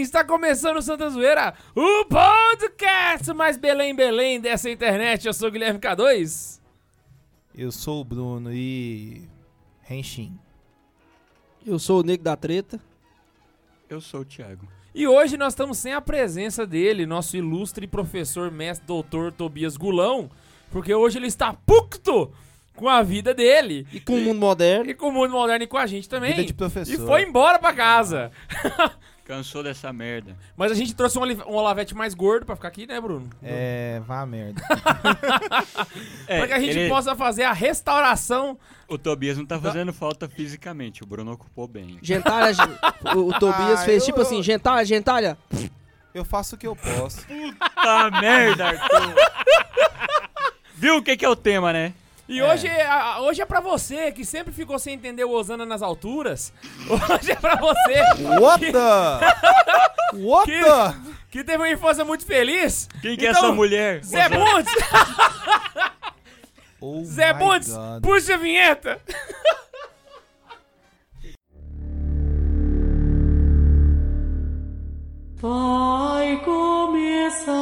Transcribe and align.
sim, 0.00 0.02
está 0.02 0.24
começando 0.24 0.78
o 0.78 0.82
Santa 0.82 1.08
Zoeira, 1.10 1.54
o 1.74 2.04
podcast 2.06 3.32
mais 3.34 3.56
Belém 3.56 3.94
Belém 3.94 4.40
dessa 4.40 4.70
internet. 4.70 5.26
Eu 5.26 5.34
sou 5.34 5.48
o 5.48 5.52
Guilherme 5.52 5.78
K2. 5.78 6.58
Eu 7.54 7.70
sou 7.70 8.00
o 8.00 8.04
Bruno 8.04 8.52
e. 8.52 9.28
Henshin. 9.88 10.38
Eu 11.66 11.78
sou 11.78 12.00
o 12.00 12.02
Nego 12.02 12.22
da 12.22 12.36
Treta. 12.36 12.80
Eu 13.88 14.00
sou 14.00 14.20
o 14.20 14.24
Thiago. 14.24 14.66
E 14.94 15.06
hoje 15.06 15.36
nós 15.36 15.52
estamos 15.52 15.78
sem 15.78 15.92
a 15.92 16.00
presença 16.00 16.66
dele, 16.66 17.06
nosso 17.06 17.36
ilustre 17.36 17.86
professor, 17.86 18.50
mestre, 18.50 18.86
doutor 18.86 19.30
Tobias 19.30 19.76
Gulão, 19.76 20.30
porque 20.70 20.94
hoje 20.94 21.18
ele 21.18 21.26
está 21.26 21.52
pucto 21.52 22.32
com 22.74 22.88
a 22.88 23.02
vida 23.02 23.34
dele. 23.34 23.86
E 23.92 24.00
com 24.00 24.14
o 24.14 24.20
mundo 24.20 24.38
moderno. 24.38 24.90
E 24.90 24.94
com 24.94 25.08
o 25.08 25.12
mundo 25.12 25.32
moderno 25.32 25.64
e 25.64 25.66
com 25.66 25.76
a 25.76 25.86
gente 25.86 26.08
também. 26.08 26.30
Vida 26.30 26.44
de 26.44 26.54
professor. 26.54 26.94
E 26.94 26.96
foi 26.96 27.22
embora 27.22 27.58
pra 27.58 27.74
casa. 27.74 28.32
Cansou 29.30 29.62
dessa 29.62 29.92
merda. 29.92 30.36
Mas 30.56 30.72
a 30.72 30.74
gente 30.74 30.92
trouxe 30.92 31.16
um, 31.16 31.22
um 31.22 31.54
Olavete 31.54 31.94
mais 31.94 32.14
gordo 32.14 32.44
pra 32.44 32.56
ficar 32.56 32.66
aqui, 32.66 32.84
né, 32.84 33.00
Bruno? 33.00 33.30
É, 33.40 34.02
vá 34.04 34.22
a 34.22 34.26
merda. 34.26 34.60
É, 36.26 36.38
pra 36.38 36.46
que 36.48 36.52
a 36.52 36.58
gente 36.60 36.76
ele- 36.78 36.88
possa 36.88 37.14
fazer 37.14 37.44
a 37.44 37.52
restauração. 37.52 38.58
O 38.88 38.96
Tobias 38.98 39.36
não 39.38 39.46
tá 39.46 39.58
fazendo 39.60 39.92
falta 39.92 40.28
fisicamente, 40.28 41.02
o 41.02 41.06
Bruno 41.06 41.32
ocupou 41.32 41.66
bem. 41.68 41.98
Gentalha, 42.02 42.52
gen- 42.54 42.78
o, 43.16 43.28
o 43.28 43.38
Tobias 43.38 43.80
Ah, 43.80 43.84
fez 43.84 44.02
eu- 44.02 44.06
tipo 44.06 44.20
assim, 44.20 44.42
gentalha, 44.42 44.84
gentalha. 44.84 45.38
Eu 46.12 46.24
faço 46.24 46.56
o 46.56 46.58
que 46.58 46.66
eu 46.66 46.74
posso. 46.74 47.24
Tá 47.76 48.10
merda, 48.20 48.66
Arthur. 48.66 49.14
Viu 50.74 50.96
o 50.96 51.02
que 51.02 51.16
que 51.16 51.24
é 51.24 51.28
o 51.28 51.36
tema, 51.36 51.72
né? 51.72 51.92
E 52.30 52.38
É. 52.38 52.44
hoje, 52.52 52.66
é- 52.68 52.86
a- 52.86 53.20
hoje 53.22 53.42
é 53.42 53.44
pra 53.44 53.60
você 53.60 54.12
que 54.12 54.24
sempre 54.24 54.52
ficou 54.52 54.78
sem 54.78 54.94
entender 54.94 55.24
o 55.24 55.30
Osana 55.32 55.66
nas 55.66 55.82
alturas. 55.82 56.52
Hoje 56.88 57.32
é 57.32 57.34
pra 57.34 57.56
você 57.56 58.02
What 58.40 58.72
the? 58.72 60.16
What 60.24 60.50
Que- 60.50 60.62
the? 60.64 60.94
que 61.30 61.44
teve 61.44 61.58
uma 61.58 61.68
infância 61.70 62.04
muito 62.04 62.24
feliz. 62.24 62.88
Quem 63.02 63.16
que 63.16 63.26
é 63.26 63.30
Então, 63.30 63.44
essa 63.46 63.52
mulher? 63.52 64.02
Zé 64.04 64.28
Bundes, 64.28 64.72
Oh 66.80 67.02
Zé 67.04 67.32
Bundes, 67.32 67.72
puxa 68.02 68.34
a 68.34 68.36
vinheta. 68.36 69.00
Vai 75.40 76.36
começar 76.44 77.52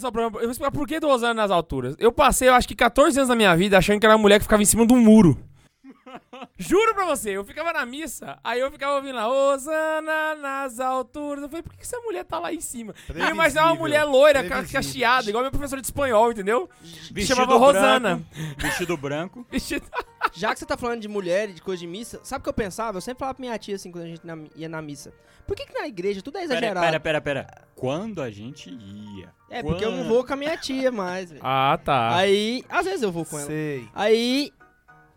começar 0.00 0.08
o 0.08 0.12
programa. 0.12 0.38
Eu 0.38 0.42
vou 0.44 0.50
explicar 0.50 0.70
por 0.72 0.86
que 0.86 1.00
do 1.00 1.08
Osana 1.08 1.34
nas 1.34 1.50
alturas. 1.50 1.94
Eu 1.98 2.12
passei, 2.12 2.48
eu 2.48 2.54
acho 2.54 2.66
que 2.68 2.74
14 2.74 3.18
anos 3.18 3.28
da 3.28 3.34
minha 3.36 3.54
vida 3.56 3.76
achando 3.78 3.98
que 4.00 4.06
era 4.06 4.14
uma 4.14 4.22
mulher 4.22 4.38
que 4.38 4.44
ficava 4.44 4.62
em 4.62 4.66
cima 4.66 4.86
de 4.86 4.92
um 4.94 5.00
muro. 5.00 5.38
Juro 6.56 6.94
pra 6.94 7.04
você, 7.04 7.30
eu 7.30 7.44
ficava 7.44 7.72
na 7.72 7.84
missa, 7.84 8.38
aí 8.42 8.60
eu 8.60 8.70
ficava 8.70 8.96
ouvindo 8.96 9.14
lá, 9.16 9.28
Osana 9.28 10.34
nas 10.36 10.80
alturas. 10.80 11.42
Eu 11.42 11.48
falei, 11.48 11.62
por 11.62 11.74
que 11.74 11.82
essa 11.82 11.98
mulher 12.00 12.24
tá 12.24 12.38
lá 12.38 12.52
em 12.52 12.60
cima? 12.60 12.94
Eu 13.08 13.28
imaginava 13.28 13.68
uma 13.68 13.76
mulher 13.76 14.04
loira, 14.04 14.42
cacheada, 14.66 15.28
igual 15.28 15.42
meu 15.42 15.50
professor 15.50 15.80
de 15.80 15.86
espanhol, 15.86 16.30
entendeu? 16.32 16.68
Que 16.82 17.12
Vestido 17.14 17.36
chamava 17.36 17.56
Rosana. 17.58 18.16
branco, 18.16 18.56
Vestido 18.58 18.96
branco. 18.96 19.46
Vestido- 19.50 19.86
Já 20.32 20.52
que 20.52 20.58
você 20.58 20.66
tá 20.66 20.76
falando 20.76 21.00
de 21.00 21.08
mulher 21.08 21.50
e 21.50 21.52
de 21.54 21.62
coisa 21.62 21.80
de 21.80 21.86
missa, 21.86 22.20
sabe 22.22 22.40
o 22.40 22.42
que 22.44 22.48
eu 22.48 22.54
pensava? 22.54 22.96
Eu 22.98 23.02
sempre 23.02 23.18
falava 23.20 23.34
pra 23.34 23.40
minha 23.42 23.58
tia 23.58 23.76
assim, 23.76 23.90
quando 23.90 24.04
a 24.04 24.08
gente 24.08 24.26
na- 24.26 24.38
ia 24.56 24.68
na 24.68 24.80
missa. 24.82 25.12
Por 25.46 25.56
que 25.56 25.64
que 25.66 25.72
na 25.78 25.86
igreja 25.86 26.20
tudo 26.22 26.36
é 26.36 26.42
Pera, 26.42 26.52
exagerado? 26.54 26.86
pera, 26.86 27.00
pera, 27.00 27.20
pera. 27.20 27.46
Quando 27.74 28.20
a 28.20 28.30
gente 28.30 28.68
ia? 28.70 29.32
É, 29.50 29.62
porque 29.62 29.84
eu 29.84 29.90
não 29.90 30.04
vou 30.04 30.24
com 30.24 30.32
a 30.32 30.36
minha 30.36 30.56
tia 30.56 30.92
mais, 30.92 31.30
velho. 31.30 31.40
Ah, 31.42 31.78
tá. 31.82 32.14
Aí, 32.14 32.62
às 32.68 32.84
vezes 32.84 33.02
eu 33.02 33.10
vou 33.10 33.24
com 33.24 33.38
ela. 33.38 33.46
Sei. 33.46 33.88
Aí 33.94 34.52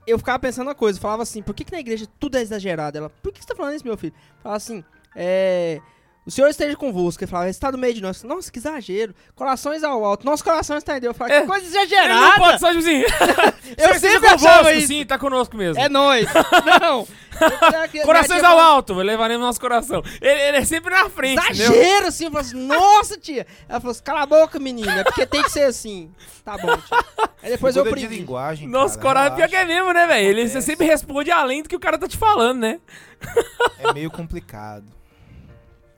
eu 0.08 0.18
ficava 0.18 0.40
pensando 0.40 0.68
uma 0.68 0.76
coisa, 0.76 1.00
falava 1.00 1.24
assim, 1.24 1.42
por 1.42 1.54
que, 1.54 1.66
que 1.66 1.72
na 1.72 1.80
igreja 1.80 2.08
tudo 2.20 2.38
é 2.38 2.42
exagerado? 2.42 2.98
Ela, 2.98 3.10
por 3.10 3.32
que 3.32 3.42
você 3.42 3.48
tá 3.48 3.56
falando 3.56 3.76
isso, 3.76 3.86
meu 3.86 3.98
filho? 3.98 4.14
Falava 4.42 4.58
assim, 4.58 4.84
é. 5.16 5.80
O 6.24 6.30
Senhor 6.30 6.48
esteja 6.50 6.76
convosco. 6.76 7.24
Ele 7.24 7.32
falava, 7.32 7.50
está 7.50 7.72
no 7.72 7.80
meio 7.80 7.96
de 7.96 8.02
nós. 8.02 8.22
Nossa, 8.24 8.52
que 8.52 8.60
exagero. 8.60 9.14
Corações 9.34 9.84
ao 9.84 10.06
alto. 10.06 10.24
Nosso 10.24 10.44
coração 10.44 10.78
está 10.78 10.96
em 10.96 11.00
Deus. 11.00 11.16
Eu 11.16 11.18
falava, 11.18 11.36
É, 11.36 11.42
que 11.42 11.48
coisa 11.48 11.66
Ele 11.66 11.74
não 11.76 11.82
exagerada. 11.84 12.38
pode 12.40 12.60
só, 12.60 12.68
tipo 12.68 12.80
assim. 12.80 13.02
Eu 13.78 14.00
sempre 14.00 14.28
achava 14.28 14.58
convosco, 14.58 14.78
isso. 14.78 14.88
Sim, 14.88 15.06
tá 15.06 15.18
conosco 15.18 15.58
mesmo. 15.58 15.82
É 15.82 15.90
nóis. 15.90 16.28
Não. 16.82 17.08
Eu- 17.96 18.04
Corações 18.04 18.44
ao 18.44 18.60
alto, 18.60 18.94
levaremos 18.94 19.44
nosso 19.44 19.60
coração. 19.60 20.04
Ele, 20.22 20.40
ele 20.42 20.58
é 20.58 20.66
sempre 20.66 20.94
na 20.94 21.10
frente, 21.10 21.42
entendeu? 21.44 21.72
Exagero, 21.74 22.08
assim. 22.08 22.26
Eu 22.26 22.32
falava 22.32 22.48
assim, 22.50 22.68
nossa, 22.68 23.18
tia. 23.18 23.48
Ela 23.68 23.80
falou 23.80 23.92
assim, 23.92 24.04
cala 24.04 24.22
a 24.22 24.26
boca, 24.28 24.60
menina. 24.60 25.00
É 25.00 25.04
porque 25.04 25.26
tem 25.26 25.42
que 25.42 25.50
ser 25.52 25.64
assim. 25.64 26.12
Tá 26.46 26.56
bom, 26.58 26.76
tia. 26.78 26.98
Aí 27.42 27.50
depois 27.50 27.76
eu 27.76 27.84
Figura 27.84 28.00
aprendi. 28.02 28.20
linguagem, 28.20 28.68
Nosso 28.68 29.00
cara, 29.00 29.22
coração, 29.22 29.36
pior 29.38 29.50
que 29.50 29.56
é 29.56 29.66
mesmo, 29.66 29.92
né, 29.92 30.06
velho? 30.06 30.28
Ele 30.40 30.62
sempre 30.62 30.86
responde 30.86 31.32
além 31.32 31.64
do 31.64 31.70
que 31.70 31.76
o 31.76 31.80
cara 31.80 31.98
tá 31.98 32.08
te 32.08 32.18
falando, 32.18 32.60
né? 32.60 32.80
É 33.80 33.92
meio 33.94 34.12
complicado. 34.12 34.86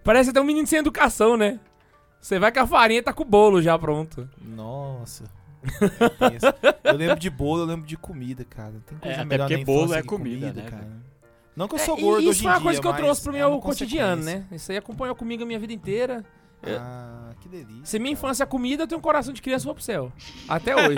Parece 0.03 0.29
até 0.31 0.41
um 0.41 0.43
menino 0.45 0.67
sem 0.67 0.79
educação, 0.79 1.37
né? 1.37 1.59
Você 2.19 2.39
vai 2.39 2.51
com 2.51 2.59
a 2.59 2.67
farinha 2.67 2.99
e 2.99 3.03
tá 3.03 3.13
com 3.13 3.23
o 3.23 3.25
bolo 3.25 3.61
já 3.61 3.77
pronto. 3.77 4.29
Nossa. 4.41 5.25
Eu 6.83 6.95
lembro 6.95 7.19
de 7.19 7.29
bolo, 7.29 7.61
eu 7.61 7.65
lembro 7.65 7.85
de 7.85 7.97
comida, 7.97 8.43
cara. 8.43 8.73
Tem 8.85 8.97
coisa 8.97 9.15
É, 9.15 9.19
até 9.19 9.25
melhor 9.25 9.47
porque 9.47 9.57
na 9.57 9.65
bolo 9.65 9.93
é 9.93 10.01
que 10.01 10.07
comida, 10.07 10.53
né, 10.53 10.69
cara. 10.69 10.87
Não 11.55 11.67
que 11.67 11.75
eu 11.75 11.79
É, 11.79 11.81
sou 11.81 11.97
e 11.97 12.01
gordo 12.01 12.21
isso 12.21 12.29
hoje 12.29 12.39
em 12.39 12.43
foi 12.43 12.51
uma 12.51 12.57
dia, 12.57 12.63
coisa 12.63 12.81
que 12.81 12.87
eu 12.87 12.93
trouxe 12.93 13.21
pro 13.21 13.35
é 13.35 13.37
meu 13.37 13.59
cotidiano, 13.59 14.23
né? 14.23 14.45
Isso 14.51 14.71
aí 14.71 14.77
acompanhou 14.77 15.15
comigo 15.15 15.43
a 15.43 15.45
minha 15.45 15.59
vida 15.59 15.73
inteira. 15.73 16.23
Ah, 16.65 17.31
que 17.41 17.49
delícia. 17.49 17.85
Se 17.85 17.99
minha 17.99 18.13
infância 18.13 18.43
é 18.43 18.45
comida, 18.45 18.83
eu 18.83 18.87
tenho 18.87 18.99
um 18.99 19.01
coração 19.01 19.33
de 19.33 19.41
criança 19.41 19.65
e 19.65 19.67
vou 19.67 19.75
pro 19.75 19.83
céu. 19.83 20.11
Até 20.47 20.73
hoje. 20.75 20.95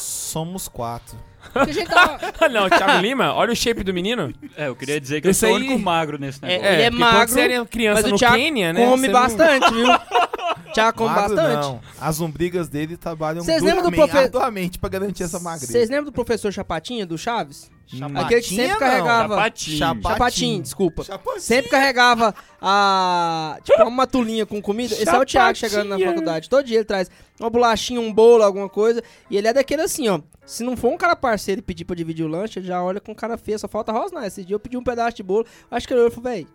Somos 0.00 0.66
quatro. 0.68 1.16
Tava... 1.52 2.48
não, 2.48 2.68
Thiago 2.68 3.00
Lima, 3.00 3.32
olha 3.34 3.52
o 3.52 3.56
shape 3.56 3.82
do 3.82 3.92
menino. 3.92 4.32
É, 4.56 4.68
eu 4.68 4.76
queria 4.76 5.00
dizer 5.00 5.20
que 5.20 5.28
Esse 5.28 5.44
eu 5.46 5.50
sou 5.50 5.56
o 5.56 5.60
aí- 5.60 5.66
único 5.68 5.78
magro 5.82 6.18
nesse 6.18 6.42
negócio. 6.42 6.64
Ele 6.66 6.82
é 6.82 6.90
porque 6.90 7.02
quando 7.02 7.12
magro, 7.12 7.32
você 7.34 7.40
era 7.40 7.66
criança 7.66 8.00
mas 8.02 8.06
o 8.06 8.10
no 8.12 8.18
Thiago 8.18 8.36
Quênia, 8.36 8.72
né? 8.72 8.86
come 8.86 9.08
bastante, 9.08 9.72
viu? 9.72 9.86
Thiago 10.74 10.98
come 10.98 11.14
Magro, 11.14 11.36
bastante. 11.36 11.62
Não. 11.66 11.80
As 12.00 12.18
lombrigas 12.18 12.68
dele 12.68 12.96
trabalham 12.96 13.42
Vocês 13.42 13.62
lembram 13.62 13.82
do 13.84 13.90
duramente, 13.90 14.10
profe- 14.10 14.24
arduamente 14.24 14.78
pra 14.78 14.88
garantir 14.90 15.22
essa 15.22 15.40
magreza. 15.40 15.72
Vocês 15.72 15.88
lembram 15.88 16.04
do 16.06 16.12
professor 16.12 16.52
Chapatinha, 16.52 17.06
do 17.06 17.16
Chaves? 17.16 17.70
Chapatinha, 17.86 18.20
Aquele 18.20 18.40
que 18.42 18.48
sempre 18.48 18.68
não. 18.72 18.78
carregava... 18.78 19.34
Sapatinho. 19.34 19.78
Chapa- 19.78 20.10
Chapatinho, 20.10 20.62
desculpa. 20.62 21.04
Chapatinho. 21.04 21.40
Sempre 21.40 21.70
carregava 21.70 22.34
a. 22.60 23.58
Tipo, 23.64 23.82
uma 23.82 23.90
matulinha 23.90 24.44
com 24.44 24.60
comida. 24.60 24.94
Esse 24.94 25.08
é 25.08 25.18
o 25.18 25.24
Thiago 25.24 25.56
chegando 25.56 25.88
na 25.88 25.98
faculdade. 25.98 26.48
Todo 26.50 26.64
dia 26.64 26.76
ele 26.78 26.84
traz 26.84 27.10
uma 27.40 27.50
bolachinha, 27.50 28.00
um 28.00 28.12
bolo, 28.12 28.42
alguma 28.42 28.68
coisa. 28.68 29.02
E 29.30 29.36
ele 29.36 29.46
é 29.48 29.52
daquele 29.52 29.82
assim, 29.82 30.08
ó. 30.08 30.20
Se 30.44 30.62
não 30.64 30.76
for 30.76 30.92
um 30.92 30.96
cara 30.96 31.14
parceiro 31.14 31.60
e 31.60 31.62
pedir 31.62 31.84
pra 31.84 31.94
dividir 31.96 32.24
o 32.24 32.28
lanche, 32.28 32.58
ele 32.58 32.66
já 32.66 32.82
olha 32.82 33.00
com 33.00 33.14
cara 33.14 33.36
feia. 33.38 33.58
Só 33.58 33.68
falta 33.68 33.92
rosnar. 33.92 34.24
Esse 34.24 34.44
dia 34.44 34.54
eu 34.54 34.60
pedi 34.60 34.76
um 34.76 34.82
pedaço 34.82 35.16
de 35.16 35.22
bolo. 35.22 35.46
Acho 35.70 35.86
que 35.86 35.92
ele 35.92 36.00
olhou 36.00 36.10
e 36.12 36.14
falou, 36.14 36.30
véi. 36.30 36.46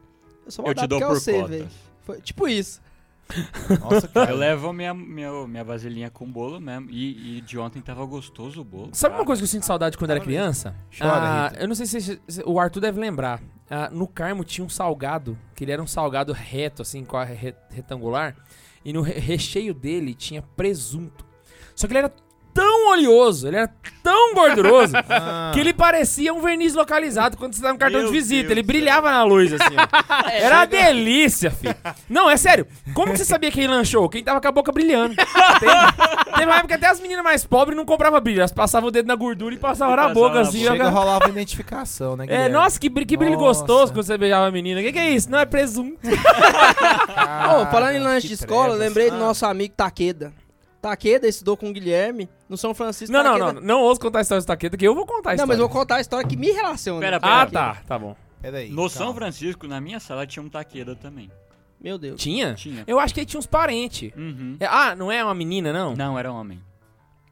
Eu 0.45 0.51
só 0.51 0.61
vou 0.61 0.71
Eu 0.71 0.75
dar 0.75 0.81
te 0.83 0.87
dou 0.87 0.99
eu 0.99 1.07
por 1.09 1.19
sei, 1.19 1.43
velho. 1.43 1.69
Tipo 2.23 2.47
isso. 2.47 2.81
Nossa, 3.79 4.07
cara. 4.09 4.31
Eu 4.31 4.35
levo 4.37 4.73
minha, 4.73 4.93
minha, 4.93 5.47
minha 5.47 5.63
vasilhinha 5.63 6.09
com 6.09 6.29
bolo 6.29 6.59
mesmo. 6.59 6.89
E, 6.89 7.37
e 7.37 7.41
de 7.41 7.57
ontem 7.57 7.81
tava 7.81 8.05
gostoso 8.05 8.59
o 8.61 8.63
bolo. 8.63 8.89
Sabe 8.91 9.13
uma 9.13 9.17
cara. 9.19 9.25
coisa 9.27 9.39
que 9.41 9.43
eu 9.45 9.47
sinto 9.47 9.65
saudade 9.65 9.97
quando 9.97 10.11
era 10.11 10.19
criança? 10.19 10.75
Chora, 10.97 11.11
Ah, 11.13 11.51
eu 11.57 11.67
não 11.67 11.75
sei 11.75 11.85
se, 11.85 12.19
se- 12.27 12.43
o 12.45 12.59
Arthur 12.59 12.81
deve 12.81 12.99
lembrar. 12.99 13.41
Ah, 13.69 13.89
no 13.91 14.07
Carmo 14.07 14.43
tinha 14.43 14.65
um 14.65 14.69
salgado, 14.69 15.37
que 15.55 15.63
ele 15.63 15.71
era 15.71 15.81
um 15.81 15.87
salgado 15.87 16.33
reto, 16.33 16.81
assim, 16.81 17.05
com 17.05 17.15
a 17.15 17.23
re- 17.23 17.55
retangular. 17.69 18.35
E 18.83 18.91
no 18.93 19.01
re- 19.01 19.19
recheio 19.19 19.73
dele 19.73 20.13
tinha 20.13 20.41
presunto. 20.41 21.25
Só 21.75 21.87
que 21.87 21.93
ele 21.93 21.99
era 21.99 22.13
tão 22.83 22.91
oleoso, 22.91 23.47
ele 23.47 23.57
era 23.57 23.69
tão 24.01 24.33
gorduroso, 24.33 24.93
Ah, 25.09 25.51
que 25.53 25.59
ele 25.59 25.73
parecia 25.73 26.33
um 26.33 26.41
verniz 26.41 26.73
localizado 26.73 27.37
quando 27.37 27.53
você 27.53 27.61
dava 27.61 27.75
um 27.75 27.77
cartão 27.77 27.99
Meu 28.01 28.07
de 28.11 28.13
visita. 28.13 28.41
Deus 28.43 28.51
ele 28.51 28.61
do 28.63 28.67
brilhava 28.67 29.09
na 29.11 29.23
luz, 29.23 29.53
assim, 29.53 29.75
ó. 29.77 30.27
Era 30.29 30.57
uma 30.57 30.65
delícia, 30.67 31.51
filho. 31.51 31.75
Não, 32.09 32.29
é 32.29 32.35
sério. 32.37 32.67
Como 32.93 33.11
que 33.11 33.17
você 33.17 33.25
sabia 33.25 33.51
quem 33.51 33.67
lanchou? 33.67 34.09
Quem 34.09 34.23
tava 34.23 34.41
com 34.41 34.47
a 34.47 34.51
boca 34.51 34.71
brilhando. 34.71 35.15
Teve, 35.15 35.71
teve 36.33 36.45
uma 36.45 36.55
época 36.55 36.67
que 36.69 36.73
até 36.73 36.87
as 36.87 36.99
meninas 36.99 37.23
mais 37.23 37.45
pobres 37.45 37.77
não 37.77 37.85
compravam 37.85 38.19
brilho. 38.19 38.39
Elas 38.41 38.51
passavam 38.51 38.89
o 38.89 38.91
dedo 38.91 39.07
na 39.07 39.15
gordura 39.15 39.53
e 39.55 39.57
passavam 39.57 39.95
na 39.95 40.09
boca, 40.09 40.41
assim. 40.41 40.63
Chega 40.65 40.89
rolava 40.89 41.29
identificação, 41.29 42.15
né, 42.17 42.25
É, 42.25 42.27
Guilherme? 42.27 42.49
nossa, 42.53 42.79
que, 42.79 42.89
bri- 42.89 43.05
que 43.05 43.15
brilho 43.17 43.37
Nossa. 43.39 43.61
gostoso 43.61 43.93
quando 43.93 44.05
você 44.05 44.17
beijava 44.17 44.47
a 44.47 44.51
menina. 44.51 44.79
O 44.79 44.83
que, 44.83 44.91
que 44.91 44.99
é 44.99 45.09
isso? 45.11 45.29
Não 45.31 45.39
é 45.39 45.45
presunto. 45.45 45.97
Ô, 46.07 47.65
falando 47.67 47.95
em 47.95 47.99
Ah, 47.99 48.03
lanche 48.03 48.27
de 48.27 48.33
escola, 48.33 48.69
trevas. 48.69 48.79
lembrei 48.79 49.09
do 49.09 49.15
Ah, 49.15 49.19
nosso 49.19 49.45
amigo 49.45 49.73
Taqueda. 49.75 50.33
Taqueda 50.83 51.27
estudou 51.27 51.55
com 51.55 51.69
o 51.69 51.73
Guilherme 51.73 52.29
no 52.49 52.57
São 52.57 52.73
Francisco. 52.75 53.11
Não, 53.13 53.23
não, 53.23 53.39
Taqueda- 53.39 53.53
não. 53.61 53.61
Não 53.61 53.81
ouço 53.83 54.01
contar 54.01 54.19
a 54.19 54.21
história 54.21 54.41
do 54.41 54.45
taqueta, 54.45 54.75
que 54.77 54.85
eu 54.85 54.93
vou 54.93 55.05
contar 55.05 55.29
a 55.29 55.31
Não, 55.31 55.35
história. 55.35 55.47
mas 55.47 55.59
eu 55.59 55.67
vou 55.67 55.69
contar 55.79 55.95
a 55.95 56.01
história 56.01 56.27
que 56.27 56.35
me 56.35 56.51
relaciona. 56.51 56.99
Pera, 56.99 57.19
pera. 57.19 57.41
Ah, 57.41 57.45
tá. 57.45 57.75
Tá 57.87 57.97
bom. 57.97 58.15
Peraí. 58.41 58.69
No 58.69 58.89
São 58.89 59.03
calma. 59.07 59.13
Francisco, 59.15 59.65
na 59.67 59.79
minha 59.79 59.99
sala, 59.99 60.27
tinha 60.27 60.43
um 60.43 60.49
taqueda 60.49 60.95
também. 60.95 61.31
Meu 61.81 61.97
Deus. 61.97 62.21
Tinha? 62.21 62.53
Tinha. 62.53 62.83
Eu 62.85 62.99
acho 62.99 63.13
que 63.13 63.21
ele 63.21 63.25
tinha 63.27 63.39
uns 63.39 63.45
parentes. 63.47 64.11
Uhum. 64.15 64.57
É, 64.59 64.65
Ah, 64.65 64.93
não 64.95 65.11
é 65.11 65.23
uma 65.23 65.33
menina, 65.33 65.71
não? 65.73 65.95
Não, 65.95 66.19
era 66.19 66.31
homem. 66.31 66.61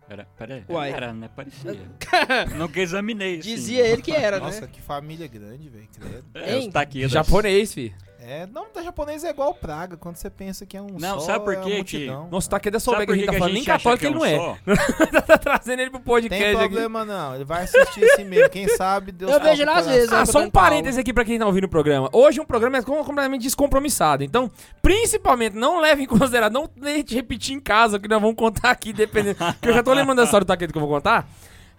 Era, 0.09 0.25
pera 0.37 0.55
aí. 0.55 0.63
Uai. 0.67 0.91
Era, 0.91 1.13
né? 1.13 1.29
Parecia. 1.33 1.73
Nunca 2.57 2.79
examinei, 2.81 3.39
assim. 3.39 3.55
Dizia 3.55 3.85
ele 3.87 4.01
que 4.01 4.11
era, 4.11 4.39
Nossa, 4.39 4.61
né? 4.61 4.69
que 4.71 4.81
família 4.81 5.27
grande, 5.27 5.69
velho. 5.69 5.87
credo. 5.97 6.25
É, 6.33 6.57
os 6.57 6.67
taquedas. 6.67 7.11
Japonês, 7.11 7.73
fi. 7.73 7.93
É, 8.23 8.45
não, 8.53 8.67
da 8.71 8.83
japonês 8.83 9.23
é 9.23 9.31
igual 9.31 9.51
praga. 9.51 9.97
Quando 9.97 10.15
você 10.15 10.29
pensa 10.29 10.63
que 10.63 10.77
é 10.77 10.81
um 10.81 10.87
Não, 10.99 11.19
só, 11.19 11.25
sabe 11.25 11.43
por 11.43 11.53
é 11.55 11.57
quê 11.57 11.69
que- 11.69 11.75
multidão. 11.75 12.27
Nossa, 12.29 12.47
o 12.47 12.49
Taqueda 12.51 12.79
Sabe 12.79 12.83
souber 12.97 13.07
que 13.07 13.13
a 13.13 13.15
gente 13.15 13.25
tá 13.25 13.31
que 13.33 13.39
falando, 13.39 13.53
nem 13.55 13.63
católico 13.63 13.99
que 13.99 14.05
é 14.05 14.09
ele 14.09 14.15
um 14.15 14.19
não 14.19 14.25
é. 14.27 14.57
tá 15.25 15.37
trazendo 15.39 15.79
ele 15.81 15.89
pro 15.89 15.99
Tem 15.99 16.05
podcast 16.05 16.45
aqui. 16.45 16.57
problema 16.57 17.03
não, 17.03 17.33
ele 17.35 17.43
vai 17.45 17.63
assistir 17.63 18.03
assim 18.05 18.23
mesmo. 18.23 18.47
Quem 18.51 18.67
sabe 18.67 19.11
Deus 19.11 19.31
Eu 19.31 19.39
vejo 19.39 19.63
ele 19.63 19.71
às 19.71 19.87
vezes, 19.87 20.13
Ah, 20.13 20.19
eu 20.19 20.25
só 20.27 20.37
um 20.37 20.41
dando 20.43 20.51
pau. 20.51 20.63
parêntese 20.63 20.99
aqui 20.99 21.11
pra 21.11 21.25
quem 21.25 21.39
tá 21.39 21.47
ouvindo 21.47 21.63
o 21.63 21.69
programa. 21.69 22.09
Hoje 22.13 22.39
um 22.39 22.45
programa 22.45 22.77
é 22.77 22.81
com- 22.83 23.03
completamente 23.03 23.41
descompromissado. 23.41 24.23
Então, 24.23 24.51
principalmente, 24.83 25.55
não 25.55 25.79
leve 25.81 26.03
em 26.03 26.05
consideração, 26.07 26.61
não 26.61 26.67
tente 26.67 27.15
repetir 27.15 27.55
em 27.55 27.59
casa 27.59 27.97
o 27.97 27.99
que 27.99 28.07
nós 28.07 28.21
vamos 28.21 28.35
contar 28.35 28.69
aqui, 28.69 28.93
dependendo. 28.93 29.37
Porque 29.37 29.69
eu 29.69 29.73
já 29.73 29.81
tô 29.81 29.93
lembrando 29.93 30.17
da 30.19 30.25
história 30.25 30.45
do 30.45 30.47
Taqueda 30.47 30.71
que 30.71 30.77
eu 30.77 30.81
vou 30.85 30.89
contar. 30.91 31.27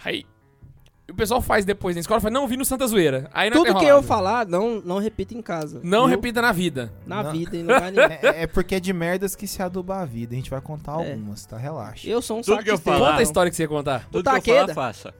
Aí, 0.05 0.25
o 1.13 1.17
pessoal 1.17 1.41
faz 1.41 1.65
depois 1.65 1.95
na 1.95 2.01
escola, 2.01 2.21
fala, 2.21 2.33
não, 2.35 2.47
vi 2.49 2.57
no 2.57 2.65
Santa 2.65 2.87
Zoeira. 2.87 3.29
Aí 3.33 3.49
não 3.51 3.59
Tudo 3.59 3.67
tem 3.73 3.77
que 3.83 3.87
eu 3.87 4.03
falar, 4.03 4.47
não, 4.47 4.81
não 4.85 4.99
repita 4.99 5.35
em 5.35 5.43
casa. 5.43 5.81
Não 5.83 6.01
viu? 6.07 6.09
repita 6.17 6.43
na 6.43 6.51
vida. 6.53 6.93
Na 7.07 7.23
Não. 7.23 7.33
vida 7.33 7.57
e 7.57 7.63
no 7.63 7.73
lugar 7.73 7.93
nenhum. 7.93 8.03
É, 8.23 8.43
é 8.43 8.47
porque 8.47 8.75
é 8.77 8.81
de 8.81 8.93
merdas 8.93 9.35
que 9.37 9.47
se 9.47 9.63
aduba 9.63 9.99
a 10.01 10.05
vida. 10.05 10.35
A 10.35 10.37
gente 10.37 10.51
vai 10.51 10.61
contar 10.61 10.93
É. 11.01 11.11
algumas, 11.13 11.45
tá? 11.47 11.57
Relaxa. 11.57 12.09
Eu 12.09 12.21
sou 12.21 12.39
um 12.39 12.41
Tudo 12.41 12.53
saco 12.55 12.65
que 12.65 12.71
eu 12.71 12.79
falar- 12.79 13.11
Conta 13.11 13.21
a 13.21 13.23
história 13.23 13.51
que 13.51 13.57
você 13.57 13.63
ia 13.63 13.69
contar. 13.69 14.01
Tudo 14.11 14.23
que 14.25 14.29
eu 14.29 14.35
Taqueda. 14.35 14.75
falar, 14.75 14.89
faça. 14.93 15.15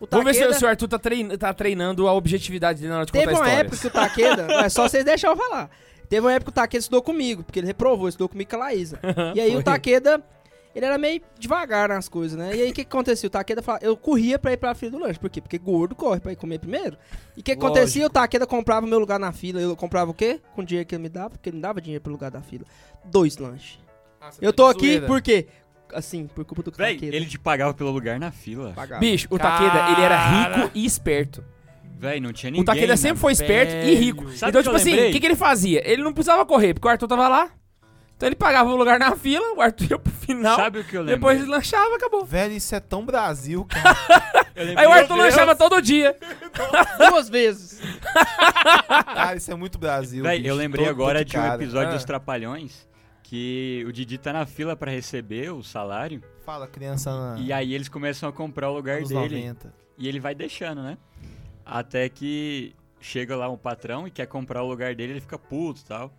O 0.00 0.06
Vamos 0.08 0.26
ver 0.26 0.34
se, 0.34 0.40
Taqueda- 0.40 0.58
se 0.58 0.64
o 0.64 0.68
Arthur 0.68 0.88
tá, 0.88 0.98
trein- 0.98 1.28
tá 1.36 1.52
treinando 1.52 2.06
a 2.06 2.12
objetividade 2.12 2.78
dele 2.80 2.90
na 2.90 2.96
hora 2.98 3.06
de 3.06 3.12
Teve 3.12 3.24
contar 3.26 3.38
uma 3.38 3.46
histórias. 3.48 3.66
época 3.66 3.80
que 3.80 3.86
o 3.86 3.90
Taqueda. 3.90 4.52
é 4.64 4.68
só 4.68 4.88
vocês 4.88 5.04
deixarem 5.04 5.36
eu 5.36 5.42
falar. 5.44 5.70
Teve 6.08 6.20
uma 6.24 6.32
época 6.32 6.52
que 6.52 6.58
o 6.58 6.62
Taqueda 6.62 6.80
estudou 6.80 7.02
comigo, 7.02 7.42
porque 7.42 7.58
ele 7.58 7.66
reprovou, 7.66 8.08
estudou 8.08 8.28
comigo 8.28 8.48
com 8.48 8.56
a 8.56 8.60
Laísa. 8.60 8.98
E 9.34 9.40
aí 9.40 9.50
Foi. 9.52 9.60
o 9.60 9.62
Taqueda. 9.64 10.22
Ele 10.78 10.86
era 10.86 10.96
meio 10.96 11.20
devagar 11.36 11.88
nas 11.88 12.08
coisas, 12.08 12.38
né? 12.38 12.54
E 12.54 12.62
aí 12.62 12.70
o 12.70 12.72
que, 12.72 12.84
que 12.84 12.88
acontecia? 12.96 13.26
O 13.26 13.30
Taqueda 13.30 13.60
falava, 13.60 13.84
eu 13.84 13.96
corria 13.96 14.38
pra 14.38 14.52
ir 14.52 14.56
pra 14.56 14.76
fila 14.76 14.92
do 14.92 14.98
lanche. 15.00 15.18
Por 15.18 15.28
quê? 15.28 15.40
Porque 15.40 15.58
gordo 15.58 15.92
corre 15.96 16.20
pra 16.20 16.30
ir 16.30 16.36
comer 16.36 16.60
primeiro. 16.60 16.96
E 17.36 17.40
o 17.40 17.42
que, 17.42 17.42
que 17.42 17.52
acontecia? 17.52 18.06
O 18.06 18.08
Taqueda 18.08 18.46
comprava 18.46 18.86
meu 18.86 19.00
lugar 19.00 19.18
na 19.18 19.32
fila. 19.32 19.60
Eu 19.60 19.74
comprava 19.74 20.12
o 20.12 20.14
quê? 20.14 20.40
Com 20.54 20.62
o 20.62 20.64
dinheiro 20.64 20.86
que 20.88 20.94
ele 20.94 21.02
me 21.02 21.08
dava, 21.08 21.30
porque 21.30 21.48
ele 21.48 21.56
me 21.56 21.62
dava 21.62 21.80
dinheiro 21.80 22.00
pro 22.00 22.12
lugar 22.12 22.30
da 22.30 22.40
fila. 22.40 22.64
Dois 23.04 23.38
lanches. 23.38 23.80
Eu 24.40 24.52
tô 24.52 24.66
aqui 24.66 25.00
por 25.00 25.20
quê? 25.20 25.48
Assim, 25.92 26.28
por 26.28 26.44
culpa 26.44 26.62
do 26.62 26.70
Véi, 26.70 26.94
Taqueda. 26.94 27.16
ele 27.16 27.26
te 27.26 27.40
pagava 27.40 27.74
pelo 27.74 27.90
lugar 27.90 28.20
na 28.20 28.30
fila. 28.30 28.72
pagava. 28.72 29.00
Bicho, 29.00 29.26
o 29.30 29.36
Taqueda, 29.38 29.90
ele 29.90 30.00
era 30.02 30.28
rico 30.60 30.70
e 30.76 30.84
esperto. 30.84 31.42
Véi, 31.98 32.20
não 32.20 32.32
tinha 32.32 32.50
ninguém. 32.52 32.62
O 32.62 32.64
Taqueda 32.64 32.86
na- 32.92 32.96
sempre 32.96 33.18
foi 33.18 33.32
esperto 33.32 33.72
e 33.74 33.94
rico. 33.96 34.30
Sabe 34.30 34.50
então, 34.50 34.60
o 34.60 34.62
que 34.62 34.62
tipo 34.62 34.70
eu 34.70 34.76
assim, 34.76 34.90
lembrei? 34.90 35.08
o 35.08 35.12
que, 35.12 35.18
que 35.18 35.26
ele 35.26 35.34
fazia? 35.34 35.82
Ele 35.84 36.04
não 36.04 36.12
precisava 36.12 36.46
correr, 36.46 36.72
porque 36.74 36.86
o 36.86 36.90
Arthur 36.90 37.08
tava 37.08 37.26
lá. 37.26 37.50
Então 38.18 38.28
ele 38.28 38.34
pagava 38.34 38.68
o 38.68 38.74
lugar 38.74 38.98
na 38.98 39.14
fila, 39.14 39.54
o 39.54 39.60
Arthur 39.62 39.90
ia 39.92 39.98
pro 39.98 40.12
final. 40.12 40.56
Sabe 40.56 40.80
o 40.80 40.84
que 40.84 40.96
eu 40.96 41.02
lembro? 41.02 41.14
depois 41.14 41.38
ele 41.40 41.48
lanchava, 41.48 41.94
acabou. 41.94 42.24
Velho, 42.24 42.52
isso 42.52 42.74
é 42.74 42.80
tão 42.80 43.06
Brasil, 43.06 43.64
cara. 43.70 43.94
Aí 44.76 44.86
o 44.88 44.90
Arthur 44.90 45.14
lanchava 45.16 45.54
todo 45.54 45.80
dia. 45.80 46.16
Duas 46.98 47.28
vezes. 47.28 47.80
cara, 49.14 49.36
isso 49.36 49.52
é 49.52 49.54
muito 49.54 49.78
Brasil. 49.78 50.24
Véi, 50.24 50.38
bicho. 50.38 50.50
eu 50.50 50.56
lembrei 50.56 50.88
agora 50.88 51.24
de 51.24 51.38
um 51.38 51.54
episódio 51.54 51.90
Ah. 51.90 51.94
dos 51.94 52.04
Trapalhões 52.04 52.88
que 53.22 53.84
o 53.86 53.92
Didi 53.92 54.18
tá 54.18 54.32
na 54.32 54.44
fila 54.46 54.74
pra 54.74 54.90
receber 54.90 55.52
o 55.52 55.62
salário 55.62 56.20
Fala, 56.44 56.66
criança 56.66 57.10
na... 57.34 57.38
e 57.38 57.52
aí 57.52 57.72
eles 57.72 57.88
começam 57.88 58.28
a 58.28 58.32
comprar 58.32 58.68
o 58.68 58.74
lugar 58.74 58.96
anos 58.96 59.10
dele 59.10 59.36
90. 59.42 59.72
e 59.96 60.08
ele 60.08 60.18
vai 60.18 60.34
deixando, 60.34 60.82
né? 60.82 60.98
Até 61.64 62.08
que 62.08 62.74
chega 63.00 63.36
lá 63.36 63.48
um 63.48 63.56
patrão 63.56 64.08
e 64.08 64.10
quer 64.10 64.26
comprar 64.26 64.62
o 64.64 64.66
lugar 64.66 64.92
dele, 64.96 65.12
ele 65.12 65.20
fica 65.20 65.38
puto 65.38 65.82
e 65.82 65.84
tal. 65.84 66.12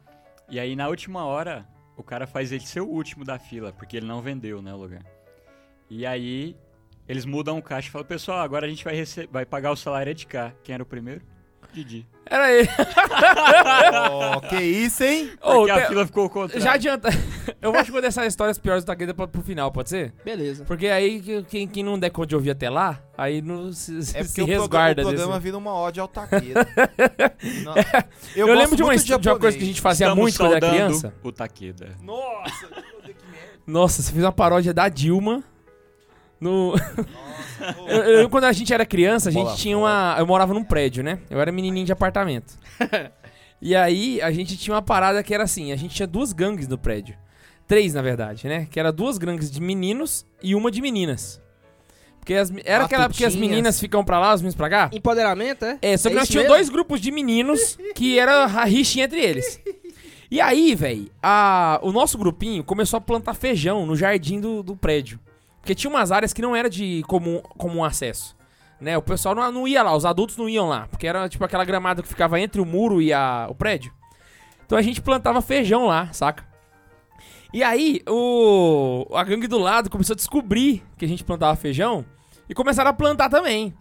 E 0.48 0.58
aí 0.60 0.78
na 0.78 0.88
última 0.88 1.26
hora 1.26 1.68
o 2.00 2.04
cara 2.04 2.26
faz 2.26 2.54
ele 2.54 2.66
ser 2.66 2.80
o 2.80 2.88
último 2.88 3.26
da 3.26 3.38
fila, 3.38 3.74
porque 3.74 3.98
ele 3.98 4.06
não 4.06 4.22
vendeu, 4.22 4.62
né, 4.62 4.74
o 4.74 4.78
lugar. 4.78 5.04
E 5.90 6.06
aí 6.06 6.56
eles 7.06 7.26
mudam 7.26 7.58
o 7.58 7.62
caixa 7.62 7.90
e 7.90 7.92
falam, 7.92 8.08
pessoal, 8.08 8.40
agora 8.40 8.66
a 8.66 8.70
gente 8.70 8.86
vai, 8.86 8.96
vai 9.30 9.46
pagar 9.46 9.72
o 9.72 9.76
salário 9.76 10.16
de 10.16 10.26
cá. 10.26 10.54
Quem 10.64 10.74
era 10.74 10.82
o 10.82 10.86
primeiro? 10.86 11.26
Didi. 11.74 12.06
Era 12.26 12.52
ele. 12.52 12.68
Ó, 14.02 14.40
que 14.42 14.56
isso, 14.58 15.04
hein? 15.04 15.32
Porque 15.42 15.72
a 15.72 15.82
te- 15.82 15.88
fila 15.88 16.06
ficou 16.06 16.30
contrário. 16.30 16.62
Já 16.64 16.74
adianta. 16.74 17.10
Eu 17.62 17.72
vou 17.74 17.84
te 17.84 17.92
contar 17.92 18.08
essas 18.08 18.28
histórias 18.28 18.58
piores 18.58 18.84
do 18.84 18.88
Taqueda 18.88 19.14
pra- 19.14 19.28
pro 19.28 19.42
final, 19.42 19.72
pode 19.72 19.90
ser? 19.90 20.14
Beleza. 20.24 20.64
Porque 20.66 20.88
aí 20.88 21.20
que- 21.22 21.44
quem, 21.44 21.68
quem 21.68 21.84
não 21.84 21.98
der 21.98 22.10
conta 22.12 22.28
de 22.28 22.36
ouvir 22.36 22.52
até 22.52 22.70
lá, 22.70 23.02
aí 23.18 23.42
não 23.42 23.72
se, 23.74 24.02
se 24.04 24.18
É 24.18 24.22
o, 24.22 24.46
resguarda 24.46 24.68
programa, 24.68 24.92
o 24.92 24.96
desse. 24.96 25.04
programa 25.16 25.40
vira 25.40 25.58
uma 25.58 25.74
ódio 25.74 26.02
ao 26.02 26.08
taqueira. 26.08 26.68
Não, 27.64 27.74
Eu, 28.36 28.48
gosto 28.48 28.60
lembro 28.60 28.76
de 28.76 28.84
uma, 28.84 28.96
de 28.96 29.30
uma 29.30 29.40
coisa 29.40 29.58
que 29.58 29.64
a 29.64 29.68
gente 29.68 29.82
fazia 29.82 30.06
Estamos 30.08 30.22
muito 30.22 30.38
quando 30.38 30.56
era 30.56 30.70
criança. 30.70 31.14
O 31.24 31.32
Taqueda. 31.32 31.96
Nossa! 32.02 32.68
Nossa, 33.66 34.02
você 34.02 34.12
fez 34.12 34.24
uma 34.24 34.32
paródia 34.32 34.74
da 34.74 34.90
Dilma. 34.90 35.44
No... 36.40 36.74
eu, 37.88 38.04
eu- 38.04 38.30
quando 38.30 38.46
a 38.46 38.52
gente 38.52 38.74
era 38.74 38.86
criança, 38.86 39.30
a 39.30 39.32
gente 39.32 39.44
Bola 39.44 39.56
tinha 39.58 39.78
uma. 39.78 40.16
Eu 40.18 40.26
morava 40.26 40.54
num 40.54 40.64
prédio, 40.64 41.04
né? 41.04 41.20
Eu 41.30 41.40
era 41.40 41.52
menininho 41.52 41.86
de 41.86 41.92
apartamento. 41.92 42.58
e 43.62 43.76
aí 43.76 44.22
a 44.22 44.32
gente 44.32 44.58
tinha 44.58 44.74
uma 44.74 44.82
parada 44.82 45.22
que 45.22 45.34
era 45.34 45.44
assim: 45.44 45.72
a 45.72 45.76
gente 45.76 45.94
tinha 45.96 46.08
duas 46.08 46.32
gangues 46.32 46.68
no 46.68 46.78
prédio. 46.78 47.16
Três, 47.68 47.94
na 47.94 48.02
verdade, 48.02 48.48
né? 48.48 48.68
Que 48.72 48.80
era 48.80 48.92
duas 48.92 49.18
gangues 49.18 49.52
de 49.52 49.62
meninos 49.62 50.26
e 50.42 50.56
uma 50.56 50.72
de 50.72 50.82
meninas. 50.82 51.42
Porque 52.20 52.34
as, 52.34 52.52
era 52.64 52.86
aquela 52.86 53.08
porque 53.10 53.26
as 53.26 53.36
meninas 53.36 53.80
ficam 53.80 54.04
pra 54.04 54.20
lá, 54.20 54.34
os 54.34 54.42
meninos 54.42 54.56
pra 54.56 54.70
cá? 54.70 54.90
Empoderamento, 54.94 55.66
é? 55.66 55.78
É, 55.82 55.98
só 55.98 56.10
que 56.10 56.16
É 56.16 56.20
nós 56.20 56.28
tínhamos 56.28 56.52
dois 56.52 56.70
grupos 56.70 57.00
de 57.02 57.12
meninos 57.12 57.78
que 57.96 58.20
era 58.20 58.46
a 58.46 58.70
entre 58.70 59.20
eles. 59.20 59.60
E 60.32 60.40
aí, 60.40 60.76
velho, 60.76 61.10
o 61.82 61.92
nosso 61.92 62.18
grupinho 62.18 62.64
começou 62.64 62.98
a 62.98 63.02
plantar 63.02 63.34
feijão 63.34 63.86
no 63.86 63.96
jardim 63.96 64.40
do, 64.40 64.62
do 64.62 64.76
prédio. 64.76 65.20
Porque 65.70 65.76
tinha 65.76 65.92
umas 65.92 66.12
áreas 66.12 66.34
que 66.34 66.42
não 66.42 66.56
era 66.56 66.68
de 66.68 67.04
comum, 67.08 67.44
comum 67.56 67.84
acesso. 67.84 68.36
Né? 68.82 68.98
O 68.98 69.04
pessoal 69.04 69.36
não, 69.36 69.52
não 69.52 69.68
ia 69.68 69.84
lá, 69.84 69.96
os 69.96 70.04
adultos 70.04 70.36
não 70.36 70.50
iam 70.50 70.68
lá. 70.68 70.88
Porque 70.88 71.06
era 71.06 71.30
tipo 71.30 71.46
aquela 71.46 71.64
gramada 71.64 72.02
que 72.02 72.08
ficava 72.08 72.40
entre 72.40 72.60
o 72.60 72.66
muro 72.66 73.00
e 73.00 73.14
a, 73.14 73.46
o 73.48 73.54
prédio. 73.54 73.94
Então 74.66 74.76
a 74.76 74.82
gente 74.82 75.00
plantava 75.00 75.44
feijão 75.44 75.86
lá, 75.86 76.12
saca? 76.12 76.44
E 77.54 77.62
aí, 77.62 78.02
o, 78.10 79.06
a 79.14 79.24
gangue 79.24 79.46
do 79.46 79.60
lado 79.60 79.92
começou 79.92 80.16
a 80.16 80.18
descobrir 80.18 80.84
que 80.98 81.06
a 81.06 81.08
gente 81.08 81.24
plantava 81.24 81.56
feijão 81.56 82.04
e 82.50 82.56
começaram 82.56 82.90
a 82.90 82.94
plantar 82.94 83.30
também. 83.30 83.72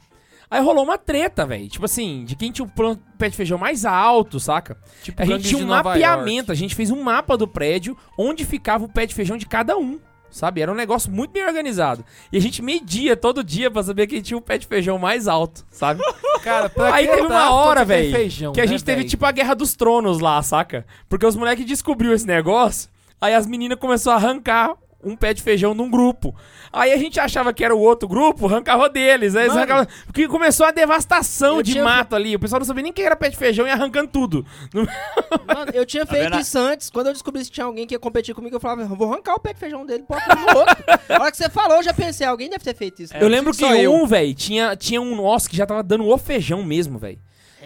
Aí 0.50 0.60
rolou 0.60 0.84
uma 0.84 0.98
treta, 0.98 1.46
velho. 1.46 1.68
Tipo 1.68 1.86
assim, 1.86 2.22
de 2.26 2.36
quem 2.36 2.52
tinha 2.52 2.66
o 2.66 2.96
pé 3.16 3.30
de 3.30 3.36
feijão 3.36 3.56
mais 3.56 3.86
alto, 3.86 4.38
saca? 4.38 4.76
Tipo 5.02 5.22
A 5.22 5.24
gente 5.24 5.48
tinha 5.48 5.64
um 5.64 5.68
mapeamento, 5.68 6.52
a 6.52 6.54
gente 6.54 6.74
fez 6.74 6.90
um 6.90 7.02
mapa 7.02 7.34
do 7.34 7.48
prédio 7.48 7.96
onde 8.18 8.44
ficava 8.44 8.84
o 8.84 8.88
pé 8.90 9.06
de 9.06 9.14
feijão 9.14 9.38
de 9.38 9.46
cada 9.46 9.78
um. 9.78 9.98
Sabe? 10.30 10.60
Era 10.60 10.70
um 10.70 10.74
negócio 10.74 11.10
muito 11.10 11.30
bem 11.30 11.44
organizado. 11.44 12.04
E 12.30 12.36
a 12.36 12.40
gente 12.40 12.62
media 12.62 13.16
todo 13.16 13.42
dia 13.42 13.70
pra 13.70 13.82
saber 13.82 14.06
quem 14.06 14.20
tinha 14.20 14.36
o 14.36 14.42
pé 14.42 14.58
de 14.58 14.66
feijão 14.66 14.98
mais 14.98 15.26
alto, 15.26 15.64
sabe? 15.70 16.02
Cara, 16.42 16.68
pra 16.68 16.94
Aí 16.94 17.06
teve 17.06 17.22
uma 17.22 17.28
tanto 17.28 17.52
hora, 17.52 17.84
velho, 17.84 18.12
que 18.52 18.60
a 18.60 18.64
né, 18.64 18.68
gente 18.68 18.84
teve 18.84 19.00
véi? 19.02 19.08
tipo 19.08 19.24
a 19.24 19.32
Guerra 19.32 19.54
dos 19.54 19.74
Tronos 19.74 20.20
lá, 20.20 20.40
saca? 20.42 20.86
Porque 21.08 21.26
os 21.26 21.34
moleques 21.34 21.64
descobriu 21.64 22.12
esse 22.12 22.26
negócio, 22.26 22.90
aí 23.20 23.34
as 23.34 23.46
meninas 23.46 23.78
começaram 23.78 24.16
a 24.18 24.20
arrancar 24.20 24.74
um 25.02 25.14
pé 25.14 25.32
de 25.32 25.42
feijão 25.42 25.74
num 25.74 25.88
grupo. 25.88 26.34
Aí 26.72 26.92
a 26.92 26.96
gente 26.96 27.20
achava 27.20 27.52
que 27.52 27.64
era 27.64 27.74
o 27.74 27.78
outro 27.78 28.08
grupo, 28.08 28.46
arrancava 28.46 28.88
deles. 28.88 29.36
Aí 29.36 29.46
Mano. 29.46 29.58
arrancavam- 29.60 29.86
Porque 30.06 30.26
começou 30.26 30.66
a 30.66 30.70
devastação 30.72 31.62
de 31.62 31.72
tinha- 31.72 31.84
mato 31.84 32.16
ali. 32.16 32.34
O 32.34 32.38
pessoal 32.40 32.58
não 32.58 32.66
sabia 32.66 32.82
nem 32.82 32.92
quem 32.92 33.04
era 33.04 33.14
pé 33.16 33.28
de 33.28 33.36
feijão 33.36 33.66
e 33.66 33.70
arrancando 33.70 34.08
tudo. 34.10 34.44
Mano, 35.46 35.70
eu 35.72 35.86
tinha 35.86 36.04
feito 36.04 36.36
isso 36.38 36.58
antes. 36.58 36.90
Quando 36.90 37.06
eu 37.08 37.12
descobri 37.12 37.44
que 37.44 37.50
tinha 37.50 37.64
alguém 37.64 37.86
que 37.86 37.94
ia 37.94 37.98
competir 37.98 38.34
comigo, 38.34 38.56
eu 38.56 38.60
falava, 38.60 38.84
vou 38.86 39.12
arrancar 39.12 39.34
o 39.34 39.40
pé 39.40 39.52
de 39.52 39.60
feijão 39.60 39.86
dele, 39.86 40.04
bota 40.08 40.34
no 40.34 40.58
outro. 40.58 40.76
A 41.08 41.22
hora 41.22 41.30
que 41.30 41.36
você 41.36 41.48
falou, 41.48 41.76
eu 41.78 41.82
já 41.82 41.94
pensei, 41.94 42.26
alguém 42.26 42.50
deve 42.50 42.64
ter 42.64 42.74
feito 42.74 43.02
isso. 43.02 43.16
eu 43.16 43.28
lembro 43.28 43.52
que 43.54 43.64
eu. 43.64 43.92
um, 43.94 44.06
velho, 44.06 44.34
tinha, 44.34 44.76
tinha 44.76 45.00
um 45.00 45.14
nosso 45.16 45.48
que 45.48 45.56
já 45.56 45.64
tava 45.66 45.82
dando 45.82 46.06
o 46.06 46.18
feijão 46.18 46.62
mesmo, 46.62 46.98
velho. 46.98 47.18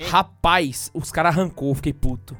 Rapaz, 0.08 0.90
os 0.94 1.10
caras 1.10 1.36
arrancou, 1.36 1.70
eu 1.70 1.74
fiquei 1.74 1.92
puto. 1.92 2.36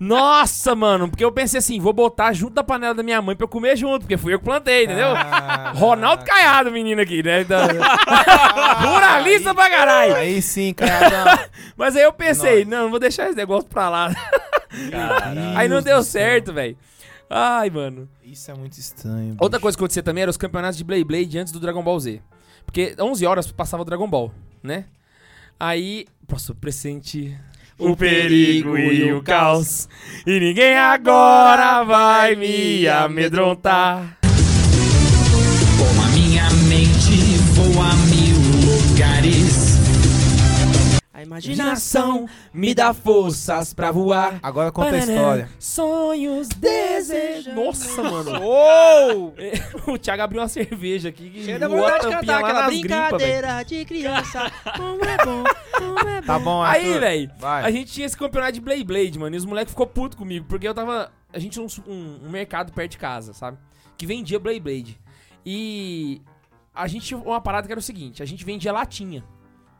Nossa, 0.00 0.76
mano, 0.76 1.08
porque 1.08 1.24
eu 1.24 1.32
pensei 1.32 1.58
assim, 1.58 1.80
vou 1.80 1.92
botar 1.92 2.32
junto 2.32 2.54
da 2.54 2.62
panela 2.62 2.94
da 2.94 3.02
minha 3.02 3.20
mãe 3.20 3.34
pra 3.34 3.44
eu 3.44 3.48
comer 3.48 3.76
junto, 3.76 4.00
porque 4.02 4.16
fui 4.16 4.32
eu 4.32 4.38
que 4.38 4.44
plantei, 4.44 4.84
entendeu? 4.84 5.08
Ah, 5.08 5.72
Ronaldo 5.74 6.24
Caiado, 6.24 6.70
menino 6.70 7.00
aqui, 7.02 7.20
né? 7.22 7.42
Da- 7.42 7.66
Ruralista 8.80 9.54
pra 9.54 9.68
caralho. 9.68 10.14
Aí 10.14 10.40
sim, 10.40 10.72
cara. 10.72 11.48
Mas 11.76 11.96
aí 11.96 12.02
eu 12.02 12.12
pensei, 12.12 12.64
Nós. 12.64 12.68
não, 12.68 12.82
não 12.84 12.90
vou 12.90 13.00
deixar 13.00 13.26
esse 13.26 13.36
negócio 13.36 13.68
pra 13.68 13.88
lá. 13.88 14.10
Aí 15.56 15.68
não 15.68 15.82
deu 15.82 16.02
céu. 16.02 16.20
certo, 16.22 16.52
velho. 16.52 16.76
Ai, 17.28 17.68
mano. 17.68 18.08
Isso 18.24 18.50
é 18.50 18.54
muito 18.54 18.78
estranho. 18.78 19.36
Outra 19.40 19.58
bicho. 19.58 19.62
coisa 19.62 19.76
que 19.76 19.82
acontecia 19.82 20.02
também 20.02 20.22
era 20.22 20.30
os 20.30 20.36
campeonatos 20.36 20.78
de 20.78 20.84
Blade 20.84 21.04
Blade 21.04 21.38
antes 21.38 21.52
do 21.52 21.60
Dragon 21.60 21.82
Ball 21.82 21.98
Z. 22.00 22.22
Porque 22.64 22.94
11 22.98 23.26
horas 23.26 23.50
passava 23.52 23.82
o 23.82 23.84
Dragon 23.84 24.08
Ball, 24.08 24.32
né? 24.62 24.84
Aí, 25.58 26.06
posso 26.26 26.54
pressentir 26.54 27.38
o 27.78 27.96
perigo 27.96 28.76
e 28.76 29.12
o 29.12 29.22
caos. 29.22 29.88
E 30.26 30.40
ninguém 30.40 30.76
agora 30.76 31.84
vai 31.84 32.34
me 32.34 32.86
amedrontar. 32.88 34.18
Com 35.78 36.02
a 36.02 36.08
minha 36.08 36.50
mente 36.68 37.07
a. 41.18 41.20
Aí 41.20 41.26
imaginação 41.26 42.26
me 42.52 42.74
dá 42.74 42.92
forças 42.94 43.74
pra 43.74 43.90
voar. 43.90 44.38
Agora 44.42 44.70
conta 44.72 44.94
a 44.94 44.98
história. 44.98 45.48
Sonhos, 45.58 46.48
desejos. 46.48 47.54
Nossa, 47.54 48.02
mano. 48.02 48.38
Uou! 48.42 49.34
o 49.88 49.98
Thiago 49.98 50.22
abriu 50.22 50.40
uma 50.40 50.48
cerveja 50.48 51.08
aqui 51.08 51.30
que 51.30 51.44
Chega 51.44 51.58
da 51.60 51.68
voou 51.68 51.84
a 51.86 51.92
vontade 51.92 52.06
de 52.08 52.12
cantar 52.20 52.38
aquela 52.44 52.66
velho. 52.68 52.80
brincadeira 52.80 53.62
de 53.62 53.84
criança. 53.84 54.52
Como 54.76 55.04
é 55.04 55.16
bom, 55.24 55.44
como 55.76 55.98
é 56.08 56.20
bom. 56.20 56.26
Tá 56.26 56.38
bom, 56.38 56.62
Aí, 56.62 56.86
Arthur. 56.86 57.00
velho, 57.00 57.30
Vai. 57.38 57.64
a 57.64 57.70
gente 57.70 57.92
tinha 57.92 58.06
esse 58.06 58.16
campeonato 58.16 58.52
de 58.52 58.60
Blade 58.60 58.84
Blade, 58.84 59.18
mano, 59.18 59.34
e 59.34 59.38
os 59.38 59.44
moleques 59.44 59.72
ficou 59.72 59.86
puto 59.86 60.16
comigo, 60.16 60.46
porque 60.48 60.66
eu 60.68 60.74
tava... 60.74 61.10
A 61.32 61.38
gente 61.38 61.52
tinha 61.52 61.64
um, 61.64 61.90
um- 61.92 62.20
um 62.26 62.30
mercado 62.30 62.72
perto 62.72 62.92
de 62.92 62.98
casa, 62.98 63.32
sabe? 63.32 63.58
Que 63.96 64.06
vendia 64.06 64.38
Blade 64.38 64.60
Blade. 64.60 65.00
E 65.44 66.20
a 66.74 66.86
gente 66.86 67.06
tinha 67.06 67.18
uma 67.18 67.40
parada 67.40 67.66
que 67.66 67.72
era 67.72 67.78
o 67.80 67.82
seguinte, 67.82 68.22
a 68.22 68.26
gente 68.26 68.44
vendia 68.44 68.72
latinha. 68.72 69.24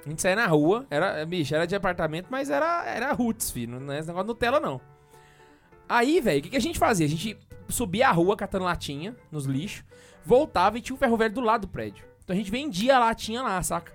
A 0.04 0.08
gente 0.08 0.22
saía 0.22 0.36
na 0.36 0.46
rua, 0.46 0.86
era, 0.90 1.24
bicho, 1.26 1.54
era 1.54 1.66
de 1.66 1.74
apartamento, 1.74 2.28
mas 2.30 2.50
era, 2.50 2.84
era 2.86 3.12
roots, 3.12 3.50
filho, 3.50 3.78
não 3.78 3.92
é 3.92 3.98
esse 3.98 4.08
negócio 4.08 4.26
de 4.26 4.28
Nutella, 4.28 4.60
não. 4.60 4.80
Aí, 5.88 6.20
velho, 6.20 6.40
o 6.40 6.42
que, 6.42 6.50
que 6.50 6.56
a 6.56 6.60
gente 6.60 6.78
fazia? 6.78 7.06
A 7.06 7.08
gente 7.08 7.36
subia 7.68 8.08
a 8.08 8.12
rua 8.12 8.36
catando 8.36 8.64
latinha 8.64 9.16
nos 9.30 9.44
lixos, 9.44 9.84
voltava 10.24 10.78
e 10.78 10.80
tinha 10.80 10.94
um 10.94 10.98
ferro 10.98 11.16
velho 11.16 11.34
do 11.34 11.40
lado 11.40 11.62
do 11.62 11.68
prédio. 11.68 12.04
Então 12.22 12.34
a 12.34 12.36
gente 12.36 12.50
vendia 12.50 12.96
a 12.96 13.00
latinha 13.00 13.42
lá, 13.42 13.62
saca? 13.62 13.92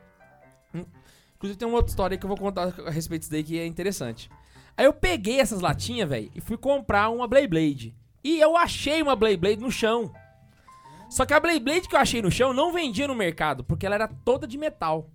Inclusive 1.36 1.60
tem 1.60 1.68
uma 1.68 1.78
outra 1.78 1.90
história 1.90 2.18
que 2.18 2.26
eu 2.26 2.28
vou 2.28 2.38
contar 2.38 2.74
a 2.86 2.90
respeito 2.90 3.22
disso 3.22 3.32
daí 3.32 3.44
que 3.44 3.60
é 3.60 3.66
interessante. 3.66 4.30
Aí 4.76 4.86
eu 4.86 4.94
peguei 4.94 5.40
essas 5.40 5.62
latinhas, 5.62 6.10
velho, 6.10 6.32
e 6.34 6.42
fui 6.42 6.58
comprar 6.58 7.10
uma 7.10 7.28
Blade 7.28 7.48
Blade. 7.48 7.96
E 8.24 8.40
eu 8.40 8.58
achei 8.58 9.02
uma 9.02 9.16
Blade 9.16 9.38
Blade 9.38 9.62
no 9.62 9.70
chão. 9.72 10.12
Só 11.10 11.26
que 11.26 11.34
a 11.34 11.40
Blade 11.40 11.60
Blade 11.60 11.88
que 11.88 11.96
eu 11.96 12.00
achei 12.00 12.22
no 12.22 12.32
chão 12.32 12.54
não 12.54 12.74
vendia 12.74 13.08
no 13.08 13.14
mercado, 13.14 13.64
porque 13.64 13.86
ela 13.86 13.96
era 13.96 14.08
toda 14.08 14.48
de 14.48 14.58
metal. 14.58 15.10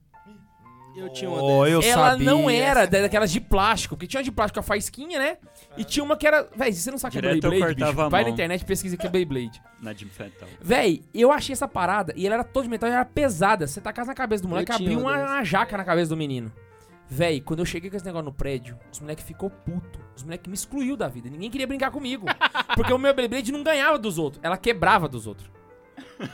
Eu 0.98 1.08
tinha 1.12 1.30
uma 1.30 1.42
Oh, 1.42 1.66
eu 1.66 1.80
ela 1.80 2.10
sabia. 2.10 2.26
não 2.30 2.50
era 2.50 2.86
daquelas 2.86 3.30
de 3.30 3.40
plástico, 3.40 3.94
porque 3.96 4.06
tinha 4.06 4.18
uma 4.18 4.24
de 4.24 4.32
plástico 4.32 4.58
a 4.58 4.62
faisquinha, 4.62 5.18
né? 5.18 5.38
E 5.76 5.84
tinha 5.84 6.02
uma 6.02 6.16
que 6.16 6.26
era. 6.26 6.48
Véi, 6.56 6.72
se 6.72 6.80
você 6.82 6.90
não 6.90 6.98
sabe 6.98 7.16
o 7.16 7.20
que 7.20 7.26
é 7.26 7.30
Beyblade, 7.32 7.74
bicho, 7.74 8.10
vai 8.10 8.24
na 8.24 8.30
internet 8.30 8.62
e 8.62 8.64
pesquisa 8.64 8.96
que 8.96 9.06
é 9.06 9.10
Beyblade. 9.10 9.62
Na 9.80 9.92
Jim 9.92 10.08
Fental. 10.08 10.48
Véi, 10.60 11.04
eu 11.14 11.30
achei 11.30 11.52
essa 11.52 11.68
parada 11.68 12.12
e 12.16 12.26
ela 12.26 12.34
era 12.34 12.44
toda 12.44 12.64
de 12.64 12.70
metal 12.70 12.88
e 12.88 12.92
era 12.92 13.04
pesada. 13.04 13.66
Você 13.66 13.80
tacasse 13.80 14.08
na 14.08 14.14
cabeça 14.14 14.42
do 14.42 14.48
moleque, 14.48 14.72
abriu 14.72 14.98
uma 14.98 15.16
uma 15.16 15.44
jaca 15.44 15.76
na 15.76 15.84
cabeça 15.84 16.08
do 16.08 16.16
menino. 16.16 16.52
Véi, 17.10 17.40
quando 17.40 17.60
eu 17.60 17.64
cheguei 17.64 17.88
com 17.88 17.96
esse 17.96 18.04
negócio 18.04 18.24
no 18.26 18.32
prédio, 18.32 18.76
os 18.92 19.00
moleques 19.00 19.24
ficou 19.24 19.48
puto. 19.48 19.98
Os 20.16 20.22
moleques 20.24 20.46
me 20.48 20.54
excluiu 20.54 20.96
da 20.96 21.08
vida. 21.08 21.30
Ninguém 21.30 21.48
queria 21.50 21.66
brincar 21.66 21.90
comigo. 21.90 22.26
Porque 22.74 22.92
o 22.92 22.98
meu 22.98 23.14
Beyblade 23.14 23.50
não 23.52 23.62
ganhava 23.62 23.98
dos 23.98 24.18
outros, 24.18 24.40
ela 24.42 24.58
quebrava 24.58 25.08
dos 25.08 25.26
outros. 25.26 25.48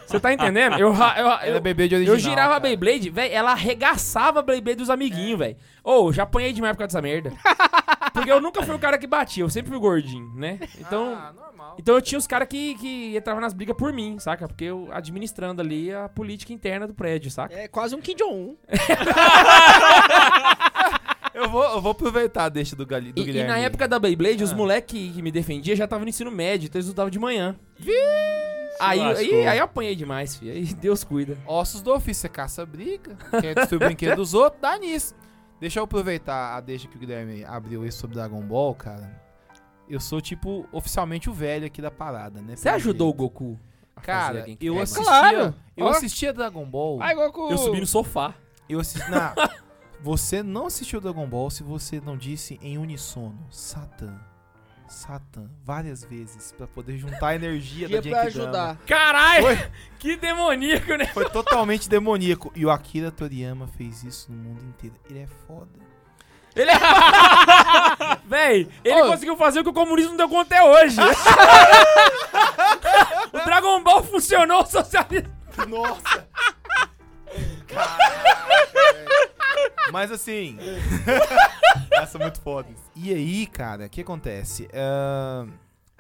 Você 0.07 0.19
tá 0.21 0.33
entendendo? 0.33 0.75
Eu, 0.79 0.89
eu, 0.95 1.25
eu, 1.47 1.57
é 1.57 1.61
bebê 1.61 1.89
de 1.89 1.95
original. 1.95 2.17
eu 2.17 2.21
girava 2.21 2.57
a. 2.57 2.61
Beyblade, 2.61 3.11
velho, 3.11 3.35
ela 3.35 3.53
arregaçava 3.53 4.41
a 4.41 4.43
Beyblade 4.43 4.79
dos 4.79 4.91
amiguinhos, 4.91 5.39
velho. 5.39 5.57
Ô, 5.83 6.13
já 6.13 6.23
apanhei 6.23 6.53
demais 6.53 6.73
por 6.75 6.79
causa 6.81 6.89
dessa 7.01 7.03
merda. 7.03 7.33
Porque 8.15 8.31
eu 8.31 8.41
nunca 8.41 8.63
fui 8.63 8.75
o 8.75 8.79
cara 8.79 8.97
que 8.97 9.07
batia, 9.09 9.43
eu 9.43 9.51
sempre 9.51 9.71
fui 9.73 9.79
gordinho, 9.79 10.33
né? 10.37 10.61
Então, 10.79 11.15
Ah, 11.19 11.33
normal. 11.33 11.75
então 11.79 11.97
eu 11.97 12.01
tinha 12.01 12.17
os 12.19 12.27
caras 12.29 12.47
que, 12.47 12.75
que 12.77 13.17
entravam 13.17 13.41
nas 13.41 13.53
brigas 13.53 13.77
por 13.77 13.93
mim, 13.93 14.19
saca? 14.21 14.47
Porque 14.47 14.65
eu 14.65 14.89
administrando 14.93 15.61
ali 15.61 15.93
a 15.93 16.09
política 16.09 16.53
interna 16.53 16.87
do 16.87 16.95
prédio, 16.95 17.29
saca? 17.31 17.53
É 17.55 17.67
quase 17.67 17.95
um 17.97 18.01
Kim 18.01 18.15
Jong-un. 18.15 18.55
Eu 21.35 21.49
vou, 21.49 21.65
eu 21.65 21.81
vou 21.81 21.91
aproveitar 21.91 22.45
a 22.45 22.49
deixa 22.49 22.77
do, 22.77 22.87
Gali, 22.87 23.11
do 23.13 23.19
E, 23.19 23.23
e 23.23 23.27
Guilherme. 23.27 23.51
na 23.51 23.59
época 23.59 23.89
da 23.89 23.99
Beyblade, 23.99 24.45
os 24.45 24.53
Ah. 24.53 24.55
moleques 24.55 25.13
que, 25.13 25.21
me 25.21 25.33
defendiam 25.33 25.75
já 25.75 25.83
estavam 25.83 26.05
no 26.05 26.09
ensino 26.09 26.31
médio, 26.31 26.67
então 26.67 26.79
eles 26.79 26.87
estudavam 26.87 27.11
de 27.11 27.19
manhã. 27.19 27.57
Aí, 28.81 29.01
aí, 29.01 29.47
aí 29.47 29.59
eu 29.59 29.65
apanhei 29.65 29.95
demais, 29.95 30.37
filho. 30.37 30.53
Aí 30.53 30.65
Deus 30.75 31.05
cuida. 31.05 31.37
Ossos 31.47 31.83
do 31.83 31.93
ofício, 31.93 32.23
você 32.23 32.29
caça 32.29 32.65
briga, 32.67 33.17
quer 33.41 33.55
destruir 33.55 33.83
o 33.83 33.85
brinquedo 33.87 34.17
dos 34.17 34.35
outros, 34.35 34.61
dá 34.61 34.77
nisso. 34.79 35.15
Deixa 35.61 35.79
eu 35.79 35.85
aproveitar 35.85 36.57
a 36.57 36.61
deixa 36.61 36.89
que 36.89 36.97
o 36.97 36.99
Guilherme 36.99 37.45
abriu 37.45 37.83
aí 37.83 37.93
sobre 37.93 38.17
Dragon 38.17 38.41
Ball, 38.43 38.75
cara. 38.75 39.23
Eu 39.89 40.01
sou, 40.01 40.21
tipo, 40.21 40.67
oficialmente 40.73 41.29
o 41.31 41.33
velho 41.33 41.67
aqui 41.67 41.81
da 41.81 41.91
parada, 41.91 42.41
né? 42.41 42.57
Você 42.57 42.69
ajudou 42.69 43.09
o 43.09 43.11
jeito. 43.11 43.19
Goku? 43.23 43.61
a 43.97 44.01
fazer 44.01 44.07
Cara, 44.07 44.47
eu 44.61 44.81
assistia, 44.81 45.05
Claro. 45.05 45.55
eu 45.77 45.89
assistia 45.89 46.33
Dragon 46.33 46.65
Ball. 46.65 47.01
Ai, 47.01 47.15
Goku. 47.15 47.51
Eu 47.51 47.59
subi 47.59 47.81
no 47.81 47.87
sofá. 47.87 48.35
Eu 48.69 48.81
assisti. 48.81 49.09
Não, 49.11 49.35
você 50.03 50.43
não 50.43 50.67
assistiu 50.67 51.01
Dragon 51.01 51.27
Ball 51.27 51.49
se 51.51 51.63
você 51.63 52.01
não 52.01 52.17
disse 52.17 52.59
em 52.61 52.77
unissono 52.77 53.47
Satã. 53.51 54.15
Satã, 54.89 55.49
várias 55.65 56.05
vezes, 56.05 56.53
pra 56.53 56.67
poder 56.67 56.99
juntar 56.99 57.29
a 57.29 57.35
energia 57.35 57.89
da 57.91 58.01
Dia 58.01 58.11
pra 58.13 58.25
Genkidama. 58.25 58.45
ajudar. 58.49 58.77
Caralho! 58.87 59.43
Foi. 59.47 59.71
Que 60.05 60.17
demoníaco, 60.17 60.95
né? 60.97 61.07
Foi 61.07 61.29
totalmente 61.31 61.89
demoníaco. 61.89 62.53
E 62.55 62.67
o 62.67 62.71
Akira 62.71 63.11
Toriyama 63.11 63.67
fez 63.69 64.05
isso 64.05 64.31
no 64.31 64.37
mundo 64.37 64.63
inteiro. 64.63 64.95
Ele 65.09 65.21
é 65.21 65.27
foda. 65.47 65.71
Ele 66.55 66.71
Véi, 68.29 68.69
ele 68.85 69.03
Ô. 69.03 69.07
conseguiu 69.07 69.35
fazer 69.37 69.61
o 69.61 69.65
que 69.65 69.71
o 69.71 69.73
comunismo 69.73 70.11
não 70.11 70.19
deu 70.19 70.29
conta 70.29 70.55
até 70.55 70.63
hoje. 70.63 70.99
o 73.33 73.45
Dragon 73.45 73.83
Ball 73.83 74.05
funcionou, 74.05 74.63
o 74.63 74.67
socialismo. 74.67 75.33
Nossa! 75.67 76.29
Mas 79.91 80.11
assim. 80.13 80.59
É 82.19 82.19
muito 82.25 82.41
foda. 82.41 82.69
E 82.95 83.13
aí, 83.13 83.47
cara, 83.47 83.87
o 83.87 83.89
que 83.91 84.01
acontece? 84.01 84.69
Ah, 84.73 85.47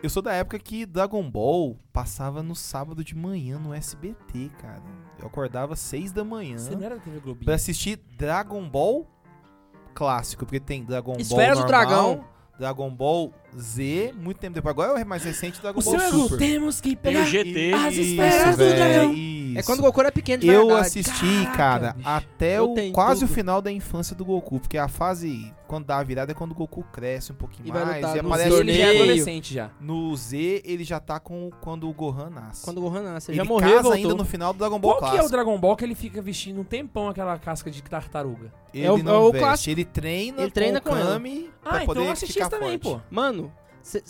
eu 0.02 0.10
sou 0.10 0.22
da 0.22 0.32
época 0.32 0.58
que 0.58 0.84
Dragon 0.84 1.28
Ball 1.30 1.76
passava 1.92 2.42
no 2.42 2.54
sábado 2.54 3.02
de 3.02 3.14
manhã 3.16 3.58
no 3.58 3.72
SBT, 3.72 4.50
cara. 4.60 4.82
Eu 5.18 5.26
acordava 5.26 5.72
às 5.72 5.80
6 5.80 6.12
da 6.12 6.22
manhã 6.24 6.58
Você 6.58 6.74
não 6.76 6.82
era 6.84 6.96
da 6.96 7.02
TV 7.02 7.20
Globinho? 7.20 7.44
pra 7.44 7.54
assistir 7.54 7.96
Dragon 8.18 8.68
Ball 8.68 9.06
clássico, 9.94 10.44
porque 10.44 10.60
tem 10.60 10.84
Dragon 10.84 11.14
Esfera 11.18 11.54
Ball 11.54 11.64
do 11.64 11.70
normal, 11.70 11.86
Dragão. 11.86 12.24
Dragon 12.58 12.90
Ball 12.94 13.32
Z, 13.58 14.14
muito 14.20 14.38
tempo 14.38 14.54
depois. 14.54 14.70
Agora 14.72 15.00
é 15.00 15.04
o 15.04 15.06
mais 15.06 15.22
recente 15.24 15.60
Dragon 15.60 15.80
O 15.80 15.82
Ball 15.82 16.00
Super. 16.00 16.38
temos 16.38 16.80
que 16.80 16.96
Tem 16.96 17.12
pegar 17.12 17.22
o 17.24 17.26
GT. 17.26 17.72
as 17.74 17.94
esferas 17.94 18.56
do 18.56 18.64
dragão. 18.68 19.14
É 19.56 19.62
quando 19.62 19.78
o 19.78 19.82
Goku 19.82 20.00
era 20.00 20.10
pequeno 20.10 20.40
de 20.40 20.48
Eu 20.48 20.66
verdade. 20.66 20.86
assisti, 20.88 21.44
Caraca, 21.44 21.56
cara, 21.56 21.92
bicho. 21.92 22.08
até 22.08 22.58
Eu 22.58 22.72
o, 22.72 22.74
tenho 22.74 22.92
quase 22.92 23.20
tudo. 23.20 23.30
o 23.30 23.34
final 23.34 23.62
da 23.62 23.70
infância 23.70 24.16
do 24.16 24.24
Goku, 24.24 24.58
porque 24.58 24.76
a 24.76 24.88
fase 24.88 25.52
quando 25.68 25.86
dá 25.86 25.98
a 25.98 26.02
virada 26.02 26.32
é 26.32 26.34
quando 26.34 26.50
o 26.50 26.54
Goku 26.56 26.82
cresce 26.92 27.30
um 27.30 27.36
pouquinho 27.36 27.68
E 27.68 27.70
vai 27.70 27.84
mais 27.84 27.96
lutar 28.02 28.16
e 28.16 28.22
no 28.22 28.28
aparece 28.34 28.52
Ele 28.56 28.72
já 28.72 28.82
é 28.82 28.86
torneio. 28.86 29.02
adolescente 29.04 29.54
já. 29.54 29.70
no 29.80 30.16
Z, 30.16 30.60
ele 30.64 30.82
já 30.82 30.98
tá 30.98 31.20
com 31.20 31.50
quando 31.60 31.88
o 31.88 31.92
Gohan 31.92 32.30
nasce. 32.30 32.64
Quando 32.64 32.78
o 32.78 32.80
Gohan 32.80 33.02
nasce. 33.02 33.30
ele 33.30 33.36
já 33.38 33.44
morreu, 33.44 33.70
casa 33.70 33.82
voltou. 33.82 33.92
ainda 33.96 34.14
no 34.14 34.24
final 34.24 34.52
do 34.52 34.58
Dragon 34.58 34.78
Ball 34.80 34.92
Qual 34.96 34.98
que 35.02 35.04
é 35.04 35.08
o 35.08 35.12
clássico. 35.12 35.30
Dragon 35.32 35.58
Ball 35.58 35.76
que 35.76 35.84
ele 35.84 35.94
fica 35.94 36.20
vestindo 36.20 36.60
um 36.60 36.64
tempão 36.64 37.08
aquela 37.08 37.38
casca 37.38 37.70
de 37.70 37.80
tartaruga? 37.80 38.52
Ele 38.72 38.86
É 38.86 38.90
o- 38.92 38.98
não 38.98 39.14
é 39.14 39.18
o 39.18 39.30
veste, 39.30 39.38
clássico. 39.44 39.70
ele 39.70 39.84
treina, 39.84 40.42
Ele 40.42 40.50
treina 40.50 40.80
com, 40.80 40.90
com 40.90 40.96
o 40.96 40.98
ela. 40.98 41.12
Kami 41.12 41.50
pra 41.62 41.72
Ah, 41.72 41.76
então 41.76 41.86
poder 41.86 42.06
eu 42.08 42.10
assisti 42.12 42.32
ficar 42.34 42.46
isso 42.46 42.50
também, 42.50 42.78
forte. 42.80 42.82
pô. 42.82 43.00
Mano, 43.08 43.43
cê- 43.84 44.02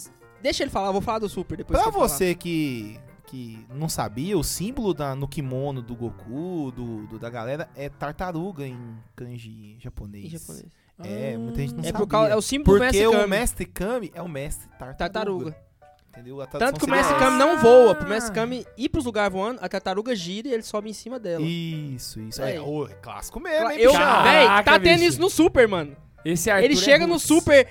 deixa 0.42 0.62
ele 0.62 0.70
falar, 0.70 0.88
eu 0.88 0.92
vou 0.92 1.02
falar 1.02 1.18
do 1.18 1.28
Super 1.28 1.56
depois. 1.58 1.78
Pra 1.80 1.90
que 1.92 1.98
você 1.98 2.34
que, 2.34 2.98
que 3.26 3.66
não 3.74 3.88
sabia, 3.88 4.38
o 4.38 4.44
símbolo 4.44 4.94
da, 4.94 5.14
no 5.14 5.28
kimono 5.28 5.82
do 5.82 5.94
Goku, 5.94 6.72
do, 6.74 7.06
do- 7.06 7.18
da 7.18 7.28
galera, 7.28 7.68
é 7.76 7.88
tartaruga 7.88 8.66
em 8.66 8.78
kanji 9.14 9.76
japonês. 9.80 10.24
falar. 10.44 10.60
Em 10.60 10.62
japonês. 10.62 10.84
É, 11.32 11.36
muita 11.36 11.60
gente 11.60 11.74
não 11.74 11.80
É, 11.84 11.86
sabia. 11.90 12.06
causa, 12.06 12.30
é 12.30 12.36
o 12.36 12.42
símbolo 12.42 12.78
do 12.78 12.84
Porque 12.84 12.98
Mestre 12.98 13.06
o 13.08 13.12
Kami. 13.20 13.30
mestre 13.30 13.66
Kami 13.66 14.12
é 14.14 14.22
o 14.22 14.28
mestre 14.28 14.68
tartaruga. 14.78 14.96
Tartaruga. 14.96 15.64
Entendeu? 16.10 16.40
A 16.40 16.46
Tanto 16.46 16.78
que 16.78 16.86
o 16.86 16.88
Mestre. 16.88 17.16
Kami 17.16 17.36
não 17.36 17.58
voa. 17.58 17.92
Pro 17.92 18.08
Mestre 18.08 18.32
Kami 18.32 18.64
ir 18.78 18.88
pros 18.88 19.04
lugares 19.04 19.32
voando, 19.32 19.58
a 19.60 19.68
tartaruga 19.68 20.14
gira 20.14 20.46
e 20.46 20.52
ele 20.52 20.62
sobe 20.62 20.88
em 20.88 20.92
cima 20.92 21.18
dela. 21.18 21.42
Isso, 21.44 22.20
isso. 22.20 22.40
É, 22.40 22.60
ô, 22.60 22.86
é 22.86 22.94
clássico 22.94 23.40
mesmo, 23.40 23.68
hein, 23.72 23.78
Eu? 23.80 23.90
Caraca, 23.92 24.22
véi, 24.22 24.46
tá 24.62 24.78
tendo 24.78 24.98
bicho. 25.00 25.08
isso 25.10 25.20
no 25.20 25.28
Super, 25.28 25.66
mano. 25.66 25.96
Esse 26.24 26.52
Arthur 26.52 26.64
ele 26.66 26.74
é 26.74 26.76
chega 26.76 27.04
no 27.04 27.14
roots. 27.14 27.26
Super 27.26 27.68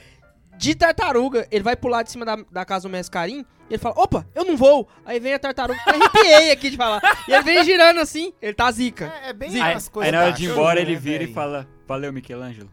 de 0.58 0.76
tartaruga, 0.76 1.48
ele 1.52 1.64
vai 1.64 1.76
pular 1.76 2.04
de 2.04 2.12
cima 2.12 2.26
da, 2.26 2.38
da 2.52 2.64
casa 2.66 2.88
do 2.88 2.92
Mestre 2.92 3.12
Karim, 3.12 3.46
e 3.70 3.74
ele 3.74 3.78
fala, 3.78 3.96
opa, 3.98 4.26
eu 4.36 4.46
não 4.46 4.56
vou. 4.58 4.88
Aí 5.06 5.20
vem 5.20 5.34
a 5.34 5.40
tartaruga, 5.40 5.80
eu 5.88 5.94
arrepiei 5.96 6.52
aqui 6.52 6.70
de 6.70 6.78
falar. 6.78 7.02
E 7.28 7.34
ele 7.34 7.44
vem 7.44 7.64
girando 7.64 8.00
assim, 8.00 8.34
ele 8.42 8.54
tá 8.54 8.72
zica. 8.72 9.12
É, 9.24 9.30
é 9.30 9.34
bem 9.34 9.50
Zica. 9.50 9.64
Aí, 9.66 9.74
as 9.74 9.88
coisas 9.90 10.14
aí 10.14 10.20
na 10.20 10.26
hora 10.26 10.34
de 10.34 10.46
ir 10.46 10.52
embora 10.52 10.80
ele 10.80 10.96
vira 10.96 11.24
e 11.24 11.34
fala, 11.34 11.68
valeu 11.88 12.12
Michelangelo. 12.14 12.70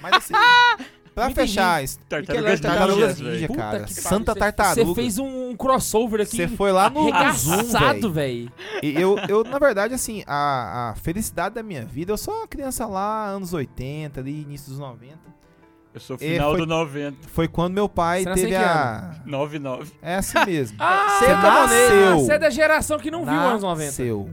Mas 0.00 0.12
assim, 0.14 0.34
pra 1.14 1.24
Entendi. 1.30 1.34
fechar, 1.34 1.82
isso- 1.82 1.98
Tartarugas 2.08 2.60
Tartarugas 2.60 3.20
Ninja. 3.20 3.46
Puta 3.46 3.58
cara. 3.60 3.86
Santa 3.88 4.34
Tartaruga. 4.34 4.84
Você 4.84 4.94
fez 4.94 5.18
um 5.18 5.56
crossover 5.56 6.20
aqui. 6.20 6.36
Você 6.36 6.48
foi 6.48 6.72
lá 6.72 6.90
no, 6.90 7.04
Zoom, 7.04 7.14
Arregaçado, 7.14 8.12
velho. 8.12 8.50
velho. 8.50 8.52
E 8.82 9.00
Eu, 9.00 9.16
eu, 9.28 9.44
na 9.44 9.58
verdade, 9.58 9.94
assim, 9.94 10.22
a, 10.26 10.90
a 10.90 10.94
felicidade 10.96 11.54
da 11.54 11.62
minha 11.62 11.84
vida, 11.84 12.12
eu 12.12 12.16
sou 12.18 12.34
uma 12.34 12.46
criança 12.48 12.86
lá, 12.86 13.26
anos 13.28 13.52
80, 13.54 14.20
ali, 14.20 14.42
início 14.42 14.68
dos 14.70 14.78
90. 14.78 15.33
Eu 15.94 16.00
sou 16.00 16.18
final 16.18 16.50
foi- 16.50 16.58
do 16.58 16.66
90. 16.66 17.16
Foi 17.28 17.46
quando 17.46 17.74
meu 17.74 17.88
pai 17.88 18.24
Você 18.24 18.28
nasceu 18.30 18.48
teve 18.48 18.56
a... 18.56 19.14
99. 19.24 19.92
É 20.02 20.16
assim 20.16 20.44
mesmo. 20.44 20.76
Ah, 20.82 21.18
Você 21.20 21.28
nasceu. 21.28 22.18
Você 22.18 22.32
é 22.32 22.38
da 22.38 22.50
geração 22.50 22.98
que 22.98 23.12
não 23.12 23.24
viu 23.24 23.32
os 23.32 23.40
anos 23.40 23.62
90. 23.62 23.86
Nasceu. 23.86 24.30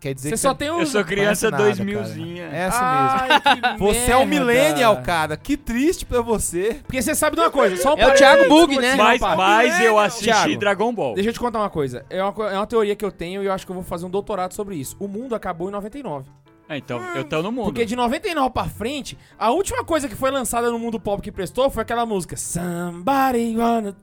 Quer 0.00 0.14
dizer 0.14 0.30
Você 0.30 0.34
que 0.34 0.38
só 0.38 0.54
tem 0.54 0.70
os... 0.70 0.80
Eu 0.80 0.86
sou 0.86 1.04
criança 1.04 1.50
conhece 1.50 1.84
nada, 1.84 2.04
2000zinha. 2.04 2.52
É 2.52 2.64
assim 2.66 2.84
mesmo. 2.84 3.18
Ai, 3.20 3.40
que 3.40 3.78
Você 3.84 4.10
é 4.10 4.16
um 4.16 4.26
millennial, 4.26 5.02
cara. 5.02 5.36
Que 5.36 5.56
triste 5.56 6.04
pra 6.04 6.20
você. 6.20 6.80
Porque 6.86 7.00
você 7.00 7.14
sabe 7.14 7.36
de 7.36 7.42
uma 7.42 7.50
coisa. 7.50 7.76
Só 7.76 7.94
um 7.94 7.98
É 7.98 8.06
o 8.08 8.14
Thiago 8.14 8.48
Bug, 8.48 8.78
né? 8.78 8.96
Mas, 8.96 9.20
mas 9.20 9.80
eu 9.80 9.98
assisti 9.98 10.24
Thiago, 10.24 10.56
Dragon 10.58 10.92
Ball. 10.92 11.14
Deixa 11.14 11.30
eu 11.30 11.32
te 11.34 11.38
contar 11.38 11.58
uma 11.60 11.70
coisa. 11.70 12.04
É 12.10 12.22
uma, 12.22 12.50
é 12.50 12.56
uma 12.56 12.66
teoria 12.66 12.96
que 12.96 13.04
eu 13.04 13.12
tenho 13.12 13.42
e 13.42 13.46
eu 13.46 13.52
acho 13.52 13.64
que 13.64 13.70
eu 13.72 13.74
vou 13.74 13.84
fazer 13.84 14.06
um 14.06 14.10
doutorado 14.10 14.52
sobre 14.52 14.74
isso. 14.76 14.96
O 14.98 15.06
mundo 15.06 15.34
acabou 15.34 15.68
em 15.68 15.72
99. 15.72 16.28
É, 16.70 16.76
então, 16.76 17.02
eu 17.16 17.24
tô 17.24 17.42
no 17.42 17.50
mundo. 17.50 17.64
Porque 17.64 17.84
de 17.84 17.96
99 17.96 18.50
pra 18.54 18.64
frente, 18.66 19.18
a 19.36 19.50
última 19.50 19.84
coisa 19.84 20.08
que 20.08 20.14
foi 20.14 20.30
lançada 20.30 20.70
no 20.70 20.78
mundo 20.78 21.00
pop 21.00 21.20
que 21.20 21.32
prestou 21.32 21.68
foi 21.68 21.82
aquela 21.82 22.06
música 22.06 22.36
Somebody 22.36 23.56
wanna... 23.58 23.96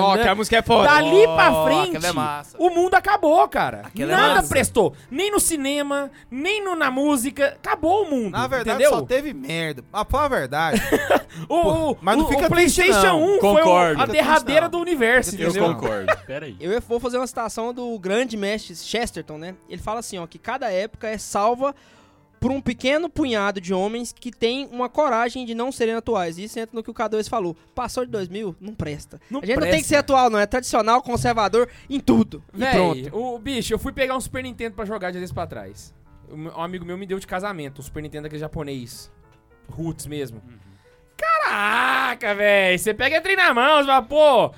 Ó, 0.00 0.16
que 0.16 0.28
a 0.28 0.34
música 0.34 0.58
é 0.58 0.62
foda. 0.62 0.88
Dali 0.88 1.24
pra 1.26 1.48
Oh, 1.52 1.64
frente, 1.64 2.06
é 2.06 2.12
massa. 2.12 2.56
o 2.60 2.70
mundo 2.70 2.94
acabou, 2.94 3.48
cara. 3.48 3.82
Aquela 3.84 4.12
é 4.12 4.16
Nada 4.16 4.34
massa. 4.36 4.48
prestou. 4.48 4.94
Nem 5.10 5.30
no 5.32 5.40
cinema, 5.40 6.08
nem 6.30 6.62
no- 6.64 6.76
na 6.76 6.88
música. 6.88 7.56
Acabou 7.62 8.04
o 8.04 8.10
mundo. 8.10 8.30
Na 8.30 8.46
verdade, 8.46 8.70
entendeu? 8.84 8.90
só 8.90 9.02
teve 9.04 9.34
merda. 9.34 9.82
Ah, 9.92 10.04
pra 10.04 10.12
falar 10.18 10.24
a 10.26 10.28
verdade, 10.38 10.80
O, 11.48 11.54
o, 11.92 11.96
mas 12.00 12.16
não 12.16 12.24
o- 12.26 12.28
fica 12.28 12.46
o 12.46 12.50
triste, 12.50 12.80
PlayStation 12.80 13.06
não. 13.18 13.36
1 13.36 13.38
Concordo. 13.40 13.64
foi 13.64 13.96
o- 13.96 14.00
a 14.02 14.06
derradeira 14.06 14.68
do 14.68 14.78
universo, 14.78 15.34
Eu 15.36 15.48
Entendeu? 15.50 15.74
concordo. 15.74 16.16
Pera 16.26 16.46
aí. 16.46 16.56
Eu 16.60 16.80
vou 16.80 17.00
fazer 17.00 17.16
uma 17.18 17.26
citação 17.26 17.74
do 17.74 17.98
grande 17.98 18.36
mestre 18.36 18.76
Chesterton, 18.76 19.36
né? 19.38 19.54
Ele 19.68 19.82
fala 19.82 19.98
assim, 20.00 20.16
ó, 20.18 20.26
que 20.28 20.38
cada 20.38 20.70
época 20.70 21.08
é 21.08 21.18
salva 21.18 21.74
por 22.40 22.50
um 22.50 22.60
pequeno 22.60 23.08
punhado 23.08 23.60
de 23.60 23.74
homens 23.74 24.12
que 24.12 24.30
tem 24.30 24.68
uma 24.70 24.88
coragem 24.88 25.44
de 25.44 25.54
não 25.54 25.72
serem 25.72 25.94
atuais. 25.94 26.38
Isso 26.38 26.58
entra 26.58 26.74
no 26.74 26.82
que 26.82 26.90
o 26.90 26.94
K2 26.94 27.28
falou. 27.28 27.56
Passou 27.74 28.04
de 28.04 28.10
2000, 28.10 28.56
não 28.60 28.74
presta. 28.74 29.20
Não 29.30 29.40
a 29.40 29.46
gente 29.46 29.56
não 29.56 29.62
tem 29.62 29.70
que 29.70 29.76
presta. 29.76 29.88
ser 29.88 29.96
atual, 29.96 30.30
não. 30.30 30.38
É 30.38 30.46
tradicional, 30.46 31.02
conservador 31.02 31.68
em 31.88 32.00
tudo. 32.00 32.42
E 32.54 32.58
pronto. 32.58 33.02
Véi, 33.02 33.10
o 33.12 33.38
bicho, 33.38 33.72
eu 33.72 33.78
fui 33.78 33.92
pegar 33.92 34.16
um 34.16 34.20
Super 34.20 34.42
Nintendo 34.42 34.74
pra 34.76 34.84
jogar 34.84 35.10
dias 35.10 35.32
pra 35.32 35.46
trás. 35.46 35.94
Um 36.30 36.60
amigo 36.60 36.84
meu 36.84 36.96
me 36.98 37.06
deu 37.06 37.18
de 37.18 37.26
casamento, 37.26 37.80
um 37.80 37.82
Super 37.82 38.02
Nintendo 38.02 38.26
aquele 38.26 38.40
japonês. 38.40 39.10
Roots 39.68 40.06
mesmo. 40.06 40.42
Caraca, 41.16 42.34
velho. 42.34 42.78
Você 42.78 42.94
pega 42.94 43.16
e 43.16 43.20
trem 43.20 43.36
na 43.36 43.52
mão, 43.52 43.78
você 43.78 43.86
fala, 43.86 44.02
pô. 44.02 44.54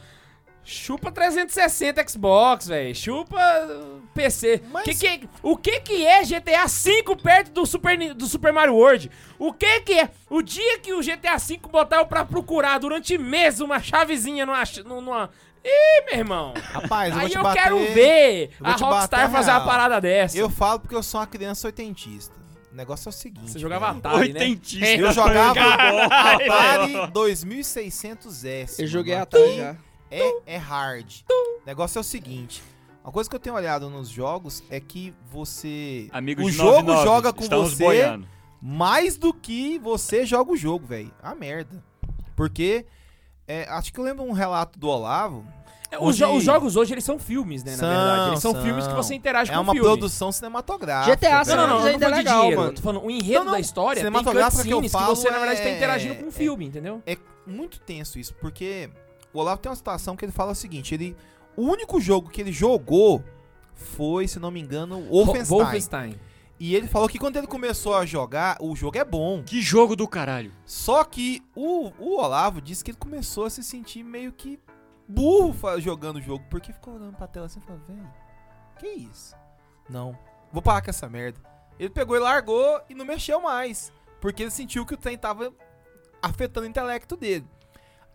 Chupa 0.62 1.10
360 1.10 2.08
Xbox, 2.08 2.68
velho. 2.68 2.94
Chupa 2.94 3.36
uh, 3.66 4.02
PC. 4.14 4.62
Mas- 4.70 4.84
Que 4.84 4.94
que- 4.94 5.28
o 5.42 5.56
que 5.56 5.80
que 5.80 6.06
é 6.06 6.22
GTA 6.22 6.66
V 6.66 7.16
perto 7.22 7.50
do 7.50 7.66
Super, 7.66 8.14
do 8.14 8.26
Super 8.26 8.52
Mario 8.52 8.74
World? 8.74 9.10
O 9.38 9.52
que 9.52 9.80
que 9.80 9.92
é? 9.98 10.10
O 10.28 10.42
dia 10.42 10.78
que 10.78 10.92
o 10.92 11.00
GTA 11.02 11.38
V 11.38 11.58
botar 11.70 11.96
eu 11.96 12.06
pra 12.06 12.24
procurar 12.24 12.78
durante 12.78 13.16
meses 13.18 13.60
uma 13.60 13.80
chavezinha 13.80 14.46
numa... 14.46 14.62
numa... 14.84 15.30
Ih, 15.64 16.04
meu 16.10 16.18
irmão. 16.20 16.54
rapaz, 16.72 17.08
eu 17.10 17.14
vou 17.16 17.22
Aí 17.24 17.30
te 17.30 17.36
eu 17.36 17.42
bater. 17.42 17.62
quero 17.62 17.78
ver 17.92 18.50
eu 18.60 18.66
a 18.66 18.72
Rockstar 18.72 19.30
fazer 19.30 19.50
uma 19.50 19.60
parada 19.64 20.00
dessa. 20.00 20.38
Eu 20.38 20.48
falo 20.48 20.80
porque 20.80 20.94
eu 20.94 21.02
sou 21.02 21.20
uma 21.20 21.26
criança 21.26 21.66
oitentista. 21.68 22.34
O 22.72 22.74
negócio 22.76 23.08
é 23.08 23.10
o 23.10 23.12
seguinte. 23.12 23.50
Você 23.50 23.58
jogava. 23.58 23.90
Atari, 23.90 24.32
né? 24.32 24.40
Oitentista. 24.40 24.86
Eu 24.86 25.12
jogava 25.12 25.52
Caralho. 25.60 27.02
Atari 27.02 27.12
2600S. 27.12 28.78
Eu 28.80 28.86
joguei 28.86 29.14
Aqui 29.16 29.56
já. 29.56 29.76
É, 30.10 30.54
é 30.54 30.56
hard. 30.56 31.10
O 31.30 31.66
negócio 31.66 31.98
é 31.98 32.00
o 32.00 32.04
seguinte. 32.04 32.62
Uma 33.04 33.12
coisa 33.12 33.28
que 33.30 33.34
eu 33.36 33.40
tenho 33.40 33.56
olhado 33.56 33.88
nos 33.88 34.08
jogos 34.08 34.62
é 34.70 34.78
que 34.80 35.14
você. 35.30 36.08
Amigo 36.12 36.42
o 36.42 36.50
de 36.50 36.56
jogo 36.56 36.82
99, 36.92 37.04
joga 37.04 37.32
com 37.32 37.42
você 37.48 37.84
boiando. 37.84 38.28
mais 38.60 39.16
do 39.16 39.32
que 39.32 39.78
você 39.78 40.26
joga 40.26 40.52
o 40.52 40.56
jogo, 40.56 40.86
velho. 40.86 41.10
A 41.22 41.34
merda. 41.34 41.82
Porque. 42.36 42.84
é, 43.48 43.66
acho 43.70 43.92
que 43.92 43.98
eu 44.00 44.04
lembro 44.04 44.24
um 44.24 44.32
relato 44.32 44.78
do 44.78 44.88
Olavo. 44.88 45.44
É, 45.92 45.98
Os, 45.98 46.16
jo- 46.16 46.28
os 46.36 46.44
jogos 46.44 46.76
hoje, 46.76 46.94
eles 46.94 47.02
são 47.02 47.18
filmes, 47.18 47.64
né, 47.64 47.72
na 47.72 47.78
São, 47.78 47.88
verdade. 47.88 48.28
Eles 48.30 48.40
são 48.40 48.52
são. 48.52 48.62
filmes 48.62 48.86
que 48.86 48.94
você 48.94 49.12
interage 49.14 49.50
É 49.50 49.54
com 49.56 49.60
uma 49.60 49.72
o 49.72 49.74
filme. 49.74 49.88
produção 49.88 50.30
cinematográfica. 50.30 51.16
GTA 51.16 51.42
Não, 51.44 51.56
não, 51.56 51.66
não, 51.66 51.80
não 51.80 51.86
ainda 51.86 52.06
é 52.06 52.10
de 52.10 52.14
legal, 52.16 52.40
dinheiro. 52.42 52.60
mano. 52.60 52.72
Tô 52.74 52.82
falando, 52.82 53.04
o 53.04 53.10
enredo 53.10 53.38
Não, 53.40 53.44
não, 53.46 53.52
da 53.52 53.58
história 53.60 54.00
tem 54.00 54.12
que 54.12 54.18
eu 54.18 54.22
cutscenes 54.24 54.82
que, 54.82 54.88
falo 54.88 55.16
você, 55.16 55.28
na 55.30 55.38
verdade, 55.38 55.62
tá 55.62 55.68
é- 55.68 55.76
interagindo 55.76 56.14
com 56.14 56.28
o 56.28 56.30
filme, 56.30 56.64
entendeu? 56.66 57.02
É 57.04 57.16
muito 57.44 57.80
tenso 57.80 58.20
isso, 58.20 58.32
porque 58.34 58.88
o 59.32 59.38
Olavo 59.38 59.60
tem 59.60 59.70
uma 59.70 59.76
situação 59.76 60.16
que 60.16 60.24
ele 60.24 60.32
fala 60.32 60.52
o 60.52 60.54
seguinte: 60.54 60.94
ele. 60.94 61.16
O 61.56 61.62
único 61.62 62.00
jogo 62.00 62.30
que 62.30 62.40
ele 62.40 62.52
jogou 62.52 63.22
foi, 63.74 64.28
se 64.28 64.38
não 64.38 64.50
me 64.50 64.60
engano, 64.60 64.98
o 65.10 65.24
Wolfenstein. 65.24 65.58
Wolfenstein. 65.58 66.20
E 66.58 66.74
ele 66.74 66.86
falou 66.86 67.08
que 67.08 67.18
quando 67.18 67.36
ele 67.36 67.46
começou 67.46 67.94
a 67.96 68.04
jogar, 68.04 68.58
o 68.60 68.76
jogo 68.76 68.98
é 68.98 69.04
bom. 69.04 69.42
Que 69.42 69.60
jogo 69.60 69.96
do 69.96 70.06
caralho. 70.06 70.52
Só 70.64 71.02
que 71.02 71.42
o, 71.56 71.90
o 71.98 72.18
Olavo 72.18 72.60
disse 72.60 72.84
que 72.84 72.90
ele 72.90 72.98
começou 72.98 73.46
a 73.46 73.50
se 73.50 73.64
sentir 73.64 74.04
meio 74.04 74.30
que 74.30 74.60
burro 75.08 75.80
jogando 75.80 76.16
o 76.16 76.22
jogo, 76.22 76.44
porque 76.50 76.72
ficou 76.72 76.94
olhando 76.94 77.16
pra 77.16 77.26
tela 77.26 77.46
assim 77.46 77.58
e 77.58 77.62
falou, 77.62 77.80
velho, 77.88 78.12
que 78.78 78.86
isso? 78.86 79.34
Não, 79.88 80.16
vou 80.52 80.62
parar 80.62 80.82
com 80.82 80.90
essa 80.90 81.08
merda. 81.08 81.40
Ele 81.78 81.90
pegou 81.90 82.14
e 82.14 82.20
largou 82.20 82.80
e 82.88 82.94
não 82.94 83.04
mexeu 83.04 83.40
mais, 83.40 83.90
porque 84.20 84.42
ele 84.42 84.50
sentiu 84.50 84.84
que 84.84 84.94
o 84.94 84.98
trem 84.98 85.16
tava 85.16 85.52
afetando 86.22 86.66
o 86.66 86.70
intelecto 86.70 87.16
dele. 87.16 87.46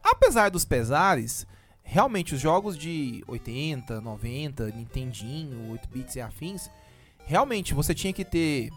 Apesar 0.06 0.52
dos 0.52 0.64
pesares, 0.64 1.48
realmente 1.82 2.36
os 2.36 2.40
jogos 2.40 2.78
de 2.78 3.24
80, 3.28 4.00
90, 4.02 4.70
Nintendinho, 4.70 5.72
8 5.72 5.90
bits 5.90 6.16
e 6.16 6.22
afins, 6.22 6.70
realmente 7.26 7.74
você 7.74 7.94
tinha 7.96 8.14
que 8.14 8.24
ter 8.24 8.70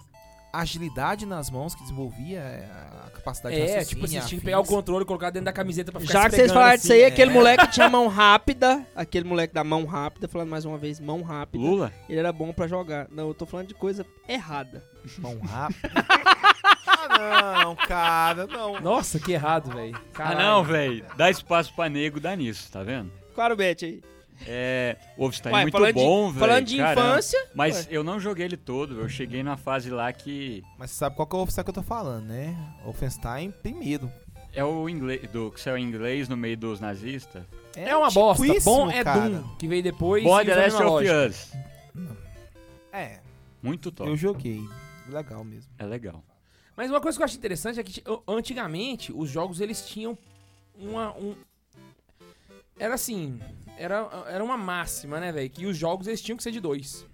agilidade 0.50 1.26
nas 1.26 1.50
mãos 1.50 1.74
que 1.74 1.82
desenvolvia 1.82 2.38
é, 2.38 2.66
a 3.06 3.10
capacidade 3.10 3.54
de 3.54 3.60
É, 3.60 3.84
tipo 3.84 4.04
assim, 4.06 4.18
você 4.18 4.26
tinha 4.26 4.38
que 4.40 4.44
pegar 4.46 4.60
o 4.60 4.64
controle 4.64 5.04
e 5.04 5.06
colocar 5.06 5.28
dentro 5.28 5.44
da 5.44 5.52
camiseta 5.52 5.92
pra 5.92 6.00
ficar 6.00 6.12
Já 6.14 6.30
que 6.30 6.36
vocês 6.36 6.50
falaram 6.50 6.74
assim. 6.74 6.80
disso 6.80 6.92
aí, 6.94 7.04
aquele 7.04 7.30
é. 7.30 7.34
moleque 7.34 7.66
que 7.66 7.72
tinha 7.72 7.88
mão 7.90 8.08
rápida, 8.08 8.86
aquele 8.96 9.28
moleque 9.28 9.52
da 9.52 9.62
mão 9.62 9.84
rápida, 9.84 10.26
falando 10.26 10.48
mais 10.48 10.64
uma 10.64 10.78
vez, 10.78 10.98
mão 10.98 11.20
rápida, 11.22 11.62
Lula? 11.62 11.92
ele 12.08 12.18
era 12.18 12.32
bom 12.32 12.52
pra 12.54 12.66
jogar. 12.66 13.06
Não, 13.10 13.28
eu 13.28 13.34
tô 13.34 13.44
falando 13.44 13.68
de 13.68 13.74
coisa 13.74 14.06
errada. 14.26 14.82
Mão 15.18 15.38
rápida. 15.40 15.90
ah, 17.00 17.62
não, 17.64 17.76
cara, 17.76 18.46
não. 18.46 18.80
Nossa, 18.80 19.18
que 19.18 19.32
errado, 19.32 19.70
velho. 19.74 19.98
Ah, 20.18 20.34
não, 20.34 20.64
velho. 20.64 21.04
Dá 21.16 21.30
espaço 21.30 21.72
pra 21.74 21.88
nego, 21.88 22.20
dá 22.20 22.34
nisso, 22.34 22.70
tá 22.70 22.82
vendo? 22.82 23.10
Claro, 23.34 23.56
Bet 23.56 23.84
aí. 23.84 24.02
É. 24.46 24.96
O 25.16 25.22
Wolfenstein 25.22 25.54
é 25.54 25.62
muito 25.62 25.92
bom, 25.94 26.28
velho. 26.28 26.38
Falando 26.38 26.64
de 26.64 26.76
caramba. 26.76 27.00
infância, 27.00 27.46
Mas 27.54 27.86
Ué. 27.86 27.86
eu 27.90 28.04
não 28.04 28.20
joguei 28.20 28.44
ele 28.44 28.56
todo. 28.56 29.00
Eu 29.00 29.08
cheguei 29.08 29.42
numa 29.42 29.56
fase 29.56 29.90
lá 29.90 30.12
que. 30.12 30.62
Mas 30.78 30.90
você 30.90 30.96
sabe 30.98 31.16
qual 31.16 31.26
que 31.26 31.34
é 31.34 31.36
o 31.36 31.38
Wolfenstein 31.38 31.64
que 31.64 31.70
eu 31.70 31.74
tô 31.74 31.82
falando, 31.82 32.26
né? 32.26 32.56
O 32.82 32.84
Wolfenstein 32.84 33.50
tem 33.62 33.74
medo. 33.74 34.10
É 34.52 34.64
o 34.64 34.88
inglês. 34.88 35.28
Do 35.30 35.50
que 35.50 35.60
saiu 35.60 35.76
em 35.76 35.82
inglês 35.84 36.28
no 36.28 36.36
meio 36.36 36.56
dos 36.56 36.80
nazistas. 36.80 37.42
É 37.76 37.96
uma 37.96 38.10
bosta. 38.10 38.44
Bom 38.64 38.90
é 38.90 39.04
cara. 39.04 39.28
Doom, 39.28 39.56
que 39.56 39.68
veio 39.68 39.82
depois. 39.82 40.22
Bom 40.24 40.44
The 40.44 40.52
a 40.52 40.56
Last 40.56 40.82
of. 40.82 41.06
Us. 41.08 41.52
É, 42.92 43.18
Muito 43.62 43.90
top. 43.92 44.08
eu 44.08 44.16
joguei. 44.16 44.62
Legal 45.08 45.44
mesmo. 45.44 45.70
É 45.78 45.84
legal. 45.84 46.22
Mas 46.78 46.88
uma 46.90 47.00
coisa 47.00 47.18
que 47.18 47.22
eu 47.22 47.24
acho 47.24 47.36
interessante 47.36 47.80
é 47.80 47.82
que 47.82 47.92
ti- 47.94 48.04
antigamente 48.28 49.12
os 49.12 49.28
jogos 49.28 49.60
eles 49.60 49.84
tinham 49.84 50.16
uma 50.78 51.10
um 51.16 51.34
era 52.78 52.94
assim, 52.94 53.40
era, 53.76 54.08
era 54.28 54.44
uma 54.44 54.56
máxima, 54.56 55.18
né, 55.18 55.32
velho, 55.32 55.50
que 55.50 55.66
os 55.66 55.76
jogos 55.76 56.06
eles 56.06 56.20
tinham 56.22 56.36
que 56.36 56.42
ser 56.44 56.52
de 56.52 56.60
dois. 56.60 57.04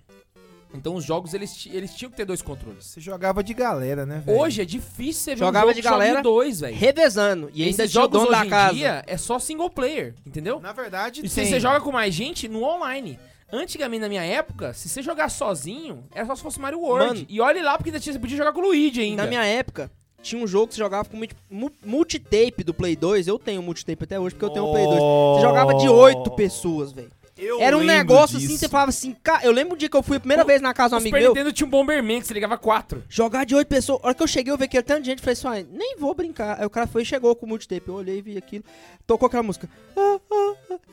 Então 0.74 0.94
os 0.96 1.04
jogos 1.04 1.32
eles, 1.32 1.66
eles 1.72 1.94
tinham 1.94 2.10
que 2.10 2.16
ter 2.18 2.26
dois 2.26 2.42
controles. 2.42 2.84
Você 2.84 3.00
jogava 3.00 3.42
de 3.42 3.54
galera, 3.54 4.04
né, 4.04 4.18
velho? 4.26 4.38
Hoje 4.38 4.60
é 4.60 4.64
difícil 4.66 5.22
você 5.22 5.30
ver 5.30 5.38
Jogava 5.38 5.64
um 5.66 5.68
jogo 5.70 5.80
de 5.80 5.88
galera, 5.88 6.20
dois, 6.20 6.60
velho. 6.60 6.76
revezando. 6.76 7.50
E 7.54 7.62
ainda 7.62 7.84
Esses 7.84 7.90
o 7.90 7.94
jogos 8.00 8.22
hoje 8.22 8.44
em 8.46 8.50
casa. 8.50 8.74
dia 8.74 9.02
é 9.06 9.16
só 9.16 9.38
single 9.38 9.70
player, 9.70 10.14
entendeu? 10.26 10.60
Na 10.60 10.72
verdade, 10.72 11.24
E 11.24 11.28
se 11.30 11.36
tem. 11.36 11.46
você 11.48 11.58
joga 11.58 11.80
com 11.80 11.90
mais 11.90 12.12
gente, 12.12 12.46
no 12.48 12.62
online. 12.64 13.18
Antigamente, 13.52 14.00
na 14.00 14.08
minha 14.08 14.24
época, 14.24 14.72
se 14.72 14.88
você 14.88 15.00
jogar 15.02 15.28
sozinho, 15.28 16.04
era 16.12 16.26
só 16.26 16.34
se 16.34 16.42
fosse 16.42 16.60
Mario 16.60 16.80
World. 16.80 17.06
Mano. 17.06 17.26
e 17.28 17.40
olhe 17.40 17.62
lá, 17.62 17.76
porque 17.76 17.90
ainda 17.90 18.00
tinha- 18.00 18.12
você 18.12 18.18
podia 18.18 18.36
jogar 18.36 18.52
com 18.52 18.60
o 18.60 18.64
Luigi 18.64 19.00
ainda. 19.00 19.22
Na 19.22 19.28
minha 19.28 19.44
época, 19.44 19.90
tinha 20.22 20.42
um 20.42 20.46
jogo 20.46 20.68
que 20.68 20.74
você 20.74 20.78
jogava 20.80 21.08
com 21.08 21.16
multi- 21.16 21.36
mu- 21.50 21.70
multitape 21.84 22.64
do 22.64 22.74
Play 22.74 22.96
2. 22.96 23.26
Eu 23.28 23.38
tenho 23.38 23.62
multitape 23.62 24.04
até 24.04 24.18
hoje, 24.18 24.34
porque 24.34 24.44
eu 24.46 24.50
tenho 24.50 24.66
um 24.68 24.72
Play 24.72 24.84
2. 24.86 24.98
Você 24.98 25.40
jogava 25.42 25.74
de 25.74 25.88
oito 25.88 26.30
pessoas, 26.32 26.92
velho. 26.92 27.10
Eu 27.36 27.60
Era 27.60 27.76
um 27.76 27.82
negócio 27.82 28.36
assim, 28.36 28.46
disso. 28.46 28.60
você 28.60 28.68
falava 28.68 28.90
assim, 28.90 29.12
cara, 29.20 29.44
eu 29.44 29.50
lembro 29.50 29.74
um 29.74 29.76
dia 29.76 29.88
que 29.88 29.96
eu 29.96 30.04
fui 30.04 30.18
a 30.18 30.20
primeira 30.20 30.44
O- 30.44 30.46
vez 30.46 30.62
na 30.62 30.72
casa 30.72 30.90
de 30.90 30.94
um 30.94 30.96
O 30.98 31.00
amigo 31.00 31.16
Super 31.28 31.42
meu, 31.44 31.52
tinha 31.52 31.66
um 31.66 31.70
Bomberman 31.70 32.20
que 32.20 32.28
você 32.28 32.32
ligava 32.32 32.56
quatro. 32.56 33.02
jogar 33.08 33.44
de 33.44 33.56
oito 33.56 33.66
pessoas. 33.66 33.98
A 34.04 34.06
hora 34.06 34.14
que 34.14 34.22
eu 34.22 34.26
cheguei, 34.28 34.52
eu 34.52 34.56
vi 34.56 34.68
que 34.68 34.76
era 34.76 34.86
tanto 34.86 35.00
de 35.02 35.06
gente, 35.10 35.20
falei 35.20 35.32
assim, 35.32 35.46
"Uai, 35.48 35.66
nem 35.72 35.96
vou 35.98 36.14
brincar. 36.14 36.60
Aí 36.60 36.64
o 36.64 36.70
cara 36.70 36.86
foi 36.86 37.02
e 37.02 37.04
chegou 37.04 37.34
com 37.34 37.44
o 37.44 37.48
multitape. 37.48 37.88
Eu 37.88 37.94
olhei 37.94 38.18
e 38.18 38.22
vi 38.22 38.38
aquilo, 38.38 38.62
tocou 39.04 39.26
aquela 39.26 39.42
música. 39.42 39.68
Ah, 39.96 40.16
ah, 40.16 40.20
ah. 40.32 40.43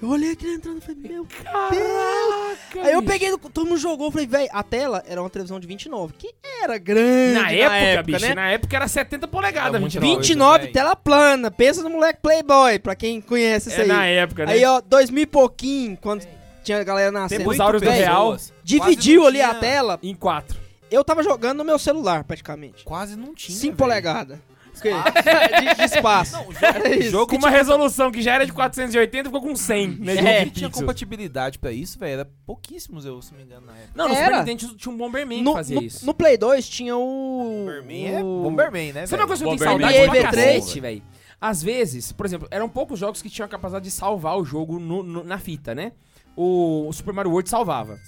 Eu 0.01 0.09
olhei 0.09 0.31
aquilo 0.31 0.53
entrando 0.53 0.77
e 0.77 0.81
falei, 0.81 0.95
meu 1.11 1.25
Caraca, 1.25 2.87
Aí 2.87 2.93
eu 2.93 3.03
peguei, 3.03 3.35
todo 3.37 3.65
mundo 3.67 3.77
jogou, 3.77 4.11
falei, 4.11 4.27
velho, 4.27 4.49
a 4.51 4.63
tela 4.63 5.03
era 5.07 5.21
uma 5.21 5.29
televisão 5.29 5.59
de 5.59 5.67
29, 5.67 6.13
que 6.17 6.33
era 6.61 6.77
grande 6.77 7.33
Na 7.39 7.51
época, 7.51 8.03
bicho, 8.03 8.25
né? 8.25 8.35
na 8.35 8.49
época 8.51 8.75
era 8.75 8.87
70 8.87 9.27
polegadas, 9.27 9.75
É 9.75 9.79
muito 9.79 9.93
29. 9.99 10.17
29, 10.17 10.59
velho. 10.61 10.73
tela 10.73 10.95
plana, 10.95 11.51
pensa 11.51 11.83
no 11.83 11.89
moleque 11.89 12.19
Playboy, 12.21 12.79
pra 12.79 12.95
quem 12.95 13.19
conhece 13.21 13.69
isso 13.69 13.79
É 13.79 13.83
aí. 13.83 13.87
na 13.87 14.05
época, 14.05 14.45
né? 14.45 14.53
Aí, 14.53 14.65
ó, 14.65 14.81
2000 14.81 15.23
e 15.23 15.25
pouquinho, 15.25 15.97
quando 16.01 16.25
tinha 16.63 16.79
a 16.79 16.83
galera 16.83 17.11
nascendo. 17.11 17.39
Tempos 17.41 17.59
áureos 17.59 17.81
do 17.81 17.89
real. 17.89 18.37
Dividiu 18.63 19.25
ali 19.25 19.41
a 19.41 19.53
tela, 19.55 19.99
Em 20.03 20.13
quatro. 20.15 20.57
eu 20.89 21.03
tava 21.03 21.23
jogando 21.23 21.57
no 21.59 21.63
meu 21.65 21.79
celular, 21.79 22.23
praticamente. 22.23 22.83
Quase 22.83 23.15
não 23.15 23.33
tinha. 23.33 23.57
5 23.57 23.75
velho. 23.77 24.41
Polegadas. 24.81 25.23
de, 25.23 25.75
de 25.75 25.83
espaço. 25.95 26.33
Não, 26.33 26.47
o 26.47 26.53
jogo, 26.53 26.65
Era 26.65 26.95
isso. 26.95 27.09
jogo 27.11 27.27
Com 27.27 27.35
uma 27.37 27.47
tinha, 27.49 27.57
resolução 27.59 28.11
que 28.11 28.21
já 28.21 28.33
era 28.35 28.45
de 28.45 28.51
480, 28.53 29.25
ficou 29.29 29.41
com 29.41 29.55
100, 29.55 29.87
né? 29.99 30.15
É, 30.41 30.45
tinha 30.45 30.69
compatibilidade 30.69 31.59
pra 31.59 31.71
isso, 31.71 31.97
velho, 31.99 32.11
era 32.13 32.29
pouquíssimos, 32.45 33.05
eu, 33.05 33.21
se 33.21 33.31
não 33.31 33.39
me 33.39 33.45
engano, 33.45 33.65
na 33.67 33.73
época. 33.73 33.91
Não, 33.95 34.07
no 34.09 34.15
Era. 34.15 34.25
Super 34.39 34.45
Nintendo 34.53 34.75
tinha 34.77 34.93
um 34.93 34.97
Bomberman 34.97 35.37
que 35.39 35.43
no, 35.43 35.53
fazia 35.53 35.75
no- 35.77 35.83
isso. 35.83 36.05
no 36.05 36.13
Play 36.13 36.37
2 36.37 36.67
tinha 36.69 36.97
o. 36.97 37.63
Bomberman 37.65 38.07
é 38.15 38.23
o- 38.23 38.43
Bomberman, 38.43 38.93
né, 38.93 39.05
Sabe 39.05 39.21
uma 39.23 39.27
velho? 39.27 39.27
coisa 39.27 39.43
que 39.43 39.49
eu 39.49 39.57
tenho 39.57 39.71
Bomberman 39.71 39.93
saudade 39.93 39.97
é 39.97 40.05
pra 40.05 40.13
muito 40.13 40.25
bom, 40.25 40.59
cacete, 40.61 40.79
velho? 40.79 41.03
Às 41.39 41.63
vezes, 41.63 42.11
por 42.11 42.25
exemplo, 42.25 42.47
eram 42.51 42.69
poucos 42.69 42.99
jogos 42.99 43.21
que 43.21 43.29
tinham 43.29 43.45
a 43.45 43.49
capacidade 43.49 43.85
de 43.85 43.91
salvar 43.91 44.37
o 44.37 44.45
jogo 44.45 44.79
no- 44.79 45.01
no- 45.03 45.23
na 45.23 45.37
fita, 45.39 45.73
né? 45.73 45.91
o, 46.33 46.87
o 46.87 46.93
Super 46.93 47.13
Mario 47.13 47.29
World 47.29 47.49
salvava. 47.49 47.99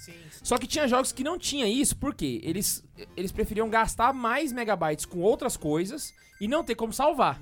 Só 0.43 0.57
que 0.57 0.67
tinha 0.67 0.87
jogos 0.87 1.13
que 1.13 1.23
não 1.23 1.39
tinha 1.39 1.65
isso, 1.67 1.95
porque 1.95 2.41
eles, 2.43 2.83
eles 3.15 3.31
preferiam 3.31 3.69
gastar 3.69 4.13
mais 4.13 4.51
megabytes 4.51 5.05
com 5.05 5.19
outras 5.21 5.55
coisas 5.55 6.13
e 6.39 6.47
não 6.47 6.63
ter 6.63 6.75
como 6.75 6.91
salvar. 6.91 7.41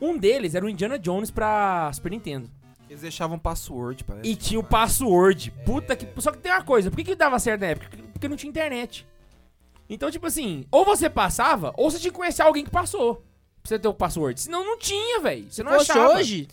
Um 0.00 0.18
deles 0.18 0.56
era 0.56 0.66
o 0.66 0.68
Indiana 0.68 0.98
Jones 0.98 1.30
pra 1.30 1.92
Super 1.92 2.10
Nintendo. 2.10 2.50
Eles 2.88 3.02
deixavam 3.02 3.38
password, 3.38 4.02
parece. 4.02 4.28
E 4.28 4.34
tinha 4.34 4.58
o 4.58 4.64
password. 4.64 5.52
Puta 5.64 5.94
que. 5.94 6.08
Só 6.20 6.32
que 6.32 6.38
tem 6.38 6.50
uma 6.50 6.64
coisa, 6.64 6.90
por 6.90 6.96
que, 6.96 7.04
que 7.04 7.14
dava 7.14 7.38
certo 7.38 7.60
na 7.60 7.68
época? 7.68 7.96
Porque 8.12 8.28
não 8.28 8.36
tinha 8.36 8.50
internet. 8.50 9.06
Então, 9.88 10.10
tipo 10.10 10.26
assim, 10.26 10.64
ou 10.72 10.84
você 10.84 11.08
passava, 11.08 11.72
ou 11.76 11.88
você 11.88 12.00
tinha 12.00 12.10
que 12.10 12.16
conhecer 12.16 12.42
alguém 12.42 12.64
que 12.64 12.70
passou. 12.70 13.24
Pra 13.62 13.68
você 13.68 13.78
ter 13.78 13.88
o 13.88 13.94
password. 13.94 14.40
Senão 14.40 14.64
não 14.64 14.78
tinha, 14.78 15.20
velho. 15.20 15.46
Você 15.50 15.62
não 15.62 15.72
Fosse 15.72 15.90
achava. 15.92 16.14
hoje, 16.14 16.48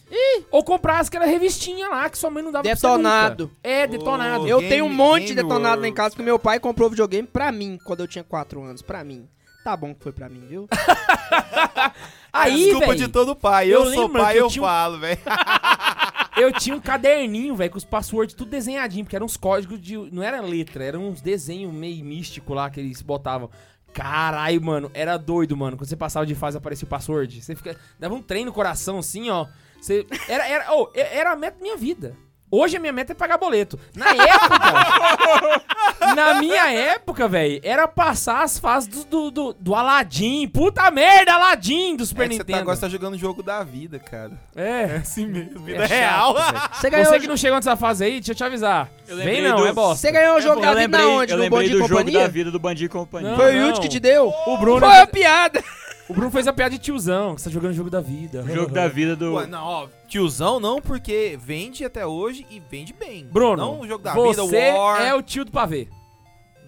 Ou 0.52 0.62
comprar 0.64 1.00
aquela 1.00 1.26
revistinha 1.26 1.88
lá 1.88 2.10
que 2.10 2.18
sua 2.18 2.30
mãe 2.30 2.44
não 2.44 2.52
dava 2.52 2.64
pra 2.64 2.76
você 2.76 2.86
Detonado. 2.86 3.44
nunca. 3.46 3.56
É, 3.64 3.88
detonado. 3.88 4.44
Ô, 4.44 4.48
eu 4.48 4.58
Game- 4.60 4.70
tenho 4.70 4.86
um 4.86 4.94
monte 4.94 5.28
de 5.28 5.34
Game 5.36 5.48
detonado 5.48 5.82
lá 5.82 5.88
em 5.88 5.92
World. 5.92 5.94
casa, 5.96 6.10
porque 6.12 6.24
meu 6.24 6.38
pai 6.38 6.60
comprou 6.60 6.90
videogame 6.90 7.28
pra 7.28 7.50
mim, 7.52 7.80
quando 7.86 8.02
eu 8.02 8.08
tinha 8.08 8.24
4 8.26 8.62
anos. 8.62 8.82
Pra 8.82 9.04
mim. 9.06 9.28
Tá 9.64 9.76
bom 9.76 9.94
que 9.96 10.04
foi 10.04 10.12
pra 10.12 10.28
mim, 10.30 10.46
viu? 10.48 10.68
Aí, 12.32 12.66
Desculpa 12.66 12.86
velho. 12.88 12.98
de 13.00 13.08
todo 13.08 13.36
pai. 13.36 13.68
eu 13.68 13.80
Eu, 13.86 13.92
sou 13.94 14.04
lembro 14.06 14.22
pai, 14.22 14.34
que 14.34 14.40
eu 14.40 14.46
eu 14.46 14.50
tinha 14.50 14.64
um- 14.64 14.66
falo, 14.66 15.00
velho. 15.00 15.20
Eu 16.38 16.52
tinha 16.54 16.76
um 16.76 16.80
caderninho, 16.80 17.56
velho, 17.56 17.72
com 17.72 17.80
os 17.80 17.84
passwords 17.84 18.36
tudo 18.36 18.52
desenhadinho, 18.52 19.04
porque 19.04 19.16
eram 19.16 19.26
uns 19.26 19.36
códigos 19.36 19.82
de. 19.82 19.98
Não 19.98 20.22
era 20.22 20.40
letra, 20.40 20.84
eram 20.84 21.10
uns 21.10 21.20
desenhos 21.20 21.74
meio 21.74 22.06
místico 22.06 22.54
lá 22.54 22.70
que 22.70 22.80
eles 22.80 23.02
botavam. 23.02 23.50
Caralho, 23.98 24.62
mano, 24.62 24.92
era 24.94 25.18
doido, 25.18 25.58
mano. 25.58 25.76
Quando 25.76 25.90
você 25.90 25.96
passava 25.96 26.24
de 26.24 26.36
fase 26.36 26.56
aparecia 26.56 26.86
o 26.86 26.90
password. 26.90 27.42
Você 27.42 27.56
fica. 27.56 27.76
Dava 28.00 28.14
um 28.14 28.22
trem 28.22 28.46
no 28.46 28.54
coração, 28.54 29.00
assim, 29.00 29.32
ó. 29.32 29.48
Você. 29.82 30.06
Era, 30.30 30.48
era, 30.48 30.76
oh, 30.76 30.92
era 30.94 31.32
a 31.32 31.36
meta 31.36 31.58
da 31.58 31.64
minha 31.64 31.76
vida. 31.76 32.16
Hoje 32.50 32.78
a 32.78 32.80
minha 32.80 32.94
meta 32.94 33.12
é 33.12 33.16
pagar 33.16 33.38
boleto. 33.38 33.78
Na 33.94 34.08
época. 34.12 35.66
na 36.16 36.36
minha 36.36 36.72
época, 36.72 37.28
velho, 37.28 37.60
era 37.62 37.88
passar 37.88 38.42
as 38.44 38.58
fases 38.58 38.88
do, 38.88 39.04
do, 39.04 39.32
do, 39.32 39.54
do 39.60 39.76
Aladdin. 39.76 40.48
Puta 40.48 40.90
merda, 40.90 41.34
Aladdin 41.34 41.96
do 41.98 42.06
Super 42.06 42.24
É 42.26 42.30
que 42.30 42.34
você 42.36 42.38
tá, 42.40 42.44
Nintendo. 42.46 42.62
agora 42.62 42.76
você 42.78 42.82
tá 42.82 42.90
jogando 42.90 43.14
o 43.16 43.18
jogo 43.18 43.44
da 43.44 43.64
vida, 43.64 44.00
cara. 44.00 44.32
É. 44.56 44.84
assim 45.02 45.26
mesmo. 45.28 45.60
Vida 45.60 45.84
É 45.84 45.88
real. 45.88 46.38
chato. 46.38 46.78
Você 46.80 46.90
ganhou, 46.90 47.06
Você 47.08 47.20
que 47.20 47.28
não 47.28 47.36
chegou 47.38 47.56
nessa 47.58 47.76
fase 47.76 48.06
aí, 48.06 48.12
deixa 48.14 48.32
eu 48.32 48.36
te 48.36 48.44
avisar. 48.44 48.90
Eu 49.08 49.18
Vem 49.18 49.42
não, 49.42 49.58
do- 49.58 49.68
é 49.68 49.74
bosta. 49.74 49.96
você 49.98 50.12
ganhou 50.12 50.38
o 50.38 50.42
jogo 50.42 50.62
da 50.62 50.70
vida 50.70 50.80
lembrei, 50.82 51.06
na 51.06 51.12
onde? 51.12 51.32
eu 51.34 51.38
No 51.38 51.44
lembrei 51.44 51.60
Bom 51.64 51.68
Dia 51.68 51.74
do 51.74 51.78
jogo 51.80 51.90
da 51.96 52.00
Companhia? 52.06 52.28
vida 52.30 52.52
do 52.52 52.60
Bandinho 52.60 52.86
e 52.86 52.90
Companhia. 52.90 53.30
Não. 53.32 53.38
Foi 53.38 53.56
o 53.56 53.68
Yudi 53.68 53.82
que 53.82 53.90
te 53.90 54.00
deu? 54.00 54.32
O 54.46 54.58
Bruno, 54.58 54.80
Foi 54.86 54.98
a 55.00 55.08
piada. 55.08 55.62
O 56.10 56.14
Bruno 56.14 56.32
fez 56.32 56.48
a 56.48 56.54
piada 56.54 56.72
de 56.72 56.80
tiozão, 56.80 57.36
que 57.36 57.42
você 57.42 57.50
tá 57.50 57.54
jogando 57.54 57.72
o 57.72 57.76
jogo 57.76 57.90
da 57.90 58.00
vida. 58.02 58.42
O 58.44 58.48
jogo 58.48 58.72
da 58.72 58.88
vida 58.88 59.16
do... 59.16 59.34
Ué, 59.36 59.46
não, 59.48 59.64
ó, 59.64 59.88
tiozão 60.08 60.60
não, 60.60 60.82
porque 60.82 61.38
vende 61.42 61.84
até 61.84 62.06
hoje 62.06 62.46
e 62.50 62.60
vende 62.60 62.94
bem. 62.94 63.26
Bruno, 63.26 63.58
Não 63.58 63.80
o 63.82 63.88
jogo 63.88 64.04
da 64.04 64.14
você 64.14 64.42
vida, 64.42 64.76
War. 64.78 65.02
é 65.02 65.14
o 65.14 65.22
tio 65.22 65.44
do 65.46 65.52
pavê. 65.52 65.88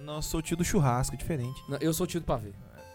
Não, 0.04 0.15
eu 0.17 0.21
sou 0.21 0.39
o 0.39 0.43
tio 0.43 0.58
do 0.58 0.63
churrasco, 0.65 1.15
diferente. 1.15 1.62
Não, 1.69 1.78
eu 1.80 1.93
sou 1.93 2.04
o 2.04 2.08
tio 2.08 2.19
do 2.19 2.25
pavê. 2.25 2.52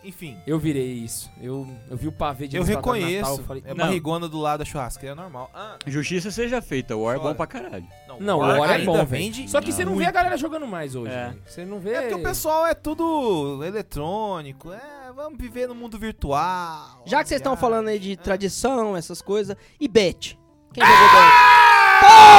Enfim, 0.07 0.37
Eu 0.47 0.59
virei 0.59 0.93
isso. 0.93 1.31
Eu, 1.41 1.67
eu 1.91 1.97
vi 1.97 2.07
o 2.09 2.13
pavê 2.13 2.47
de 2.47 2.59
eu 2.59 2.63
reconheço. 2.63 3.23
Natal, 3.23 3.39
eu 3.39 3.45
falei, 3.45 3.63
é 3.65 3.71
Não. 3.71 3.87
barrigona 3.87 4.29
do 4.29 4.39
lado 4.39 4.59
da 4.59 4.65
churrasqueira, 4.67 5.15
é 5.15 5.17
normal. 5.17 5.51
Ah, 5.55 5.79
Justiça 5.87 6.31
seja 6.31 6.61
feita, 6.61 6.95
o 6.95 7.05
War 7.05 7.17
é 7.17 7.19
bom 7.19 7.33
pra 7.35 7.47
caralho. 7.47 7.87
Não, 8.21 8.37
o 8.37 8.41
War 8.41 8.61
War 8.61 8.71
é 8.71 8.75
ainda 8.75 8.85
bom, 8.85 8.93
velho. 8.97 9.07
vende 9.07 9.49
Só 9.51 9.63
que 9.63 9.73
você 9.73 9.83
não 9.83 9.97
vê 9.97 10.05
a 10.05 10.11
galera 10.11 10.37
jogando 10.37 10.67
mais 10.67 10.95
hoje, 10.95 11.11
É. 11.11 11.29
velho. 11.29 11.43
Você 11.47 11.65
não 11.65 11.81
vê... 11.81 11.93
É 11.95 12.01
porque 12.03 12.15
o 12.17 12.23
pessoal 12.23 12.67
é 12.67 12.75
tudo 12.75 13.65
eletrônico. 13.65 14.73
É, 14.75 15.04
vamos 15.15 15.39
viver 15.39 15.69
no 15.69 15.75
mundo 15.75 15.99
virtual. 15.99 17.03
Já 17.07 17.23
que 17.23 17.29
vocês 17.29 17.41
estão 17.41 17.55
Ah, 17.55 17.57
falando 17.57 17.89
aí 17.89 17.99
de 17.99 18.13
é. 18.13 18.17
tradição, 18.17 18.97
essas 18.97 19.23
coisas. 19.23 19.57
E 19.81 19.87
Bet? 19.89 20.39
Quem 20.73 20.85
jogou 20.85 21.09
Bet? 21.09 22.35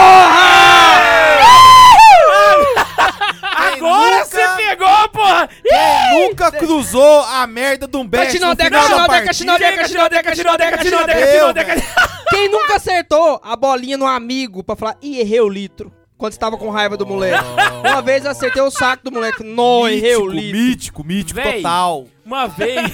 Agora 3.55 4.11
nunca- 4.17 4.25
você 4.25 4.47
pegou, 4.57 5.09
porra! 5.09 5.49
Quem 5.63 6.27
nunca 6.29 6.51
cruzou 6.51 7.21
a 7.23 7.47
merda 7.47 7.87
de 7.87 7.97
um 7.97 8.05
bet 8.07 8.25
no 8.39 8.55
Cachinodeca, 8.55 8.69
cachinodeca, 8.71 9.25
cachinodeca, 9.25 9.77
cachinodeca, 10.23 10.23
cachinodeca, 10.77 10.77
cachinodeca. 10.77 11.73
Eu, 11.75 11.83
Quem 12.29 12.49
nunca 12.49 12.75
acertou 12.75 13.39
a 13.43 13.55
bolinha 13.55 13.97
no 13.97 14.05
amigo 14.05 14.63
pra 14.63 14.75
falar, 14.75 14.97
ih, 15.01 15.19
errei 15.19 15.39
o 15.39 15.49
litro? 15.49 15.91
Quando 16.17 16.33
você 16.33 16.39
tava 16.39 16.57
com 16.57 16.69
raiva 16.69 16.95
do 16.95 17.05
moleque. 17.05 17.43
Uma 17.81 18.01
vez 18.01 18.23
eu 18.23 18.31
acertei 18.31 18.61
o 18.61 18.71
saco 18.71 19.03
do 19.03 19.11
moleque. 19.11 19.43
Nó, 19.43 19.87
errei 19.87 20.15
o 20.15 20.25
mítico, 20.27 20.31
litro. 20.41 20.57
mítico, 20.57 21.03
mítico 21.03 21.41
Véi. 21.41 21.57
total. 21.61 22.05
Uma 22.25 22.47
vez... 22.47 22.79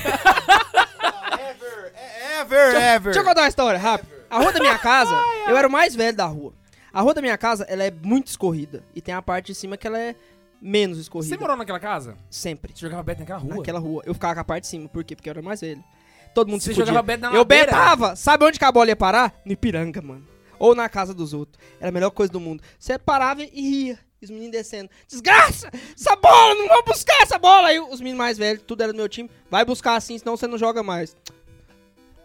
Ever, 1.39 1.93
ever, 2.41 2.75
ever. 2.75 3.03
Deixa 3.13 3.19
eu 3.19 3.23
contar 3.23 3.41
uma 3.41 3.47
história 3.47 3.79
rápido. 3.79 4.09
A 4.29 4.39
rua 4.39 4.51
da 4.51 4.59
minha 4.59 4.77
casa, 4.79 5.13
eu 5.47 5.55
era 5.57 5.67
o 5.67 5.71
mais 5.71 5.95
velho 5.95 6.15
da 6.15 6.25
rua. 6.25 6.53
A 6.91 7.01
rua 7.01 7.13
da 7.13 7.21
minha 7.21 7.37
casa, 7.37 7.65
ela 7.69 7.83
é 7.83 7.91
muito 7.91 8.27
escorrida. 8.27 8.83
E 8.95 9.01
tem 9.01 9.13
a 9.13 9.21
parte 9.21 9.47
de 9.47 9.55
cima 9.55 9.77
que 9.77 9.85
ela 9.85 9.99
é 9.99 10.15
menos 10.61 10.97
escorrida. 10.97 11.35
Você 11.35 11.39
morou 11.39 11.55
naquela 11.55 11.79
casa? 11.79 12.15
Sempre. 12.29 12.73
Você 12.73 12.81
jogava 12.81 13.03
bet 13.03 13.19
naquela 13.19 13.39
rua? 13.39 13.55
Naquela 13.57 13.79
rua. 13.79 14.01
Eu 14.05 14.13
ficava 14.13 14.33
com 14.35 14.39
a 14.41 14.43
parte 14.43 14.63
de 14.63 14.67
cima. 14.69 14.89
Por 14.89 15.03
quê? 15.03 15.15
Porque 15.15 15.29
eu 15.29 15.31
era 15.31 15.41
mais 15.41 15.61
velho. 15.61 15.83
Todo 16.33 16.47
mundo 16.49 16.61
Você 16.61 16.69
se 16.69 16.75
fudia. 16.75 16.85
jogava 16.87 17.05
bet 17.05 17.19
na 17.21 17.29
Eu 17.29 17.39
ladeira? 17.39 17.65
betava. 17.65 18.15
Sabe 18.15 18.45
onde 18.45 18.57
que 18.57 18.65
a 18.65 18.71
bola 18.71 18.87
ia 18.89 18.95
parar? 18.95 19.33
No 19.45 19.51
Ipiranga, 19.51 20.01
mano. 20.01 20.25
Ou 20.61 20.75
na 20.75 20.87
casa 20.87 21.11
dos 21.11 21.33
outros. 21.33 21.59
Era 21.79 21.89
a 21.89 21.91
melhor 21.91 22.11
coisa 22.11 22.31
do 22.31 22.39
mundo. 22.39 22.61
Você 22.77 22.99
parava 22.99 23.41
e 23.41 23.47
ria. 23.49 23.99
E 24.21 24.25
os 24.25 24.29
meninos 24.29 24.51
descendo. 24.51 24.91
Desgraça! 25.07 25.71
Essa 25.97 26.15
bola! 26.15 26.53
Não 26.53 26.67
vão 26.67 26.83
buscar 26.83 27.19
essa 27.23 27.39
bola! 27.39 27.69
Aí 27.69 27.79
os 27.79 27.99
meninos 27.99 28.19
mais 28.19 28.37
velhos, 28.37 28.63
tudo 28.67 28.83
era 28.83 28.93
do 28.93 28.95
meu 28.95 29.09
time. 29.09 29.27
Vai 29.49 29.65
buscar 29.65 29.95
assim, 29.95 30.19
senão 30.19 30.37
você 30.37 30.45
não 30.45 30.59
joga 30.59 30.83
mais. 30.83 31.15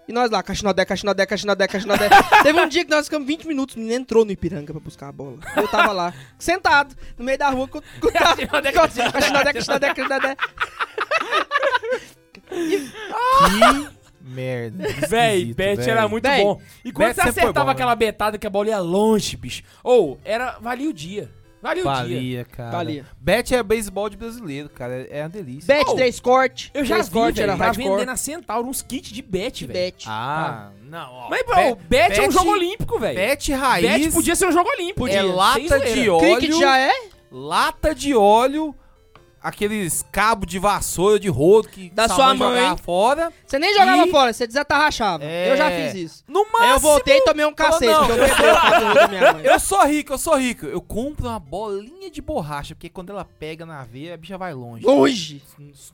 E 0.06 0.12
nós 0.12 0.30
lá, 0.30 0.42
caixinodé, 0.42 0.84
caixinodé, 0.84 1.24
caixinodé, 1.24 1.66
caixinodé. 1.66 2.10
Teve 2.44 2.60
um 2.60 2.68
dia 2.68 2.84
que 2.84 2.90
nós 2.90 3.06
ficamos 3.06 3.26
20 3.26 3.48
minutos, 3.48 3.74
o 3.74 3.78
menino 3.78 4.02
entrou 4.02 4.22
no 4.22 4.30
Ipiranga 4.30 4.70
pra 4.70 4.80
buscar 4.80 5.08
a 5.08 5.12
bola. 5.12 5.38
Eu 5.56 5.66
tava 5.66 5.92
lá, 5.92 6.12
sentado, 6.38 6.94
no 7.16 7.24
meio 7.24 7.38
da 7.38 7.48
rua, 7.48 7.66
com, 7.66 7.80
Caixinodé, 7.80 8.72
caixinodé, 8.72 9.12
caixinodé, 9.12 9.52
caixinodé, 9.54 9.94
caixinodé. 9.94 10.36
Que 12.36 14.05
merda. 14.26 14.84
Véi, 15.08 15.54
bet 15.54 15.76
velho. 15.76 15.90
era 15.90 16.08
muito 16.08 16.24
Véi, 16.28 16.42
bom. 16.42 16.60
E 16.84 16.92
quando 16.92 17.08
bet 17.08 17.14
você 17.16 17.20
sempre 17.22 17.32
foi 17.34 17.42
acertava 17.44 17.66
bom, 17.66 17.70
aquela 17.70 17.94
betada 17.94 18.38
que 18.38 18.46
a 18.46 18.50
bola 18.50 18.68
ia 18.68 18.78
longe, 18.80 19.36
bicho. 19.36 19.62
Ou, 19.84 20.18
era. 20.24 20.58
Valia 20.60 20.88
o 20.90 20.92
dia. 20.92 21.30
Valia 21.62 21.82
o 21.82 21.86
dia. 21.86 21.94
Valia, 21.94 22.44
cara. 22.44 22.70
Valia. 22.70 23.06
Bet 23.18 23.52
é 23.54 23.62
beisebol 23.62 24.08
de 24.08 24.16
brasileiro, 24.16 24.68
cara. 24.68 25.06
É, 25.10 25.22
uma 25.22 25.28
delícia. 25.30 25.74
Bet 25.74 25.86
Oh, 25.88 25.94
3 25.94 26.20
corte. 26.20 26.70
Eu 26.74 26.84
já 26.84 26.96
três 26.96 27.08
vi, 27.08 27.14
corte 27.14 27.36
velho. 27.36 27.50
era 27.50 27.58
Tá 27.58 27.64
hardcore. 27.64 27.88
vendendo 27.88 28.06
na 28.06 28.16
Centauro 28.16 28.68
uns 28.68 28.82
kits 28.82 29.10
de 29.10 29.22
bet, 29.22 29.64
velho. 29.66 29.72
Bet. 29.78 30.04
Ah, 30.06 30.70
não, 30.82 31.10
ó. 31.12 31.30
Mas, 31.30 31.42
bro, 31.44 31.76
bet, 31.88 32.18
é 32.20 32.28
um 32.28 32.30
jogo 32.30 32.50
olímpico, 32.50 32.98
velho. 33.00 33.16
Bet 33.16 33.52
raiz 33.52 33.88
Bet 34.02 34.12
podia 34.12 34.36
ser 34.36 34.46
um 34.46 34.52
jogo 34.52 34.68
olímpico. 34.70 35.08
é 35.08 35.12
Sem 35.12 35.22
lata 35.22 35.60
zoeira. 35.68 35.92
de 35.92 36.10
óleo. 36.10 36.36
Cricket 36.36 36.58
já 36.60 36.78
é? 36.78 36.92
Lata 37.32 37.94
de 37.94 38.14
óleo. 38.14 38.74
Aqueles 39.46 40.04
cabos 40.10 40.46
de 40.48 40.58
vassoura, 40.58 41.20
de 41.20 41.28
rodo 41.28 41.68
que 41.68 41.88
Da 41.90 42.08
sua 42.08 42.34
mãe. 42.34 42.48
jogava 42.56 42.76
fora. 42.76 43.32
Você 43.46 43.58
nem 43.58 43.72
jogava 43.74 44.06
E- 44.06 44.10
fora, 44.10 44.32
você 44.32 44.46
desatarrachava. 44.46 45.22
É. 45.24 45.52
Eu 45.52 45.56
já 45.56 45.70
fiz 45.70 45.94
isso. 45.94 46.24
No 46.26 46.40
máximo. 46.44 46.62
Aí 46.64 46.70
eu 46.70 46.80
voltei 46.80 47.18
e 47.18 47.24
tomei 47.24 47.44
um 47.46 47.54
cacete, 47.54 47.94
porque 47.94 48.12
eu 48.12 49.34
mãe. 49.34 49.44
Eu 49.46 49.60
sou 49.60 49.84
rico, 49.86 50.12
eu 50.14 50.18
sou 50.18 50.36
rico. 50.36 50.66
Eu 50.66 50.80
compro 50.80 51.28
uma 51.28 51.38
bolinha 51.38 52.10
de 52.10 52.20
borracha, 52.20 52.74
porque 52.74 52.88
quando 52.88 53.10
ela 53.10 53.24
pega 53.24 53.64
na 53.64 53.84
veia, 53.84 54.14
a 54.14 54.16
bicha 54.16 54.36
vai 54.36 54.52
longe. 54.52 54.84
Longe. 54.84 55.42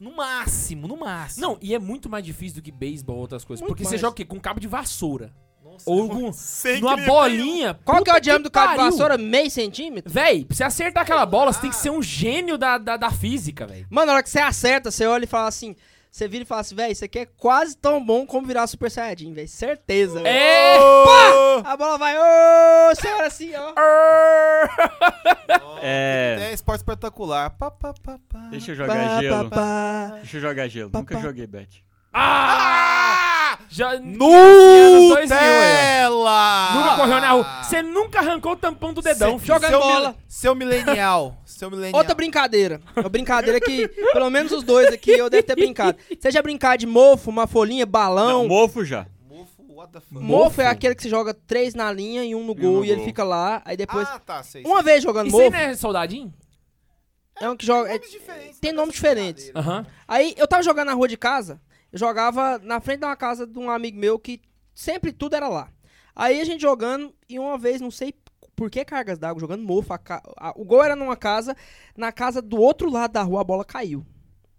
No 0.01 0.17
máximo, 0.17 0.89
no 0.89 0.97
máximo. 0.97 1.47
Não, 1.47 1.59
e 1.61 1.75
é 1.75 1.79
muito 1.79 2.09
mais 2.09 2.25
difícil 2.25 2.57
do 2.57 2.63
que 2.63 2.73
beisebol 2.73 3.17
ou 3.17 3.23
outras 3.23 3.45
coisas. 3.45 3.61
Muito 3.61 3.71
porque 3.71 3.85
você 3.85 3.91
mais. 3.91 4.01
joga 4.01 4.13
o 4.13 4.15
quê? 4.15 4.25
Com 4.25 4.41
cabo 4.41 4.59
de 4.61 4.67
vassoura. 4.69 5.31
Nossa, 5.73 5.91
Ou 5.91 6.09
com 6.09 6.33
sem 6.33 6.81
numa 6.81 6.97
bolinha. 6.97 7.79
Qual 7.85 8.03
que 8.05 8.11
é 8.11 8.15
o 8.15 8.21
diâmetro 8.21 8.45
do 8.45 8.51
cabo 8.51 8.73
de 8.73 8.79
vassoura? 8.79 9.19
Meio 9.19 9.51
centímetro? 9.51 10.13
Véi, 10.13 10.45
pra 10.45 10.57
você 10.57 10.65
acertar 10.65 11.03
aquela 11.03 11.27
bola, 11.27 11.53
você 11.53 11.61
tem 11.61 11.71
que 11.71 11.77
ser 11.77 11.91
um 11.91 12.03
gênio 12.03 12.57
da, 12.59 12.79
da, 12.79 12.97
da 12.97 13.11
física, 13.11 13.67
velho. 13.67 13.87
Mano, 13.91 14.07
na 14.09 14.13
hora 14.15 14.23
que 14.23 14.31
você 14.31 14.39
acerta, 14.39 14.91
você 14.91 15.07
olha 15.07 15.25
e 15.25 15.29
fala 15.29 15.49
assim... 15.49 15.75
Você 16.11 16.29
vira 16.29 16.43
e 16.43 16.47
fala 16.47 16.61
assim, 16.61 16.75
velho, 16.75 16.93
isso 16.93 17.05
aqui 17.07 17.21
é 17.21 17.27
quase 17.39 17.75
tão 17.75 18.05
bom 18.05 18.27
como 18.27 18.47
virar 18.47 18.67
Super 18.67 18.91
Saiyajin, 18.91 19.33
velho. 19.33 19.49
Certeza, 19.49 20.21
velho. 20.21 20.27
É! 20.27 20.77
A 21.65 21.75
bola 21.75 21.97
vai, 21.97 22.15
ô, 22.19 22.95
você 22.95 23.09
olha 23.09 23.27
assim, 23.27 23.51
ó. 23.57 23.73
É... 25.81 26.49
É 26.51 26.53
esporte 26.53 26.81
espetacular. 26.81 27.49
Pá, 27.51 27.71
pá, 27.71 27.95
pá, 27.95 28.19
pá. 28.29 28.39
Deixa 28.51 28.73
eu 28.73 28.77
jogar 28.77 29.21
gelo. 29.23 29.49
pá. 29.49 30.11
Deixa 30.17 30.37
eu 30.37 30.41
jogar 30.43 30.69
gelo. 30.69 30.91
Nunca 30.93 31.19
joguei 31.19 31.47
bet. 31.47 31.83
Ah! 32.13 33.31
Já. 33.69 33.99
Nutella! 35.33 36.73
Nunca 36.75 36.97
correu 36.97 37.21
na 37.21 37.31
rua. 37.33 37.63
Você 37.63 37.83
nunca 37.83 38.19
arrancou 38.21 38.53
o 38.53 38.57
tampão 38.57 38.93
do 38.93 39.01
dedão, 39.03 39.39
filho. 39.39 39.55
joga 39.55 39.69
seu 39.69 39.81
bola. 39.81 40.09
mil- 40.11 40.17
Seu 40.29 40.55
milenial. 40.55 41.37
Seu 41.45 41.71
milenial. 41.71 41.99
Outra 41.99 42.15
brincadeira. 42.15 42.81
Uma 42.97 43.09
brincadeira 43.09 43.61
que, 43.61 43.89
pelo 43.89 44.29
menos 44.31 44.53
os 44.53 44.63
dois 44.63 44.89
aqui, 44.93 45.11
eu 45.13 45.29
devo 45.31 45.43
ter 45.43 45.55
brincado. 45.55 45.97
Você 46.19 46.31
já 46.31 46.43
brincar 46.43 46.77
de 46.77 46.87
mofo, 46.87 47.31
uma 47.31 47.47
folhinha, 47.47 47.87
balão? 47.87 48.43
Não, 48.43 48.49
mofo 48.49 48.85
já. 48.85 49.07
Mofo, 49.29 49.63
what 49.75 49.93
the 49.93 50.01
fuck? 50.01 50.15
Mofo 50.23 50.61
é 50.61 50.67
aquele 50.67 50.95
que 50.95 51.03
você 51.03 51.09
joga 51.09 51.33
três 51.35 51.75
na 51.75 51.91
linha 51.93 52.25
e 52.25 52.35
um 52.35 52.45
no 52.45 52.55
gol 52.55 52.79
no 52.79 52.85
e 52.85 52.89
ele 52.89 52.97
gol. 52.97 53.05
fica 53.07 53.25
lá, 53.25 53.63
aí 53.65 53.77
depois... 53.77 54.09
Ah, 54.09 54.19
tá, 54.19 54.43
sei. 54.43 54.65
Uma 54.65 54.83
vez 54.83 55.03
jogando 55.03 55.29
Isso 55.29 55.37
aí 55.39 55.45
mofo, 55.51 55.57
não 55.57 55.65
é 55.65 55.75
soldadinho? 55.75 56.33
é 57.41 57.49
um 57.49 57.57
que 57.57 57.65
joga... 57.67 57.89
é- 57.91 57.95
Nomes 57.95 58.11
diferentes, 58.11 58.59
tem 58.61 58.71
né, 58.73 58.77
nomes 58.77 58.95
diferentes. 58.95 59.45
brincadeira. 59.45 59.77
Aham. 59.79 59.87
Aí 60.07 60.35
eu 60.37 60.47
tava 60.47 60.63
jogando 60.63 60.89
na 60.89 60.95
rua 60.95 61.09
de 61.09 61.17
casa, 61.17 61.61
eu 61.93 61.99
jogava 61.99 62.59
na 62.59 62.81
frente 62.81 63.01
de 63.01 63.07
uma 63.07 63.17
casa 63.17 63.47
de 63.47 63.59
um 63.59 63.69
amigo 63.71 63.99
meu 63.99 64.19
que 64.19 64.41
sempre 64.75 65.13
tudo 65.13 65.37
era 65.37 65.49
lá. 65.49 65.69
Aí 66.15 66.41
a 66.41 66.45
gente 66.45 66.61
jogando 66.61 67.15
e 67.29 67.39
uma 67.39 67.57
vez, 67.59 67.81
não 67.81 67.91
sei 67.91 68.15
por 68.55 68.71
que 68.71 68.85
cargas 68.85 69.19
d'água 69.19 69.41
jogando 69.41 69.63
mofo. 69.65 69.93
a 69.93 70.01
a- 70.39 70.53
o 70.57 70.65
gol 70.65 70.83
era 70.85 70.95
numa 70.97 71.17
casa, 71.17 71.57
na 71.97 72.13
casa 72.13 72.41
do 72.43 72.59
outro 72.61 72.91
lado 72.91 73.13
da 73.13 73.23
rua 73.23 73.41
a 73.41 73.45
bola 73.45 73.65
caiu. 73.65 74.05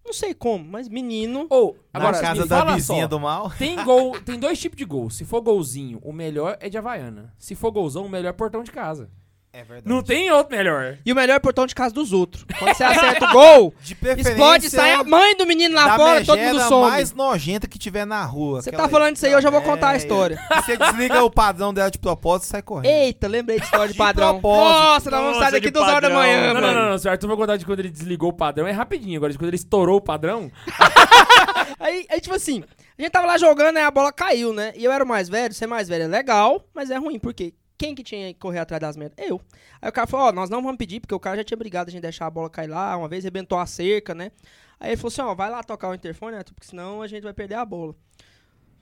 Não 0.06 0.12
sei 0.12 0.34
como, 0.34 0.66
mas 0.66 0.90
menino. 0.90 1.48
Ou, 1.50 1.78
Na 1.94 2.00
agora, 2.02 2.20
casa 2.20 2.42
me 2.44 2.48
da 2.50 2.66
vizinha 2.76 3.04
só, 3.04 3.08
do 3.08 3.20
mal. 3.20 3.50
Tem 3.52 3.82
gol, 3.86 4.20
tem 4.20 4.38
dois 4.38 4.60
tipos 4.60 4.78
de 4.78 4.84
gol. 4.84 5.10
Se 5.10 5.24
for 5.24 5.40
golzinho, 5.42 6.00
o 6.04 6.12
melhor 6.12 6.58
é 6.60 6.68
de 6.70 6.78
Havaiana. 6.78 7.34
Se 7.38 7.56
for 7.56 7.72
golzão, 7.72 8.06
o 8.06 8.10
melhor 8.10 8.30
é 8.30 8.34
portão 8.34 8.64
de 8.64 8.72
casa. 8.72 9.10
É 9.56 9.64
verdade. 9.64 9.88
Não 9.88 10.02
tem 10.02 10.32
outro 10.32 10.58
melhor. 10.58 10.98
E 11.06 11.12
o 11.12 11.16
melhor 11.16 11.36
é 11.36 11.40
portão 11.40 11.68
de 11.68 11.76
casa 11.76 11.94
dos 11.94 12.12
outros. 12.12 12.44
Quando 12.58 12.74
você 12.74 12.84
acerta 12.84 13.26
o 13.30 13.32
gol, 13.32 13.76
De 13.82 13.96
explode, 14.18 14.68
sai 14.68 14.94
a 14.94 15.04
mãe 15.04 15.38
do 15.38 15.46
menino 15.46 15.76
lá 15.76 15.96
fora, 15.96 16.26
todo 16.26 16.40
mundo 16.40 16.60
some. 16.62 16.90
mais 16.90 17.14
nojenta 17.14 17.68
que 17.68 17.78
tiver 17.78 18.04
na 18.04 18.26
rua. 18.26 18.64
Você 18.64 18.72
tá 18.72 18.90
falando 18.90 19.16
isso 19.16 19.28
aí, 19.28 19.32
eu 19.32 19.42
já 19.42 19.52
vou 19.52 19.62
contar 19.62 19.90
a 19.90 19.94
É, 19.94 19.98
história. 19.98 20.40
e 20.52 20.56
Você 20.62 20.76
desliga 20.76 21.24
o 21.24 21.30
padrão 21.30 21.72
dela 21.72 21.92
de 21.92 22.00
propósito 22.00 22.46
e 22.48 22.50
sai 22.50 22.62
correndo. 22.64 22.92
Eita, 22.92 23.28
lembrei 23.28 23.60
de 23.60 23.66
história 23.66 23.88
de 23.88 23.94
De 23.94 23.98
padrão. 24.00 24.32
propósito. 24.40 24.74
Nossa, 24.84 25.12
nós 25.12 25.22
vamos 25.22 25.38
sair 25.38 25.52
daqui 25.52 25.70
duas 25.70 25.88
horas 25.88 26.10
da 26.10 26.16
manhã, 26.18 26.48
Não, 26.48 26.54
não, 26.56 26.62
mano. 26.62 26.80
não, 26.82 26.90
não. 26.90 26.98
Se 26.98 27.08
o 27.08 27.12
Arthur 27.12 27.28
vai 27.28 27.38
contar 27.38 27.58
de 27.58 27.66
quando 27.66 27.80
ele 27.80 27.92
desligou 27.92 28.30
o 28.32 28.34
padrão, 28.34 28.66
é 28.66 28.72
rapidinho. 28.72 29.18
Agora, 29.18 29.32
de 29.32 29.38
quando 29.38 29.50
ele 29.50 29.58
estourou 29.58 29.98
o 29.98 30.02
padrão. 30.02 30.52
Aí, 31.80 32.06
aí, 32.10 32.22
tipo 32.22 32.34
assim, 32.36 32.64
a 32.98 33.02
gente 33.02 33.12
tava 33.12 33.26
lá 33.28 33.38
jogando, 33.38 33.78
aí 33.78 33.84
a 33.84 33.92
bola 33.92 34.12
caiu, 34.12 34.54
né? 34.54 34.72
E 34.76 34.84
eu 34.86 34.92
era 34.92 35.04
o 35.04 35.08
mais 35.08 35.28
velho, 35.28 35.54
ser 35.54 35.68
mais 35.68 35.88
velho 35.90 36.04
é 36.06 36.08
legal, 36.08 36.64
mas 36.74 36.90
é 36.90 36.98
ruim, 36.98 37.20
por 37.20 37.34
quê? 37.34 37.54
Quem 37.78 37.96
que 37.96 38.04
tinha 38.04 38.34
que 38.34 38.40
correr 38.40 38.60
atrás 38.60 38.80
das 38.80 38.96
merdas? 38.96 39.18
Eu. 39.18 39.42
Aí 39.82 39.90
o 39.90 39.92
cara 39.92 40.08
falou, 40.08 40.28
ó, 40.28 40.32
nós 40.32 40.50
não 40.50 40.62
vamos 40.62 40.78
pedir, 40.78 41.00
porque 41.00 41.14
o 41.14 41.20
cara 41.20 41.38
já 41.38 41.44
tinha 41.44 41.58
brigado 41.58 41.90
a 41.90 41.92
gente 41.92 42.02
deixar 42.02 42.28
a 42.28 42.30
bola 42.30 42.50
cair 42.50 42.68
lá, 42.68 42.96
uma 42.96 43.08
vez 43.08 43.24
rebentou 43.24 43.58
a 43.58 43.66
cerca, 43.66 44.14
né? 44.14 44.32
Aí 44.80 44.92
ele 44.92 44.98
falou 44.98 45.08
assim, 45.10 45.22
ó, 45.22 45.34
vai 45.34 45.50
lá 45.50 45.64
tocar 45.64 45.90
o 45.90 45.94
interfone, 45.94 46.38
né? 46.38 46.44
Porque 46.44 46.68
senão 46.68 47.02
a 47.02 47.08
gente 47.08 47.24
vai 47.24 47.34
perder 47.34 47.56
a 47.56 47.66
bola. 47.66 47.96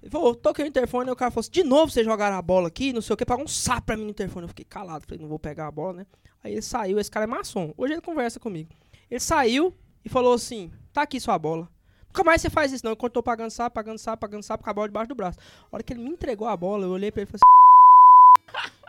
Ele 0.01 0.10
falou, 0.10 0.36
toquei 0.36 0.65
o 0.65 0.67
interfone, 0.67 1.10
aí 1.10 1.13
o 1.13 1.15
cara 1.15 1.32
falou 1.32 1.41
assim, 1.41 1.51
de 1.51 1.63
novo 1.63 1.91
vocês 1.91 2.06
jogaram 2.06 2.36
a 2.36 2.41
bola 2.41 2.67
aqui, 2.67 2.91
não 2.91 3.01
sei 3.01 3.13
o 3.13 3.17
que, 3.17 3.25
pagou 3.25 3.45
um 3.45 3.47
sapo 3.47 3.84
pra 3.84 3.97
mim 3.97 4.04
no 4.04 4.10
interfone. 4.10 4.45
Eu 4.45 4.49
fiquei 4.49 4.65
calado, 4.65 5.06
falei, 5.06 5.21
não 5.21 5.30
vou 5.30 5.39
pegar 5.39 5.67
a 5.67 5.71
bola, 5.71 5.93
né? 5.93 6.06
Aí 6.43 6.54
ele 6.54 6.62
saiu, 6.62 6.99
esse 6.99 7.10
cara 7.10 7.25
é 7.25 7.27
maçom. 7.27 7.73
Hoje 7.77 7.93
ele 7.93 8.01
conversa 8.01 8.39
comigo. 8.39 8.69
Ele 9.10 9.19
saiu 9.19 9.73
e 10.04 10.10
falou 10.10 10.34
assim, 10.34 10.71
tá 10.91 11.04
aqui 11.04 11.19
sua 11.19 11.38
bola. 11.38 11.69
Nunca 12.08 12.23
mais 12.23 12.41
você 12.41 12.49
faz 12.49 12.73
isso, 12.73 12.84
não. 12.84 12.91
Enquanto 12.91 13.12
eu 13.12 13.21
tô 13.21 13.23
pagando 13.23 13.51
sapo, 13.51 13.73
pagando 13.73 13.97
sapo, 13.99 14.19
pagando 14.19 14.43
sapo, 14.43 14.63
com 14.63 14.69
a 14.69 14.73
bola 14.73 14.88
debaixo 14.88 15.10
do 15.10 15.15
braço. 15.15 15.39
A 15.39 15.75
hora 15.75 15.84
que 15.84 15.93
ele 15.93 16.01
me 16.01 16.10
entregou 16.10 16.47
a 16.47 16.58
bola, 16.58 16.86
eu 16.86 16.89
olhei 16.89 17.12
pra 17.12 17.21
ele 17.21 17.30
e 17.30 17.32
falei 17.32 17.39
assim. 17.41 17.70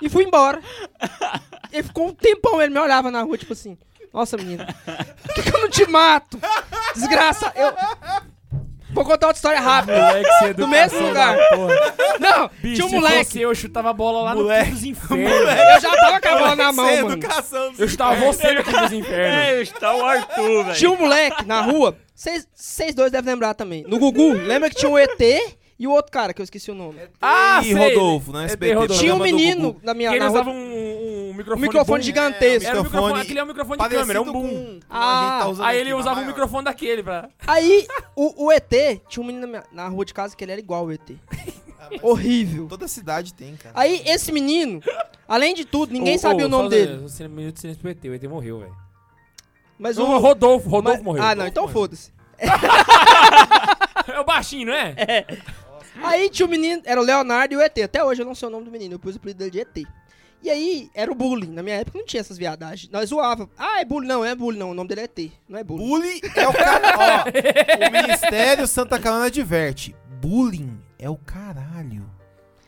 E 0.02 0.08
fui 0.08 0.24
embora. 0.24 0.60
Ele 1.72 1.82
ficou 1.84 2.08
um 2.08 2.12
tempão, 2.14 2.60
ele 2.60 2.74
me 2.74 2.80
olhava 2.80 3.10
na 3.10 3.22
rua, 3.22 3.38
tipo 3.38 3.52
assim. 3.54 3.78
Nossa, 4.12 4.36
menina, 4.36 4.66
por 5.24 5.34
que, 5.34 5.42
que 5.42 5.56
eu 5.56 5.60
não 5.62 5.70
te 5.70 5.86
mato? 5.88 6.38
Desgraça, 6.94 7.50
eu. 7.56 7.72
Vou 8.92 9.04
contar 9.06 9.28
outra 9.28 9.38
história 9.38 9.58
rápida. 9.58 9.98
Moleque, 9.98 10.52
Do 10.54 10.68
mesmo 10.68 11.00
lugar. 11.00 11.34
Não, 12.20 12.50
Bicho, 12.60 12.74
tinha 12.74 12.86
um 12.86 12.90
se 12.90 12.94
moleque. 12.94 13.24
fosse 13.24 13.40
eu, 13.40 13.54
chutava 13.54 13.88
a 13.88 13.92
bola 13.94 14.20
lá 14.22 14.34
Moleque. 14.34 14.68
no 14.68 14.74
dos 14.74 14.84
infernos. 14.84 15.30
Eu 15.74 15.80
já 15.80 15.96
tava 15.96 16.20
com 16.20 16.28
a 16.28 16.34
bola 16.36 16.56
na 16.56 16.72
mão, 16.72 16.86
Sem 16.86 17.02
mano. 17.02 17.22
Eu 17.78 17.88
chutava 17.88 18.16
você 18.16 18.52
no 18.52 18.62
dos 18.62 18.92
infernos. 18.92 19.34
É, 19.38 19.62
está 19.62 19.94
o 19.96 20.04
Arthur, 20.04 20.64
velho. 20.64 20.76
Tinha 20.76 20.90
um 20.90 20.96
moleque 20.98 21.44
na 21.46 21.62
rua. 21.62 21.96
Vocês 22.14 22.46
vocês 22.54 22.94
dois 22.94 23.10
devem 23.10 23.32
lembrar 23.32 23.54
também. 23.54 23.82
No 23.88 23.98
Gugu, 23.98 24.34
lembra 24.34 24.68
que 24.68 24.76
tinha 24.76 24.90
um 24.90 24.98
ET 24.98 25.18
e 25.78 25.86
o 25.86 25.90
outro 25.90 26.12
cara, 26.12 26.32
que 26.32 26.40
eu 26.40 26.44
esqueci 26.44 26.70
o 26.70 26.74
nome. 26.74 26.98
Ah, 27.20 27.60
e 27.62 27.72
sei. 27.72 27.74
Rodolfo, 27.74 28.32
né? 28.32 28.42
É, 28.42 28.46
SBT, 28.46 28.74
Rodolfo. 28.74 29.00
Tinha 29.02 29.14
um 29.14 29.18
menino 29.18 29.72
Gugu. 29.72 29.80
na 29.86 29.94
minha 29.94 30.10
Que 30.10 30.16
ele 30.16 30.24
na 30.24 30.30
usava 30.30 30.50
um, 30.50 30.54
um, 30.54 31.30
um 31.30 31.34
microfone, 31.34 31.58
Um 31.58 31.62
microfone 31.68 31.98
boom. 32.00 32.04
gigantesco. 32.06 32.68
Era 32.68 32.80
um 32.80 32.84
microfone, 32.84 33.02
Microfone 33.04 33.20
aquele 33.22 33.38
é 33.38 33.42
um 33.42 33.46
microfone 33.46 33.82
de 33.82 33.88
câmera, 33.88 34.18
é 34.18 34.22
um 34.22 34.32
boom. 34.32 34.42
com 34.42 34.80
Ah, 34.90 35.52
tá 35.56 35.66
Aí 35.66 35.78
ele 35.80 35.92
usava 35.94 36.10
um 36.10 36.22
maior. 36.22 36.28
microfone 36.28 36.64
daquele 36.64 37.02
pra... 37.02 37.28
Aí, 37.46 37.86
o, 38.14 38.46
o 38.46 38.52
ET, 38.52 38.70
tinha 39.08 39.22
um 39.22 39.26
menino 39.26 39.46
na, 39.46 39.46
minha- 39.48 39.64
na 39.72 39.88
rua 39.88 40.04
de 40.04 40.14
casa 40.14 40.36
que 40.36 40.44
ele 40.44 40.52
era 40.52 40.60
igual 40.60 40.86
o 40.86 40.92
ET. 40.92 41.10
Horrível. 42.00 42.68
Toda 42.68 42.86
cidade 42.88 43.34
tem, 43.34 43.56
cara. 43.56 43.74
Aí, 43.78 44.02
esse 44.06 44.30
menino, 44.32 44.80
além 45.28 45.52
de 45.54 45.64
tudo, 45.64 45.92
ninguém 45.92 46.16
Ô, 46.16 46.18
sabia 46.18 46.44
ô, 46.44 46.48
o 46.48 46.50
nome 46.50 46.68
dele. 46.68 46.92
Um 47.04 47.28
minuto 47.28 47.54
de 47.54 47.60
silêncio 47.60 47.80
pro 47.82 47.90
ET, 47.90 48.04
o 48.04 48.14
ET 48.14 48.22
morreu, 48.24 48.60
velho. 48.60 48.74
Mas 49.78 49.98
O. 49.98 50.04
Rodolfo, 50.18 50.68
Rodolfo 50.68 50.98
mas- 50.98 51.02
morreu. 51.04 51.22
Ah, 51.24 51.34
não, 51.34 51.46
então 51.46 51.66
foda-se. 51.66 52.12
É 54.08 54.18
o 54.18 54.24
baixinho, 54.24 54.66
não 54.66 54.74
é? 54.74 54.94
Aí 56.02 56.30
tinha 56.30 56.46
o 56.46 56.48
menino, 56.48 56.82
era 56.84 57.00
o 57.00 57.04
Leonardo 57.04 57.54
e 57.54 57.56
o 57.56 57.60
ET. 57.60 57.76
Até 57.78 58.02
hoje 58.04 58.22
eu 58.22 58.26
não 58.26 58.34
sei 58.34 58.48
o 58.48 58.50
nome 58.50 58.64
do 58.64 58.70
menino, 58.70 58.94
eu 58.94 58.98
pus 58.98 59.14
o 59.14 59.18
apelido 59.18 59.38
dele 59.38 59.50
de 59.50 59.60
ET. 59.60 59.86
E 60.42 60.50
aí, 60.50 60.90
era 60.92 61.10
o 61.10 61.14
bullying. 61.14 61.52
Na 61.52 61.62
minha 61.62 61.76
época 61.76 61.98
não 61.98 62.04
tinha 62.04 62.20
essas 62.20 62.36
viadagens. 62.36 62.90
Nós 62.90 63.10
zoava. 63.10 63.48
Ah, 63.56 63.80
é 63.80 63.84
bullying. 63.84 64.08
Não, 64.08 64.24
é 64.24 64.34
bullying, 64.34 64.58
não. 64.58 64.70
O 64.72 64.74
nome 64.74 64.88
dele 64.88 65.02
é 65.02 65.04
ET. 65.04 65.30
Não 65.48 65.56
é 65.58 65.62
bullying. 65.62 65.86
Bullying 65.86 66.20
é 66.34 66.48
o 66.48 66.52
cara. 66.52 66.98
Ó, 66.98 67.88
o 67.88 67.92
Ministério 67.92 68.66
Santa 68.66 68.98
Catarina 68.98 69.26
adverte. 69.26 69.94
Bullying 70.20 70.80
é 70.98 71.08
o 71.08 71.16
caralho. 71.16 72.10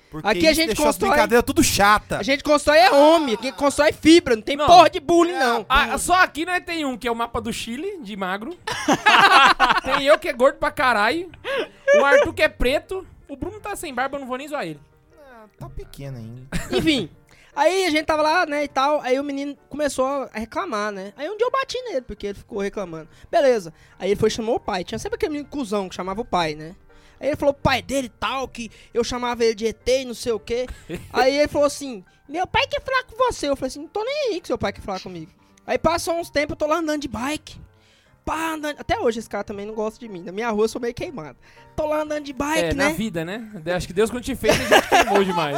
Porque 0.08 0.28
Aqui 0.28 0.46
a 0.46 0.52
gente 0.52 0.76
constrói- 0.76 0.90
as 0.90 0.96
brincadeiras 1.16 1.44
tudo 1.44 1.64
chata. 1.64 2.18
A 2.18 2.22
gente 2.22 2.44
constrói 2.44 2.78
é 2.78 2.92
homem, 2.92 3.36
quem 3.36 3.52
constrói 3.52 3.92
fibra. 3.92 4.36
Não 4.36 4.42
tem 4.42 4.56
Não. 4.56 4.66
porra 4.66 4.88
de 4.88 5.00
bullying, 5.00 5.32
não. 5.32 5.66
Ah, 5.68 5.98
só 5.98 6.14
aqui 6.22 6.46
nós 6.46 6.62
tem 6.64 6.84
um, 6.84 6.96
que 6.96 7.08
é 7.08 7.10
o 7.10 7.16
mapa 7.16 7.40
do 7.40 7.52
Chile, 7.52 7.98
de 8.00 8.16
magro. 8.16 8.56
tem 9.84 10.04
eu, 10.06 10.16
que 10.16 10.28
é 10.28 10.32
gordo 10.32 10.58
pra 10.58 10.70
caralho. 10.70 11.28
O 11.98 12.04
Arthur, 12.04 12.32
que 12.32 12.42
é 12.42 12.48
preto. 12.48 13.04
O 13.28 13.36
Bruno 13.36 13.60
tá 13.60 13.74
sem 13.74 13.94
barba, 13.94 14.16
eu 14.16 14.20
não 14.20 14.26
vou 14.26 14.36
nem 14.36 14.48
zoar 14.48 14.66
ele. 14.66 14.80
Ah, 15.18 15.46
tá 15.58 15.68
pequeno 15.68 16.18
ainda. 16.18 16.42
Enfim. 16.70 17.10
Aí 17.56 17.86
a 17.86 17.90
gente 17.90 18.04
tava 18.04 18.22
lá, 18.22 18.44
né, 18.46 18.64
e 18.64 18.68
tal. 18.68 19.00
Aí 19.00 19.18
o 19.18 19.24
menino 19.24 19.56
começou 19.68 20.06
a 20.06 20.30
reclamar, 20.32 20.90
né? 20.90 21.12
Aí 21.16 21.28
um 21.30 21.36
dia 21.36 21.46
eu 21.46 21.50
bati 21.50 21.80
nele, 21.82 22.02
porque 22.02 22.26
ele 22.28 22.38
ficou 22.38 22.58
reclamando. 22.58 23.08
Beleza. 23.30 23.72
Aí 23.98 24.10
ele 24.10 24.18
foi 24.18 24.28
e 24.28 24.32
chamou 24.32 24.56
o 24.56 24.60
pai. 24.60 24.82
Tinha 24.82 24.98
sempre 24.98 25.16
aquele 25.16 25.32
menino 25.32 25.48
cuzão 25.48 25.88
que 25.88 25.94
chamava 25.94 26.20
o 26.20 26.24
pai, 26.24 26.54
né? 26.54 26.74
Aí 27.20 27.28
ele 27.28 27.36
falou 27.36 27.54
pai 27.54 27.80
dele 27.80 28.08
e 28.08 28.18
tal, 28.18 28.48
que 28.48 28.70
eu 28.92 29.04
chamava 29.04 29.44
ele 29.44 29.54
de 29.54 29.66
ET 29.66 29.88
e 29.88 30.04
não 30.04 30.14
sei 30.14 30.32
o 30.32 30.40
quê. 30.40 30.66
Aí 31.12 31.38
ele 31.38 31.48
falou 31.48 31.66
assim: 31.66 32.04
Meu 32.28 32.46
pai 32.46 32.66
quer 32.66 32.82
falar 32.82 33.04
com 33.04 33.16
você. 33.16 33.48
Eu 33.48 33.56
falei 33.56 33.68
assim: 33.68 33.80
Não 33.80 33.88
tô 33.88 34.02
nem 34.04 34.32
aí 34.32 34.40
que 34.40 34.48
seu 34.48 34.58
pai 34.58 34.72
quer 34.72 34.82
falar 34.82 35.00
comigo. 35.00 35.30
Aí 35.66 35.78
passou 35.78 36.14
uns 36.14 36.28
tempos, 36.28 36.52
eu 36.52 36.56
tô 36.56 36.66
lá 36.66 36.78
andando 36.78 37.00
de 37.00 37.08
bike. 37.08 37.58
Pá, 38.24 38.54
andando... 38.54 38.78
Até 38.78 38.98
hoje 38.98 39.18
esse 39.18 39.28
cara 39.28 39.44
também 39.44 39.66
não 39.66 39.74
gosta 39.74 40.00
de 40.00 40.08
mim. 40.08 40.22
Na 40.22 40.32
minha 40.32 40.50
rua 40.50 40.64
eu 40.64 40.68
sou 40.68 40.80
meio 40.80 40.94
queimado. 40.94 41.36
Tô 41.76 41.86
lá 41.86 42.02
andando 42.02 42.24
de 42.24 42.32
bike, 42.32 42.66
é, 42.66 42.74
na 42.74 42.88
né? 42.88 42.94
vida, 42.94 43.24
né? 43.24 43.50
Acho 43.74 43.86
que 43.86 43.92
Deus 43.92 44.10
quando 44.10 44.22
te 44.22 44.34
fez, 44.34 44.54
a 44.54 44.76
gente 44.76 44.88
queimou 44.88 45.24
demais. 45.24 45.56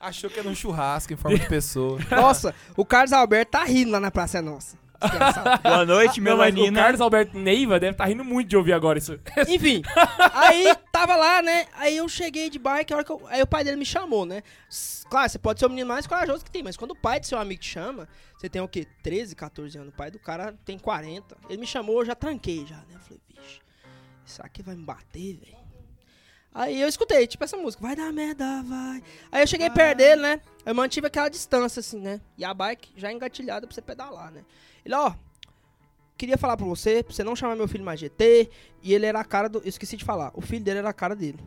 Achou 0.00 0.28
que 0.28 0.38
era 0.40 0.48
um 0.48 0.54
churrasco 0.54 1.12
em 1.12 1.16
forma 1.16 1.38
de 1.38 1.46
pessoa. 1.48 1.98
Nossa, 2.10 2.54
o 2.76 2.84
Carlos 2.84 3.12
Alberto 3.12 3.52
tá 3.52 3.64
rindo 3.64 3.90
lá 3.90 4.00
na 4.00 4.10
Praça 4.10 4.38
é 4.38 4.40
Nossa. 4.40 4.81
Boa 5.62 5.84
noite, 5.86 6.20
mas 6.20 6.32
o. 6.34 6.72
Carlos 6.82 7.00
Alberto 7.00 7.38
Neiva 7.38 7.78
deve 7.80 7.92
estar 7.92 8.04
rindo 8.06 8.24
muito 8.24 8.48
de 8.48 8.56
ouvir 8.56 8.72
agora 8.72 8.98
isso. 8.98 9.18
Enfim, 9.48 9.82
aí 10.32 10.74
tava 10.90 11.16
lá, 11.16 11.42
né? 11.42 11.66
Aí 11.74 11.96
eu 11.96 12.08
cheguei 12.08 12.48
de 12.50 12.58
bike, 12.58 12.92
a 12.92 12.96
hora 12.96 13.04
que 13.04 13.12
eu- 13.12 13.22
aí 13.28 13.42
o 13.42 13.46
pai 13.46 13.64
dele 13.64 13.76
me 13.76 13.84
chamou, 13.86 14.24
né? 14.24 14.42
S- 14.70 15.02
Claro, 15.08 15.28
você 15.28 15.38
pode 15.38 15.60
ser 15.60 15.66
o 15.66 15.68
menino 15.68 15.86
mais 15.88 16.06
corajoso 16.06 16.42
que 16.44 16.50
tem, 16.50 16.62
mas 16.62 16.76
quando 16.76 16.92
o 16.92 16.96
pai 16.96 17.20
do 17.20 17.26
seu 17.26 17.38
amigo 17.38 17.60
te 17.60 17.68
chama, 17.68 18.08
você 18.38 18.48
tem 18.48 18.62
o 18.62 18.68
quê? 18.68 18.86
13, 19.02 19.36
14 19.36 19.76
anos. 19.76 19.92
O 19.92 19.96
pai 19.96 20.10
do 20.10 20.18
cara 20.18 20.54
tem 20.64 20.78
40. 20.78 21.36
Ele 21.50 21.58
me 21.60 21.66
chamou, 21.66 22.00
eu 22.00 22.06
já 22.06 22.14
tranquei 22.14 22.64
já, 22.66 22.76
né? 22.76 22.94
Eu 22.94 23.00
falei, 23.00 23.20
vixe, 23.28 23.60
será 24.24 24.48
que 24.48 24.62
vai 24.62 24.74
me 24.74 24.82
bater, 24.84 25.36
velho? 25.36 25.62
Aí 26.54 26.80
eu 26.82 26.88
escutei, 26.88 27.26
tipo 27.26 27.42
essa 27.44 27.56
música, 27.56 27.82
vai 27.82 27.96
dar 27.96 28.12
merda, 28.12 28.62
vai. 28.62 29.02
Aí 29.30 29.42
eu 29.42 29.46
cheguei 29.46 29.68
perto 29.70 29.96
dele, 29.98 30.20
né? 30.20 30.40
Eu 30.66 30.74
mantive 30.74 31.06
aquela 31.06 31.28
distância, 31.30 31.80
assim, 31.80 31.98
né? 31.98 32.20
E 32.36 32.44
a 32.44 32.52
bike 32.52 32.90
já 32.96 33.10
engatilhada 33.12 33.66
pra 33.66 33.74
você 33.74 33.80
pedalar, 33.80 34.30
né? 34.30 34.44
Ele, 34.84 34.94
ó, 34.94 35.12
queria 36.16 36.36
falar 36.38 36.56
pra 36.56 36.66
você, 36.66 37.02
pra 37.02 37.12
você 37.14 37.22
não 37.24 37.36
chamar 37.36 37.56
meu 37.56 37.68
filho 37.68 37.84
mais 37.84 38.00
GT. 38.00 38.50
E 38.82 38.92
ele 38.94 39.06
era 39.06 39.20
a 39.20 39.24
cara 39.24 39.48
do. 39.48 39.58
Eu 39.60 39.68
esqueci 39.68 39.96
de 39.96 40.04
falar, 40.04 40.30
o 40.34 40.40
filho 40.40 40.64
dele 40.64 40.78
era 40.80 40.88
a 40.90 40.92
cara 40.92 41.14
dele. 41.14 41.38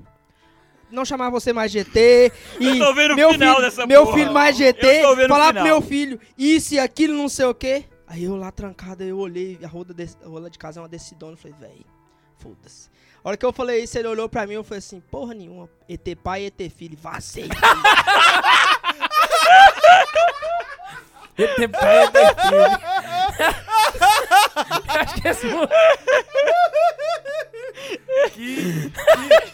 Não 0.92 1.04
chamar 1.04 1.30
você 1.30 1.52
mais 1.52 1.72
GT. 1.72 2.32
E 2.60 2.68
Eu 2.80 2.86
tô 2.86 2.94
vendo 2.94 3.12
o 3.14 3.16
meu 3.16 3.32
final 3.34 3.56
filho, 3.56 3.66
dessa 3.68 3.86
Meu 3.88 4.06
porra. 4.06 4.18
filho 4.18 4.32
mais 4.32 4.56
GT. 4.56 5.06
o 5.06 5.28
Falar 5.28 5.54
pro 5.54 5.64
meu 5.64 5.82
filho 5.82 6.20
isso 6.38 6.76
e 6.76 6.80
aquilo, 6.80 7.14
não 7.16 7.28
sei 7.28 7.46
o 7.46 7.56
quê. 7.56 7.86
Aí 8.08 8.24
eu 8.24 8.36
lá 8.36 8.52
trancado, 8.52 9.04
eu 9.04 9.18
olhei, 9.18 9.58
a 9.64 9.68
roda, 9.68 9.92
des- 9.94 10.16
a 10.24 10.28
roda 10.28 10.48
de 10.50 10.60
casa 10.60 10.80
é 10.80 10.84
uma 10.84 10.88
decidona. 10.88 11.34
Eu 11.34 11.38
falei, 11.38 11.56
véi, 11.60 11.82
foda-se. 12.38 12.88
A 13.24 13.28
hora 13.30 13.36
que 13.38 13.44
eu 13.46 13.52
falei 13.52 13.84
isso, 13.84 13.98
ele 13.98 14.08
olhou 14.08 14.30
pra 14.30 14.46
mim 14.46 14.54
e 14.54 14.58
eu 14.58 14.64
falei 14.64 14.78
assim, 14.78 15.00
porra 15.00 15.34
nenhuma, 15.34 15.68
ET 15.90 16.08
pai, 16.24 16.46
ET 16.46 16.72
filho, 16.72 16.96
vazei. 16.96 17.50
ET 21.38 21.72
pai, 21.72 22.04
ET 22.04 22.42
filho. 22.42 22.95
Acho 24.88 25.22
que 25.22 25.28
esse 25.28 25.48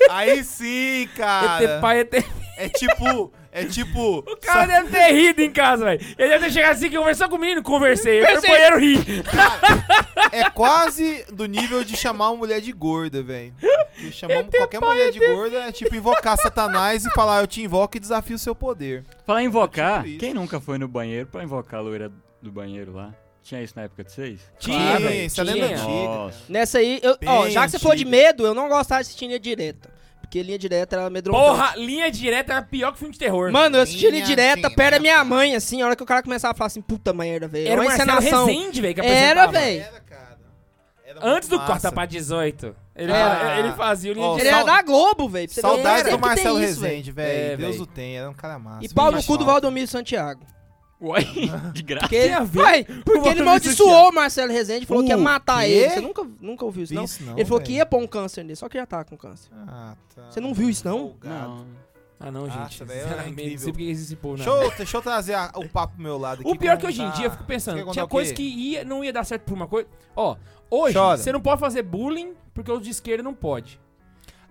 Aí 0.10 0.44
sim, 0.44 1.08
cara. 1.16 1.64
ET 1.76 1.82
pai, 1.82 2.00
ET 2.00 2.14
É 2.58 2.70
tipo. 2.70 3.32
É 3.54 3.66
tipo. 3.66 4.20
O 4.20 4.38
cara 4.38 4.66
deve 4.66 4.90
ter 4.92 5.12
rido 5.12 5.42
em 5.42 5.52
casa, 5.52 5.84
velho. 5.84 6.00
Ele 6.18 6.30
deve 6.30 6.46
ter 6.46 6.52
chegado 6.54 6.72
assim, 6.72 6.90
que 6.90 6.98
conversou 6.98 7.28
com 7.28 7.36
o 7.36 7.40
menino, 7.40 7.62
conversei. 7.62 8.22
Eu 8.22 8.26
fui 8.26 8.36
Conversei. 8.36 8.50
banheiro 8.52 8.80
ri. 8.80 9.24
É 10.32 10.50
quase 10.50 11.26
do 11.34 11.46
nível 11.48 11.84
de 11.84 11.98
chamar 11.98 12.30
uma 12.30 12.38
mulher 12.38 12.62
de 12.62 12.72
gorda, 12.72 13.22
velho. 13.22 13.54
E 14.00 14.12
Chamar 14.12 14.46
qualquer 14.46 14.80
mulher 14.80 15.12
de 15.12 15.20
gorda 15.20 15.58
é 15.68 15.72
tipo 15.72 15.94
invocar 15.96 16.38
Satanás 16.38 17.06
e 17.06 17.12
falar: 17.12 17.42
Eu 17.42 17.48
te 17.48 17.62
invoco 17.62 17.98
e 17.98 18.00
desafio 18.00 18.36
o 18.36 18.40
seu 18.40 18.56
poder. 18.56 19.04
Falar 19.26 19.44
em 19.44 19.48
invocar, 19.48 19.98
Tipo 19.98 20.08
isso. 20.10 20.20
quem 20.20 20.34
nunca 20.34 20.62
foi 20.62 20.78
no 20.78 20.88
banheiro 20.88 21.28
pra 21.28 21.44
invocar 21.44 21.80
a 21.82 21.84
loira 21.84 22.10
do 22.42 22.52
banheiro 22.52 22.94
lá? 22.94 23.14
Tinha 23.44 23.62
isso 23.64 23.74
na 23.76 23.84
época 23.84 24.04
de 24.04 24.12
vocês? 24.12 24.40
Tinha, 24.60 24.78
Claro, 24.78 25.04
velho, 25.04 25.26
isso 25.26 25.42
é 25.42 25.44
lenda 25.44 25.68
tinha. 25.68 25.78
antiga. 25.78 26.08
Nossa. 26.08 26.38
Nessa 26.48 26.78
aí, 26.78 27.00
eu, 27.02 27.18
ó, 27.26 27.50
já 27.50 27.66
que 27.66 27.72
você 27.72 27.80
falou 27.80 27.98
de 27.98 28.06
medo, 28.06 28.46
eu 28.46 28.54
não 28.54 28.70
gostava 28.70 29.02
de 29.02 29.08
assistir 29.08 29.26
linha 29.28 29.40
direta. 29.40 29.90
porque 30.22 30.42
linha 30.44 30.58
direta 30.58 30.96
era 30.96 31.06
amedrontante. 31.08 31.46
Porra, 31.46 31.74
linha 31.76 32.10
direta 32.10 32.54
era 32.54 32.62
pior 32.62 32.94
que 32.94 33.00
filme 33.00 33.12
de 33.12 33.20
terror. 33.20 33.52
Mano, 33.52 33.76
eu 33.78 33.82
assisti 33.82 34.02
linha 34.06 34.12
Linha 34.24 34.26
direta 34.26 34.70
perto 34.70 34.94
da 34.94 35.00
minha 35.02 35.22
mãe, 35.26 35.56
assim, 35.56 35.82
a 35.82 35.86
hora 35.88 35.96
que 35.96 36.04
o 36.04 36.06
cara 36.06 36.24
começava 36.24 36.54
a 36.54 36.56
falar 36.56 36.68
assim, 36.68 36.82
puta 36.82 37.12
merda, 37.12 37.48
velho. 37.50 37.68
era 37.68 37.82
o 37.82 37.84
uma 37.84 37.90
Marcelo 37.90 38.18
encenação. 38.20 38.46
Rezende, 38.46 38.82
velho, 38.82 38.96
que 38.96 39.02
Era, 39.02 39.48
velho. 39.48 39.82
Era, 39.82 40.00
cara. 40.00 40.38
Era 41.06 41.20
Antes 41.22 41.50
do 41.50 41.60
Corta 41.60 41.92
pra 41.92 42.06
18. 42.06 42.74
Ele, 42.96 43.12
Ah. 43.12 43.56
ele 43.60 43.72
fazia 43.74 44.12
o 44.12 44.14
linha 44.16 44.26
Ele 44.28 44.36
direta. 44.38 44.56
era 44.56 44.66
Sal- 44.66 44.76
da 44.78 44.82
Globo, 44.84 45.28
velho. 45.28 45.50
tempo 45.50 46.18
do 46.18 46.20
Marcelo. 46.20 46.58
Rezende, 46.60 47.12
velho. 47.12 47.54
É, 47.54 47.58
Deus 47.58 47.80
o 47.82 47.86
tenha, 47.86 48.20
era 48.22 48.30
um 48.30 48.34
cara 48.34 48.58
massa. 48.58 48.86
E 48.86 48.90
pau 48.94 49.12
no 49.12 49.22
cu 49.24 49.38
do. 49.38 49.44
Valdomiro 49.44 49.88
Santiago. 49.88 50.46
Uai, 51.02 51.26
de 51.74 51.82
graça. 51.82 52.08
Porque, 52.08 52.22
tem 52.22 52.34
a 52.34 52.44
ver 52.44 52.60
Ué, 52.60 52.84
com 52.84 52.94
o 52.94 53.04
porque 53.04 53.30
ele 53.30 53.42
o 53.42 54.12
Marcelo 54.12 54.52
Rezende, 54.52 54.86
falou 54.86 55.04
que 55.04 55.10
ia 55.10 55.18
matar 55.18 55.64
quê? 55.66 55.72
ele. 55.72 55.90
Você 55.90 56.02
nunca, 56.02 56.28
nunca 56.40 56.66
ouviu 56.66 56.84
isso, 56.84 56.94
não? 56.94 57.04
Isso 57.06 57.24
não, 57.24 57.34
ele 57.34 57.46
falou 57.46 57.60
que 57.60 57.68
velho. 57.70 57.78
ia 57.80 57.86
pôr 57.88 58.02
um 58.04 58.08
câncer 58.08 58.44
nele, 58.44 58.56
só 58.56 58.70
que 58.70 58.78
já 58.78 58.86
tá 58.86 59.04
com 59.04 59.18
câncer. 59.18 59.50
Ah, 59.68 59.96
tá. 60.16 60.30
Você 60.30 60.40
não 60.40 60.54
viu 60.54 60.70
isso, 60.70 60.88
não? 60.88 61.16
Não. 61.24 61.66
Ah, 62.20 62.30
não, 62.30 62.48
gente. 62.48 62.84
Velho, 62.84 63.10
é 63.10 63.24
porque 63.24 63.82
existe 63.84 64.14
esse 64.14 64.16
povo, 64.16 64.38
não. 64.38 64.46
Deixa 64.46 64.64
eu, 64.64 64.78
deixa 64.78 64.98
eu 64.98 65.02
trazer 65.02 65.34
a- 65.34 65.52
o 65.56 65.68
papo 65.68 65.96
pro 65.96 66.04
meu 66.04 66.20
lado 66.20 66.42
aqui. 66.42 66.50
O 66.52 66.56
pior 66.56 66.74
é 66.74 66.78
que 66.78 66.86
hoje 66.86 67.02
em 67.02 67.10
dia 67.12 67.26
eu 67.26 67.32
fico 67.32 67.44
pensando, 67.46 67.92
tinha 67.92 68.06
coisa 68.06 68.32
que 68.32 68.44
ia, 68.44 68.86
não 68.86 69.04
ia 69.04 69.12
dar 69.12 69.24
certo 69.24 69.42
por 69.42 69.56
uma 69.56 69.68
coisa. 69.68 69.90
Ó, 70.16 70.36
hoje 70.70 70.94
Chora. 70.94 71.18
você 71.18 71.32
não 71.32 71.42
pode 71.42 71.60
fazer 71.60 71.82
bullying 71.82 72.34
porque 72.54 72.72
os 72.72 72.80
de 72.84 72.92
esquerda 72.92 73.24
não 73.24 73.34
pode. 73.34 73.80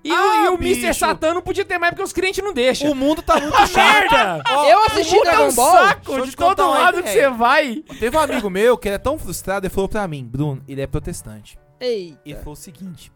E, 0.03 0.11
Ah, 0.11 0.17
o, 0.17 0.35
e 0.45 0.49
o 0.49 0.55
Mr. 0.55 0.95
Satan 0.95 1.35
não 1.35 1.43
podia 1.43 1.65
ter 1.65 1.77
mais 1.79 1.91
porque 1.93 2.03
os 2.03 2.13
crentes 2.13 2.43
não 2.43 2.53
deixam. 2.55 2.91
O 2.91 2.95
mundo 2.95 3.21
tá 3.23 3.39
muito 3.39 3.55
Ah, 3.57 3.67
chato. 3.67 4.11
merda! 4.11 4.43
eu 4.69 4.85
assisti 4.87 5.15
O 5.15 5.19
mundo 5.19 5.29
é 5.29 5.31
Dragon 5.31 5.49
um 5.51 5.55
Ball. 5.55 5.73
saco 5.73 6.27
de 6.27 6.37
todo 6.37 6.69
lado 6.71 7.03
que 7.03 7.09
você 7.11 7.29
vai. 7.31 7.77
Teve 7.99 8.17
um 8.17 8.21
amigo 8.21 8.49
meu 8.49 8.79
que 8.79 8.89
ele 8.89 8.95
é 8.95 8.99
tão 8.99 9.19
frustrado, 9.19 9.67
ele 9.67 9.75
falou 9.75 9.89
pra 9.89 10.09
mim, 10.09 10.25
Bruno, 10.25 10.63
ele 10.67 10.81
é 10.81 10.87
protestante. 10.87 11.59
Ei, 11.79 12.17
Ele 12.25 12.37
falou 12.39 12.53
o 12.53 12.57
seguinte: 12.57 13.13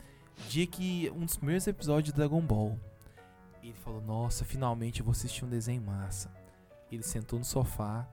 dia 0.48 0.66
que 0.66 1.10
um 1.16 1.24
dos 1.24 1.36
primeiros 1.36 1.66
episódios 1.66 2.04
de 2.06 2.12
Dragon 2.12 2.40
Ball, 2.40 2.78
ele 3.62 3.74
falou: 3.84 4.00
Nossa, 4.02 4.44
finalmente 4.44 5.00
eu 5.00 5.04
vou 5.06 5.12
assistir 5.12 5.44
um 5.44 5.48
desenho 5.48 5.82
massa. 5.82 6.30
Ele 6.92 7.02
sentou 7.02 7.38
no 7.38 7.44
sofá. 7.44 8.06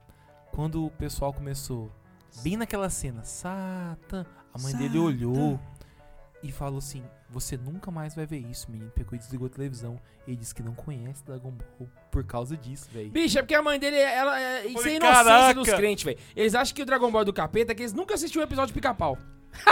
Quando 0.50 0.84
o 0.84 0.90
pessoal 0.90 1.32
começou, 1.32 1.90
bem 2.42 2.56
naquela 2.58 2.90
cena, 2.90 3.22
Satan, 3.24 4.26
a 4.52 4.58
mãe 4.60 4.74
dele 4.74 4.88
Satan. 4.98 5.02
olhou 5.04 5.60
e 6.42 6.52
falou 6.52 6.78
assim: 6.78 7.02
Você 7.32 7.56
nunca 7.56 7.90
mais 7.90 8.14
vai 8.14 8.26
ver 8.26 8.38
isso, 8.38 8.70
menino. 8.70 8.90
Pegou 8.94 9.14
e 9.14 9.18
desligou 9.18 9.46
a 9.46 9.50
televisão. 9.50 9.98
Ele 10.28 10.36
disse 10.36 10.54
que 10.54 10.62
não 10.62 10.74
conhece 10.74 11.24
Dragon 11.24 11.50
Ball 11.50 11.88
por 12.10 12.24
causa 12.24 12.56
disso, 12.56 12.88
velho. 12.92 13.10
Bicho, 13.10 13.38
é 13.38 13.42
porque 13.42 13.54
a 13.54 13.62
mãe 13.62 13.78
dele, 13.78 13.96
ela, 13.96 14.38
é, 14.40 14.66
isso 14.66 14.86
é 14.86 14.94
inocência 14.96 15.00
caraca. 15.24 15.54
dos 15.54 15.72
crentes, 15.72 16.04
velho. 16.04 16.18
Eles 16.36 16.54
acham 16.54 16.74
que 16.74 16.82
o 16.82 16.86
Dragon 16.86 17.10
Ball 17.10 17.22
é 17.22 17.24
do 17.24 17.32
capeta 17.32 17.72
é 17.72 17.74
que 17.74 17.82
eles 17.82 17.92
nunca 17.92 18.14
assistiram 18.14 18.42
um 18.42 18.46
episódio 18.46 18.68
de 18.68 18.74
pica-pau. 18.74 19.16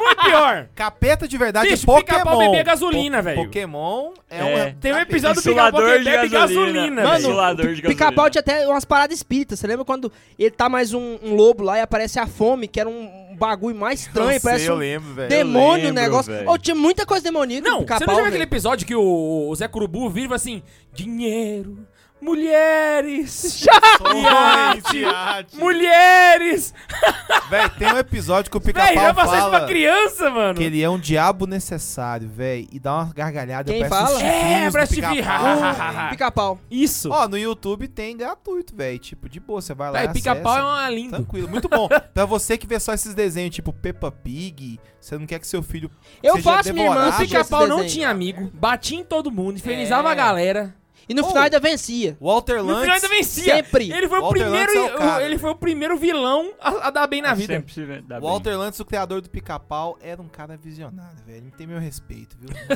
Muito 0.00 0.22
pior. 0.24 0.68
Capeta 0.74 1.28
de 1.28 1.38
verdade 1.38 1.68
Bicho, 1.70 1.88
é 1.90 1.96
pica-pau 2.00 2.24
Pokémon. 2.34 2.50
bebia 2.50 2.62
gasolina, 2.64 3.18
Po- 3.18 3.22
velho. 3.22 3.44
Pokémon 3.44 4.12
é, 4.28 4.38
É. 4.38 4.42
uma. 4.64 4.74
Tem 4.80 4.92
um 4.92 4.98
episódio 4.98 5.42
do 5.42 5.48
pica-pau 5.48 5.80
que 5.80 5.86
bebe 5.86 6.28
gasolina. 6.28 6.30
gasolina, 6.30 7.02
Mano, 7.02 7.08
velho. 7.10 7.18
Insulador 7.20 7.56
de 7.74 7.82
gasolina. 7.82 7.88
Pica-pau 7.88 8.30
tinha 8.30 8.40
até 8.40 8.66
umas 8.66 8.84
paradas 8.84 9.16
espíritas. 9.16 9.58
Você 9.60 9.66
lembra 9.66 9.84
quando 9.84 10.10
ele 10.38 10.50
tá 10.50 10.68
mais 10.68 10.92
um, 10.92 11.18
um 11.22 11.34
lobo 11.34 11.62
lá 11.62 11.78
e 11.78 11.80
aparece 11.80 12.18
a 12.18 12.26
fome, 12.26 12.66
que 12.66 12.80
era 12.80 12.88
um, 12.88 13.00
um 13.04 13.21
bagulho 13.42 13.76
mais 13.76 14.00
estranho, 14.00 14.30
Eu 14.32 14.40
parece 14.40 14.64
sei, 14.64 14.70
eu 14.70 14.74
um 14.76 14.78
lembro, 14.78 15.14
velho. 15.14 15.28
demônio 15.28 15.90
o 15.90 15.92
negócio. 15.92 16.32
Ou 16.46 16.56
tinha 16.58 16.74
muita 16.74 17.04
coisa 17.04 17.22
demoníaca 17.24 17.68
Não, 17.68 17.80
no 17.80 17.86
você 17.86 18.06
não 18.06 18.14
já 18.14 18.20
viu 18.20 18.24
aquele 18.26 18.44
episódio 18.44 18.86
que 18.86 18.94
o, 18.94 19.48
o 19.48 19.54
Zé 19.54 19.66
Curubu 19.68 20.08
vira 20.08 20.34
assim: 20.34 20.62
dinheiro, 20.92 21.78
mulheres, 22.22 23.60
Sonhos, 23.98 25.52
mulheres. 25.54 26.74
Véi, 27.50 27.68
tem 27.70 27.92
um 27.92 27.98
episódio 27.98 28.50
que 28.50 28.56
o 28.56 28.60
Véi, 28.60 28.72
pica-pau 28.72 28.94
já 29.04 29.12
passou 29.14 29.34
isso 29.36 29.48
pra 29.50 29.58
fala 29.58 29.68
criança, 29.68 30.30
mano. 30.30 30.54
que 30.54 30.62
ele 30.64 30.82
é 30.82 30.88
um 30.88 30.98
diabo 30.98 31.46
necessário, 31.46 32.28
véi, 32.28 32.68
e 32.72 32.78
dá 32.78 32.94
uma 32.94 33.12
gargalhada. 33.12 33.70
Quem 33.72 33.86
fala? 33.88 34.22
É, 34.22 34.70
parece 34.70 34.94
chifre. 34.94 35.22
pica-pau. 36.10 36.58
Isso. 36.70 37.10
Ó, 37.10 37.28
no 37.28 37.36
YouTube 37.36 37.88
tem 37.88 38.16
gratuito, 38.16 38.74
véi, 38.74 38.98
tipo, 38.98 39.28
de 39.28 39.40
boa, 39.40 39.60
você 39.60 39.74
vai 39.74 39.90
lá 39.90 39.98
Véi, 40.00 40.08
e 40.08 40.12
pica-pau 40.14 40.56
é 40.56 40.62
uma 40.62 40.88
linda. 40.90 41.16
Tranquilo, 41.16 41.48
muito 41.48 41.68
bom. 41.68 41.88
pra 42.14 42.24
você 42.24 42.56
que 42.56 42.66
vê 42.66 42.78
só 42.80 42.94
esses 42.94 43.14
desenhos, 43.14 43.54
tipo 43.54 43.72
Peppa 43.72 44.10
Pig, 44.10 44.78
você 45.00 45.18
não 45.18 45.26
quer 45.26 45.38
que 45.40 45.46
seu 45.46 45.62
filho 45.62 45.90
Eu 46.22 46.38
faço, 46.38 46.72
minha 46.72 46.86
irmã. 46.86 47.06
O 47.06 47.08
assistir 47.08 47.36
pica-pau 47.36 47.66
não 47.66 47.84
tinha 47.84 48.08
amigo, 48.08 48.50
batia 48.54 48.98
em 48.98 49.04
todo 49.04 49.30
mundo, 49.30 49.56
infernizava 49.56 50.08
É. 50.08 50.12
a 50.12 50.14
galera. 50.14 50.74
E 51.08 51.14
no 51.14 51.22
Oh. 51.24 51.28
final 51.28 51.42
ainda 51.44 51.60
vencia. 51.60 52.16
Walter 52.20 52.56
No 52.58 52.62
final 52.62 52.76
Lantz, 52.80 52.90
ainda 52.94 53.08
vencia. 53.08 53.56
Sempre. 53.56 53.92
Ele 53.92 54.08
foi 54.08 54.18
o 54.18 54.22
Walter 54.22 54.40
primeiro, 54.40 54.74
Lantz 54.74 54.90
é 54.90 54.94
o 54.94 54.98
cara. 54.98 55.24
ele 55.24 55.38
foi 55.38 55.50
o 55.50 55.54
primeiro 55.56 55.96
vilão 55.96 56.52
a, 56.60 56.88
a 56.88 56.90
dar 56.90 57.06
bem 57.06 57.20
na 57.22 57.34
vida. 57.34 57.54
Sempre 57.54 57.72
se 57.72 57.84
vê- 57.84 58.00
dá 58.00 58.20
bem. 58.20 58.28
Walter 58.28 58.56
Lantz, 58.56 58.78
o 58.80 58.84
criador 58.84 59.20
do 59.20 59.28
pica-pau, 59.30 59.98
era 60.00 60.20
um 60.22 60.28
cara 60.28 60.56
visionário, 60.56 61.18
velho. 61.26 61.38
Ele 61.38 61.50
tem 61.56 61.66
meu 61.66 61.78
respeito, 61.78 62.36
viu? 62.38 62.50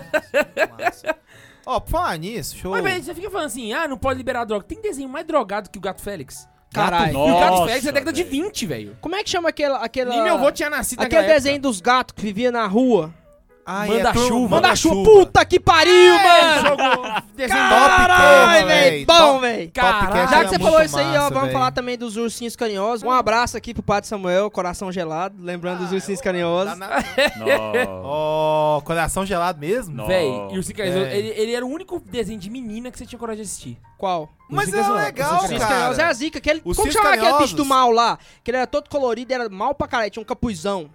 Nossa, 0.57 0.83
massa. 0.85 1.17
Ó, 1.65 1.81
por 1.81 1.91
falar 1.91 2.17
nisso, 2.19 2.57
show. 2.57 2.71
Mas, 2.73 2.83
velho, 2.83 3.03
você 3.03 3.15
fica 3.15 3.31
falando 3.31 3.47
assim, 3.47 3.73
ah, 3.73 3.89
não 3.89 3.99
pode 3.99 4.19
liberar 4.19 4.45
droga. 4.45 4.65
Tem 4.65 4.81
desenho 4.81 5.09
mais 5.09 5.27
drogado 5.27 5.69
que 5.71 5.79
o 5.79 5.81
Gato 5.81 6.01
Félix. 6.03 6.49
Caralho. 6.73 7.13
E 7.13 7.17
o 7.17 7.41
Gato 7.41 7.51
Nossa, 7.53 7.67
Félix 7.67 7.87
é 7.87 7.93
década 7.93 8.13
de 8.13 8.23
velho. 8.23 8.43
20, 8.45 8.67
velho. 8.67 8.97
Como 9.01 9.15
é 9.15 9.23
que 9.25 9.31
chama 9.31 9.49
aquela. 9.49 9.79
aquela... 9.79 10.11
Nem 10.11 10.23
meu 10.23 10.35
avô 10.35 10.51
tinha 10.53 10.69
nascido 10.69 11.01
Aquele 11.03 11.27
desenho 11.27 11.61
dos 11.61 11.81
gatos 11.81 12.13
que 12.15 12.23
vivia 12.23 12.53
na 12.53 12.67
rua. 12.67 13.13
Ai, 13.69 13.89
Manda-chuva. 13.89 14.29
turma- 14.29 14.49
Manda-chuva. 14.49 15.11
Puta 15.11 15.45
que 15.45 15.59
pariu, 15.59 16.15
época. 16.15 16.29
mano! 16.29 16.69
Jogo 16.69 17.23
desenho 17.35 17.59
Caralho, 17.59 18.67
velho. 18.67 18.67
véi. 18.69 19.05
Bom, 19.05 19.41
velho. 19.41 19.73
Já 19.75 20.45
que 20.45 20.49
você 20.51 20.59
falou 20.61 20.83
isso 20.83 20.97
aí, 20.99 21.17
ó, 21.19 21.31
vamos 21.31 21.53
falar 21.53 21.73
também 21.73 21.99
dos 21.99 22.17
ursinhos 22.17 22.55
carinhosos. 22.55 23.03
Um 23.03 23.11
abraço 23.11 23.57
aqui 23.57 23.75
pro 23.75 23.83
Padre 23.83 24.09
Samuel, 24.09 24.49
coração 24.53 24.93
gelado, 24.93 25.35
lembrando 25.43 25.81
dos 25.81 25.91
ursinhos 25.93 26.21
carinhosos. 26.21 26.79
Tá. 26.79 27.03
Ó, 28.05 28.81
coração 28.83 29.27
gelado 29.27 29.59
mesmo? 29.59 29.95
Não. 29.95 30.07
Véi, 30.07 30.29
e 30.53 30.59
o 30.59 30.63
Cicarizou, 30.63 31.03
Véi. 31.03 31.17
ele, 31.19 31.29
ele 31.31 31.53
era 31.55 31.67
o 31.67 31.69
único 31.69 32.01
desenho 32.01 32.39
de 32.39 32.49
menina 32.51 32.91
que 32.91 32.99
você 32.99 33.05
tinha 33.07 33.19
coragem 33.19 33.43
de 33.43 33.49
assistir. 33.49 33.79
Qual? 33.99 34.29
Mas 34.49 34.73
é 34.73 34.77
legal, 34.89 35.41
Ursinhos 35.41 35.63
carinhosos 35.65 35.99
é 35.99 36.03
a 36.03 36.05
cara. 36.05 36.15
zica. 36.15 36.39
Aquele, 36.39 36.61
como 36.61 36.93
chamava 36.93 37.15
aquele 37.17 37.39
bicho 37.39 37.57
do 37.57 37.65
mal 37.65 37.91
lá? 37.91 38.19
Que 38.45 38.51
ele 38.53 38.59
era 38.59 38.67
todo 38.67 38.89
colorido, 38.89 39.33
era 39.33 39.49
mal 39.49 39.75
pra 39.75 39.89
caralho, 39.89 40.11
tinha 40.11 40.23
um 40.23 40.27
capuzão. 40.27 40.89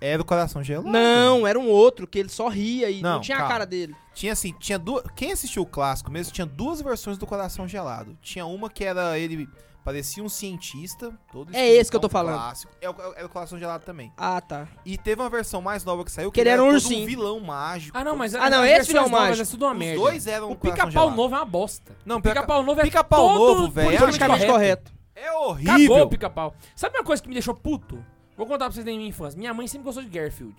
Era 0.00 0.20
o 0.20 0.24
coração 0.24 0.62
gelado. 0.62 0.90
Não, 0.90 1.46
era 1.46 1.58
um 1.58 1.68
outro, 1.68 2.06
que 2.06 2.18
ele 2.18 2.28
só 2.28 2.48
ria 2.48 2.90
e 2.90 3.00
não, 3.00 3.14
Não, 3.14 3.20
tinha 3.20 3.36
a 3.36 3.40
calma. 3.40 3.52
cara 3.52 3.66
dele. 3.66 3.94
Tinha 4.14 4.32
assim, 4.32 4.52
tinha 4.58 4.78
duas. 4.78 5.02
Quem 5.14 5.32
assistiu 5.32 5.62
o 5.62 5.66
clássico 5.66 6.10
mesmo 6.10 6.32
tinha 6.32 6.46
duas 6.46 6.80
versões 6.82 7.16
do 7.16 7.26
Coração 7.26 7.66
Gelado. 7.66 8.16
Tinha 8.20 8.44
uma 8.46 8.68
que 8.68 8.84
era 8.84 9.18
ele 9.18 9.48
parecia 9.84 10.22
um 10.22 10.28
cientista, 10.28 11.12
todo 11.30 11.54
É 11.54 11.66
esse 11.68 11.88
que 11.88 11.96
eu 11.96 12.00
tô 12.00 12.08
falando. 12.08 12.34
Clássico. 12.38 12.72
É, 12.80 12.90
o- 12.90 12.94
é 13.16 13.24
o 13.24 13.28
Coração 13.28 13.56
Gelado 13.58 13.84
também. 13.84 14.12
Ah, 14.16 14.40
tá. 14.40 14.66
E 14.84 14.98
teve 14.98 15.22
uma 15.22 15.30
versão 15.30 15.62
mais 15.62 15.84
nova 15.84 16.04
que 16.04 16.10
saiu 16.10 16.30
Que 16.32 16.40
ele 16.40 16.48
era 16.50 16.60
um 16.62 16.66
todo 16.66 16.74
ursinho. 16.74 17.02
um 17.04 17.06
vilão 17.06 17.40
mágico. 17.40 17.96
Ah, 17.96 18.02
não, 18.02 18.16
mas 18.16 18.34
Ah, 18.34 18.50
não, 18.50 18.64
esse 18.64 18.88
vilão 18.92 19.08
mágico. 19.08 19.46
É 19.46 19.50
tudo 19.50 19.64
uma 19.64 19.72
Os 19.72 19.78
merda. 19.78 20.00
dois 20.00 20.26
eram 20.26 20.48
O 20.48 20.52
um 20.52 20.56
pica-pau 20.56 21.10
novo 21.12 21.34
é 21.34 21.38
uma 21.38 21.44
bosta. 21.44 21.96
Não, 22.04 22.16
O 22.16 22.22
pica-pau 22.22 22.62
novo 22.64 22.80
é 22.80 22.84
Pica-pau 22.84 23.32
novo, 23.32 23.70
velho, 23.70 23.90
é 23.94 23.98
politicamente 23.98 24.44
Politicamente 24.46 24.46
correto. 24.52 24.92
É 25.14 25.28
Acabou 25.28 25.46
o 25.46 25.50
horrível. 25.50 26.08
pica-pau. 26.08 26.54
Sabe 26.74 26.98
uma 26.98 27.04
coisa 27.04 27.22
que 27.22 27.28
me 27.28 27.34
deixou 27.34 27.54
puto? 27.54 28.04
Vou 28.36 28.46
contar 28.46 28.66
pra 28.66 28.72
vocês 28.72 28.84
da 28.84 28.92
minha 28.92 29.08
infância. 29.08 29.38
Minha 29.38 29.54
mãe 29.54 29.66
sempre 29.66 29.84
gostou 29.84 30.02
de 30.02 30.10
Garfield. 30.10 30.54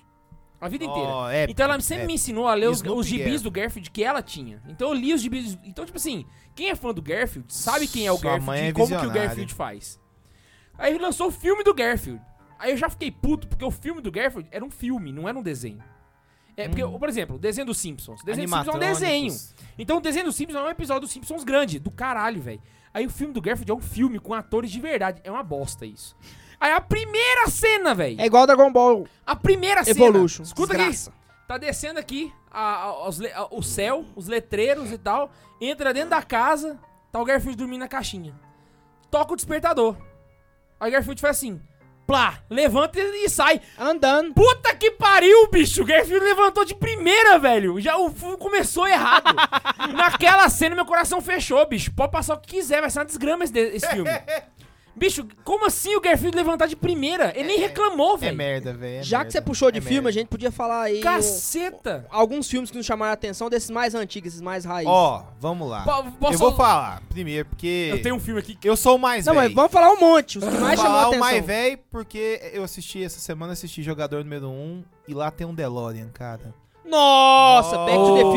A 0.59 0.67
vida 0.67 0.85
inteira. 0.85 1.07
Ó, 1.07 1.29
é, 1.29 1.45
Então 1.47 1.65
ela 1.65 1.79
sempre 1.79 2.05
é. 2.05 2.07
me 2.07 2.13
ensinou 2.13 2.47
a 2.47 2.53
ler 2.55 2.67
os, 2.69 2.81
os 2.81 3.05
gibis 3.05 3.41
do 3.43 3.51
Garfield 3.51 3.91
que 3.91 4.03
ela 4.03 4.23
tinha. 4.23 4.61
Então 4.67 4.89
eu 4.89 4.93
li 4.95 5.13
os 5.13 5.21
gibis. 5.21 5.57
Então, 5.63 5.85
tipo 5.85 5.97
assim, 5.97 6.25
quem 6.55 6.69
é 6.69 6.75
fã 6.75 6.91
do 6.91 7.01
Garfield 7.01 7.53
sabe 7.53 7.87
quem 7.87 8.07
é 8.07 8.11
o 8.11 8.17
Sua 8.17 8.31
Garfield 8.31 8.61
e 8.63 8.67
é 8.67 8.73
como 8.73 8.99
que 8.99 9.05
o. 9.05 9.11
Garfield 9.11 9.53
faz. 9.53 9.99
Aí 10.77 10.97
lançou 10.97 11.27
o 11.27 11.31
filme 11.31 11.63
do 11.63 11.73
Garfield. 11.73 12.21
Aí 12.57 12.71
eu 12.71 12.77
já 12.77 12.89
fiquei 12.89 13.11
puto, 13.11 13.47
porque 13.47 13.63
o 13.63 13.69
filme 13.69 14.01
do 14.01 14.11
Garfield 14.11 14.49
era 14.51 14.65
um 14.65 14.71
filme, 14.71 15.11
não 15.11 15.29
era 15.29 15.37
um 15.37 15.43
desenho. 15.43 15.83
É, 16.55 16.67
porque, 16.67 16.83
por 16.83 17.07
exemplo, 17.07 17.35
o 17.35 17.39
desenho 17.39 17.67
dos 17.67 17.77
Simpsons. 17.77 18.19
O 18.21 18.25
desenho 18.25 18.47
dos 18.47 18.57
Simpsons 18.57 18.73
é 18.73 18.77
um 18.77 18.79
desenho. 18.79 19.35
Então 19.77 19.97
o 19.97 20.01
desenho 20.01 20.25
dos 20.25 20.35
Simpsons 20.35 20.59
é 20.59 20.65
um 20.65 20.69
episódio 20.69 21.01
dos 21.01 21.11
Simpsons 21.11 21.43
grande, 21.43 21.77
do 21.77 21.91
caralho, 21.91 22.41
velho. 22.41 22.59
Aí 22.91 23.05
o 23.05 23.11
filme 23.11 23.31
do 23.31 23.39
Garfield 23.39 23.71
é 23.71 23.75
um 23.75 23.81
filme 23.81 24.17
com 24.17 24.33
atores 24.33 24.71
de 24.71 24.79
verdade. 24.79 25.21
É 25.23 25.29
uma 25.29 25.43
bosta 25.43 25.85
isso. 25.85 26.15
Aí 26.59 26.71
a 26.71 26.81
primeira 26.81 27.47
cena, 27.47 27.93
velho. 27.93 28.19
É 28.19 28.25
igual 28.25 28.45
Dragon 28.47 28.71
Ball 28.71 29.07
A 29.25 29.35
primeira 29.35 29.83
cena. 29.83 29.97
Evolution. 30.05 30.43
Escuta 30.43 30.73
Desgraça. 30.75 31.09
aqui. 31.11 31.17
Tá 31.47 31.57
descendo 31.57 31.99
aqui 31.99 32.33
a- 32.51 32.83
a- 32.83 33.07
os 33.07 33.21
a- 33.21 33.47
o 33.51 33.61
céu, 33.61 34.03
os 34.15 34.27
letreiros 34.27 34.91
e 34.91 34.97
tal. 34.97 35.31
Entra 35.61 35.93
dentro 35.93 36.09
da 36.09 36.21
casa, 36.21 36.77
tá 37.11 37.19
o 37.21 37.25
Garfield 37.25 37.57
dormindo 37.57 37.81
na 37.81 37.87
caixinha. 37.87 38.33
Toca 39.09 39.33
o 39.33 39.35
despertador. 39.35 39.95
Aí 40.79 40.89
o 40.89 40.91
Garfield 40.93 41.21
faz 41.21 41.37
assim. 41.37 41.61
Plá, 42.05 42.39
levanta 42.49 42.99
e 43.01 43.27
sai. 43.29 43.59
Andando. 43.77 44.33
Puta 44.33 44.73
que 44.75 44.91
pariu, 44.91 45.49
bicho! 45.49 45.81
O 45.81 45.85
Garfield 45.85 46.23
levantou 46.23 46.63
de 46.63 46.73
primeira, 46.73 47.37
velho. 47.37 47.79
Já 47.81 47.97
o 47.97 48.09
começou 48.37 48.87
errado. 48.87 49.25
Naquela 49.93 50.47
cena, 50.49 50.73
meu 50.75 50.85
coração 50.85 51.19
fechou, 51.21 51.65
bicho. 51.67 51.91
Pode 51.93 52.11
passar 52.11 52.35
o 52.35 52.39
que 52.39 52.55
quiser, 52.55 52.79
vai 52.81 52.89
ser 52.89 52.99
uma 52.99 53.05
desgrama 53.05 53.43
esse, 53.43 53.57
esse 53.59 53.87
filme. 53.89 54.09
Bicho, 54.97 55.27
como 55.43 55.65
assim 55.67 55.95
o 55.95 56.01
Garfield 56.01 56.35
levantar 56.35 56.65
de 56.67 56.75
primeira? 56.75 57.31
Ele 57.35 57.49
nem 57.49 57.59
reclamou, 57.59 58.15
É 58.15 58.17
velho. 58.17 58.37
merda, 58.37 58.73
velho. 58.73 58.99
é 58.99 59.03
Já 59.03 59.19
que 59.19 59.23
merda. 59.25 59.31
você 59.31 59.41
puxou 59.41 59.71
de 59.71 59.77
É 59.77 59.81
filme, 59.81 59.95
merda. 59.97 60.09
a 60.09 60.11
gente 60.11 60.27
podia 60.27 60.51
falar 60.51 60.81
aí 60.83 60.99
um- 60.99 61.01
Caceta! 61.03 62.05
alguns 62.09 62.49
filmes 62.49 62.71
que 62.71 62.77
nos 62.77 62.85
chamaram 62.85 63.11
a 63.11 63.13
atenção 63.13 63.49
desses 63.49 63.69
mais 63.69 63.93
antigos, 63.93 64.29
esses 64.29 64.41
mais 64.41 64.65
raiz. 64.65 64.87
Ó, 64.87 65.23
vamos 65.39 65.69
lá. 65.69 65.81
Po- 65.83 66.11
posso- 66.13 66.33
Eu 66.33 66.39
vou 66.39 66.55
falar 66.55 67.01
primeiro, 67.09 67.45
porque 67.47 67.89
Eu 67.91 68.01
tenho 68.01 68.15
um 68.15 68.19
filme 68.19 68.39
aqui 68.39 68.55
que 68.55 68.67
eu 68.67 68.75
sou 68.75 68.95
o 68.95 68.99
mais 68.99 69.25
Não, 69.25 69.33
velho. 69.33 69.45
mas 69.45 69.53
vamos 69.53 69.71
falar 69.71 69.91
um 69.91 69.99
monte, 69.99 70.39
os 70.39 70.43
que 70.43 70.49
mais 70.57 70.79
chamou 70.79 70.91
a 70.91 70.95
falar 70.95 71.03
o 71.05 71.07
atenção. 71.09 71.19
mais 71.27 71.45
velho, 71.45 71.79
porque 71.91 72.41
eu 72.53 72.63
assisti 72.63 73.03
essa 73.03 73.19
semana, 73.19 73.53
assisti 73.53 73.83
Jogador 73.83 74.23
Número 74.23 74.47
1 74.49 74.83
e 75.07 75.13
lá 75.13 75.29
tem 75.29 75.45
um 75.45 75.53
DeLorean, 75.53 76.09
cara. 76.13 76.53
Nossa, 76.83 77.77
Back 77.79 77.97
to 77.97 78.15
the 78.15 78.23
Oh. 78.23 78.31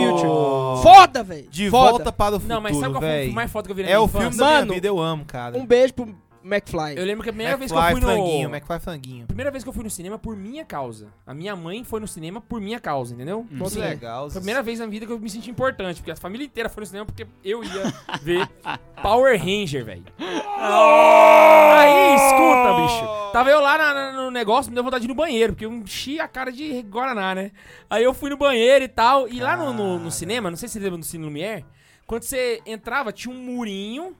Future. 0.76 0.82
Foda, 0.82 1.22
velho. 1.22 1.48
De 1.48 1.70
Foda. 1.70 1.90
volta 1.90 2.12
para 2.12 2.36
o 2.36 2.40
futuro, 2.40 2.54
Não, 2.54 2.60
mas 2.60 2.76
sabe 2.76 2.92
qual 2.92 3.00
foi 3.02 3.28
o 3.28 3.32
mais 3.32 3.50
foda 3.50 3.66
que 3.66 3.72
eu 3.72 3.76
vi 3.76 3.82
na 3.82 3.88
É 3.88 3.92
minha 3.92 4.02
o 4.02 4.08
filme 4.08 4.24
da 4.30 4.30
minha 4.36 4.58
Mano, 4.58 4.74
vida, 4.74 4.86
eu 4.88 4.98
amo, 5.00 5.24
cara. 5.24 5.56
Um 5.56 5.64
beijo 5.64 5.94
pro 5.94 6.14
McFly. 6.42 6.96
Eu 6.96 7.04
lembro 7.04 7.22
que 7.22 7.28
a 7.30 7.32
primeira 7.32 7.56
vez 7.56 7.70
que 7.70 7.76
eu 7.76 7.82
fui 7.82 7.90
McFly 7.92 8.06
no... 8.10 8.16
franguinho, 8.24 8.48
McFly 8.48 8.80
franguinho. 8.80 9.26
Primeira 9.26 9.50
vez 9.50 9.62
que 9.62 9.68
eu 9.68 9.72
fui 9.74 9.84
no 9.84 9.90
cinema 9.90 10.18
por 10.18 10.34
minha 10.36 10.64
causa. 10.64 11.08
A 11.26 11.34
minha 11.34 11.54
mãe 11.54 11.84
foi 11.84 12.00
no 12.00 12.08
cinema 12.08 12.40
por 12.40 12.60
minha 12.60 12.80
causa, 12.80 13.14
entendeu? 13.14 13.46
Muito 13.50 13.64
assim, 13.66 13.80
legal. 13.80 14.28
Foi 14.30 14.38
a 14.38 14.40
primeira 14.40 14.62
vez 14.62 14.78
na 14.78 14.86
vida 14.86 15.04
que 15.06 15.12
eu 15.12 15.18
me 15.20 15.28
senti 15.28 15.50
importante, 15.50 15.96
porque 16.00 16.10
a 16.12 16.16
família 16.16 16.44
inteira 16.46 16.68
foi 16.68 16.80
no 16.82 16.86
cinema 16.86 17.04
porque 17.06 17.26
eu 17.44 17.62
ia 17.62 17.92
ver 18.22 18.48
Power 19.02 19.38
Ranger, 19.38 19.84
velho. 19.84 20.04
Aí, 20.18 22.14
escuta, 22.16 22.74
bicho. 22.82 23.32
Tava 23.32 23.50
eu 23.50 23.60
lá 23.60 23.78
na- 23.78 23.94
na- 23.94 24.12
no 24.12 24.30
negócio, 24.30 24.70
me 24.70 24.74
deu 24.74 24.82
vontade 24.82 25.02
de 25.02 25.06
ir 25.06 25.08
no 25.08 25.14
banheiro, 25.14 25.52
porque 25.52 25.64
eu 25.64 25.72
enchi 25.72 26.18
a 26.18 26.26
cara 26.26 26.50
de 26.50 26.82
Guaraná, 26.82 27.34
né? 27.34 27.52
Aí 27.88 28.02
eu 28.02 28.12
fui 28.12 28.28
no 28.30 28.36
banheiro 28.36 28.84
e 28.84 28.88
tal, 28.88 29.28
e 29.28 29.40
lá 29.40 29.56
no, 29.56 29.72
no- 29.72 29.94
no 29.94 29.98
Cara. 30.00 30.10
cinema, 30.10 30.50
não 30.50 30.56
sei 30.56 30.68
se 30.68 30.74
você 30.74 30.80
lembra 30.80 30.98
no 30.98 31.04
Cine 31.04 31.24
Lumière, 31.24 31.64
quando 32.06 32.24
você 32.24 32.60
entrava, 32.66 33.12
tinha 33.12 33.32
um 33.34 33.38
murinho, 33.38 34.16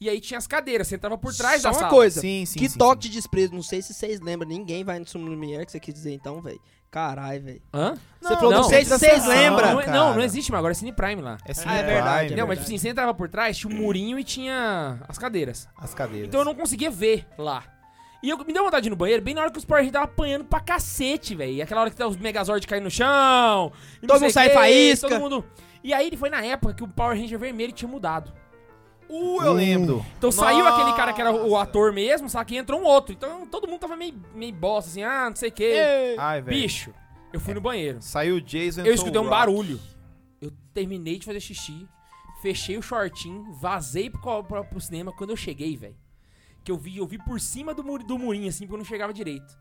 e 0.00 0.08
aí 0.08 0.20
tinha 0.20 0.38
as 0.38 0.46
cadeiras, 0.46 0.86
você 0.88 0.96
entrava 0.96 1.16
por 1.16 1.34
trás 1.34 1.62
Só 1.62 1.70
da 1.70 1.74
uma 1.74 1.80
sala. 1.80 1.90
coisa. 1.90 2.20
Sim, 2.20 2.44
sim, 2.44 2.58
que 2.58 2.68
sim, 2.68 2.78
toque 2.78 3.04
sim. 3.04 3.08
de 3.10 3.16
desprezo. 3.16 3.54
Não 3.54 3.62
sei 3.62 3.80
se 3.82 3.94
vocês 3.94 4.20
lembram. 4.20 4.48
Ninguém 4.48 4.84
vai 4.84 4.98
no 4.98 5.06
Sumo 5.06 5.26
Lumière 5.26 5.64
que 5.64 5.72
você 5.72 5.80
quis 5.80 5.94
dizer 5.94 6.12
então, 6.12 6.40
velho. 6.42 6.60
Caralho, 6.90 7.42
velho. 7.42 7.62
Hã? 7.74 7.94
Você 8.20 8.34
falou, 8.36 8.52
não 8.52 8.64
sei 8.64 8.84
se 8.84 8.90
vocês 8.90 9.26
lembram. 9.26 9.74
Não, 9.74 9.86
não, 9.86 10.14
não 10.14 10.22
existe 10.22 10.50
mais, 10.50 10.60
agora 10.60 10.72
é 10.72 10.74
Cine 10.74 10.92
Prime 10.92 11.20
lá. 11.20 11.36
É 11.44 11.52
Cine 11.52 11.72
Ah, 11.72 11.76
é 11.76 11.82
Prime, 11.82 11.94
verdade, 11.94 12.32
é 12.32 12.36
Não, 12.36 12.46
mas 12.46 12.58
verdade. 12.58 12.60
tipo 12.60 12.66
assim, 12.66 12.78
você 12.78 12.88
entrava 12.88 13.12
por 13.12 13.28
trás, 13.28 13.56
tinha 13.58 13.72
um 13.72 13.76
murinho 13.76 14.18
e 14.18 14.24
tinha 14.24 15.00
as 15.08 15.18
cadeiras. 15.18 15.68
As 15.76 15.92
cadeiras. 15.92 16.28
Então 16.28 16.40
eu 16.40 16.44
não 16.44 16.54
conseguia 16.54 16.90
ver 16.90 17.26
lá. 17.36 17.64
E 18.22 18.30
eu, 18.30 18.38
me 18.38 18.52
deu 18.52 18.64
vontade 18.64 18.84
de 18.84 18.88
ir 18.88 18.90
no 18.90 18.96
banheiro 18.96 19.22
bem 19.22 19.34
na 19.34 19.42
hora 19.42 19.50
que 19.50 19.58
os 19.58 19.64
Power 19.64 19.80
Rangers 19.80 19.90
estavam 19.90 20.08
apanhando 20.12 20.44
pra 20.44 20.58
cacete, 20.60 21.34
velho. 21.34 21.62
Aquela 21.62 21.82
hora 21.82 21.90
que 21.90 21.96
tá 21.96 22.06
os 22.06 22.16
Megazord 22.16 22.66
caindo 22.66 22.84
no 22.84 22.90
chão. 22.90 23.72
e 23.98 24.06
não 24.06 24.08
Todo 24.08 24.22
mundo 24.22 24.32
sai 24.32 24.50
faísca. 24.50 25.08
Todo 25.08 25.20
mundo... 25.20 25.44
E 25.84 25.92
aí 25.92 26.10
foi 26.16 26.30
na 26.30 26.42
época 26.44 26.74
que 26.74 26.82
o 26.82 26.88
Power 26.88 27.16
Ranger 27.16 27.38
vermelho 27.38 27.72
tinha 27.72 27.88
mudado. 27.88 28.32
Uh, 29.08 29.42
eu 29.42 29.52
lembro. 29.52 30.04
Então 30.18 30.30
saiu 30.32 30.64
Nossa. 30.64 30.76
aquele 30.82 30.96
cara 30.96 31.12
que 31.12 31.20
era 31.20 31.32
o 31.32 31.56
ator 31.56 31.92
mesmo, 31.92 32.28
só 32.28 32.42
que 32.44 32.56
entrou 32.56 32.80
um 32.80 32.84
outro. 32.84 33.12
Então 33.12 33.46
todo 33.46 33.68
mundo 33.68 33.80
tava 33.80 33.96
meio, 33.96 34.14
meio 34.34 34.52
bosta, 34.52 34.90
assim, 34.90 35.02
ah, 35.02 35.28
não 35.28 35.36
sei 35.36 35.48
o 35.48 35.52
quê. 35.52 36.16
Ai. 36.18 36.42
Bicho, 36.42 36.92
eu 37.32 37.38
fui 37.40 37.54
no 37.54 37.60
banheiro. 37.60 37.98
Saiu 38.02 38.36
o 38.36 38.40
Jason 38.40 38.82
Eu 38.82 38.94
escutei 38.94 39.20
um 39.20 39.24
Rock. 39.24 39.30
barulho. 39.36 39.80
Eu 40.40 40.50
terminei 40.74 41.18
de 41.18 41.24
fazer 41.24 41.40
xixi, 41.40 41.86
fechei 42.42 42.76
o 42.76 42.82
shortinho, 42.82 43.52
vazei 43.54 44.10
pro, 44.10 44.42
pro, 44.44 44.64
pro 44.64 44.80
cinema. 44.80 45.12
Quando 45.12 45.30
eu 45.30 45.36
cheguei, 45.36 45.76
velho, 45.76 45.96
que 46.64 46.70
eu 46.72 46.76
vi, 46.76 46.96
eu 46.98 47.06
vi 47.06 47.16
por 47.18 47.40
cima 47.40 47.72
do, 47.72 47.84
muri- 47.84 48.04
do 48.04 48.18
murinho, 48.18 48.48
assim, 48.48 48.64
porque 48.66 48.74
eu 48.74 48.78
não 48.78 48.84
chegava 48.84 49.12
direito. 49.12 49.56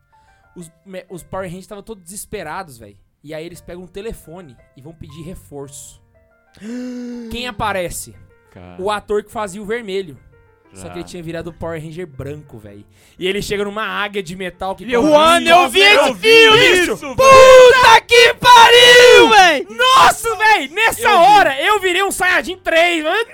Os, 0.56 0.72
me- 0.86 1.06
os 1.10 1.22
Power 1.24 1.46
Rangers 1.46 1.64
estavam 1.66 1.84
todos 1.84 2.04
desesperados, 2.04 2.78
velho. 2.78 2.98
E 3.24 3.34
aí 3.34 3.46
eles 3.46 3.62
pegam 3.62 3.84
um 3.84 3.88
telefone 3.88 4.56
e 4.76 4.82
vão 4.82 4.94
pedir 4.94 5.22
reforço. 5.22 6.02
Quem 7.32 7.48
aparece? 7.48 8.16
Cara, 8.56 8.82
O 8.82 8.90
ator 8.90 9.22
que 9.24 9.32
fazia 9.32 9.62
o 9.62 9.66
vermelho. 9.66 10.18
Só 10.74 10.88
já. 10.88 10.90
que 10.90 10.98
ele 11.00 11.06
tinha 11.06 11.24
virado 11.24 11.52
o 11.52 11.54
Power 11.54 11.82
Ranger 11.82 12.06
branco, 12.06 12.58
velho. 12.58 12.84
E 13.18 13.26
ele 13.28 13.42
chega 13.42 13.64
numa 13.64 13.84
águia 13.86 14.22
de 14.22 14.36
metal 14.36 14.76
que... 14.76 14.92
Eu 14.92 15.04
Mano, 15.04 15.46
vi, 15.46 15.50
eu 15.50 15.70
vi 15.70 15.80
esse 15.80 16.14
filme! 16.16 16.58
Bicho, 16.80 16.98
Puta 16.98 18.02
que 18.06 18.34
pariu, 18.34 19.30
velho! 19.30 19.68
Nossa, 19.70 20.36
velho! 20.36 20.74
Nessa 20.74 21.02
Eu 21.02 21.10
vi. 21.10 21.16
hora 21.28 21.62
eu 21.62 21.80
virei 21.80 22.04
um 22.04 22.12
Saiyajin 22.12 22.58
3, 22.58 23.04
mano. 23.06 23.26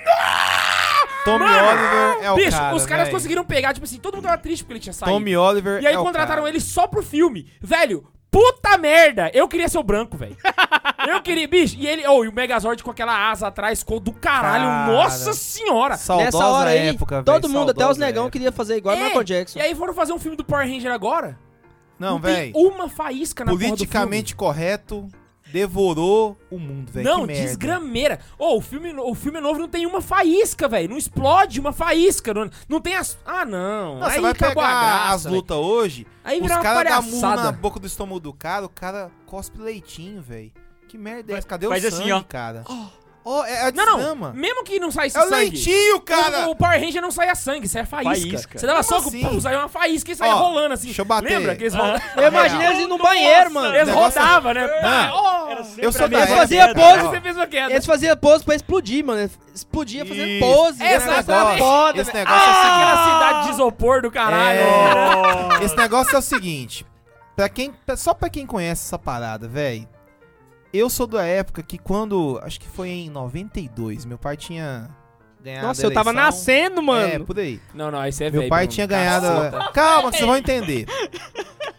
Tommy 1.26 1.46
Mano, 1.46 1.68
Oliver 1.68 2.24
é 2.26 2.32
o 2.32 2.36
Bicho, 2.36 2.52
cara, 2.52 2.76
os 2.76 2.86
caras 2.86 3.04
velho. 3.06 3.16
conseguiram 3.18 3.44
pegar, 3.46 3.74
tipo 3.74 3.86
assim, 3.86 4.00
todo 4.00 4.16
mundo 4.16 4.24
tava 4.26 4.38
triste 4.40 4.64
porque 4.64 4.74
ele 4.74 4.80
tinha 4.80 4.94
saído. 4.94 5.12
Tommy 5.14 5.36
Oliver 5.38 5.82
E 5.82 5.88
aí 5.88 5.94
é 5.94 6.00
o 6.00 6.04
contrataram 6.04 6.44
cara. 6.44 6.50
ele 6.50 6.60
só 6.60 6.88
pro 6.88 7.02
filme. 7.04 7.48
Velho, 7.62 8.08
puta 8.32 8.78
merda! 8.78 9.30
Eu 9.34 9.48
queria 9.48 9.68
ser 9.68 9.78
o 9.78 9.84
branco, 9.84 10.18
velho. 10.18 10.36
Eu 11.08 11.22
queria, 11.22 11.48
bicho. 11.48 11.76
E 11.78 11.86
ele, 11.86 12.08
oh, 12.08 12.24
e 12.24 12.28
o 12.28 12.34
Megazord 12.34 12.82
com 12.84 12.92
aquela 12.92 13.30
asa 13.30 13.48
atrás 13.48 13.80
ficou 13.80 14.00
do 14.00 14.14
caralho. 14.14 14.64
Cara. 14.64 14.92
Nossa 14.92 15.34
senhora! 15.34 15.98
Saudosa 15.98 16.26
Nessa 16.26 16.48
hora 16.48 16.70
aí, 16.70 16.88
época, 16.90 17.24
todo 17.24 17.50
mundo, 17.50 17.72
até 17.72 17.86
os 17.86 17.98
negão, 17.98 18.24
época. 18.24 18.32
queria 18.32 18.52
fazer 18.52 18.78
igual 18.78 18.96
o 18.96 19.00
É, 19.00 19.04
Michael 19.06 19.24
Jackson. 19.24 19.60
E 19.60 19.62
aí 19.62 19.76
foram 19.76 19.94
fazer 19.94 20.14
um 20.14 20.20
filme 20.20 20.38
do 20.38 20.46
Power 20.46 20.68
Ranger 20.68 20.92
agora. 20.92 21.38
Não, 22.00 22.20
velho. 22.20 22.54
uma 22.56 22.90
faísca 22.90 23.46
na 23.46 23.52
porra 23.52 23.64
do 23.64 23.68
Politicamente 23.70 24.36
correto, 24.36 25.08
devorou 25.52 26.38
o 26.50 26.58
mundo, 26.58 26.92
velho. 26.92 27.06
Não, 27.06 27.22
que 27.22 27.28
merda. 27.28 27.44
desgrameira. 27.44 28.20
Ô, 28.38 28.58
o 28.58 28.62
filme, 28.62 28.94
o 28.94 29.14
filme 29.14 29.40
novo 29.40 29.60
não 29.60 29.68
tem 29.68 29.86
uma 29.86 30.02
faísca, 30.02 30.68
velho. 30.68 30.90
Não 30.90 30.98
explode 30.98 31.60
uma 31.60 31.72
faísca. 31.74 32.34
Não, 32.34 32.50
não 32.68 32.82
tem 32.82 32.96
as. 32.96 33.18
Ah, 33.26 33.46
não. 33.46 34.00
Não, 34.00 34.06
aí 34.06 34.14
você 34.16 34.22
vai 34.22 34.32
acabou 34.32 34.64
pegar 34.64 34.68
a 34.68 34.82
graça. 34.84 35.16
as 35.16 35.26
lutas 35.26 35.58
hoje, 35.58 36.08
Aí 36.24 36.40
os 36.42 36.48
caras 36.48 36.94
dão 36.94 37.04
murro 37.04 37.36
na 37.36 37.52
boca 37.52 37.80
do 37.80 37.88
estômago 37.88 38.20
do 38.20 38.34
cara, 38.34 38.66
o 38.66 38.70
cara 38.70 39.12
cospe 39.26 39.60
leitinho, 39.60 40.22
velho. 40.22 40.52
Que 40.88 40.98
merda 40.98 41.34
é 41.34 41.38
essa? 41.38 41.48
Cadê 41.48 41.68
Faz 41.68 41.84
o 41.84 41.88
assim, 41.88 41.98
sangue, 41.98 42.12
ó. 42.12 42.24
cara? 42.24 42.64
Ó, 43.24 43.46
é 43.46 43.68
a 43.68 43.72
Não, 43.72 44.16
não. 44.16 44.34
Mesmo 44.34 44.64
que 44.64 44.80
não 44.80 44.90
saísse 44.90 45.16
É 45.16 45.22
o 45.22 45.30
sangue. 45.30 45.36
leitinho, 45.52 46.02
cara! 46.02 46.48
O, 46.48 46.52
o 46.52 46.56
Power 46.56 46.80
Ranger 46.80 47.02
não 47.02 47.12
saia 47.12 47.36
sangue, 47.36 47.68
saia 47.68 47.86
faísca. 47.86 48.10
Faísca. 48.30 48.58
Você 48.60 48.66
dava 48.66 48.84
Como 48.84 48.98
soco, 48.98 49.10
assim? 49.10 49.22
pum, 49.22 49.40
saia 49.40 49.60
uma 49.60 49.70
faísca 49.70 50.12
e 50.12 50.16
saia 50.16 50.36
Ó, 50.36 50.38
rolando 50.40 50.74
assim. 50.74 50.86
deixa 50.88 51.02
eu 51.02 51.06
bater. 51.06 51.38
Lembra 51.38 51.56
que 51.56 51.64
eles, 51.64 51.76
roda... 51.76 52.02
Eu 52.18 52.28
imagino 52.28 52.64
eles 52.64 52.80
indo 52.80 52.88
no 52.88 52.98
banheiro, 52.98 53.52
mano. 53.54 53.76
eles 53.76 53.94
rodavam, 53.94 54.54
né? 54.56 54.68
Sempre 55.64 55.86
Eu 55.86 55.92
sou 55.92 56.06
a 56.06 56.08
da 56.08 56.18
mesma 56.18 56.24
época- 56.26 56.38
fazia 56.42 56.68
queda. 56.68 56.80
pose, 56.80 57.02
Você 57.10 57.22
fez 57.22 57.36
uma 57.36 57.48
queda. 57.48 57.72
Eles 57.74 57.86
faziam 57.86 58.18
pose 58.18 58.44
pra 58.44 58.56
explodir, 58.56 59.06
mano. 59.06 59.30
Explodia 59.54 60.06
fazendo 60.06 60.28
Isso. 60.28 60.40
pose. 60.40 60.84
Esse 60.84 61.08
né? 61.08 61.16
negócio- 61.18 61.58
foda, 61.60 62.02
Esse 62.02 62.14
negócio 62.16 62.40
é 62.42 62.52
o 62.52 62.54
seguinte. 62.56 62.72
Aquela 62.82 63.04
cidade 63.20 63.44
de 63.46 63.54
isopor 63.54 64.02
do 64.02 64.12
caralho. 64.12 64.60
É, 64.60 65.62
esse 65.66 65.76
negócio 65.78 66.16
é 66.16 66.20
o 66.20 66.22
seguinte. 66.22 66.86
Pra 67.36 67.48
quem, 67.50 67.74
só 67.96 68.14
pra 68.14 68.30
quem 68.30 68.46
conhece 68.48 68.88
essa 68.88 68.98
parada, 68.98 69.48
velho. 69.48 69.88
Eu 70.74 70.90
sou 70.90 71.06
da 71.08 71.26
época 71.26 71.62
que 71.62 71.78
quando. 71.78 72.40
Acho 72.44 72.60
que 72.60 72.68
foi 72.68 72.90
em 72.90 73.10
92. 73.10 74.06
Meu 74.06 74.18
pai 74.18 74.38
tinha 74.38 74.90
ganhado. 75.44 75.68
Nossa, 75.68 75.86
a 75.86 75.90
eu 75.90 75.94
tava 75.94 76.14
nascendo, 76.14 76.80
É, 76.80 76.84
mano. 76.84 77.26
por 77.26 77.38
aí. 77.40 77.60
Não, 77.74 77.92
não, 77.92 78.06
esse 78.06 78.24
é 78.24 78.30
Meu 78.32 78.42
velho. 78.42 78.50
pai 78.50 78.68
tinha 78.68 78.86
ganhado. 78.88 79.26
Caceta. 79.26 79.72
Calma, 79.74 80.12
que 80.12 80.18
vocês 80.18 80.28
vão 80.28 80.38
entender. 80.38 80.86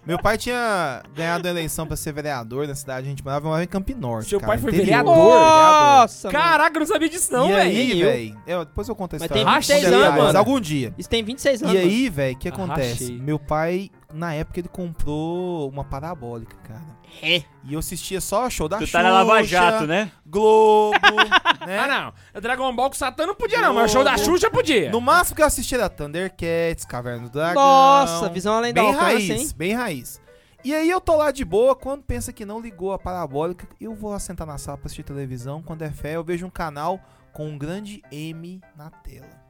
Meu 0.05 0.19
pai 0.19 0.37
tinha 0.37 1.01
ganhado 1.15 1.47
a 1.47 1.51
eleição 1.53 1.87
pra 1.87 1.97
ser 1.97 2.13
vereador 2.13 2.67
na 2.67 2.75
cidade. 2.75 3.07
A 3.07 3.11
gente 3.11 3.23
morava, 3.23 3.45
morava 3.47 3.63
em 3.63 3.69
Campo 3.69 3.95
Norte. 3.97 4.31
Seu 4.31 4.41
cara, 4.41 4.53
pai 4.53 4.59
foi 4.59 4.71
interior. 4.71 4.85
vereador? 4.87 5.17
Nossa. 5.17 6.29
Caraca, 6.29 6.77
eu 6.77 6.81
não 6.81 6.87
sabia 6.89 7.09
disso 7.09 7.33
não, 7.33 7.49
e 7.49 7.53
velho. 7.53 7.61
aí, 7.71 7.77
Nem 7.89 7.99
eu. 8.01 8.09
velho. 8.11 8.39
eu- 8.49 8.65
Depois 8.65 8.89
eu 8.89 8.97
conto 8.97 9.15
a 9.15 9.19
Mas 9.21 9.23
história. 9.23 9.45
tem 9.45 9.47
com 9.55 9.61
26 9.61 9.85
detalhes, 9.85 10.07
anos, 10.09 10.25
mano. 10.25 10.39
Algum 10.39 10.61
dia. 10.61 10.93
Isso 10.99 11.09
tem 11.09 11.23
26 11.23 11.63
anos, 11.63 11.75
E 11.77 11.79
aí, 11.79 12.09
velho, 12.09 12.35
o 12.35 12.39
que 12.39 12.49
acontece? 12.49 13.05
Arrachei. 13.05 13.19
Meu 13.21 13.39
pai, 13.39 13.91
na 14.13 14.35
época, 14.35 14.61
ele 14.61 14.69
comprou 14.69 15.69
uma 15.69 15.85
parabólica, 15.85 16.57
cara. 16.65 16.83
É. 17.23 17.43
E 17.65 17.75
eu 17.75 17.79
assistia 17.79 18.21
só 18.21 18.49
show 18.49 18.69
da 18.69 18.79
Tu 18.79 18.87
Xuxa, 18.87 18.99
tá 18.99 19.05
na 19.05 19.11
Lava 19.11 19.43
Jato, 19.43 19.87
né? 19.87 20.11
Globo, 20.27 20.97
né? 21.67 21.79
Ah, 21.79 22.13
não. 22.35 22.41
Dragon 22.41 22.75
Ball 22.75 22.89
com 22.89 22.97
Satã 22.97 23.27
não 23.27 23.35
podia, 23.35 23.61
não, 23.61 23.75
mas 23.75 23.91
o 23.91 23.93
show 23.95 24.05
da 24.05 24.15
Globo. 24.15 24.31
Xuxa 24.31 24.51
podia. 24.51 24.91
No 24.91 25.01
máximo 25.01 25.37
que 25.37 25.43
eu 25.43 25.47
assistia 25.47 25.79
era 25.79 25.89
Thundercats, 25.91 26.85
Caverna 26.85 27.25
do 27.25 27.31
Dragão. 27.31 27.63
Nossa, 27.63 28.29
visão 28.31 28.55
além 28.55 28.73
da 28.73 28.81
Bem 28.83 28.91
alcance, 28.93 29.13
raiz, 29.13 29.31
hein? 29.31 29.51
bem 29.57 29.75
raiz. 29.75 30.21
E 30.65 30.73
aí 30.75 30.89
eu 30.89 31.01
tô 31.01 31.17
lá 31.17 31.31
de 31.31 31.45
boa, 31.45 31.75
quando 31.75 32.03
pensa 32.03 32.33
que 32.33 32.47
não 32.47 32.61
ligou 32.61 32.93
a 32.93 32.99
parabólica, 32.99 33.67
eu 33.81 33.95
vou 33.95 34.11
lá 34.11 34.19
sentar 34.19 34.47
na 34.47 34.59
sala 34.59 34.79
pra 34.79 34.87
assistir 34.87 35.03
televisão, 35.03 35.61
quando 35.61 35.83
é 35.83 35.91
fé, 35.91 36.15
eu 36.17 36.23
vejo 36.25 36.47
um 36.47 36.51
canal 36.51 37.01
com 37.33 37.49
um 37.49 37.59
grande 37.59 38.01
M 38.13 38.61
na 38.77 38.89
tela. 38.89 39.42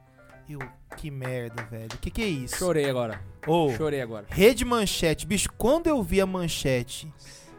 Eu, 0.47 0.59
que 0.97 1.09
merda, 1.09 1.63
velho. 1.63 1.89
Que 2.01 2.11
que 2.11 2.21
é 2.21 2.27
isso? 2.27 2.57
Chorei 2.57 2.89
agora. 2.89 3.21
Ô, 3.47 3.71
Chorei 3.75 4.01
agora. 4.01 4.25
Rede 4.29 4.65
Manchete, 4.65 5.25
bicho, 5.25 5.49
quando 5.57 5.87
eu 5.87 6.01
vi 6.03 6.19
a 6.19 6.25
Manchete, 6.25 7.11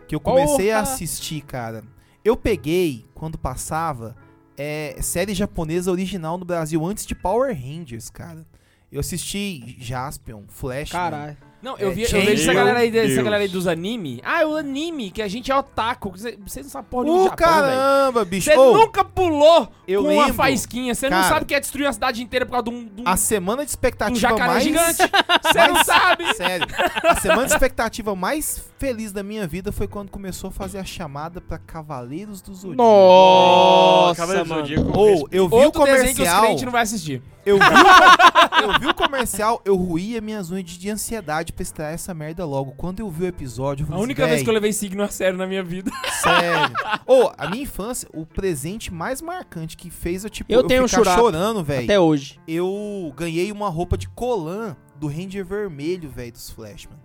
que 0.06 0.14
eu 0.14 0.20
comecei 0.20 0.70
a 0.70 0.80
Porra! 0.80 0.92
assistir, 0.92 1.40
cara, 1.42 1.82
eu 2.24 2.36
peguei, 2.36 3.06
quando 3.14 3.38
passava, 3.38 4.16
é, 4.56 4.96
série 5.00 5.34
japonesa 5.34 5.90
original 5.90 6.38
no 6.38 6.44
Brasil, 6.44 6.84
antes 6.84 7.06
de 7.06 7.14
Power 7.14 7.54
Rangers, 7.54 8.10
cara. 8.10 8.46
Eu 8.92 9.00
assisti 9.00 9.76
Jaspion, 9.80 10.44
Flash. 10.48 10.90
Caralho. 10.90 11.36
Não, 11.64 11.78
eu, 11.78 11.88
É, 11.90 11.94
vi, 11.94 12.02
eu 12.02 12.08
Change. 12.08 12.26
vejo 12.26 12.42
essa 12.42 12.52
galera 12.52 12.78
aí, 12.80 12.94
essa 12.96 13.22
galera 13.22 13.42
aí 13.42 13.48
dos 13.48 13.66
anime. 13.66 14.20
Ah, 14.22 14.46
o 14.46 14.54
anime, 14.54 15.10
que 15.10 15.22
a 15.22 15.28
gente 15.28 15.50
é 15.50 15.56
otaku. 15.56 16.10
Você- 16.10 16.36
Vocês 16.46 16.66
não 16.66 16.70
sabem 16.70 16.88
porra 16.90 17.04
nenhuma 17.04 17.22
do 17.24 17.30
Japão, 17.30 17.36
caramba, 17.48 18.24
bicho. 18.26 18.50
Você 18.50 18.56
Ô, 18.58 18.74
nunca 18.74 19.02
pulou 19.02 19.68
eu 19.88 20.02
com 20.02 20.10
uma 20.10 20.20
lembro, 20.24 20.34
faísquinha. 20.34 20.94
Você 20.94 21.08
não 21.08 21.22
sabe 21.22 21.46
que 21.46 21.54
é 21.54 21.60
destruir 21.60 21.86
a 21.86 21.92
cidade 21.94 22.22
inteira 22.22 22.44
por 22.44 22.52
causa 22.52 22.64
de 22.64 22.70
um, 22.70 22.84
de 22.84 23.00
um, 23.00 23.08
a 23.08 23.16
semana 23.16 23.64
de 23.64 23.68
um 23.68 23.70
expectativa 23.70 24.18
jacaré 24.20 24.46
mais... 24.52 24.62
gigante. 24.62 24.98
Você 25.42 25.66
não 25.68 25.84
sabe. 25.84 26.34
Sério, 26.34 26.66
a 27.02 27.14
semana 27.16 27.46
de 27.46 27.52
expectativa 27.54 28.14
mais 28.14 28.62
feliz 28.78 29.10
da 29.10 29.22
minha 29.22 29.46
vida 29.46 29.72
foi 29.72 29.88
quando 29.88 30.10
começou 30.10 30.48
a 30.48 30.50
fazer 30.52 30.78
a 30.78 30.84
chamada 30.84 31.40
pra 31.40 31.56
Cavaleiros 31.56 32.42
do 32.42 32.52
Zodíaco. 32.54 32.82
Nossa, 32.82 34.20
Cavaleiro 34.20 34.48
do 34.48 34.54
mano. 34.54 34.66
Zodíaco, 34.66 34.98
Ou, 34.98 35.28
eu 35.32 35.48
vi 35.48 35.54
o 35.54 35.58
Outro 35.58 35.84
desenho 35.84 36.14
que 36.14 36.22
os 36.22 36.28
comercial... 36.28 36.64
não 36.66 36.72
vai 36.72 36.82
assistir. 36.82 37.22
Eu 37.46 37.58
vi, 37.58 37.64
o- 37.64 38.62
eu 38.72 38.80
vi 38.80 38.86
o 38.86 38.94
comercial, 38.94 39.60
eu 39.64 39.76
ruía 39.76 40.20
minhas 40.20 40.50
unhas 40.50 40.64
de 40.70 40.90
ansiedade 40.90 41.52
pra 41.54 41.62
estrear 41.62 41.92
essa 41.92 42.12
merda 42.12 42.44
logo. 42.44 42.72
Quando 42.72 43.00
eu 43.00 43.08
vi 43.10 43.24
o 43.24 43.26
episódio, 43.26 43.84
eu 43.84 43.86
A 43.86 43.88
falei 43.90 44.02
única 44.04 44.22
assim, 44.24 44.30
vez 44.30 44.42
que 44.42 44.48
eu 44.48 44.52
"Véi, 44.52 44.60
levei 44.60 44.72
signo 44.72 45.02
a 45.02 45.08
sério 45.08 45.38
na 45.38 45.46
minha 45.46 45.62
vida. 45.62 45.90
Sério. 46.22 46.74
Ô, 47.06 47.30
a 47.38 47.48
minha 47.48 47.62
infância, 47.62 48.08
o 48.12 48.26
presente 48.26 48.92
mais 48.92 49.22
marcante 49.22 49.76
que 49.76 49.90
fez 49.90 50.24
eu, 50.24 50.30
tipo, 50.30 50.52
Eu 50.52 50.64
tenho 50.66 50.84
um 50.84 50.88
ficar 50.88 51.00
churato. 51.02 51.20
chorando, 51.20 51.62
velho. 51.64 51.84
Até 51.84 51.98
hoje. 52.00 52.40
Eu 52.46 53.12
ganhei 53.16 53.50
uma 53.52 53.68
roupa 53.68 53.96
de 53.96 54.08
colã 54.08 54.76
do 54.96 55.06
Ranger 55.08 55.44
vermelho, 55.44 56.08
velho, 56.10 56.32
dos 56.32 56.50
Flash, 56.50 56.86
mano. 56.86 57.00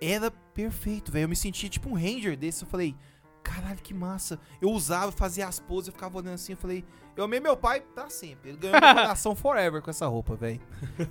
Era 0.00 0.30
perfeito, 0.30 1.10
velho. 1.10 1.24
Eu 1.24 1.28
me 1.28 1.36
sentia 1.36 1.68
tipo 1.68 1.88
um 1.88 1.94
Ranger 1.94 2.36
desse. 2.36 2.62
Eu 2.64 2.68
falei, 2.68 2.94
caralho, 3.42 3.78
que 3.82 3.92
massa. 3.94 4.38
Eu 4.60 4.70
usava, 4.70 5.10
fazia 5.10 5.46
as 5.48 5.58
poses, 5.58 5.88
eu 5.88 5.92
ficava 5.92 6.18
olhando 6.18 6.34
assim, 6.34 6.52
eu 6.52 6.58
falei, 6.58 6.84
eu 7.20 7.24
amei 7.24 7.40
meu 7.40 7.56
pai 7.56 7.80
pra 7.80 8.08
sempre. 8.10 8.50
Ele 8.50 8.58
ganhou 8.58 8.80
meu 8.80 8.94
coração 8.94 9.34
forever 9.36 9.82
com 9.82 9.90
essa 9.90 10.06
roupa, 10.06 10.34
velho. 10.36 10.60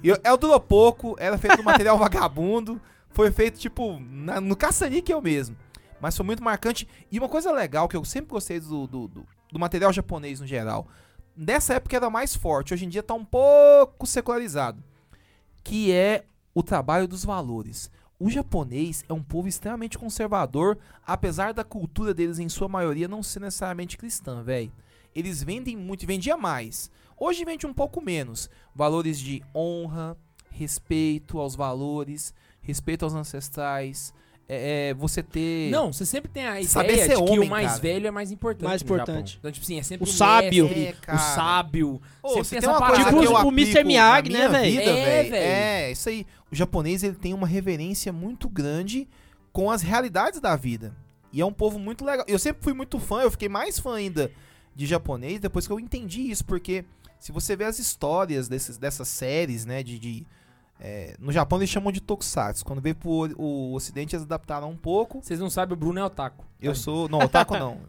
Eu- 0.04 0.18
Ela 0.24 0.38
durou 0.38 0.60
pouco, 0.60 1.16
era 1.20 1.38
feito 1.38 1.58
do 1.58 1.64
material 1.64 1.98
vagabundo, 2.00 2.82
foi 3.10 3.32
feito, 3.32 3.60
tipo, 3.60 4.00
na- 4.00 4.40
no 4.42 4.56
caça-níquel 4.56 5.22
mesmo. 5.22 5.56
Mas 6.00 6.16
foi 6.16 6.26
muito 6.26 6.44
marcante. 6.44 6.88
E 7.12 7.18
uma 7.20 7.28
coisa 7.30 7.52
legal, 7.52 7.88
que 7.88 7.98
eu 7.98 8.06
sempre 8.06 8.30
gostei 8.32 8.60
do, 8.60 8.88
do, 8.88 9.08
do- 9.08 9.26
do 9.52 9.60
material 9.60 9.92
japonês 9.94 10.40
no 10.40 10.46
geral, 10.48 10.88
nessa 11.36 11.76
época 11.76 11.96
era 11.96 12.10
mais 12.10 12.36
forte, 12.36 12.74
hoje 12.74 12.86
em 12.86 12.90
dia 12.90 13.02
tá 13.02 13.14
um 13.14 13.24
pouco 13.26 14.06
secularizado, 14.06 14.84
que 15.64 15.92
é 15.92 16.26
o 16.54 16.62
trabalho 16.64 17.08
dos 17.08 17.24
valores. 17.26 17.90
O 18.20 18.30
japonês 18.30 19.04
é 19.08 19.14
um 19.14 19.22
povo 19.22 19.48
extremamente 19.48 19.98
conservador, 19.98 20.78
apesar 21.06 21.54
da 21.54 21.64
cultura 21.64 22.14
deles 22.14 22.40
em 22.40 22.50
sua 22.50 22.68
maioria 22.68 23.08
não 23.08 23.22
ser 23.22 23.40
necessariamente 23.42 23.98
cristã, 23.98 24.42
velho. 24.44 24.72
Eles 25.18 25.42
vendem 25.42 25.76
muito, 25.76 26.06
vendia 26.06 26.38
mais. 26.38 26.92
Hoje 27.20 27.44
vende 27.44 27.66
um 27.66 27.74
pouco 27.74 28.00
menos. 28.00 28.50
Valores 28.76 29.20
de 29.20 29.42
honra, 29.56 30.16
respeito 30.52 31.40
aos 31.40 31.56
valores, 31.56 32.34
respeito 32.62 33.04
aos 33.04 33.16
ancestrais, 33.16 34.14
é, 34.50 34.90
é, 34.90 34.94
você 34.94 35.22
ter 35.24 35.70
Não, 35.72 35.92
você 35.92 36.06
sempre 36.06 36.30
tem 36.32 36.46
a 36.46 36.64
Saber 36.64 36.94
ideia 36.94 37.08
ser 37.08 37.18
de 37.18 37.24
que 37.24 37.32
homem, 37.32 37.48
o 37.48 37.50
mais 37.50 37.68
cara. 37.68 37.80
velho 37.82 38.08
é 38.08 38.12
mais 38.12 38.32
importante. 38.32 38.68
Mais 38.70 38.82
no 38.84 38.88
Japão. 38.88 39.04
importante. 39.04 39.38
Então, 39.40 39.52
tipo 39.52 39.64
assim, 39.66 39.80
é 39.80 39.84
sempre 39.84 40.08
O 40.08 40.14
sábio. 40.14 40.66
mestre, 40.66 40.96
É, 41.08 41.14
o 41.16 41.18
sábio. 41.18 42.02
Ô, 42.22 42.30
Sempre 42.30 42.44
se 42.46 42.50
tem 42.52 42.60
tem 42.62 42.70
essa 42.70 42.78
uma 42.78 42.88
coisa 42.88 43.04
parada. 43.04 43.28
Tipo 43.28 43.48
o 43.48 43.52
Mr. 43.52 43.84
Miyagi, 43.84 44.30
né, 44.32 44.48
vida, 44.48 44.84
É, 44.84 45.24
véi. 45.24 45.40
É, 45.40 45.92
isso 45.92 46.08
aí. 46.10 46.26
O 46.52 46.56
japonês, 46.56 47.04
ele 47.04 47.16
tem 47.16 47.34
uma 47.34 47.48
reverência 47.48 48.14
muito 48.14 48.48
grande 48.48 49.08
com 49.52 49.70
as 49.72 49.82
realidades 49.82 50.40
da 50.40 50.56
vida. 50.56 50.96
E 51.34 51.42
é 51.42 51.46
um 51.46 51.52
povo 51.52 51.78
muito 51.78 52.06
legal. 52.06 52.26
Eu 52.28 52.40
sempre 52.40 52.64
fui 52.64 52.74
muito 52.74 53.00
fã, 53.00 53.22
eu 53.24 53.32
fiquei 53.32 53.50
mais 53.50 53.78
fã 53.80 53.96
ainda 53.96 54.32
de 54.78 54.86
japonês 54.86 55.40
depois 55.42 55.66
que 55.68 55.74
eu 55.74 55.80
entendi 55.80 56.22
isso, 56.32 56.46
porque 56.46 56.86
se 57.20 57.32
você 57.34 57.56
vê 57.56 57.66
as 57.66 57.80
histórias 57.80 58.48
desses, 58.48 58.78
dessas 58.78 59.08
séries, 59.10 59.66
né, 59.66 59.82
de... 59.84 59.98
de, 60.00 60.26
é, 60.80 61.16
no 61.20 61.32
Japão 61.32 61.58
eles 61.58 61.70
chamam 61.72 61.92
de 61.92 62.00
tokusatsu. 62.00 62.64
Quando 62.64 62.80
veio 62.80 62.94
pro 62.96 63.10
o, 63.10 63.72
o 63.72 63.74
ocidente 63.74 64.16
eles 64.16 64.24
adaptaram 64.24 64.70
um 64.70 64.78
pouco. 64.78 65.20
Vocês 65.24 65.40
não 65.40 65.50
sabem, 65.50 65.74
o 65.74 65.76
Bruno 65.76 66.00
é 66.00 66.04
otaku. 66.06 66.46
Eu 66.62 66.76
sou. 66.76 67.10
Não, 67.10 67.18
otaku 67.20 67.58
não. 67.60 67.80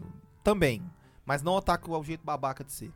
Também. 0.43 0.83
Mas 1.27 1.43
não 1.43 1.53
otaku 1.53 1.95
ao 1.95 2.03
jeito 2.03 2.25
babaca 2.25 2.65
de 2.65 2.73
ser. 2.73 2.91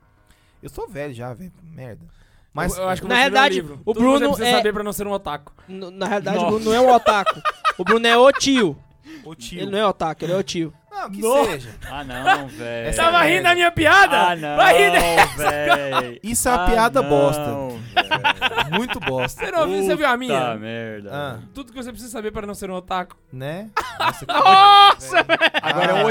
Eu 0.63 0.71
sou 0.71 0.89
velho 0.89 1.13
já, 1.13 1.35
velho. 1.35 1.53
Merda. 1.63 2.07
Mas. 2.55 2.75
eu, 2.75 2.85
eu 2.85 2.89
acho 2.89 3.03
que 3.03 3.05
eu 3.05 3.09
Na 3.11 3.17
realidade, 3.17 3.55
livro. 3.57 3.81
o 3.85 3.93
você 3.93 4.01
Bruno 4.01 4.19
precisa 4.29 4.47
é- 4.49 4.57
saber 4.57 4.73
pra 4.73 4.83
não 4.83 4.93
ser 4.95 5.07
um 5.07 5.13
otaku. 5.13 5.53
N- 5.69 5.91
Na 5.91 6.07
realidade, 6.07 6.37
Nossa. 6.39 6.47
o 6.49 6.51
Bruno 6.59 6.65
não 6.65 6.75
é 6.75 6.81
um 6.81 6.95
otaku. 6.95 7.41
O 7.77 7.85
Bruno 7.85 8.07
é 8.07 8.17
o 8.17 8.33
tio. 8.33 8.75
Ô 9.25 9.35
tio. 9.35 9.61
Ele 9.61 9.71
não 9.71 9.79
é 9.79 9.87
otaku, 9.87 10.25
ele 10.25 10.33
é 10.33 10.37
o 10.37 10.43
tio. 10.43 10.73
Não, 10.91 11.11
que 11.11 11.21
Nossa. 11.21 11.51
seja. 11.53 11.75
Ah, 11.91 12.05
não, 12.05 12.49
velho. 12.49 12.89
Essa 12.89 13.03
Tava 13.05 13.25
é 13.27 13.31
rindo 13.31 13.43
da 13.45 13.55
minha 13.55 13.73
piada? 13.73 14.29
Ah, 14.31 14.37
não, 14.37 14.57
Vai 14.57 14.79
rir 14.79 14.93
dessa. 14.93 15.37
velho. 15.51 16.21
Isso 16.23 16.49
é 16.49 16.53
uma 16.53 16.65
Ah, 16.65 16.71
piada 16.71 17.03
não, 17.03 17.09
bosta. 17.09 17.45
velho. 17.45 18.71
Muito 18.77 19.01
bosta. 19.01 19.45
Você 19.45 19.51
não 19.51 19.61
ouviu, 19.63 19.83
você 19.83 19.97
viu 19.97 20.07
a 20.07 20.17
minha? 20.17 20.55
Merda. 20.57 21.11
Ah. 21.13 21.39
Tudo 21.55 21.73
que 21.73 21.83
você 21.83 21.91
precisa 21.91 22.13
saber 22.13 22.31
para 22.31 22.47
não 22.47 22.55
ser 22.55 22.71
um 22.71 22.75
otaku. 22.75 23.17
né? 23.33 23.71
Nossa, 23.99 24.27
Nossa, 24.27 25.23
velho. 25.23 25.39
Agora 25.63 25.93
é 25.93 26.05
o. 26.05 26.11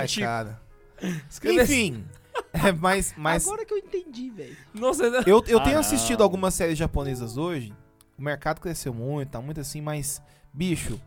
Escreve 1.29 1.61
Enfim. 1.63 2.03
É, 2.53 2.71
mas 2.71 3.13
mas 3.17 3.45
Agora 3.45 3.65
que 3.65 3.73
eu 3.73 3.77
entendi, 3.77 4.29
velho. 4.29 4.55
Não 4.73 4.93
sei. 4.93 5.09
eu, 5.25 5.43
eu 5.47 5.59
Ah, 5.59 5.63
tenho 5.63 5.73
não. 5.75 5.79
assistido 5.81 6.23
algumas 6.23 6.53
séries 6.53 6.77
japonesas 6.77 7.37
hoje. 7.37 7.73
O 8.17 8.21
mercado 8.23 8.59
cresceu 8.61 8.93
muito, 8.93 9.29
tá 9.29 9.41
muito 9.41 9.59
assim, 9.59 9.81
mas, 9.81 10.21
bicho, 10.53 10.99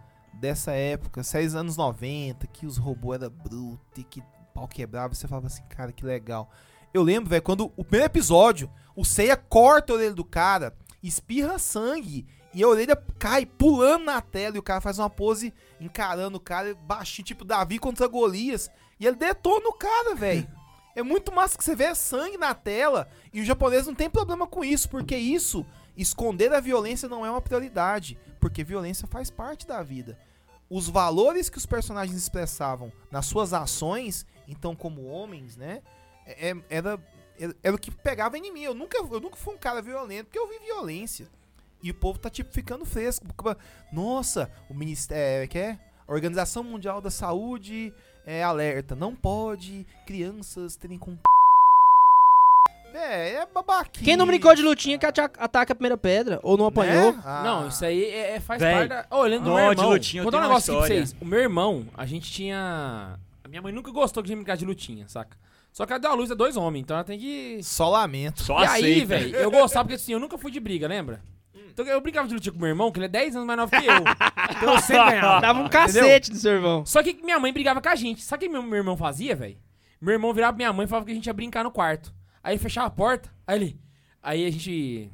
dessa 0.45 0.73
época, 0.73 1.23
séries 1.23 1.55
anos 1.55 1.75
90, 1.75 2.47
que 2.49 2.67
os 2.67 2.77
robôs 2.77 3.19
eram 3.23 3.31
brutos 3.31 3.81
e 3.97 4.05
que 4.05 4.23
pau 4.53 4.69
quebrava, 4.69 5.15
você 5.15 5.27
falava 5.27 5.47
assim, 5.47 5.63
cara, 5.71 5.91
que 5.91 6.05
legal. 6.05 6.51
Eu 6.93 7.03
lembro, 7.03 7.31
velho, 7.31 7.43
quando 7.43 7.73
o 7.79 7.83
primeiro 7.83 8.13
episódio, 8.13 8.71
o 8.95 9.07
Seiya 9.07 9.39
corta 9.39 9.95
a 9.95 9.97
orelha 9.97 10.13
do 10.13 10.23
cara, 10.23 10.77
espirra 11.03 11.59
sangue 11.59 12.27
e 12.53 12.63
a 12.63 12.69
orelha 12.69 12.95
cai 13.19 13.47
pulando 13.47 14.05
na 14.05 14.21
tela 14.21 14.57
e 14.57 14.59
o 14.59 14.63
cara 14.63 14.83
faz 14.83 14.99
uma 14.99 15.09
pose 15.09 15.53
encarando 15.81 16.37
o 16.37 16.41
cara 16.41 16.75
baixinho, 16.75 17.25
tipo 17.25 17.43
Davi 17.43 17.79
contra 17.79 18.07
Golias, 18.07 18.71
e 19.01 19.07
ele 19.07 19.17
detona 19.17 19.67
o 19.67 19.73
cara, 19.73 20.15
velho. 20.15 20.47
É 20.97 21.03
muito 21.03 21.33
massa 21.33 21.59
que 21.59 21.65
você 21.65 21.75
vê 21.75 21.93
sangue 21.93 22.39
na 22.39 22.55
tela 22.55 23.09
e 23.33 23.41
o 23.41 23.45
japonês 23.45 23.85
não 23.85 23.97
tem 23.97 24.09
problema 24.09 24.47
com 24.47 24.65
isso, 24.65 24.89
porque 24.89 25.17
isso, 25.17 25.67
esconder 25.97 26.53
a 26.53 26.61
violência 26.61 27.09
não 27.09 27.27
é 27.27 27.31
uma 27.33 27.41
prioridade, 27.41 28.17
porque 28.39 28.63
violência 28.63 29.09
faz 29.09 29.29
parte 29.29 29.67
da 29.67 29.83
vida. 29.83 30.17
Os 30.75 30.89
valores 30.89 31.49
que 31.49 31.57
os 31.57 31.67
personagens 31.67 32.17
expressavam 32.17 32.93
nas 33.09 33.27
suas 33.27 33.53
ações, 33.53 34.27
então 34.49 34.75
como 34.75 35.05
homens, 35.07 35.57
né, 35.57 35.81
é- 36.27 36.51
é- 36.51 36.57
era, 36.69 37.01
era, 37.39 37.57
era 37.63 37.77
o 37.77 37.79
que 37.79 37.93
pegava 37.93 38.37
em 38.37 38.53
mim. 38.53 38.63
Eu 38.65 38.75
nunca, 38.75 38.99
eu 38.99 39.21
nunca 39.21 39.37
fui 39.37 39.55
um 39.55 39.57
cara 39.59 39.81
violento, 39.81 40.25
porque 40.27 40.39
eu 40.39 40.49
vi 40.49 40.59
violência. 40.59 41.29
E 41.81 41.93
o 41.93 41.95
povo 41.95 42.19
tá 42.19 42.29
tipo 42.29 42.53
ficando 42.53 42.85
fresco. 42.85 43.25
Nossa, 43.93 44.51
o 44.69 44.75
ministério, 44.75 45.49
que 45.49 45.59
é? 45.59 45.79
A 46.09 46.13
Organização 46.13 46.65
Mundial 46.65 47.01
da 47.01 47.11
Saúde 47.11 47.95
é 48.27 48.43
alerta, 48.43 48.97
não 48.97 49.15
pode 49.15 49.87
crianças 50.05 50.75
terem 50.75 50.99
com 50.99 51.17
É, 52.95 53.35
é 53.35 53.47
babaquinha. 53.53 54.05
Quem 54.05 54.17
não 54.17 54.25
brincou 54.27 54.55
de 54.55 54.63
lutinha 54.63 54.97
que 54.97 55.05
ataca 55.05 55.73
a 55.73 55.75
primeira 55.75 55.97
pedra? 55.97 56.39
Ou 56.43 56.57
não 56.57 56.67
apanhou? 56.67 57.13
Né? 57.13 57.23
Ah. 57.25 57.43
Não, 57.43 57.69
isso 57.69 57.85
aí 57.85 58.05
é, 58.05 58.37
é- 58.37 58.41
faz 58.41 58.61
Véi, 58.61 58.75
parte 58.75 58.89
da... 58.89 59.17
Ô, 59.17 59.21
olhando 59.21 59.45
do 59.45 59.55
meu 59.55 59.75
de 59.75 59.81
irmão. 59.81 59.91
lutinha, 59.91 60.21
eu 60.21 60.23
Vou 60.25 60.31
dar 60.31 60.39
um 60.39 60.43
negócio 60.43 60.73
aqui 60.73 60.87
pra 60.87 60.95
vocês. 60.95 61.17
O 61.21 61.25
meu 61.25 61.41
irmão, 61.41 61.87
a 61.97 62.07
gente 62.07 62.31
tinha... 62.31 63.19
A 63.43 63.49
minha 63.49 63.61
mãe 63.61 63.73
nunca 63.73 63.91
gostou 63.91 64.23
de 64.23 64.35
brincar 64.35 64.57
de 64.57 64.65
lutinha, 64.65 65.09
saca? 65.09 65.37
Só 65.73 65.85
que 65.85 65.93
ela 65.93 66.01
deu 66.01 66.13
a 66.13 66.15
luz 66.15 66.31
a 66.31 66.35
dois 66.35 66.57
homens, 66.57 66.83
então 66.83 66.97
ela 66.97 67.05
tem 67.05 67.19
que... 67.19 67.59
Só 67.65 67.89
lamento. 67.89 68.45
Só 68.45 68.63
e 68.63 68.67
aí, 68.67 69.05
velho, 69.05 69.35
eu 69.35 69.51
gostava 69.51 69.87
porque 69.87 69.97
assim, 69.97 70.13
eu 70.13 70.21
nunca 70.21 70.39
fui 70.39 70.53
de 70.53 70.61
briga, 70.61 70.87
lembra? 70.87 71.21
Então 71.75 71.85
eu 71.85 72.01
brincava 72.01 72.29
de 72.29 72.35
lutinha 72.35 72.53
com 72.53 72.61
meu 72.61 72.69
irmão, 72.69 72.93
que 72.93 72.99
ele 73.01 73.07
é 73.07 73.09
10 73.09 73.35
anos 73.35 73.47
mais 73.49 73.59
novo 73.59 73.73
que 73.73 73.85
eu. 73.85 74.05
Então 74.57 74.75
eu 74.75 74.79
sempre 74.79 75.11
ganhava. 75.11 75.41
Dava 75.43 75.59
um 75.59 75.69
cacete 75.69 76.31
do 76.31 76.37
seu 76.37 76.53
irmão. 76.53 76.87
Só 76.87 77.03
que 77.03 77.15
minha 77.15 77.41
mãe 77.41 77.53
brigava 77.53 77.83
com 77.83 77.89
a 77.89 77.97
gente. 77.97 78.23
Sabe 78.23 78.45
o 78.45 78.49
que 78.49 78.53
meu, 78.53 78.63
meu 78.63 78.77
irmão 78.77 78.97
fazia, 78.97 79.35
velho? 79.35 79.57
Meu 80.01 80.13
irmão 80.13 80.33
virava 80.33 80.53
pra 80.53 80.59
minha 80.59 80.73
mãe 80.73 80.85
e 80.85 80.89
falava 80.89 81.05
que 81.05 81.11
a 81.11 81.15
gente 81.15 81.27
ia 81.27 81.33
brincar 81.33 81.65
no 81.65 81.73
quarto. 81.73 82.15
Aí 82.45 82.59
fechava 82.59 82.87
a 82.89 82.91
porta, 82.91 83.31
aí 83.47 83.57
ele. 83.59 83.81
Aí 84.23 84.47
a 84.47 84.51
gente. 84.51 85.11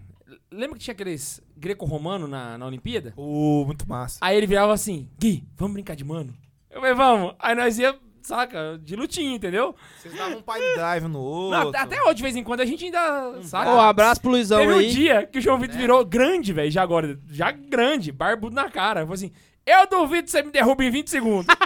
Lembra 0.51 0.77
que 0.77 0.85
tinha 0.85 0.93
aqueles 0.93 1.41
greco-romano 1.57 2.27
na, 2.27 2.59
na 2.59 2.67
Olimpíada? 2.67 3.15
Uh, 3.17 3.65
muito 3.65 3.89
massa. 3.89 4.19
Aí 4.21 4.37
ele 4.37 4.49
virava 4.49 4.73
assim, 4.73 5.09
Gui, 5.17 5.45
vamos 5.57 5.75
brincar 5.75 5.95
de 5.95 6.05
mano? 6.05 6.35
Eu 6.69 6.81
falei, 6.81 6.95
vamos. 6.95 7.35
Aí 7.39 7.55
nós 7.55 7.79
ia, 7.79 7.97
saca, 8.21 8.81
de 8.83 8.97
lutinha, 8.97 9.35
entendeu? 9.37 9.77
Vocês 10.01 10.13
davam 10.15 10.39
um 10.39 10.43
pai 10.43 10.61
drive 10.75 11.05
no 11.05 11.51
Não, 11.51 11.67
outro. 11.67 11.81
até 11.81 12.03
hoje, 12.03 12.15
de 12.17 12.23
vez 12.23 12.35
em 12.35 12.43
quando, 12.43 12.61
a 12.61 12.67
gente 12.67 12.85
ainda, 12.85 13.43
saca? 13.43 13.71
Ô, 13.71 13.77
um 13.77 13.81
abraço 13.81 14.21
pro 14.21 14.31
Luizão 14.31 14.59
Teve 14.59 14.73
um 14.73 14.79
aí. 14.79 14.91
dia 14.91 15.25
que 15.27 15.39
o 15.39 15.43
João 15.43 15.59
Vitor 15.59 15.77
virou 15.77 16.05
grande, 16.05 16.53
velho, 16.53 16.71
já 16.71 16.83
agora. 16.83 17.17
Já 17.31 17.53
grande, 17.53 18.11
barbudo 18.11 18.57
na 18.57 18.69
cara. 18.69 19.01
Falou 19.01 19.15
assim, 19.15 19.31
eu 19.67 19.87
duvido 19.89 20.25
que 20.25 20.31
você 20.31 20.43
me 20.43 20.51
derruba 20.51 20.85
em 20.85 20.91
20 20.91 21.09
segundos. 21.11 21.47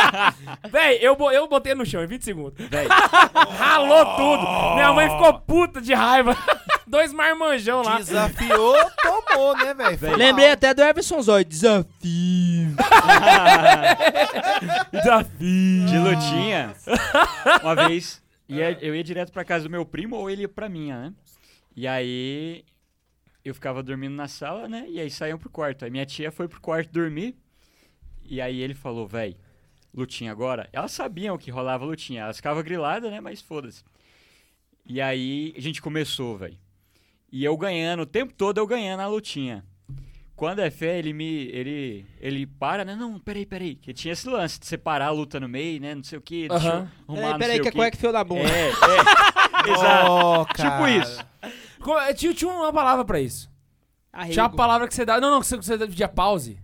véi, 0.70 0.98
eu, 1.00 1.16
eu 1.32 1.48
botei 1.48 1.74
no 1.74 1.84
chão 1.86 2.02
em 2.02 2.06
20 2.06 2.22
segundos. 2.24 2.66
Véi, 2.68 2.86
Ralou 3.58 4.04
tudo. 4.16 4.74
Minha 4.74 4.92
mãe 4.92 5.08
ficou 5.10 5.34
puta 5.40 5.80
de 5.80 5.92
raiva. 5.94 6.36
Dois 6.86 7.12
marmanjão 7.12 7.82
lá. 7.82 7.96
Desafiou, 7.98 8.76
tomou, 9.02 9.56
né, 9.56 9.74
velho? 9.74 10.16
Lembrei 10.16 10.52
até 10.52 10.72
do 10.72 10.82
Everson 10.82 11.20
Zoy. 11.20 11.44
Desafio. 11.44 11.86
Desafio. 14.92 15.86
de 15.86 15.98
lutinha. 15.98 16.74
Uma 17.62 17.74
vez, 17.88 18.22
ia- 18.48 18.78
eu 18.80 18.94
ia 18.94 19.02
direto 19.04 19.32
pra 19.32 19.44
casa 19.44 19.64
do 19.64 19.70
meu 19.70 19.84
primo 19.84 20.16
ou 20.16 20.30
ele 20.30 20.42
ia 20.42 20.48
pra 20.48 20.68
minha, 20.68 21.00
né? 21.00 21.12
E 21.74 21.86
aí, 21.86 22.64
eu 23.44 23.54
ficava 23.54 23.82
dormindo 23.82 24.14
na 24.14 24.28
sala, 24.28 24.68
né? 24.68 24.86
E 24.88 25.00
aí 25.00 25.10
saíam 25.10 25.38
pro 25.38 25.50
quarto. 25.50 25.84
Aí 25.84 25.90
minha 25.90 26.06
tia 26.06 26.30
foi 26.30 26.48
pro 26.48 26.60
quarto 26.60 26.90
dormir. 26.92 27.36
E 28.24 28.40
aí 28.40 28.60
ele 28.60 28.74
falou, 28.74 29.06
véi, 29.06 29.36
lutinha 29.96 30.30
agora. 30.30 30.68
Elas 30.72 30.92
sabiam 30.92 31.38
que 31.38 31.50
rolava 31.50 31.84
lutinha. 31.84 32.22
Elas 32.22 32.36
ficavam 32.36 32.62
griladas, 32.62 33.10
né? 33.10 33.20
Mas 33.20 33.40
foda-se. 33.40 33.82
E 34.84 35.00
aí 35.00 35.54
a 35.56 35.60
gente 35.60 35.80
começou, 35.80 36.36
véi. 36.36 36.58
E 37.32 37.44
eu 37.44 37.56
ganhando, 37.56 38.02
o 38.02 38.06
tempo 38.06 38.32
todo 38.32 38.58
eu 38.58 38.66
ganhando 38.66 39.00
a 39.00 39.06
lutinha. 39.08 39.64
Quando 40.36 40.60
é 40.60 40.70
fé, 40.70 40.98
ele 40.98 41.14
me. 41.14 41.48
Ele, 41.48 42.04
ele 42.20 42.46
para, 42.46 42.84
né? 42.84 42.94
Não, 42.94 43.18
peraí, 43.18 43.46
peraí. 43.46 43.74
Que 43.74 43.94
tinha 43.94 44.12
esse 44.12 44.28
lance 44.28 44.60
de 44.60 44.66
separar 44.66 45.06
a 45.06 45.10
luta 45.10 45.40
no 45.40 45.48
meio, 45.48 45.80
né? 45.80 45.94
Não 45.94 46.04
sei 46.04 46.18
o 46.18 46.20
que. 46.22 46.46
Deixa 46.46 46.66
eu 46.66 46.72
Aham. 46.72 46.92
arrumar 47.08 47.14
Peraí, 47.16 47.30
não 47.30 47.38
peraí, 47.38 47.60
que 47.60 47.66
o 47.66 47.68
a 47.68 47.72
cueca 47.72 47.96
fiou 47.96 48.12
da 48.12 48.22
bunda. 48.22 48.48
É, 48.50 48.68
é. 48.68 48.72
Exato. 49.72 50.10
Ó, 50.10 50.44
Tipo 50.44 50.88
isso. 50.88 51.26
Tinha, 52.16 52.34
tinha 52.34 52.50
uma 52.50 52.72
palavra 52.72 53.04
pra 53.04 53.18
isso. 53.18 53.50
Arrego. 54.12 54.32
Tinha 54.34 54.44
uma 54.44 54.50
palavra 54.50 54.86
que 54.86 54.94
você 54.94 55.06
dá. 55.06 55.18
Não, 55.18 55.30
não, 55.30 55.40
que 55.40 55.46
você, 55.46 55.58
que 55.58 55.64
você 55.64 55.78
pedia 55.78 56.08
pause. 56.08 56.58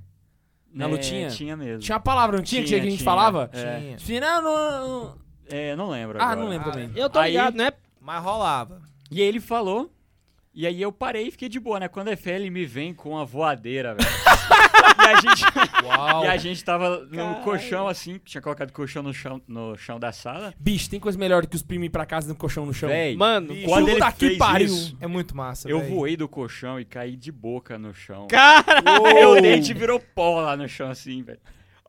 Na 0.73 0.85
É, 0.87 0.89
lutinha? 0.89 1.29
Tinha 1.29 1.57
mesmo. 1.57 1.81
Tinha 1.81 1.97
uma 1.97 2.03
palavra, 2.03 2.37
não 2.37 2.45
tinha, 2.45 2.63
que 2.65 2.75
a 2.75 2.79
gente 2.81 2.97
tinha. 2.97 3.05
falava? 3.05 3.51
É. 3.53 3.79
Tinha. 3.81 3.97
Assim, 3.97 4.21
não, 4.21 4.43
não, 4.43 4.89
não. 5.05 5.19
É, 5.51 5.77
não 5.77 5.91
lembro. 5.91 6.19
Ah, 6.21 6.25
agora. 6.25 6.41
não 6.41 6.49
lembro 6.49 6.71
Ah, 6.71 6.73
também. 6.73 6.91
Eu 6.95 7.11
tô 7.11 7.19
Aí- 7.19 7.33
ligado, 7.33 7.57
né? 7.57 7.73
Mas 8.01 8.23
rolava. 8.23 8.81
E 9.11 9.21
aí 9.21 9.27
ele 9.29 9.41
falou. 9.41 9.93
E 10.55 10.67
aí 10.67 10.81
eu 10.83 10.93
parei 10.93 11.29
e 11.29 11.31
fiquei 11.31 11.49
de 11.49 11.59
boa, 11.61 11.81
né? 11.81 11.89
Quando 11.89 12.09
é 12.09 12.17
fé, 12.17 12.37
ele 12.37 12.51
me 12.51 12.65
vem 12.67 12.93
com 12.93 13.11
uma 13.11 13.25
voadeira, 13.25 13.95
velho. 13.95 14.09
E 15.03 15.07
a 15.07 15.21
gente, 15.21 15.45
Uau. 15.85 16.25
e 16.25 16.29
a 16.29 16.37
gente 16.37 16.65
tava 16.65 17.01
no 17.01 17.09
Caralho. 17.11 17.43
colchão, 17.43 17.89
assim, 17.89 18.21
tinha 18.25 18.41
colocado 18.41 18.71
o 18.71 18.73
colchão 18.73 19.03
no 19.03 19.13
chão, 19.13 19.41
no 19.49 19.77
chão 19.77 19.99
da 19.99 20.13
sala. 20.13 20.55
Bicho, 20.59 20.89
tem 20.89 21.01
coisa 21.01 21.19
melhor 21.19 21.43
do 21.43 21.49
que 21.49 21.57
os 21.57 21.63
primos 21.63 21.87
ir 21.87 21.91
pra 21.91 22.07
casa 22.07 22.29
no 22.29 22.35
colchão 22.37 22.65
no 22.65 22.73
chão. 22.73 22.89
Véi, 22.89 23.17
Mano, 23.17 23.49
Bicho. 23.55 23.67
quando 23.67 23.89
ele 23.89 24.01
fez 24.13 24.39
pariu. 24.39 24.67
isso, 24.67 24.97
É 25.01 25.07
muito 25.07 25.37
massa, 25.37 25.69
eu 25.69 25.81
véi. 25.81 25.91
voei 25.91 26.17
do 26.17 26.29
colchão 26.29 26.79
e 26.79 26.85
caí 26.85 27.17
de 27.17 27.33
boca 27.33 27.77
no 27.79 27.93
chão. 27.95 28.27
cara. 28.29 28.83
Meu 29.15 29.41
dente 29.41 29.75
virou 29.75 29.99
pó 30.15 30.41
lá 30.41 30.57
no 30.57 30.69
chão, 30.69 30.91
assim, 30.91 31.23
velho. 31.23 31.41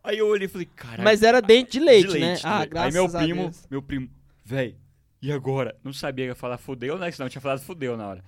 Aí 0.04 0.18
eu 0.18 0.28
olhei 0.28 0.48
e 0.48 0.50
falei, 0.50 0.68
caralho. 0.76 1.04
Mas 1.04 1.24
era 1.24 1.42
dente 1.42 1.74
de 1.74 1.80
leite, 1.80 2.12
de 2.12 2.20
né? 2.20 2.28
leite, 2.32 2.42
Ah, 2.46 2.60
velho. 2.60 2.70
graças 2.72 2.88
Aí 2.88 2.94
meu 2.94 3.06
a 3.06 3.24
primo, 3.24 3.42
Deus. 3.44 3.68
meu 3.72 3.82
primo, 3.82 4.10
véi, 4.44 4.76
e 5.22 5.32
agora? 5.32 5.76
Não 5.84 5.94
sabia 5.94 6.26
que 6.26 6.32
ia 6.32 6.36
falar 6.36 6.58
fudeu, 6.58 6.98
né? 6.98 7.10
Senão 7.12 7.28
eu 7.28 7.30
tinha 7.30 7.42
falado 7.42 7.62
fudeu 7.62 7.96
na 7.96 8.08
hora. 8.08 8.24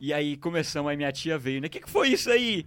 E 0.00 0.12
aí 0.12 0.36
começamos, 0.36 0.90
aí 0.90 0.96
minha 0.96 1.12
tia 1.12 1.38
veio, 1.38 1.60
né? 1.60 1.68
O 1.68 1.70
que, 1.70 1.78
que 1.78 1.88
foi 1.88 2.08
isso 2.08 2.28
aí? 2.28 2.66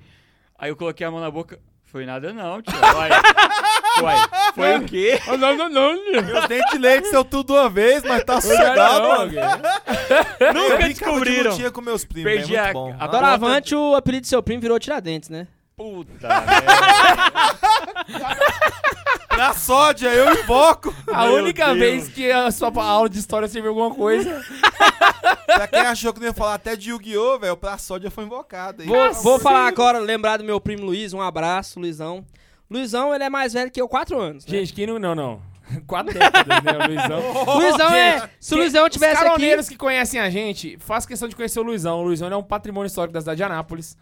Aí 0.57 0.69
eu 0.69 0.75
coloquei 0.75 1.05
a 1.05 1.11
mão 1.11 1.19
na 1.21 1.29
boca. 1.31 1.59
Foi 1.83 2.05
nada 2.05 2.33
não, 2.33 2.61
tia. 2.61 2.73
Uai, 2.93 3.09
Uai 4.03 4.17
foi 4.53 4.77
o 4.77 4.83
quê? 4.85 5.19
Não, 5.37 5.55
não, 5.55 5.69
não. 5.69 5.93
Meus 6.11 6.47
dentes 6.47 6.71
de 6.71 6.77
leite 6.77 7.07
saiu 7.07 7.23
tudo 7.23 7.53
uma 7.53 7.69
vez, 7.69 8.03
mas 8.03 8.21
tá 8.23 8.39
não. 8.75 9.25
Nunca 10.53 10.73
Eu 10.73 10.77
de 10.79 10.87
descobriram. 10.89 11.51
lutinha 11.51 11.71
com 11.71 11.79
meus 11.81 12.03
primos, 12.03 12.31
Perdi 12.33 12.55
é 12.55 12.63
muito 12.63 12.69
a- 12.69 12.73
bom. 12.73 12.95
a- 12.99 13.07
Doravante, 13.07 13.75
o 13.75 13.95
apelido 13.95 14.21
do 14.25 14.27
seu 14.27 14.43
primo 14.43 14.61
virou 14.61 14.77
Tiradentes, 14.79 15.29
né? 15.29 15.47
Puta 15.77 16.27
merda. 16.27 17.84
Na 19.37 19.53
sódia, 19.53 20.07
eu 20.13 20.33
invoco. 20.39 20.93
A 21.11 21.25
Meu 21.25 21.35
única 21.35 21.65
Deus. 21.67 21.77
vez 21.77 22.07
que 22.07 22.31
a 22.31 22.49
sua 22.51 22.71
aula 22.83 23.09
de 23.09 23.19
história 23.19 23.47
serviu 23.47 23.71
alguma 23.71 23.93
coisa. 23.93 24.41
pra 25.45 25.67
quem 25.67 25.81
achou 25.81 26.13
que 26.13 26.19
não 26.21 26.27
ia 26.27 26.33
falar 26.33 26.53
até 26.53 26.75
de 26.75 26.89
Yu-Gi-Oh!, 26.91 27.39
velho, 27.39 27.53
o 27.53 27.57
pra 27.57 27.77
sódia 27.77 28.09
foi 28.09 28.23
invocado. 28.23 28.81
aí. 28.81 28.87
Vou, 28.87 29.13
vou 29.15 29.39
falar 29.39 29.67
agora, 29.67 29.99
lembrar 29.99 30.37
do 30.37 30.43
meu 30.43 30.61
primo 30.61 30.85
Luiz, 30.85 31.13
um 31.13 31.21
abraço, 31.21 31.79
Luizão. 31.79 32.25
Luizão, 32.71 33.13
ele 33.13 33.25
é 33.25 33.29
mais 33.29 33.53
velho 33.53 33.69
que 33.69 33.81
eu, 33.81 33.87
4 33.89 34.17
anos. 34.19 34.45
Né? 34.45 34.51
Gente, 34.51 34.73
quem 34.73 34.87
não. 34.87 34.97
Não, 34.97 35.13
não. 35.13 35.41
Quatro 35.87 36.13
décadas, 36.13 36.63
né, 36.63 36.71
o 36.73 36.87
Luizão? 36.87 37.43
Luizão 37.57 37.93
é. 37.93 38.29
Se 38.39 38.53
o 38.53 38.57
Luizão 38.57 38.85
Os 38.85 38.91
tivesse 38.93 39.15
aqui. 39.17 39.23
caroneiros 39.25 39.67
que 39.69 39.75
conhecem 39.75 40.19
a 40.19 40.29
gente, 40.29 40.77
faz 40.79 41.05
questão 41.05 41.27
de 41.27 41.35
conhecer 41.35 41.59
o 41.59 41.63
Luizão. 41.63 41.99
O 41.99 42.03
Luizão 42.03 42.31
é 42.31 42.35
um 42.37 42.43
patrimônio 42.43 42.87
histórico 42.87 43.13
da 43.13 43.19
cidade 43.21 43.37
de 43.37 43.43
Anápolis. 43.43 43.97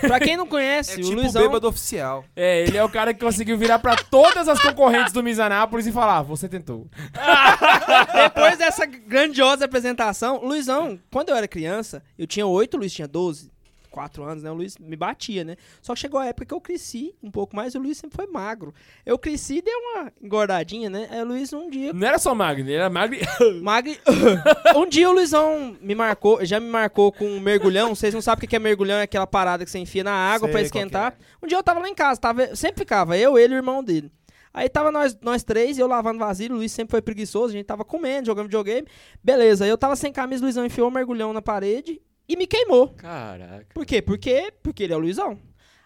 Pra 0.00 0.20
quem 0.20 0.36
não 0.36 0.44
É 0.44 0.48
conhece, 0.48 0.96
tipo 0.96 1.08
o 1.08 1.10
o 1.12 1.14
Luizão. 1.14 1.42
bêbado 1.42 1.66
oficial. 1.68 2.24
É, 2.36 2.62
ele 2.62 2.76
é 2.76 2.84
o 2.84 2.88
cara 2.88 3.12
que 3.14 3.20
conseguiu 3.24 3.56
virar 3.58 3.78
pra 3.78 3.96
todas 3.96 4.48
as 4.48 4.60
concorrentes 4.60 5.12
do 5.12 5.22
Miss 5.22 5.38
Anápolis 5.38 5.86
e 5.86 5.92
falar: 5.92 6.18
"Ah, 6.18 6.22
você 6.22 6.48
tentou. 6.48 6.86
Depois 8.14 8.58
dessa 8.58 8.86
grandiosa 8.86 9.64
apresentação, 9.64 10.40
Luizão, 10.44 10.98
quando 11.10 11.30
eu 11.30 11.36
era 11.36 11.48
criança, 11.48 12.02
eu 12.18 12.26
tinha 12.26 12.46
8, 12.46 12.74
o 12.74 12.80
Luiz 12.80 12.92
tinha 12.92 13.08
12. 13.08 13.50
4 13.90 14.22
anos, 14.22 14.42
né? 14.42 14.50
O 14.50 14.54
Luiz 14.54 14.76
me 14.78 14.96
batia, 14.96 15.44
né? 15.44 15.56
Só 15.80 15.94
que 15.94 16.00
chegou 16.00 16.20
a 16.20 16.26
época 16.26 16.46
que 16.46 16.54
eu 16.54 16.60
cresci 16.60 17.14
um 17.22 17.30
pouco 17.30 17.56
mais 17.56 17.74
e 17.74 17.78
o 17.78 17.80
Luiz 17.80 17.98
sempre 17.98 18.16
foi 18.16 18.26
magro. 18.26 18.72
Eu 19.04 19.18
cresci 19.18 19.58
e 19.58 19.62
dei 19.62 19.74
uma 19.74 20.12
engordadinha, 20.22 20.88
né? 20.88 21.08
Aí 21.10 21.22
o 21.22 21.26
Luiz 21.26 21.52
um 21.52 21.68
dia 21.68 21.92
Não 21.92 22.06
era 22.06 22.18
só 22.18 22.34
magro, 22.34 22.62
ele 22.62 22.72
era 22.72 22.90
magro. 22.90 23.18
Magri. 23.62 23.98
um 24.76 24.86
dia 24.86 25.08
o 25.08 25.12
Luizão 25.12 25.76
me 25.80 25.94
marcou, 25.94 26.44
já 26.44 26.60
me 26.60 26.68
marcou 26.68 27.12
com 27.12 27.24
um 27.24 27.40
mergulhão. 27.40 27.94
Vocês 27.94 28.14
não 28.14 28.20
sabem 28.20 28.46
o 28.46 28.48
que 28.48 28.56
é 28.56 28.58
mergulhão, 28.58 28.98
é 28.98 29.02
aquela 29.02 29.26
parada 29.26 29.64
que 29.64 29.70
você 29.70 29.78
enfia 29.78 30.04
na 30.04 30.12
água 30.12 30.48
pra 30.48 30.58
qual 30.58 30.64
esquentar. 30.64 31.12
que 31.12 31.18
Um 31.42 31.48
dia 31.48 31.58
eu 31.58 31.62
tava 31.62 31.80
lá 31.80 31.88
em 31.88 31.94
casa, 31.94 32.20
tava, 32.20 32.54
sempre 32.54 32.78
ficava, 32.80 33.16
eu, 33.16 33.38
ele 33.38 33.54
e 33.54 33.56
o 33.56 33.58
irmão 33.58 33.82
dele. 33.82 34.10
Aí 34.52 34.68
tava 34.68 34.90
nós, 34.90 35.16
nós 35.20 35.44
três, 35.44 35.78
eu 35.78 35.86
lavando 35.86 36.18
vasilha, 36.18 36.54
o 36.54 36.58
Luiz 36.58 36.72
sempre 36.72 36.90
foi 36.90 37.02
preguiçoso, 37.02 37.52
a 37.52 37.56
gente 37.56 37.66
tava 37.66 37.84
comendo, 37.84 38.26
jogando 38.26 38.46
videogame. 38.46 38.86
Beleza, 39.22 39.66
eu 39.66 39.76
tava 39.76 39.94
sem 39.94 40.12
camisa, 40.12 40.42
o 40.42 40.44
Luizão 40.44 40.64
enfiou 40.64 40.88
o 40.88 40.90
mergulhão 40.90 41.32
na 41.32 41.42
parede 41.42 42.00
e 42.28 42.36
me 42.36 42.46
queimou. 42.46 42.88
Caraca. 42.90 43.66
Por 43.74 43.86
quê? 43.86 44.02
Porque, 44.02 44.52
porque 44.62 44.82
ele 44.84 44.92
é 44.92 44.96
o 44.96 45.00
Luizão. 45.00 45.38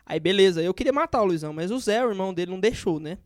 Aí 0.04 0.18
beleza, 0.18 0.60
eu 0.62 0.74
queria 0.74 0.92
matar 0.92 1.22
o 1.22 1.26
Luizão, 1.26 1.52
mas 1.52 1.70
o 1.70 1.78
Zé, 1.78 2.04
o 2.04 2.10
irmão 2.10 2.34
dele, 2.34 2.50
não 2.50 2.60
deixou, 2.60 2.98
né? 2.98 3.18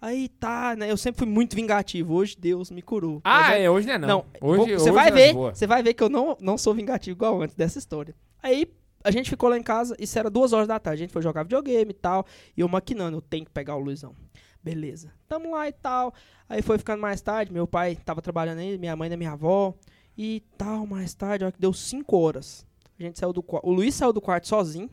Aí 0.00 0.28
tá, 0.28 0.76
né? 0.76 0.90
Eu 0.90 0.96
sempre 0.96 1.20
fui 1.20 1.26
muito 1.26 1.56
vingativo. 1.56 2.14
Hoje 2.14 2.36
Deus 2.38 2.70
me 2.70 2.82
curou. 2.82 3.20
Ah, 3.24 3.54
é- 3.56 3.64
é, 3.64 3.70
hoje 3.70 3.86
não 3.86 3.94
é 3.94 3.98
não. 3.98 4.08
não, 4.08 4.24
hoje, 4.40 4.74
você 4.74 4.90
hoje 4.90 4.90
vai 4.92 5.08
é 5.08 5.10
ver, 5.10 5.34
você 5.34 5.66
vai 5.66 5.82
ver 5.82 5.94
que 5.94 6.02
eu 6.02 6.08
não, 6.08 6.36
não 6.40 6.56
sou 6.56 6.72
vingativo 6.74 7.16
igual 7.16 7.42
antes 7.42 7.56
dessa 7.56 7.78
história. 7.78 8.14
Aí 8.40 8.70
a 9.02 9.10
gente 9.10 9.30
ficou 9.30 9.48
lá 9.48 9.58
em 9.58 9.62
casa, 9.62 9.96
isso 9.98 10.16
era 10.18 10.30
duas 10.30 10.52
horas 10.52 10.68
da 10.68 10.78
tarde, 10.78 11.02
a 11.02 11.04
gente 11.04 11.12
foi 11.12 11.22
jogar 11.22 11.42
videogame 11.42 11.90
e 11.90 11.94
tal, 11.94 12.24
e 12.56 12.60
eu 12.60 12.68
maquinando, 12.68 13.16
eu 13.16 13.20
tenho 13.22 13.44
que 13.44 13.50
pegar 13.50 13.74
o 13.74 13.80
Luizão. 13.80 14.14
Beleza. 14.62 15.12
Tamo 15.28 15.52
lá 15.52 15.68
e 15.68 15.72
tal. 15.72 16.12
Aí 16.48 16.62
foi 16.62 16.78
ficando 16.78 17.00
mais 17.00 17.20
tarde, 17.20 17.52
meu 17.52 17.66
pai 17.66 17.96
tava 18.04 18.20
trabalhando 18.20 18.58
aí, 18.58 18.76
minha 18.78 18.94
mãe 18.94 19.10
e 19.10 19.16
minha 19.16 19.32
avó, 19.32 19.74
e 20.18 20.42
tal, 20.58 20.84
mais 20.84 21.14
tarde, 21.14 21.44
ó, 21.44 21.50
que 21.52 21.60
deu 21.60 21.72
5 21.72 22.16
horas. 22.16 22.66
A 22.98 23.02
gente 23.04 23.20
saiu 23.20 23.32
do 23.32 23.44
o 23.62 23.72
Luiz 23.72 23.94
saiu 23.94 24.12
do 24.12 24.20
quarto 24.20 24.48
sozinho, 24.48 24.90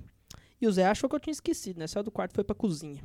e 0.62 0.68
o 0.68 0.72
Zé 0.72 0.86
achou 0.86 1.10
que 1.10 1.16
eu 1.16 1.20
tinha 1.20 1.32
esquecido, 1.32 1.80
né? 1.80 1.88
Saiu 1.88 2.04
do 2.04 2.12
quarto 2.12 2.32
e 2.32 2.36
foi 2.36 2.44
pra 2.44 2.56
cozinha. 2.56 3.04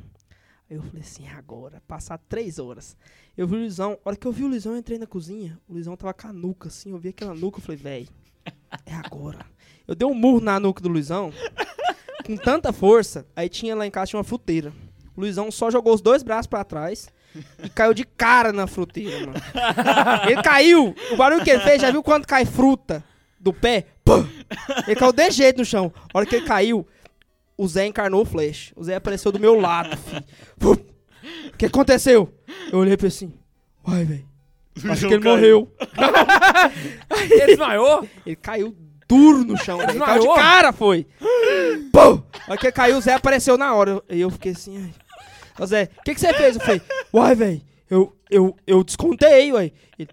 Aí 0.69 0.77
eu 0.77 0.83
falei 0.83 1.01
assim, 1.01 1.27
agora, 1.29 1.83
passar 1.89 2.19
três 2.19 2.59
horas. 2.59 2.95
Eu 3.35 3.49
vi 3.49 3.57
o 3.57 3.59
Luizão, 3.59 3.99
a 4.05 4.09
hora 4.11 4.17
que 4.17 4.27
eu 4.27 4.33
vi 4.33 4.45
o 4.45 4.49
Luizão, 4.49 4.73
eu 4.73 4.79
entrei 4.79 4.99
na 4.99 5.07
cozinha, 5.07 5.59
o 5.67 5.73
Luizão 5.73 5.97
tava 5.97 6.13
com 6.13 6.29
a 6.29 6.33
nuca, 6.33 6.69
assim, 6.69 6.91
eu 6.91 6.99
vi 6.99 7.09
aquela 7.09 7.35
nuca, 7.35 7.59
eu 7.59 7.63
falei, 7.63 7.79
véi, 7.79 8.09
é 8.85 8.95
agora. 8.95 9.47
Eu 9.89 9.95
dei 9.95 10.07
um 10.07 10.15
murro 10.15 10.41
na 10.41 10.61
nuca 10.61 10.83
do 10.83 10.91
Luizão, 10.91 11.33
com 12.27 12.37
tanta 12.37 12.71
força, 12.71 13.27
aí 13.35 13.49
tinha 13.49 13.75
lá 13.75 13.87
em 13.87 13.91
casa 13.91 14.11
tinha 14.11 14.19
uma 14.19 14.25
fruteira. 14.25 14.73
O 15.17 15.23
Luizão 15.23 15.51
só 15.51 15.71
jogou 15.71 15.95
os 15.95 16.03
dois 16.03 16.23
braços 16.23 16.47
pra 16.47 16.63
trás 16.65 17.09
e 17.63 17.69
caiu 17.69 17.95
de 17.95 18.05
cara 18.05 18.53
na 18.53 18.67
fruteira, 18.67 19.27
mano. 19.27 19.35
Ele 20.29 20.43
caiu, 20.43 20.95
o 21.13 21.17
barulho 21.17 21.45
que 21.45 21.51
ele 21.51 21.63
fez, 21.63 21.81
já 21.81 21.91
viu 21.91 22.03
quando 22.03 22.27
cai 22.27 22.45
fruta 22.45 23.05
do 23.39 23.53
pé? 23.53 23.87
Pum! 24.05 24.27
Ele 24.87 24.97
caiu 24.97 25.13
de 25.13 25.31
jeito 25.31 25.59
no 25.59 25.65
chão. 25.65 25.93
A 26.13 26.19
hora 26.19 26.27
que 26.27 26.37
ele 26.37 26.47
caiu, 26.47 26.87
o 27.57 27.69
Zé 27.69 27.87
encarnou 27.87 28.23
o 28.23 28.27
flash. 28.27 28.73
O 28.77 28.85
Zé 28.85 28.97
apareceu 28.97 29.31
do 29.31 29.39
meu 29.39 29.59
lado, 29.61 29.97
filho. 29.97 30.25
Pum! 30.59 30.73
O 30.73 31.57
que 31.57 31.67
aconteceu? 31.67 32.33
Eu 32.73 32.79
olhei 32.79 32.97
pra 32.97 33.07
ele 33.07 33.15
assim, 33.15 33.33
uai, 33.87 34.05
velho. 34.05 34.29
Acho 34.91 35.09
que 35.09 35.15
ele 35.15 35.25
morreu. 35.25 35.71
Ele 37.21 37.47
desmaiou? 37.47 38.09
Ele 38.25 38.37
caiu 38.37 38.77
duro 39.07 39.45
no 39.45 39.57
chão. 39.57 39.81
Ele 39.83 39.99
caiu 39.99 40.23
de 40.23 40.35
cara, 40.35 40.73
foi. 40.73 41.07
Pum! 41.93 42.23
A 42.47 42.51
hora 42.51 42.59
que 42.59 42.67
ele 42.67 42.73
caiu, 42.73 42.97
o 42.97 43.01
Zé 43.01 43.15
apareceu 43.15 43.59
na 43.59 43.75
hora. 43.75 44.03
E 44.09 44.21
eu 44.21 44.31
fiquei 44.31 44.53
assim, 44.53 44.79
ai. 44.79 44.95
Ô 45.61 45.67
Zé, 45.67 45.91
o 45.99 46.03
que, 46.05 46.15
que 46.15 46.21
você 46.21 46.33
fez? 46.33 46.57
Eu 46.57 46.63
falei, 46.63 46.81
uai, 47.13 47.35
velho, 47.35 47.61
eu, 47.91 48.17
eu, 48.31 48.57
eu 48.67 48.83
descontei, 48.83 49.53
uai. 49.53 49.71
Ele, 49.99 50.09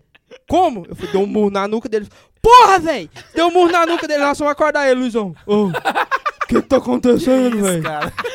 como? 0.48 0.86
Eu 0.90 0.96
fui, 0.96 1.08
dei 1.08 1.22
um 1.22 1.26
murro 1.26 1.50
na 1.50 1.68
nuca 1.70 1.88
dele. 1.88 2.10
Porra, 2.42 2.80
velho! 2.80 3.10
Deu 3.34 3.48
um 3.48 3.52
murro 3.52 3.72
na 3.72 3.86
nuca 3.86 4.08
dele. 4.08 4.24
Nossa, 4.24 4.40
vamos 4.40 4.52
acordar 4.52 4.90
ele, 4.90 5.00
Luizão. 5.00 5.34
Ô, 5.46 5.68
o 5.68 5.72
que 6.48 6.62
que 6.62 6.68
tá 6.68 6.78
acontecendo, 6.78 7.62
velho? 7.62 7.84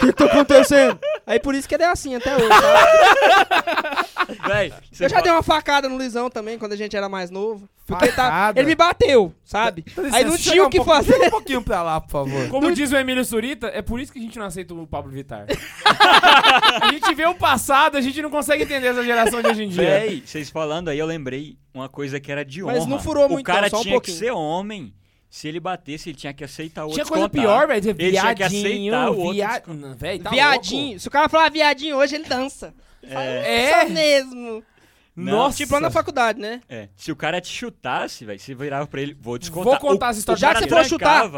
O 0.03 0.07
que 0.07 0.13
tá 0.13 0.25
acontecendo? 0.27 0.99
Aí 1.27 1.39
por 1.41 1.55
isso 1.55 1.69
que 1.69 1.75
ele 1.75 1.85
é 1.85 1.89
assim 1.89 2.15
até 2.15 2.35
hoje, 2.37 2.49
sabe? 2.49 4.03
Véi, 4.47 4.73
Eu 4.99 5.09
já 5.09 5.21
dei 5.21 5.31
uma 5.33 5.43
facada 5.43 5.89
no 5.89 5.97
Luizão 5.97 6.31
também, 6.31 6.59
quando 6.59 6.73
a 6.73 6.77
gente 6.77 6.97
era 6.97 7.09
mais 7.09 7.31
novo. 7.31 7.69
Porque 7.87 8.07
ele, 8.07 8.13
tá, 8.13 8.53
ele 8.57 8.67
me 8.69 8.75
bateu, 8.75 9.35
sabe? 9.45 9.85
Dá 9.95 10.17
Aí 10.17 10.25
não 10.25 10.37
tinha 10.39 10.63
o 10.63 10.67
um 10.67 10.71
que 10.71 10.79
pouco- 10.79 10.93
fazer. 10.93 11.17
um 11.27 11.31
pouquinho 11.31 11.63
pra 11.63 11.83
lá, 11.83 12.01
por 12.01 12.11
favor. 12.11 12.49
Como 12.49 12.73
diz 12.73 12.93
o 12.93 12.97
Emílio 12.97 13.25
Surita, 13.25 13.67
é 13.69 13.83
por 13.83 14.01
isso 14.01 14.13
que 14.13 14.19
a 14.19 14.23
gente 14.23 14.39
não 14.39 14.47
aceita 14.47 14.73
o 14.73 14.87
Pablo 14.87 15.11
Vittar. 15.11 15.47
a 16.81 16.91
gente 16.93 17.15
vê 17.15 17.27
o 17.27 17.35
passado, 17.35 17.97
a 17.97 18.01
gente 18.01 18.23
não 18.23 18.31
consegue 18.31 18.63
entender 18.63 18.87
essa 18.89 19.03
geração 19.05 19.43
de 19.43 19.49
hoje 19.49 19.65
em 19.65 19.69
dia. 19.69 19.83
Véi, 19.85 20.23
vocês 20.25 20.49
falando 20.49 20.89
aí, 20.89 20.99
eu 20.99 21.07
lembrei 21.07 21.57
uma 21.75 21.89
coisa 21.89 22.19
que 22.21 22.31
era 22.31 22.45
de 22.45 22.63
honra. 22.63 22.75
Mas 22.75 22.87
não 22.87 23.01
furou 23.01 23.29
muito 23.29 23.41
O 23.41 23.45
cara 23.45 23.63
não, 23.63 23.69
só 23.71 23.79
um 23.79 23.83
tinha 23.83 23.93
que 24.01 24.11
pouquinho. 24.11 24.17
ser 24.19 24.31
homem. 24.31 24.95
Se 25.35 25.49
ele 25.49 25.59
batesse, 25.59 26.11
ele 26.11 26.17
tinha 26.19 26.35
que 26.35 26.45
aceitar 26.45 26.83
o 26.83 26.89
outro 26.89 27.03
Tinha 27.03 27.07
coisa 27.07 27.27
descontar. 27.27 27.43
pior, 27.59 27.67
velho. 27.67 27.79
Ele 27.79 28.11
tinha 28.11 28.35
que 28.35 28.49
Viadinho, 28.49 28.95
aceitar 28.95 29.11
o 29.11 29.17
outro 29.19 29.33
via... 29.33 29.63
Não, 29.67 29.97
tá 30.23 30.31
viadinho. 30.31 31.01
Se 31.01 31.09
o 31.09 31.11
cara 31.11 31.27
falar 31.27 31.51
viadinho 31.51 31.97
hoje, 31.97 32.17
ele 32.17 32.25
dança. 32.25 32.75
É, 33.03 33.71
É? 33.71 33.81
Só 33.87 33.89
mesmo. 33.89 34.63
Não, 35.17 35.33
Nossa. 35.33 35.57
Tipo 35.57 35.73
lá 35.73 35.81
na 35.81 35.91
faculdade, 35.91 36.39
né? 36.39 36.61
é. 36.69 36.91
Se 36.95 37.11
o 37.11 37.17
cara 37.17 37.41
te 37.41 37.49
chutasse, 37.49 38.27
velho, 38.27 38.39
você 38.39 38.55
virava 38.55 38.87
pra 38.87 39.01
ele, 39.01 39.17
vou 39.19 39.39
descontar. 39.39 39.65
Vou 39.81 39.91
contar 39.91 40.09
O- 40.09 40.11
essa 40.11 40.19
história. 40.19 40.37
o 40.37 40.41
Já 40.41 40.53
que 40.55 40.61
você 40.65 40.69
for 40.69 40.85
chutar-. 40.85 41.31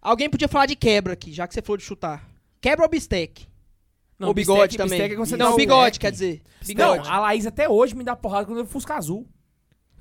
Alguém 0.00 0.30
podia 0.30 0.46
falar 0.46 0.66
de 0.66 0.76
quebra 0.76 1.14
aqui, 1.14 1.32
já 1.32 1.48
que 1.48 1.54
você 1.54 1.60
falou 1.62 1.76
de 1.78 1.82
chutar. 1.82 2.24
Quebra 2.60 2.84
ou 2.84 2.88
bistec? 2.88 3.48
Não, 4.16 4.28
ou 4.28 4.34
bigode 4.34 4.60
bistec- 4.60 4.76
também. 4.78 4.98
bistec 4.98 5.12
é 5.12 5.16
quando 5.16 5.26
você 5.28 5.36
não, 5.36 5.48
dá 5.48 5.54
o 5.54 5.56
bigode, 5.56 5.98
quer 5.98 6.12
dizer. 6.12 6.40
Não, 6.60 6.66
Bigode. 6.68 7.08
a 7.08 7.18
Laís 7.18 7.46
até 7.48 7.68
hoje 7.68 7.96
me 7.96 8.04
dá 8.04 8.14
porrada 8.14 8.46
quando 8.46 8.58
eu 8.58 8.66
Fusca 8.66 8.94
Azul. 8.94 9.26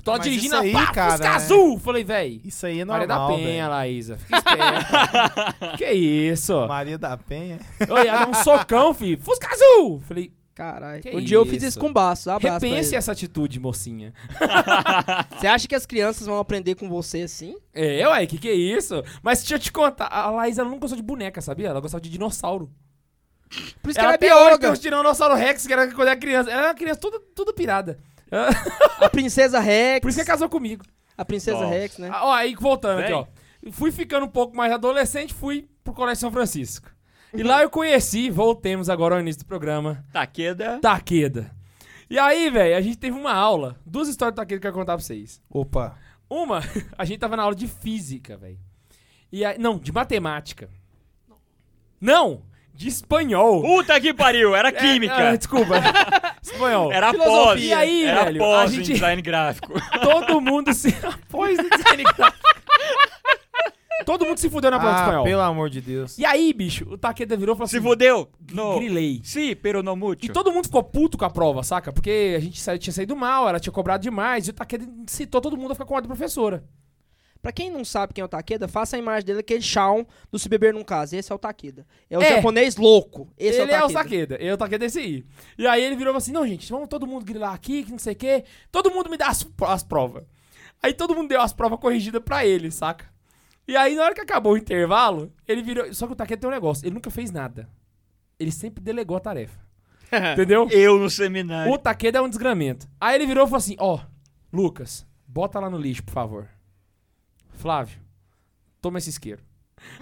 Tô 0.03 0.11
Mas 0.11 0.23
dirigindo 0.23 0.55
a 0.55 0.59
aí, 0.59 0.73
pá, 0.73 0.87
cara, 0.91 1.11
Fusca 1.11 1.27
é- 1.27 1.29
Azul. 1.29 1.79
Falei, 1.79 2.03
véi. 2.03 2.41
Isso 2.43 2.65
aí 2.65 2.81
é 2.81 2.85
Maria 2.85 3.07
normal, 3.07 3.29
da 3.29 3.35
Penha. 3.37 3.67
Laísa. 3.69 4.17
Fica 4.17 4.37
esperto. 4.37 5.77
que 5.77 5.91
isso? 5.91 6.67
Maria 6.67 6.97
da 6.97 7.17
Penha. 7.17 7.59
Eu 7.87 7.97
ia 8.03 8.11
dar 8.11 8.27
um 8.27 8.33
socão, 8.33 8.93
filho. 8.93 9.17
Fusca 9.21 9.47
Azul. 9.51 10.01
Falei, 10.05 10.33
Caralho. 10.53 11.01
Um 11.13 11.19
dia 11.21 11.37
eu 11.37 11.45
fiz 11.45 11.63
isso. 11.63 11.79
com 11.79 11.91
baço. 11.91 12.29
Abraço 12.29 12.63
repense 12.65 12.95
essa 12.95 13.11
atitude, 13.11 13.59
mocinha. 13.59 14.13
Você 15.39 15.47
acha 15.47 15.67
que 15.67 15.73
as 15.73 15.85
crianças 15.85 16.27
vão 16.27 16.37
aprender 16.37 16.75
com 16.75 16.87
você 16.87 17.21
assim? 17.23 17.55
É, 17.73 18.07
ué, 18.07 18.25
que 18.27 18.37
que 18.37 18.49
é 18.49 18.53
isso? 18.53 19.03
Mas 19.23 19.39
deixa 19.39 19.55
eu 19.55 19.59
te 19.59 19.71
contar, 19.71 20.07
a 20.07 20.29
Laís 20.29 20.59
ela 20.59 20.69
não 20.69 20.77
gostou 20.77 20.95
de 20.95 21.01
boneca, 21.01 21.41
sabia? 21.41 21.69
Ela 21.69 21.79
gostava 21.79 22.01
de 22.01 22.09
dinossauro. 22.09 22.69
Por 23.81 23.89
isso 23.89 23.99
que 23.99 24.05
ela 24.05 24.09
ela 24.09 24.13
é 24.13 24.15
até 24.15 24.27
hoje 24.27 24.35
tem 24.35 24.43
bióloga. 24.45 24.71
uns 24.71 24.79
Tiranossauro 24.79 25.35
Rex, 25.35 25.65
que 25.65 25.73
era 25.73 25.87
quando 25.91 26.07
era 26.07 26.15
criança. 26.19 26.51
Ela 26.51 26.59
era 26.61 26.69
uma 26.69 26.75
criança 26.75 26.99
tudo, 26.99 27.19
tudo 27.35 27.53
pirada. 27.53 27.97
A 28.99 29.09
princesa 29.09 29.59
Rex. 29.59 30.01
Por 30.01 30.09
isso 30.09 30.19
que 30.19 30.25
casou 30.25 30.49
comigo. 30.49 30.83
A 31.17 31.23
princesa 31.23 31.59
Nossa. 31.59 31.69
Rex, 31.69 31.97
né? 31.97 32.09
Ah, 32.11 32.25
Ó, 32.25 32.33
aí 32.33 32.55
voltando 32.55 32.99
aqui, 32.99 33.11
Véi. 33.11 33.15
ó. 33.15 33.25
Fui 33.71 33.91
ficando 33.91 34.25
um 34.25 34.29
pouco 34.29 34.55
mais 34.55 34.71
adolescente, 34.73 35.33
fui 35.33 35.69
pro 35.83 35.93
Colégio 35.93 36.21
São 36.21 36.31
Francisco. 36.31 36.89
E 37.33 37.41
lá 37.43 37.63
eu 37.63 37.69
conheci, 37.69 38.29
voltemos 38.29 38.89
agora 38.89 39.15
ao 39.15 39.21
início 39.21 39.43
do 39.43 39.47
programa, 39.47 40.03
Taqueda. 40.11 40.79
Taqueda. 40.81 41.51
E 42.09 42.19
aí, 42.19 42.49
velho, 42.49 42.75
a 42.77 42.81
gente 42.81 42.97
teve 42.97 43.17
uma 43.17 43.33
aula, 43.33 43.75
duas 43.85 44.07
histórias 44.07 44.33
do 44.33 44.37
Taqueda 44.37 44.59
que 44.59 44.67
eu 44.67 44.71
quero 44.71 44.79
contar 44.79 44.95
pra 44.97 45.03
vocês. 45.03 45.41
Opa. 45.49 45.97
Uma, 46.29 46.61
a 46.97 47.05
gente 47.05 47.19
tava 47.19 47.35
na 47.37 47.43
aula 47.43 47.55
de 47.55 47.67
física, 47.67 48.37
velho. 48.37 48.59
E 49.31 49.43
aí, 49.43 49.57
não, 49.57 49.79
de 49.79 49.91
matemática. 49.91 50.69
Não, 51.99 52.43
de 52.73 52.87
espanhol. 52.87 53.61
Puta 53.61 53.99
que 54.01 54.13
pariu, 54.13 54.55
era 54.55 54.69
É, 54.69 54.71
química. 54.71 55.29
ah, 55.29 55.35
desculpa. 55.35 55.75
espanhol. 56.41 56.91
Era 56.91 57.11
Filosofia. 57.11 57.43
pós. 57.45 57.61
E 57.63 57.73
aí, 57.73 58.03
era 58.05 58.23
velho, 58.25 58.43
a 58.43 58.45
pós 58.45 58.71
em 58.71 58.75
gente- 58.77 58.93
design 58.93 59.21
gráfico. 59.21 59.73
Todo 60.01 60.41
mundo 60.41 60.73
se. 60.73 60.89
Após 61.03 61.57
o 61.59 61.69
design 61.69 62.03
gráfico. 62.03 62.43
Todo 64.05 64.25
mundo 64.25 64.37
se 64.37 64.49
fudeu 64.49 64.69
na 64.69 64.79
prova 64.79 64.95
de 64.95 64.99
Ah, 64.99 65.03
espanhol. 65.05 65.23
pelo 65.23 65.41
amor 65.41 65.69
de 65.69 65.79
Deus. 65.79 66.17
E 66.17 66.25
aí, 66.25 66.51
bicho, 66.51 66.85
o 66.89 66.97
Taqueda 66.97 67.37
virou 67.37 67.55
e 67.55 67.57
falou 67.57 67.67
Se 67.69 67.77
assim: 67.77 67.85
fudeu? 67.87 68.27
No. 68.51 68.75
Grilei. 68.75 69.21
Sim, 69.23 69.55
pero 69.55 69.81
no 69.81 69.93
E 69.93 69.95
mucho. 69.95 70.33
todo 70.33 70.51
mundo 70.51 70.65
ficou 70.65 70.83
puto 70.83 71.17
com 71.17 71.23
a 71.23 71.29
prova, 71.29 71.63
saca? 71.63 71.93
Porque 71.93 72.33
a 72.35 72.39
gente 72.41 72.61
tinha 72.79 72.91
saído 72.93 73.15
mal, 73.15 73.47
ela 73.47 73.61
tinha 73.61 73.71
cobrado 73.71 74.01
demais, 74.03 74.47
e 74.47 74.49
o 74.49 74.53
Taqueda 74.53 74.85
incitou 75.03 75.39
todo 75.39 75.55
mundo 75.55 75.71
a 75.71 75.75
ficar 75.75 75.85
com 75.85 75.95
a 75.95 76.01
da 76.01 76.07
professora. 76.07 76.63
Pra 77.43 77.51
quem 77.51 77.69
não 77.69 77.83
sabe 77.83 78.13
quem 78.13 78.21
é 78.21 78.25
o 78.25 78.27
Takeda, 78.29 78.69
faça 78.69 78.95
a 78.95 78.99
imagem 78.99 79.25
dele, 79.25 79.39
aquele 79.41 79.61
Shawn 79.61 80.05
do 80.31 80.39
Se 80.39 80.47
Beber 80.47 80.73
Num 80.73 80.81
Caso. 80.83 81.13
Esse 81.13 81.29
é 81.29 81.35
o 81.35 81.37
Takeda. 81.37 81.85
É 82.09 82.17
o 82.17 82.21
É. 82.21 82.35
japonês 82.37 82.77
louco. 82.77 83.27
Esse 83.37 83.59
ele 83.59 83.71
é 83.73 83.75
é 83.75 83.77
o 83.79 83.81
Takeda. 83.91 83.99
Taqueda, 84.03 84.35
ele 84.35 84.47
é 84.49 84.53
o 84.53 84.57
Taqueda 84.57 84.85
esse 84.85 84.97
aí. 84.99 85.25
E 85.57 85.67
aí 85.67 85.83
ele 85.83 85.97
virou 85.97 86.11
e 86.11 86.13
falou 86.13 86.17
assim: 86.19 86.31
não, 86.31 86.47
gente, 86.47 86.71
vamos 86.71 86.87
todo 86.87 87.05
mundo 87.05 87.25
grilar 87.25 87.53
aqui, 87.53 87.83
que 87.83 87.91
não 87.91 87.99
sei 87.99 88.13
o 88.13 88.15
quê. 88.15 88.45
Todo 88.71 88.89
mundo 88.89 89.09
me 89.09 89.17
dá 89.17 89.27
as, 89.27 89.45
as 89.67 89.83
provas. 89.83 90.23
Aí 90.81 90.93
todo 90.93 91.13
mundo 91.13 91.27
deu 91.27 91.41
as 91.41 91.51
provas 91.51 91.79
corrigidas 91.81 92.21
pra 92.23 92.45
ele, 92.45 92.71
saca? 92.71 93.11
E 93.67 93.75
aí, 93.75 93.93
na 93.93 94.05
hora 94.05 94.15
que 94.15 94.21
acabou 94.21 94.53
o 94.53 94.57
intervalo, 94.57 95.29
ele 95.45 95.61
virou. 95.61 95.93
Só 95.93 96.07
que 96.07 96.13
o 96.13 96.15
Taqueda 96.15 96.39
tem 96.39 96.49
um 96.49 96.53
negócio, 96.53 96.85
ele 96.87 96.95
nunca 96.95 97.11
fez 97.11 97.29
nada. 97.29 97.67
Ele 98.39 98.51
sempre 98.53 98.81
delegou 98.81 99.17
a 99.17 99.19
tarefa. 99.19 99.59
Entendeu? 100.31 100.69
Eu 100.71 100.97
no 100.97 101.09
seminário. 101.09 101.73
O 101.73 101.77
Taqueda 101.77 102.19
é 102.19 102.21
um 102.21 102.29
desgramento. 102.29 102.87
Aí 103.01 103.15
ele 103.15 103.25
virou 103.25 103.43
e 103.43 103.47
falou 103.47 103.57
assim: 103.57 103.75
Ó, 103.79 103.99
Lucas, 104.51 105.05
bota 105.27 105.59
lá 105.59 105.69
no 105.69 105.77
lixo, 105.77 106.03
por 106.03 106.13
favor. 106.13 106.47
Flávio, 107.55 107.99
toma 108.81 108.97
esse 108.97 109.09
isqueiro. 109.09 109.41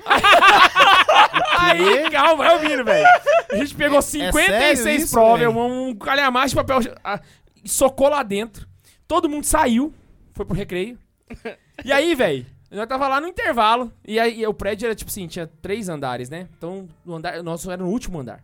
Aí, 1.59 2.09
calma, 2.11 2.43
vai 2.43 2.55
ouvindo, 2.55 2.83
velho. 2.83 3.07
A 3.51 3.55
gente 3.55 3.75
pegou 3.75 4.01
56 4.01 4.79
sério 4.79 5.03
isso, 5.03 5.13
provas, 5.13 5.39
velho? 5.39 5.57
um, 5.57 5.95
calhamaço 5.95 6.49
de 6.49 6.55
papel, 6.55 6.79
ah, 7.03 7.19
socou 7.65 8.09
lá 8.09 8.23
dentro. 8.23 8.67
Todo 9.07 9.29
mundo 9.29 9.45
saiu, 9.45 9.93
foi 10.33 10.45
pro 10.45 10.55
recreio. 10.55 10.97
E 11.83 11.91
aí, 11.91 12.15
velho, 12.15 12.45
nós 12.71 12.87
tava 12.87 13.07
lá 13.07 13.19
no 13.19 13.27
intervalo. 13.27 13.91
E 14.05 14.19
aí 14.19 14.45
o 14.45 14.53
prédio 14.53 14.85
era 14.85 14.95
tipo 14.95 15.11
assim, 15.11 15.27
tinha 15.27 15.47
três 15.61 15.89
andares, 15.89 16.29
né? 16.29 16.47
Então 16.57 16.87
o 17.05 17.13
andar, 17.13 17.37
o 17.39 17.43
nosso 17.43 17.69
era 17.69 17.83
no 17.83 17.89
último 17.89 18.19
andar. 18.19 18.43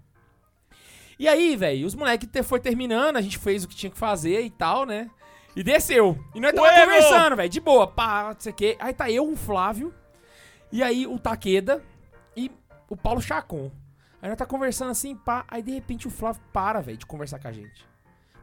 E 1.19 1.27
aí, 1.27 1.55
velho, 1.55 1.87
os 1.87 1.95
moleques 1.95 2.29
foi 2.45 2.59
terminando, 2.59 3.17
a 3.17 3.21
gente 3.21 3.39
fez 3.39 3.63
o 3.63 3.67
que 3.67 3.75
tinha 3.75 3.89
que 3.89 3.97
fazer 3.97 4.41
e 4.41 4.49
tal, 4.51 4.85
né? 4.85 5.09
E 5.57 5.63
desceu. 5.63 6.23
E 6.35 6.39
nós 6.39 6.53
tava 6.53 6.69
conversando, 6.69 7.35
velho, 7.35 7.49
de 7.49 7.59
boa, 7.59 7.87
pá, 7.87 8.25
não 8.25 8.39
sei 8.39 8.51
o 8.51 8.55
quê. 8.55 8.77
Aí 8.79 8.93
tá 8.93 9.09
eu, 9.09 9.27
o 9.27 9.35
Flávio, 9.35 9.91
e 10.71 10.83
aí 10.83 11.07
o 11.07 11.17
Taqueda 11.17 11.83
e 12.35 12.51
o 12.87 12.95
Paulo 12.95 13.19
Chacon. 13.19 13.71
Aí 14.21 14.29
nós 14.29 14.37
tá 14.37 14.45
conversando 14.45 14.91
assim, 14.91 15.15
pá, 15.15 15.45
aí 15.47 15.63
de 15.63 15.71
repente 15.71 16.07
o 16.07 16.11
Flávio 16.11 16.39
para, 16.53 16.79
velho, 16.79 16.99
de 16.99 17.07
conversar 17.07 17.39
com 17.39 17.47
a 17.47 17.51
gente. 17.51 17.83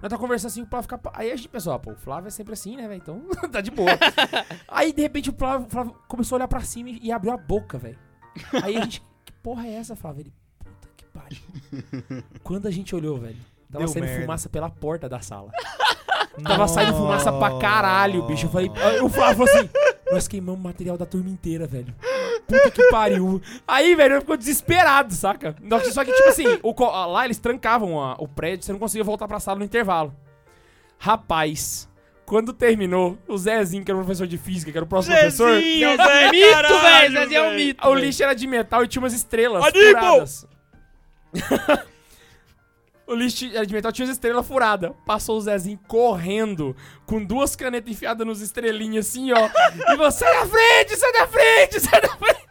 Nós 0.02 0.10
tá 0.10 0.18
conversando 0.18 0.50
assim, 0.50 0.62
o 0.62 0.66
Flávio 0.66 0.90
fica. 0.90 1.00
Aí 1.14 1.30
a 1.30 1.36
gente 1.36 1.48
pensou, 1.48 1.72
ah, 1.72 1.78
pô, 1.78 1.92
o 1.92 1.96
Flávio 1.96 2.26
é 2.26 2.30
sempre 2.32 2.52
assim, 2.52 2.76
né, 2.76 2.88
velho? 2.88 3.00
Então 3.00 3.22
tá 3.48 3.60
de 3.60 3.70
boa. 3.70 3.90
aí 4.66 4.92
de 4.92 5.00
repente 5.00 5.30
o 5.30 5.34
Flávio, 5.34 5.68
o 5.68 5.70
Flávio 5.70 5.96
começou 6.08 6.34
a 6.34 6.38
olhar 6.38 6.48
pra 6.48 6.62
cima 6.62 6.90
e, 6.90 6.98
e 6.98 7.12
abriu 7.12 7.32
a 7.32 7.36
boca, 7.36 7.78
velho. 7.78 7.98
Aí 8.60 8.76
a 8.76 8.80
gente, 8.80 9.00
que 9.24 9.32
porra 9.34 9.68
é 9.68 9.74
essa, 9.74 9.94
Flávio? 9.94 10.22
Ele, 10.22 10.32
puta 10.58 10.88
que 10.96 11.04
pariu. 11.04 12.24
Quando 12.42 12.66
a 12.66 12.72
gente 12.72 12.92
olhou, 12.92 13.20
velho, 13.20 13.38
tava 13.70 13.84
Deu 13.84 13.88
saindo 13.88 14.06
merda. 14.06 14.22
fumaça 14.22 14.48
pela 14.48 14.68
porta 14.68 15.08
da 15.08 15.20
sala. 15.20 15.52
Tava 16.42 16.66
saindo 16.68 16.94
fumaça 16.94 17.32
pra 17.32 17.58
caralho, 17.58 18.22
bicho. 18.26 18.46
Eu 18.46 18.50
falei, 18.50 18.70
aí 18.76 19.00
o 19.00 19.08
Flávio 19.08 19.46
falou 19.46 19.52
assim: 19.54 19.70
Nós 20.10 20.26
queimamos 20.28 20.60
o 20.60 20.64
material 20.64 20.96
da 20.98 21.06
turma 21.06 21.30
inteira, 21.30 21.66
velho. 21.66 21.94
Puta 22.46 22.70
que 22.70 22.82
pariu. 22.90 23.40
Aí, 23.66 23.94
velho, 23.94 24.16
eu 24.16 24.20
ficou 24.20 24.36
desesperado, 24.36 25.14
saca? 25.14 25.54
Só 25.92 26.04
que, 26.04 26.12
tipo 26.12 26.28
assim, 26.28 26.58
o 26.62 26.74
lá 27.06 27.24
eles 27.24 27.38
trancavam 27.38 28.02
a- 28.02 28.16
o 28.18 28.26
prédio, 28.28 28.64
você 28.66 28.72
não 28.72 28.78
conseguia 28.78 29.04
voltar 29.04 29.26
pra 29.28 29.38
sala 29.40 29.58
no 29.58 29.64
intervalo. 29.64 30.14
Rapaz, 30.98 31.88
quando 32.26 32.52
terminou, 32.52 33.16
o 33.28 33.36
Zezinho, 33.38 33.84
que 33.84 33.90
era 33.90 33.96
o 33.98 34.02
professor 34.02 34.26
de 34.26 34.36
física, 34.38 34.70
que 34.72 34.76
era 34.78 34.84
o 34.84 34.88
próximo 34.88 35.14
professor. 35.16 35.54
Zezinho, 35.54 35.96
Zé, 35.96 36.30
mito, 36.30 36.50
caralho, 36.50 36.80
velho. 36.80 37.20
Zezinho 37.20 37.38
é 37.40 37.48
um 37.50 37.54
mito. 37.54 37.88
O 37.88 37.94
lixo 37.94 38.22
era 38.22 38.34
de 38.34 38.46
metal 38.46 38.84
e 38.84 38.88
tinha 38.88 39.00
umas 39.02 39.12
estrelas 39.14 39.64
Aníbal! 39.64 40.24
o 43.06 43.14
lixo 43.14 43.46
de 43.66 43.72
metal 43.74 43.92
tinha 43.92 44.06
umas 44.06 44.16
estrelas 44.16 44.46
furadas. 44.46 44.92
Passou 45.06 45.36
o 45.36 45.40
Zezinho 45.40 45.78
correndo, 45.86 46.74
com 47.06 47.22
duas 47.24 47.54
canetas 47.54 47.90
enfiadas 47.90 48.26
nos 48.26 48.40
estrelinhas 48.40 49.08
assim, 49.08 49.32
ó. 49.32 49.48
e 49.92 49.96
você, 49.96 50.24
sai 50.24 50.34
da 50.34 50.46
frente, 50.46 50.96
sai 50.96 51.12
da 51.12 51.26
frente, 51.26 51.80
sai 51.80 52.00
da 52.00 52.16
frente. 52.16 52.44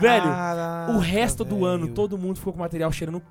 Velho, 0.00 0.24
Caraca, 0.24 0.92
o 0.92 0.98
resto 0.98 1.44
do 1.44 1.56
velho. 1.56 1.66
ano, 1.66 1.88
todo 1.88 2.18
mundo 2.18 2.38
ficou 2.38 2.52
com 2.52 2.58
o 2.58 2.62
material 2.62 2.90
cheirando 2.92 3.22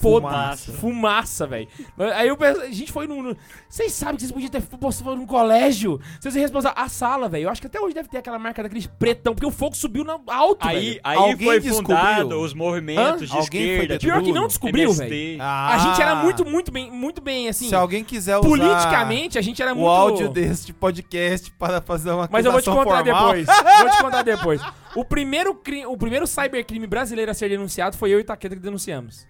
foda. 0.00 0.28
Fumaça. 0.28 0.72
Fumaça, 0.72 1.46
velho. 1.46 1.68
Aí 2.14 2.28
eu 2.28 2.36
penso, 2.36 2.60
a 2.60 2.70
gente 2.70 2.92
foi 2.92 3.06
num. 3.06 3.34
Vocês 3.68 3.92
sabem 3.92 4.16
que 4.16 4.22
vocês 4.22 4.32
podiam 4.32 4.50
ter 4.50 4.62
postado 4.62 5.16
num 5.16 5.26
colégio? 5.26 6.00
Vocês 6.20 6.34
iam 6.34 6.42
responsável. 6.42 6.80
A 6.82 6.88
sala, 6.88 7.28
velho. 7.28 7.44
Eu 7.44 7.50
acho 7.50 7.60
que 7.60 7.66
até 7.66 7.80
hoje 7.80 7.94
deve 7.94 8.08
ter 8.08 8.18
aquela 8.18 8.38
marca 8.38 8.62
daquele 8.62 8.86
pretão, 8.98 9.34
porque 9.34 9.46
o 9.46 9.50
fogo 9.50 9.76
subiu 9.76 10.04
no 10.04 10.20
alto, 10.28 10.66
Aí, 10.66 10.90
velho. 10.90 11.00
aí 11.04 11.16
Alguém 11.18 11.46
foi 11.46 11.60
descobriu? 11.60 11.96
fundado 11.98 12.40
os 12.40 12.54
movimentos 12.54 13.22
Hã? 13.22 13.26
de 13.26 13.32
Alguém 13.32 13.48
foi 13.62 13.70
esquerda. 13.84 13.98
Pior 13.98 14.22
que 14.22 14.32
não 14.32 14.46
descobriu, 14.46 14.92
velho. 14.92 15.38
Ah, 15.40 15.74
A 15.74 15.78
gente 15.78 16.00
era 16.02 16.14
muito, 16.14 16.44
muito 16.44 16.70
bem, 16.72 16.90
muito 16.90 17.20
bem, 17.20 17.48
assim. 17.48 17.68
Se 17.68 17.74
alguém 17.74 18.04
quiser 18.04 18.36
usar 18.38 18.48
Politicamente, 18.48 19.38
a 19.38 19.42
gente 19.42 19.60
era 19.62 19.72
o 19.72 19.76
muito. 19.76 19.88
áudio 19.90 20.28
deste 20.28 20.72
podcast 20.72 21.50
para 21.52 21.80
fazer 21.80 22.10
uma 22.10 22.28
Mas 22.30 22.44
eu 22.44 22.52
vou 22.52 22.60
te 22.62 22.70
contar 22.70 23.04
formal, 23.04 23.04
depois. 23.32 23.46
Vou 23.78 23.90
te 23.90 24.02
contar 24.02 24.22
depois. 24.22 24.60
O 24.96 25.04
primeiro, 25.04 25.54
cri- 25.54 25.86
o 25.86 25.96
primeiro 25.96 26.26
cybercrime 26.26 26.86
brasileiro 26.86 27.30
a 27.30 27.34
ser 27.34 27.48
denunciado 27.48 27.96
foi 27.96 28.10
eu 28.10 28.18
e 28.18 28.24
Taqueda 28.24 28.56
que 28.56 28.62
denunciamos. 28.62 29.26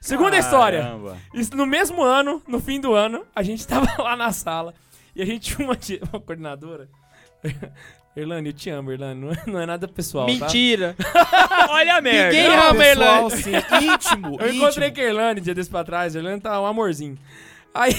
Segunda 0.00 0.36
história. 0.38 0.82
Caramba. 0.82 1.16
Isso 1.34 1.56
no 1.56 1.66
mesmo 1.66 2.02
ano, 2.02 2.42
no 2.46 2.60
fim 2.60 2.80
do 2.80 2.94
ano, 2.94 3.24
a 3.34 3.42
gente 3.42 3.66
tava 3.68 4.02
lá 4.02 4.14
na 4.16 4.32
sala 4.32 4.74
e 5.14 5.22
a 5.22 5.26
gente 5.26 5.54
tinha 5.54 5.66
uma, 5.66 5.76
uma 6.12 6.20
coordenadora. 6.20 6.88
Erlane, 8.16 8.48
eu 8.48 8.52
te 8.54 8.70
amo, 8.70 8.90
Erlane. 8.92 9.20
Não 9.20 9.30
é, 9.30 9.42
não 9.46 9.60
é 9.60 9.66
nada 9.66 9.86
pessoal, 9.86 10.26
tá? 10.26 10.32
Mentira. 10.32 10.96
Olha 11.68 11.96
a 11.96 12.00
merda. 12.00 12.32
Ninguém 12.34 12.48
Não, 12.48 12.62
ama 12.70 12.74
pessoal, 12.80 13.30
Erlane. 13.30 13.42
sim, 13.42 13.52
íntimo, 13.92 14.36
Eu 14.40 14.54
encontrei 14.54 14.90
com 14.90 15.00
a 15.00 15.04
Erlane 15.04 15.40
dia 15.42 15.54
desse 15.54 15.68
pra 15.68 15.84
trás. 15.84 16.16
A 16.16 16.18
Erlane 16.18 16.40
tá 16.40 16.58
um 16.60 16.64
amorzinho. 16.66 17.18
Aí, 17.74 17.92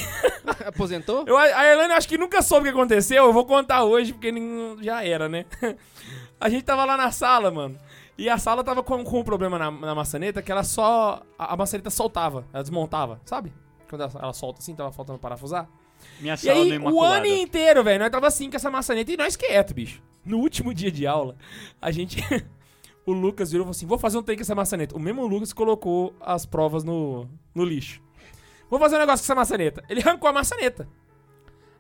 Aposentou? 0.66 1.24
eu, 1.28 1.38
a 1.38 1.64
Erlane 1.68 1.94
acho 1.94 2.08
que 2.08 2.18
nunca 2.18 2.42
soube 2.42 2.68
o 2.68 2.72
que 2.74 2.78
aconteceu. 2.80 3.26
Eu 3.26 3.34
vou 3.34 3.46
contar 3.46 3.84
hoje, 3.84 4.12
porque 4.12 4.32
nem- 4.32 4.76
já 4.82 5.04
era, 5.06 5.30
né? 5.30 5.46
A 6.42 6.50
gente 6.50 6.64
tava 6.64 6.84
lá 6.84 6.98
na 6.98 7.12
sala, 7.12 7.52
mano. 7.52 7.78
E 8.18 8.28
a 8.30 8.38
sala 8.38 8.64
tava 8.64 8.82
com, 8.82 9.04
com 9.04 9.20
um 9.20 9.24
problema 9.24 9.60
na, 9.60 9.70
na 9.70 9.94
maçaneta 9.94 10.42
que 10.42 10.52
ela 10.52 10.64
só. 10.64 11.22
A, 11.38 11.54
a 11.54 11.58
maçaneta 11.58 11.90
soltava, 11.90 12.48
ela 12.52 12.64
desmontava, 12.64 13.22
sabe? 13.24 13.54
Quando 13.88 14.02
ela, 14.02 14.12
ela 14.20 14.34
solta 14.34 14.60
assim, 14.60 14.76
tava 14.76 14.92
faltando 14.92 15.20
parafusar. 15.20 15.70
Minha 16.20 16.34
E 16.34 16.38
sala 16.38 16.66
no 16.66 16.72
aí, 16.72 16.80
o 16.80 17.02
ano 17.02 17.26
inteiro, 17.28 17.84
velho, 17.84 18.00
nós 18.00 18.10
tava 18.10 18.28
assim 18.28 18.50
com 18.50 18.56
essa 18.56 18.72
maçaneta 18.72 19.12
e 19.12 19.18
nós 19.18 19.36
quieto, 19.36 19.74
bicho. 19.74 20.02
No 20.26 20.40
último 20.40 20.74
dia 20.74 20.92
de 20.92 21.06
aula, 21.06 21.36
a 21.82 21.92
gente. 21.92 22.18
o 23.06 23.14
Lucas 23.14 23.52
virou 23.52 23.64
e 23.64 23.66
falou 23.66 23.72
assim: 23.72 23.86
vou 23.86 24.00
fazer 24.00 24.18
um 24.18 24.24
take 24.24 24.38
com 24.38 24.42
essa 24.42 24.56
maçaneta. 24.56 24.96
O 24.96 25.00
mesmo 25.00 25.26
Lucas 25.28 25.54
colocou 25.54 26.16
as 26.20 26.46
provas 26.46 26.84
no, 26.84 27.28
no 27.54 27.64
lixo. 27.64 28.02
Vou 28.70 28.80
fazer 28.80 28.96
um 28.96 29.00
negócio 29.00 29.24
com 29.24 29.32
essa 29.32 29.36
maçaneta. 29.36 29.84
Ele 29.88 30.02
arrancou 30.02 30.30
a 30.30 30.34
maçaneta. 30.34 30.88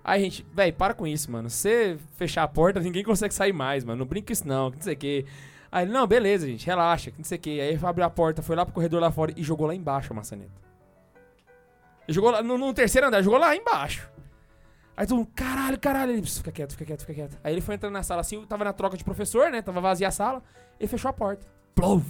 Aí 0.03 0.21
gente, 0.21 0.45
velho, 0.53 0.73
para 0.73 0.93
com 0.93 1.05
isso, 1.05 1.29
mano. 1.29 1.49
Você 1.49 1.97
fechar 2.15 2.43
a 2.43 2.47
porta, 2.47 2.79
ninguém 2.79 3.03
consegue 3.03 3.33
sair 3.33 3.51
mais, 3.51 3.83
mano. 3.83 3.99
Não 3.99 4.05
brinca 4.05 4.31
isso, 4.31 4.47
não, 4.47 4.71
que 4.71 4.77
não 4.77 4.83
sei 4.83 4.93
o 4.93 4.97
quê. 4.97 5.25
Aí 5.71 5.83
ele, 5.85 5.91
não, 5.91 6.07
beleza, 6.07 6.47
gente, 6.47 6.65
relaxa, 6.65 7.11
que 7.11 7.17
não 7.17 7.25
sei 7.25 7.37
o 7.37 7.41
quê. 7.41 7.49
Aí 7.61 7.69
ele 7.73 7.85
abriu 7.85 8.05
a 8.05 8.09
porta, 8.09 8.41
foi 8.41 8.55
lá 8.55 8.65
pro 8.65 8.73
corredor 8.73 9.01
lá 9.01 9.11
fora 9.11 9.33
e 9.35 9.43
jogou 9.43 9.67
lá 9.67 9.75
embaixo 9.75 10.13
a 10.13 10.15
maçaneta. 10.15 10.61
Ele 12.07 12.15
jogou 12.15 12.31
lá 12.31 12.41
no, 12.41 12.57
no 12.57 12.73
terceiro 12.73 13.07
andar, 13.07 13.21
jogou 13.21 13.39
lá 13.39 13.55
embaixo. 13.55 14.09
Aí 14.95 15.05
todo 15.05 15.17
mundo, 15.17 15.29
caralho, 15.35 15.77
caralho. 15.79 16.11
Ele, 16.13 16.21
"Pss, 16.21 16.37
fica 16.39 16.51
quieto, 16.51 16.71
fica 16.71 16.85
quieto, 16.85 17.01
fica 17.01 17.13
quieto. 17.13 17.37
Aí 17.43 17.53
ele 17.53 17.61
foi 17.61 17.75
entrando 17.75 17.93
na 17.93 18.01
sala 18.03 18.21
assim, 18.21 18.43
tava 18.45 18.63
na 18.63 18.73
troca 18.73 18.97
de 18.97 19.03
professor, 19.03 19.51
né? 19.51 19.61
Tava 19.61 19.79
vazia 19.81 20.07
a 20.07 20.11
sala. 20.11 20.41
Ele 20.79 20.87
fechou 20.87 21.09
a 21.09 21.13
porta. 21.13 21.45
Plouf. 21.75 22.05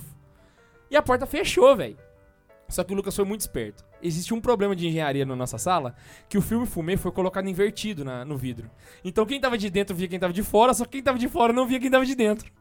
E 0.90 0.96
a 0.96 1.02
porta 1.02 1.26
fechou, 1.26 1.76
velho. 1.76 1.98
Só 2.70 2.84
que 2.84 2.94
o 2.94 2.96
Lucas 2.96 3.16
foi 3.16 3.26
muito 3.26 3.42
esperto. 3.42 3.84
Existe 4.02 4.34
um 4.34 4.40
problema 4.40 4.76
de 4.76 4.88
engenharia 4.88 5.26
na 5.26 5.36
nossa 5.36 5.58
sala, 5.58 5.96
que 6.30 6.38
o 6.38 6.42
filme 6.42 6.66
Fumê 6.66 6.96
foi 6.96 7.12
colocado 7.12 7.48
invertido 7.50 8.06
na- 8.06 8.24
no 8.24 8.38
vidro. 8.38 8.70
Então 9.04 9.26
quem 9.26 9.40
tava 9.40 9.58
de 9.58 9.70
dentro 9.70 9.96
via 9.96 10.08
quem 10.08 10.20
tava 10.20 10.32
de 10.34 10.44
fora, 10.44 10.74
só 10.74 10.86
que 10.86 10.92
quem 10.92 11.04
tava 11.04 11.18
de 11.18 11.28
fora 11.28 11.52
não 11.52 11.66
via 11.66 11.80
quem 11.80 11.90
tava 11.90 12.06
de 12.06 12.14
dentro. 12.16 12.52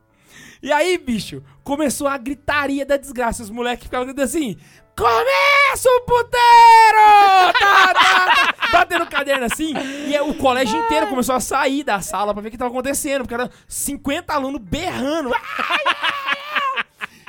E 0.62 0.72
aí, 0.72 0.97
bicho, 0.99 1.43
começou 1.62 2.07
a 2.09 2.16
gritaria 2.16 2.84
da 2.87 2.97
desgraça. 2.97 3.43
Os 3.43 3.51
moleques 3.51 3.84
ficavam 3.84 4.07
dentro 4.07 4.22
assim: 4.22 4.57
Começa 4.97 5.89
o 5.89 6.01
puteiro! 6.03 6.37
Tá, 7.59 7.95
tá, 7.95 8.55
tá. 8.55 8.55
Batendo 8.72 9.05
o 9.05 9.09
caderno 9.11 9.45
assim. 9.47 9.72
E 10.07 10.16
aí 10.16 10.20
o 10.20 10.34
colégio 10.34 10.78
inteiro 10.78 11.07
começou 11.07 11.34
a 11.34 11.41
sair 11.41 11.82
da 11.84 12.01
sala 12.01 12.32
pra 12.32 12.43
ver 12.43 12.49
o 12.49 12.51
que 12.51 12.59
tava 12.59 12.70
acontecendo. 12.70 13.22
Porque 13.22 13.34
era 13.34 13.51
50 13.68 14.32
alunos 14.32 14.61
berrando. 14.61 15.30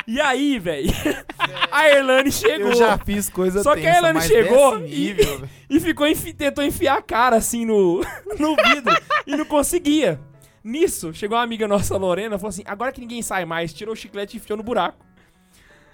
E 0.08 0.22
aí, 0.22 0.58
velho, 0.58 0.90
a 1.70 1.90
Erlane 1.90 2.32
chegou. 2.32 2.70
Eu 2.70 2.76
já 2.76 2.98
fiz 2.98 3.30
coisa 3.30 3.62
Só 3.62 3.76
que 3.76 3.86
a 3.86 3.96
tensa, 3.96 4.14
mas 4.14 4.26
chegou 4.26 4.78
e- 4.80 4.82
nível, 4.84 5.40
velho. 5.40 5.50
E 5.70 5.80
ficou 5.82 6.08
enfi- 6.08 6.34
tentou 6.34 6.64
enfiar 6.64 6.98
a 6.98 7.02
cara 7.02 7.36
assim 7.36 7.66
no, 7.66 8.00
no 8.40 8.56
vidro 8.56 8.96
e 9.26 9.36
não 9.36 9.44
conseguia. 9.46 10.18
Nisso, 10.68 11.14
chegou 11.14 11.38
uma 11.38 11.44
amiga 11.46 11.66
nossa, 11.66 11.96
Lorena, 11.96 12.38
falou 12.38 12.50
assim: 12.50 12.64
agora 12.66 12.92
que 12.92 13.00
ninguém 13.00 13.22
sai 13.22 13.46
mais, 13.46 13.74
tirou 13.74 13.94
o 13.94 13.96
chiclete 13.96 14.36
e 14.36 14.38
enfiou 14.38 14.58
no 14.58 14.64
buraco. 14.64 14.98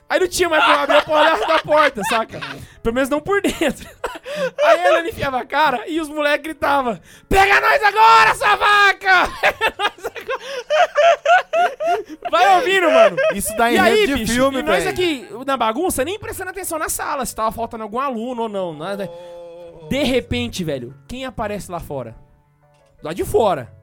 Aí 0.09 0.19
não 0.19 0.27
tinha 0.27 0.49
mais 0.49 0.65
como 0.65 0.77
abrir 0.79 0.97
a 0.97 1.01
porta 1.03 1.47
da 1.47 1.59
porta, 1.59 2.03
saca? 2.05 2.39
Pelo 2.81 2.95
menos 2.95 3.07
não 3.07 3.21
por 3.21 3.39
dentro. 3.39 3.87
Aí 4.65 4.79
ela 4.79 5.07
enfiava 5.07 5.39
a 5.39 5.45
cara 5.45 5.87
e 5.87 6.01
os 6.01 6.09
moleques 6.09 6.41
gritavam: 6.41 6.99
Pega 7.29 7.61
nós 7.61 7.83
agora, 7.83 8.33
sua 8.33 8.55
vaca! 8.55 9.31
Pega 9.41 9.73
nós 9.77 10.05
agora! 10.05 10.33
Vai 12.31 12.55
ouvindo, 12.55 12.89
mano. 12.89 13.17
Isso 13.35 13.55
dá 13.55 13.71
em 13.71 13.77
aí, 13.77 14.07
de 14.07 14.15
bicho, 14.15 14.33
filme, 14.33 14.57
e 14.57 14.63
nós 14.63 14.87
aqui 14.87 15.27
na 15.45 15.55
bagunça, 15.55 16.03
nem 16.03 16.17
prestando 16.17 16.49
atenção 16.49 16.79
na 16.79 16.89
sala, 16.89 17.27
se 17.27 17.35
tava 17.35 17.51
faltando 17.51 17.83
algum 17.83 17.99
aluno 17.99 18.43
ou 18.43 18.49
não. 18.49 18.73
Nada. 18.73 19.07
De 19.87 20.03
repente, 20.03 20.63
velho, 20.63 20.95
quem 21.07 21.25
aparece 21.25 21.71
lá 21.71 21.79
fora? 21.79 22.15
Lá 23.03 23.13
de 23.13 23.23
fora. 23.23 23.82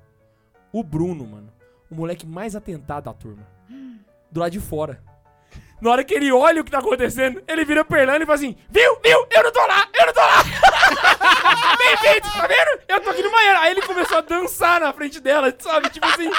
O 0.73 0.83
Bruno, 0.83 1.27
mano. 1.27 1.53
O 1.91 1.95
moleque 1.95 2.27
mais 2.27 2.55
atentado 2.55 3.05
da 3.05 3.13
turma. 3.13 3.47
Do 4.31 4.41
lado 4.41 4.53
de 4.53 4.61
fora. 4.61 5.03
Na 5.81 5.91
hora 5.91 6.05
que 6.05 6.15
ele 6.15 6.31
olha 6.31 6.61
o 6.61 6.65
que 6.65 6.71
tá 6.71 6.79
acontecendo, 6.79 7.43
ele 7.49 7.65
vira 7.65 7.85
perlando 7.85 8.23
e 8.23 8.27
fala 8.27 8.37
assim: 8.37 8.57
Viu, 8.69 8.99
viu? 9.03 9.27
Eu 9.31 9.43
não 9.43 9.53
tô 9.53 9.67
lá, 9.67 9.89
eu 9.99 10.07
não 10.07 10.13
tô 10.13 10.21
lá! 10.21 10.45
Bem 11.79 11.97
feito, 11.97 12.31
tá 12.31 12.47
vendo? 12.47 12.83
Eu 12.89 13.01
tô 13.01 13.11
aqui 13.11 13.23
no 13.23 13.31
banheiro. 13.31 13.59
Aí 13.59 13.71
ele 13.73 13.83
começou 13.83 14.19
a 14.19 14.21
dançar 14.21 14.81
na 14.81 14.93
frente 14.93 15.21
dela, 15.21 15.55
sabe? 15.59 15.89
Tipo 15.91 16.07
assim. 16.07 16.31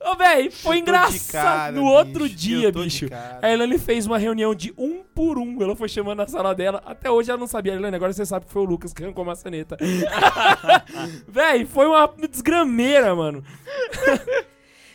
Ô, 0.00 0.14
véi, 0.14 0.50
foi 0.50 0.78
engraçado. 0.78 1.32
cara, 1.32 1.72
no 1.72 1.84
outro 1.84 2.24
bicho, 2.24 2.36
dia, 2.36 2.72
bicho, 2.72 3.06
a 3.42 3.50
Elane 3.50 3.78
fez 3.78 4.06
uma 4.06 4.16
reunião 4.16 4.54
de 4.54 4.72
um 4.78 5.02
por 5.14 5.38
um. 5.38 5.60
Ela 5.60 5.74
foi 5.74 5.88
chamando 5.88 6.18
na 6.18 6.26
sala 6.26 6.54
dela. 6.54 6.82
Até 6.86 7.10
hoje 7.10 7.30
ela 7.30 7.38
não 7.38 7.48
sabia. 7.48 7.74
Elane, 7.74 7.96
agora 7.96 8.12
você 8.12 8.24
sabe 8.24 8.46
que 8.46 8.52
foi 8.52 8.62
o 8.62 8.66
Lucas 8.66 8.92
que 8.92 9.02
arrancou 9.02 9.22
a 9.22 9.26
maçaneta. 9.26 9.76
véi, 11.26 11.66
foi 11.66 11.86
uma 11.86 12.08
desgrameira, 12.30 13.14
mano. 13.14 13.44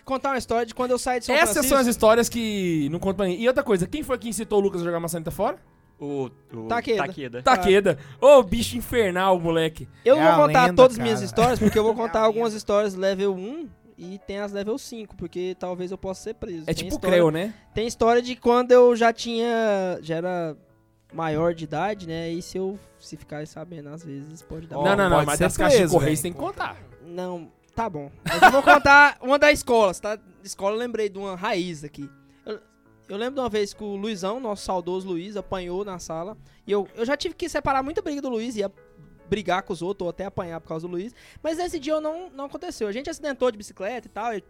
Contar 0.06 0.30
uma 0.32 0.38
história 0.38 0.66
de 0.66 0.76
quando 0.76 0.92
eu 0.92 1.00
saí 1.00 1.20
de 1.20 1.26
São 1.26 1.36
Essas 1.36 1.50
Francisco. 1.54 1.70
são 1.70 1.78
as 1.78 1.88
histórias 1.88 2.28
que 2.30 2.90
não 2.92 3.00
contam 3.00 3.16
pra 3.18 3.26
ninguém. 3.28 3.42
E 3.44 3.48
outra 3.48 3.64
coisa, 3.64 3.88
quem 3.88 4.04
foi 4.04 4.18
que 4.18 4.28
incitou 4.30 4.60
o 4.60 4.62
Lucas 4.62 4.82
a 4.82 4.84
jogar 4.84 5.00
maçaneta 5.00 5.32
fora? 5.32 5.58
O, 6.00 6.30
o 6.54 6.68
Taqueda. 6.68 7.06
Taqueda. 7.08 7.42
Taqueda. 7.44 7.98
Ô, 8.20 8.44
bicho 8.44 8.76
infernal, 8.76 9.40
moleque. 9.40 9.88
Eu 10.04 10.18
É 10.20 10.36
vou 10.36 10.46
contar 10.48 10.64
lenda, 10.66 10.74
todas 10.76 10.98
as 10.98 11.04
minhas 11.04 11.22
histórias, 11.22 11.60
porque 11.60 11.80
eu 11.80 11.84
vou 11.84 11.94
contar 11.96 12.20
É 12.20 12.24
algumas 12.24 12.54
histórias 12.54 12.94
level 12.96 13.34
1 13.36 13.70
e 13.98 14.20
tem 14.28 14.40
as 14.40 14.52
level 14.52 14.78
5, 14.78 15.16
porque 15.16 15.56
talvez 15.58 15.92
eu 15.92 15.98
possa 15.98 16.24
ser 16.24 16.34
preso. 16.34 16.64
É 16.64 16.74
Tem 16.74 16.76
tipo 16.84 16.96
história- 16.96 17.16
Creu, 17.18 17.32
né? 17.32 17.54
Tem 17.74 17.88
história 17.88 18.22
de 18.22 18.36
quando 18.36 18.72
eu 18.72 18.96
já 18.96 19.14
tinha. 19.14 20.00
já 20.02 20.16
era 20.16 20.58
maior 21.14 21.54
de 21.54 21.64
idade, 21.64 22.08
né? 22.08 22.30
E 22.32 22.42
se 22.42 22.58
eu 22.58 22.78
se 23.00 23.16
ficar 23.16 23.46
sabendo, 23.48 23.90
às 23.90 24.04
vezes 24.04 24.42
pode 24.42 24.68
dar. 24.68 24.80
Ó, 24.80 24.84
não, 24.84 24.96
não, 24.98 25.10
não. 25.10 25.26
Mas 25.26 25.40
das 25.40 25.56
caixas 25.56 25.74
de 25.74 25.78
preso, 25.84 25.94
correio 25.94 26.08
velho. 26.08 26.18
você 26.18 26.24
tem 26.24 26.34
que 26.34 26.40
contar. 26.40 26.76
Não, 27.06 27.50
tá 27.76 27.90
bom. 27.90 28.12
Mas 28.24 28.42
eu 28.42 28.52
vou 28.52 28.64
contar 28.64 29.18
uma 29.22 29.38
da 29.38 29.52
escola, 29.52 29.94
tá? 29.94 30.18
Escola 30.44 30.76
eu 30.76 30.80
lembrei 30.80 31.10
de 31.10 31.18
uma 31.18 31.36
raiz 31.36 31.84
aqui. 31.84 32.10
Eu, 32.46 32.60
eu 33.10 33.18
lembro 33.18 33.36
de 33.36 33.40
uma 33.42 33.50
vez 33.50 33.74
que 33.74 33.84
o 33.84 33.96
Luizão, 33.96 34.40
nosso 34.40 34.64
saudoso 34.66 35.08
Luiz, 35.08 35.36
apanhou 35.36 35.84
na 35.84 36.00
sala. 36.00 36.38
E 36.66 36.72
eu, 36.72 36.88
eu 36.96 37.06
já 37.06 37.18
tive 37.18 37.36
que 37.36 37.50
separar 37.50 37.84
muita 37.84 38.02
briga 38.02 38.22
do 38.22 38.30
Luiz, 38.30 38.56
ia 38.56 38.72
brigar 39.30 39.64
com 39.64 39.74
os 39.74 39.82
outros, 39.82 40.06
ou 40.06 40.10
até 40.10 40.26
apanhar 40.26 40.60
por 40.62 40.68
causa 40.68 40.88
do 40.88 40.92
Luiz. 40.92 41.14
Mas 41.42 41.58
nesse 41.58 41.80
dia 41.80 42.00
não, 42.00 42.30
não 42.30 42.46
aconteceu. 42.46 42.88
A 42.88 42.92
gente 42.92 43.10
acidentou 43.10 43.50
de 43.52 43.58
bicicleta 43.58 44.08
e 44.08 44.10
tal, 44.10 44.34
ele 44.34 44.44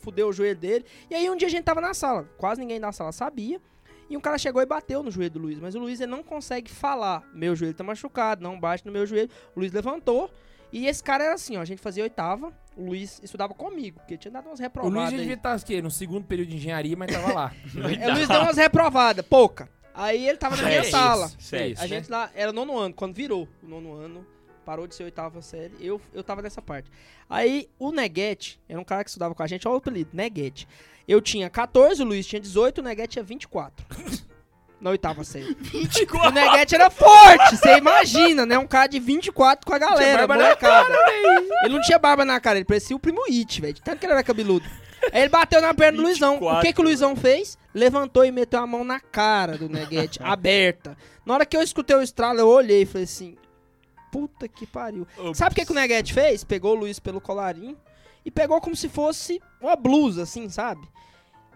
fudeu 0.00 0.28
o 0.28 0.32
joelho 0.32 0.58
dele. 0.58 0.84
E 1.10 1.14
aí 1.14 1.28
um 1.28 1.36
dia 1.36 1.48
a 1.48 1.50
gente 1.50 1.64
tava 1.64 1.80
na 1.80 1.92
sala, 1.94 2.28
quase 2.38 2.60
ninguém 2.60 2.80
da 2.80 2.92
sala 2.92 3.12
sabia. 3.12 3.60
E 4.08 4.16
um 4.16 4.20
cara 4.20 4.38
chegou 4.38 4.60
e 4.60 4.66
bateu 4.66 5.04
no 5.04 5.10
joelho 5.10 5.30
do 5.30 5.38
Luiz. 5.38 5.60
Mas 5.60 5.74
o 5.76 5.78
Luiz 5.78 6.00
ele 6.00 6.10
não 6.10 6.22
consegue 6.22 6.68
falar. 6.68 7.22
Meu 7.32 7.54
joelho 7.54 7.74
tá 7.74 7.84
machucado, 7.84 8.42
não 8.42 8.58
bate 8.58 8.84
no 8.84 8.90
meu 8.90 9.06
joelho. 9.06 9.30
O 9.54 9.60
Luiz 9.60 9.72
levantou. 9.72 10.28
E 10.72 10.86
esse 10.86 11.02
cara 11.02 11.24
era 11.24 11.34
assim, 11.34 11.56
ó. 11.56 11.60
A 11.60 11.64
gente 11.64 11.80
fazia 11.80 12.02
oitava. 12.02 12.52
O 12.76 12.86
Luiz 12.86 13.20
estudava 13.22 13.52
comigo, 13.52 13.98
porque 14.00 14.16
tinha 14.16 14.30
dado 14.30 14.46
umas 14.46 14.58
O 14.58 14.62
reprovadas. 14.62 14.94
Luiz 14.96 15.10
já 15.10 15.16
aí. 15.16 15.20
devia 15.20 15.34
estar 15.34 15.56
o 15.56 15.64
quê? 15.64 15.82
no 15.82 15.90
segundo 15.90 16.24
período 16.24 16.48
de 16.48 16.56
engenharia, 16.56 16.96
mas 16.96 17.10
tava 17.12 17.32
lá. 17.32 17.52
É, 18.00 18.08
o 18.10 18.14
Luiz 18.14 18.28
deu 18.28 18.40
umas 18.40 18.56
reprovadas, 18.56 19.24
pouca. 19.26 19.68
Aí 19.92 20.26
ele 20.28 20.38
tava 20.38 20.56
na 20.56 20.62
minha 20.62 20.80
Seis. 20.82 20.90
sala. 20.90 21.30
Seis. 21.38 21.80
A 21.80 21.86
gente 21.86 22.10
lá, 22.10 22.30
era 22.34 22.52
nono 22.52 22.78
ano, 22.78 22.94
quando 22.94 23.14
virou 23.14 23.46
o 23.62 23.66
nono 23.66 23.92
ano, 23.92 24.24
parou 24.64 24.86
de 24.86 24.94
ser 24.94 25.02
oitava 25.04 25.42
série, 25.42 25.74
eu, 25.80 26.00
eu 26.14 26.22
tava 26.22 26.40
nessa 26.40 26.62
parte. 26.62 26.90
Aí 27.28 27.68
o 27.78 27.90
Neguete, 27.90 28.60
era 28.68 28.80
um 28.80 28.84
cara 28.84 29.02
que 29.02 29.10
estudava 29.10 29.34
com 29.34 29.42
a 29.42 29.46
gente, 29.46 29.66
olha 29.66 29.74
o 29.74 29.78
apelido, 29.78 30.10
Neguete. 30.12 30.66
Eu 31.08 31.20
tinha 31.20 31.50
14, 31.50 32.00
o 32.02 32.06
Luiz 32.06 32.24
tinha 32.26 32.40
18, 32.40 32.78
o 32.78 32.82
Neguete 32.84 33.14
tinha 33.14 33.24
24. 33.24 33.84
Na 34.80 34.90
oitava 34.90 35.22
série. 35.24 35.56
O 36.26 36.30
Neguete 36.30 36.74
era 36.74 36.88
forte, 36.90 37.56
você 37.56 37.76
imagina, 37.76 38.46
né? 38.46 38.58
Um 38.58 38.66
cara 38.66 38.86
de 38.86 38.98
24 38.98 39.66
com 39.66 39.74
a 39.74 39.78
galera, 39.78 40.26
barba 40.26 40.36
na 40.36 40.44
molecada. 40.44 40.98
Ele 41.64 41.74
não 41.74 41.80
tinha 41.82 41.98
barba 41.98 42.24
na 42.24 42.40
cara, 42.40 42.58
ele 42.58 42.64
parecia 42.64 42.96
o 42.96 42.98
primo 42.98 43.22
It, 43.28 43.60
velho. 43.60 43.76
Tanto 43.82 43.98
que 43.98 44.06
ele 44.06 44.12
era 44.12 44.22
cabeludo. 44.22 44.66
Aí 45.12 45.22
ele 45.22 45.28
bateu 45.28 45.60
na 45.60 45.74
perna 45.74 45.98
do 45.98 46.02
Luizão. 46.02 46.36
O 46.36 46.38
que 46.38 46.44
24, 46.44 46.74
que 46.74 46.80
o 46.80 46.84
Luizão 46.84 47.16
fez? 47.16 47.58
Levantou 47.74 48.24
e 48.24 48.30
meteu 48.30 48.60
a 48.60 48.66
mão 48.66 48.84
na 48.84 49.00
cara 49.00 49.56
do 49.56 49.68
Neguete, 49.68 50.18
aberta. 50.24 50.96
Na 51.24 51.34
hora 51.34 51.46
que 51.46 51.56
eu 51.56 51.62
escutei 51.62 51.96
o 51.96 52.02
estralo, 52.02 52.38
eu 52.38 52.48
olhei 52.48 52.82
e 52.82 52.86
falei 52.86 53.04
assim: 53.04 53.36
Puta 54.10 54.48
que 54.48 54.66
pariu. 54.66 55.06
Sabe 55.34 55.52
o 55.52 55.54
que, 55.54 55.64
que 55.64 55.72
o 55.72 55.74
Neguete 55.74 56.12
fez? 56.12 56.44
Pegou 56.44 56.72
o 56.72 56.78
Luiz 56.80 56.98
pelo 56.98 57.20
colarinho 57.20 57.76
e 58.24 58.30
pegou 58.30 58.60
como 58.60 58.76
se 58.76 58.88
fosse 58.88 59.40
uma 59.60 59.76
blusa, 59.76 60.22
assim, 60.22 60.48
sabe? 60.48 60.86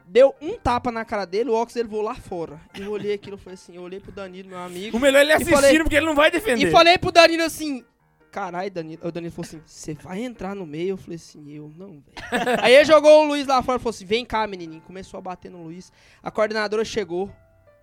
Deu 0.07 0.35
um 0.41 0.55
tapa 0.59 0.93
na 0.93 1.05
cara 1.05 1.25
dele, 1.25 1.51
o 1.51 1.55
óculos 1.55 1.75
dele 1.75 1.89
voou 1.89 2.03
lá 2.03 2.15
fora. 2.15 2.61
E 2.79 2.83
eu 2.83 2.91
olhei 2.93 3.15
aquilo 3.15 3.37
e 3.37 3.41
falei 3.41 3.55
assim: 3.55 3.75
eu 3.77 3.83
olhei 3.83 4.01
pro 4.01 4.13
Danilo, 4.13 4.49
meu 4.51 4.59
amigo. 4.59 4.97
o 4.97 5.01
melhor 5.01 5.19
é 5.21 5.23
ele 5.23 5.33
assistindo, 5.33 5.55
falei- 5.57 5.79
porque 5.79 5.97
ele 5.97 6.07
não 6.07 6.15
vai 6.15 6.31
defender. 6.31 6.69
E 6.69 6.71
falei 6.71 6.99
pro 6.99 7.11
Danilo 7.11 7.43
assim: 7.43 7.85
Caralho, 8.31 8.71
Danilo. 8.71 9.01
O 9.07 9.13
Danilo 9.13 9.33
falou 9.33 9.47
assim: 9.49 9.61
Você 9.65 9.95
vai 9.95 10.21
entrar 10.23 10.55
no 10.55 10.67
meio? 10.67 10.91
Eu 10.91 10.97
falei 10.97 11.17
assim: 11.17 11.51
Eu 11.53 11.73
não, 11.77 12.03
velho. 12.03 12.05
Aí 12.63 12.75
ele 12.75 12.85
jogou 12.85 13.25
o 13.25 13.29
Luiz 13.29 13.47
lá 13.47 13.63
fora 13.63 13.79
e 13.79 13.81
falou 13.81 13.91
assim: 13.95 14.05
Vem 14.05 14.25
cá, 14.27 14.47
menininho. 14.47 14.83
Começou 14.83 15.19
a 15.19 15.21
bater 15.21 15.51
no 15.51 15.63
Luiz. 15.63 15.91
A 16.23 16.31
coordenadora 16.31 16.85
chegou, 16.85 17.31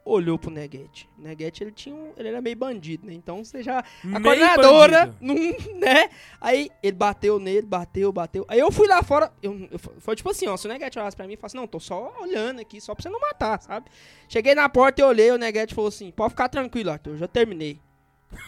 olhou 0.04 0.38
pro 0.38 0.50
Neguete. 0.52 1.08
O 1.18 1.22
Neguete, 1.22 1.64
ele 1.64 1.72
tinha 1.72 1.96
um, 1.96 2.12
Ele 2.18 2.28
era 2.30 2.42
meio 2.42 2.56
bandido, 2.56 3.06
né? 3.08 3.14
Então 3.14 3.44
você 3.44 3.62
já. 3.62 3.80
A 3.80 3.84
Meio 4.08 4.22
coordenadora, 4.24 5.16
não, 5.22 5.36
né? 5.80 6.10
Aí 6.40 6.70
ele 6.82 6.96
bateu 6.96 7.40
nele, 7.40 7.66
bateu, 7.66 8.12
bateu. 8.12 8.46
Aí 8.48 8.60
eu 8.60 8.72
fui 8.72 8.88
lá 8.88 9.02
fora. 9.04 9.32
Eu, 9.42 9.68
eu- 9.72 9.80
foi 10.00 10.16
tipo 10.16 10.30
assim: 10.30 10.48
Ó, 10.48 10.58
se 10.58 10.66
o 10.68 10.70
Neguete 10.70 10.98
olhasse 11.00 11.16
pra 11.16 11.28
mim 11.28 11.34
e 11.34 11.38
falasse: 11.38 11.56
Não, 11.56 11.68
tô 11.68 11.80
só 11.80 12.14
olhando 12.20 12.60
aqui, 12.62 12.82
só 12.82 12.94
pra 12.96 13.04
você 13.04 13.10
não 13.10 13.20
matar, 13.20 13.62
sabe? 13.62 13.90
Cheguei 14.28 14.56
na 14.56 14.68
porta 14.70 15.02
e 15.02 15.04
olhei. 15.04 15.32
O 15.32 15.38
Neguete 15.38 15.74
falou 15.76 15.90
assim: 15.90 16.12
Pode 16.12 16.32
ficar 16.32 16.50
tranquilo, 16.50 16.92
Arthur, 16.92 17.12
eu 17.12 17.18
já 17.18 17.28
terminei. 17.28 17.80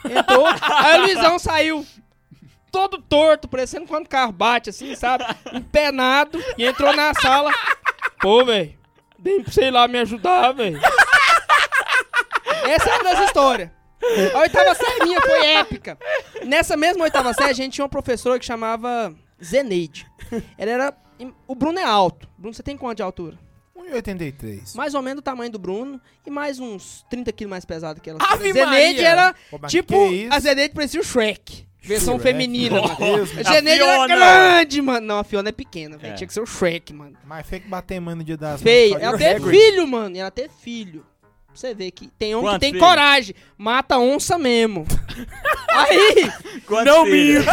Entrou. 0.05 0.45
aí 0.61 0.99
o 0.99 1.01
Luizão 1.03 1.37
saiu 1.37 1.85
todo 2.71 2.97
torto, 2.97 3.47
parecendo 3.47 3.85
quando 3.85 4.05
o 4.05 4.09
carro 4.09 4.31
bate, 4.31 4.69
assim, 4.71 4.95
sabe? 4.95 5.23
Empenado. 5.53 6.39
E 6.57 6.65
entrou 6.65 6.95
na 6.95 7.13
sala. 7.13 7.51
Pô, 8.19 8.43
velho. 8.43 8.81
Você 9.45 9.65
ir 9.65 9.71
lá 9.71 9.87
me 9.87 9.99
ajudar, 9.99 10.51
velho. 10.51 10.79
Essa 12.65 12.89
é 12.89 12.93
uma 12.95 13.03
das 13.15 13.25
histórias. 13.27 13.69
A 14.33 14.39
oitava 14.39 14.75
série 14.75 15.05
minha 15.05 15.21
foi 15.21 15.45
épica. 15.53 15.97
Nessa 16.45 16.75
mesma 16.75 17.03
oitava 17.05 17.33
série, 17.33 17.49
a 17.51 17.53
gente 17.53 17.73
tinha 17.73 17.83
uma 17.85 17.89
professora 17.89 18.37
que 18.37 18.45
chamava 18.45 19.13
Zeneide. 19.43 20.05
Ela 20.57 20.71
era. 20.71 20.97
O 21.47 21.55
Bruno 21.55 21.79
é 21.79 21.83
alto. 21.85 22.27
Bruno, 22.37 22.53
você 22.53 22.61
tem 22.63 22.75
quanto 22.75 22.97
de 22.97 23.03
altura? 23.03 23.37
1,83. 23.77 24.75
Mais 24.75 24.93
ou 24.93 25.01
menos 25.01 25.19
o 25.19 25.21
tamanho 25.23 25.51
do 25.51 25.59
Bruno 25.59 25.99
e 26.25 26.29
mais 26.29 26.59
uns 26.59 27.05
30 27.09 27.31
quilos 27.31 27.49
mais 27.49 27.65
pesado 27.65 28.01
que 28.01 28.09
ela. 28.09 28.19
Ave 28.21 28.51
Zeneide 28.51 28.65
Maria! 28.95 29.07
era 29.07 29.35
Pô, 29.49 29.57
mas 29.61 29.71
tipo. 29.71 29.93
que 29.93 30.15
isso? 30.15 30.33
A 30.33 30.39
Zeneide 30.39 30.73
parecia 30.73 30.99
o 30.99 31.03
Shrek. 31.03 31.65
Versão 31.81 32.13
Shrek, 32.17 32.23
feminina, 32.31 32.81
mano. 32.81 32.95
Deus. 32.97 33.29
A 33.37 33.43
Zeneide 33.53 33.81
era 33.83 33.93
Fiona. 33.93 34.15
grande, 34.15 34.81
mano. 34.81 35.05
Não, 35.07 35.19
a 35.19 35.23
Fiona 35.23 35.49
é 35.49 35.51
pequena, 35.51 35.97
velho. 35.97 36.13
É. 36.13 36.15
Tinha 36.15 36.27
que 36.27 36.33
ser 36.33 36.41
o 36.41 36.45
Shrek, 36.45 36.93
mano. 36.93 37.17
Mas 37.25 37.45
feio 37.47 37.61
que 37.61 37.67
bater 37.67 37.99
mano 37.99 38.17
no 38.17 38.23
dia 38.23 38.37
das 38.37 38.61
mães, 38.61 38.91
Ela 38.93 39.17
de 39.17 39.23
teve 39.23 39.35
Hagrid. 39.45 39.57
filho, 39.59 39.87
mano. 39.87 40.17
Ela 40.17 40.31
teve 40.31 40.49
filho. 40.61 41.05
Pra 41.53 41.59
você 41.59 41.73
ver 41.75 41.91
que 41.91 42.07
tem 42.07 42.33
Quantos 42.33 42.53
que 42.53 42.59
tem 42.59 42.71
filhos? 42.73 42.87
coragem. 42.87 43.35
Mata 43.57 43.97
onça 43.99 44.37
mesmo. 44.39 44.87
Aí, 45.69 46.31
Quantos 46.65 46.85
Não 46.93 47.05
filhos? 47.05 47.45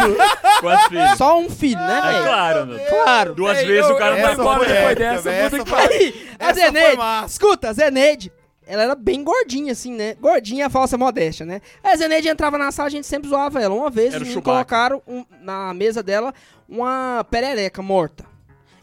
Quantos 0.59 0.87
filhos? 0.87 1.17
só 1.17 1.39
um 1.39 1.49
filho, 1.49 1.79
né, 1.79 1.99
É 1.99 2.11
velho? 2.11 2.23
claro, 2.25 2.65
meu. 2.65 2.79
Claro. 2.79 3.35
Duas 3.35 3.57
Ei, 3.59 3.65
vezes 3.67 3.89
eu- 3.89 3.95
o 3.95 3.97
cara 3.99 4.15
vai 4.19 4.33
embora 4.33 4.65
depois 4.65 4.95
dessa. 4.95 5.31
essa 5.31 5.59
que 5.63 5.69
foi-. 5.69 5.79
Aí, 5.79 6.29
a 6.39 6.53
Zeneide, 6.53 7.01
escuta, 7.27 7.69
a 7.69 7.73
Zeneide, 7.73 8.31
ela 8.65 8.83
era 8.83 8.95
bem 8.95 9.23
gordinha, 9.23 9.71
assim, 9.73 9.93
né? 9.93 10.15
Gordinha, 10.19 10.69
falsa 10.69 10.97
modéstia, 10.97 11.45
né? 11.45 11.61
A 11.83 11.95
Zeneide 11.95 12.27
entrava 12.27 12.57
na 12.57 12.71
sala, 12.71 12.87
a 12.87 12.91
gente 12.91 13.05
sempre 13.05 13.29
zoava 13.29 13.61
ela. 13.61 13.75
Uma 13.75 13.89
vez, 13.91 14.13
Era 14.15 14.25
Chewbacca. 14.25 14.41
colocaram 14.51 15.01
um- 15.07 15.25
na 15.41 15.73
mesa 15.75 16.01
dela 16.01 16.33
uma 16.67 17.23
perereca 17.29 17.81
morta. 17.81 18.30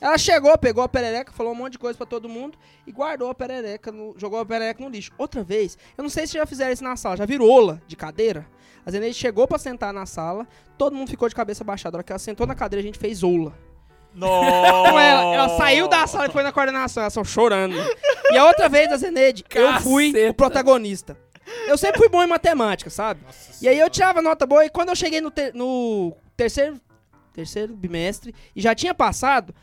Ela 0.01 0.17
chegou, 0.17 0.57
pegou 0.59 0.83
a 0.85 0.89
perereca, 0.89 1.33
falou 1.33 1.53
um 1.53 1.57
monte 1.57 1.73
de 1.73 1.79
coisa 1.79 1.97
pra 1.97 2.07
todo 2.07 2.29
mundo 2.29 2.57
e 2.87 2.93
guardou 2.93 3.29
a 3.31 3.35
perereca, 3.35 3.91
no- 3.91 4.15
jogou 4.17 4.39
a 4.39 4.47
perereca 4.47 4.83
no 4.83 4.89
lixo. 4.89 5.11
Outra 5.19 5.43
vez, 5.43 5.77
eu 5.97 6.03
não 6.03 6.09
sei 6.11 6.27
se 6.27 6.35
já 6.35 6.47
fizeram 6.47 6.73
isso 6.73 6.85
na 6.85 6.97
sala, 6.97 7.17
já 7.17 7.27
viram 7.27 7.49
ola 7.49 7.83
de 7.87 7.97
cadeira? 7.97 8.47
A 8.87 8.91
Zeneide 8.91 9.15
chegou 9.17 9.47
pra 9.49 9.59
sentar 9.59 9.93
na 9.93 10.07
sala, 10.07 10.47
todo 10.79 10.95
mundo 10.97 11.11
ficou 11.11 11.29
de 11.29 11.35
cabeça 11.35 11.63
baixada. 11.65 11.97
A 11.97 11.99
hora 11.99 12.05
que 12.05 12.13
ela 12.13 12.19
sentou 12.19 12.47
na 12.47 12.55
cadeira, 12.55 12.81
a 12.81 12.87
gente 12.87 12.99
fez 12.99 13.23
ola. 13.23 13.53
Nossa. 14.15 14.91
com 14.91 14.99
ela. 14.99 15.35
Ela 15.35 15.49
saiu 15.59 15.87
da 15.89 16.07
sala 16.07 16.27
e 16.27 16.31
foi 16.31 16.43
na 16.43 16.51
coordenação, 16.53 17.03
elas 17.03 17.13
são 17.13 17.25
chorando. 17.25 17.77
E 18.33 18.37
a 18.39 18.47
outra 18.47 18.69
vez, 18.69 18.91
a 18.91 18.97
Zenede, 18.97 19.45
eu 19.55 19.81
fui 19.81 20.13
Caceta. 20.13 20.31
o 20.31 20.35
protagonista. 20.35 21.17
Eu 21.67 21.77
sempre 21.79 21.99
fui 21.99 22.09
bom 22.09 22.23
em 22.23 22.27
matemática, 22.27 22.91
sabe? 22.91 23.21
E 23.61 23.69
aí 23.69 23.79
eu 23.79 23.89
tirava 23.91 24.21
nota 24.23 24.47
boa 24.47 24.65
e 24.65 24.71
quando 24.71 24.89
eu 24.91 24.97
cheguei 24.97 25.21
no, 25.21 25.31
ter- 25.31 25.55
no 25.55 26.15
terceiro, 26.37 26.81
terceiro 27.33 27.75
bimestre 27.75 28.35
e 28.57 28.61
já 28.61 28.75
tinha 28.75 28.95
passado, 28.95 29.55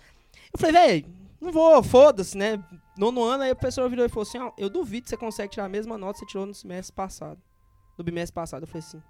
eu 0.55 0.57
falei, 0.57 0.73
velho, 0.73 1.15
não 1.39 1.51
vou, 1.51 1.83
foda-se, 1.83 2.37
né? 2.37 2.63
Nono 2.97 3.23
ano, 3.23 3.43
aí 3.43 3.51
o 3.51 3.55
professor 3.55 3.89
virou 3.89 4.05
e 4.05 4.09
falou 4.09 4.23
assim, 4.23 4.37
ó, 4.37 4.51
eu 4.57 4.69
duvido 4.69 5.03
que 5.03 5.09
você 5.09 5.17
consegue 5.17 5.51
tirar 5.51 5.65
a 5.65 5.69
mesma 5.69 5.97
nota 5.97 6.13
que 6.13 6.19
você 6.19 6.25
tirou 6.25 6.45
no 6.45 6.53
semestre 6.53 6.95
passado. 6.95 7.39
No 7.97 8.03
bimestre 8.03 8.33
passado. 8.33 8.63
Eu 8.63 8.67
falei 8.67 8.79
assim, 8.79 9.01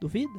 duvida? 0.00 0.38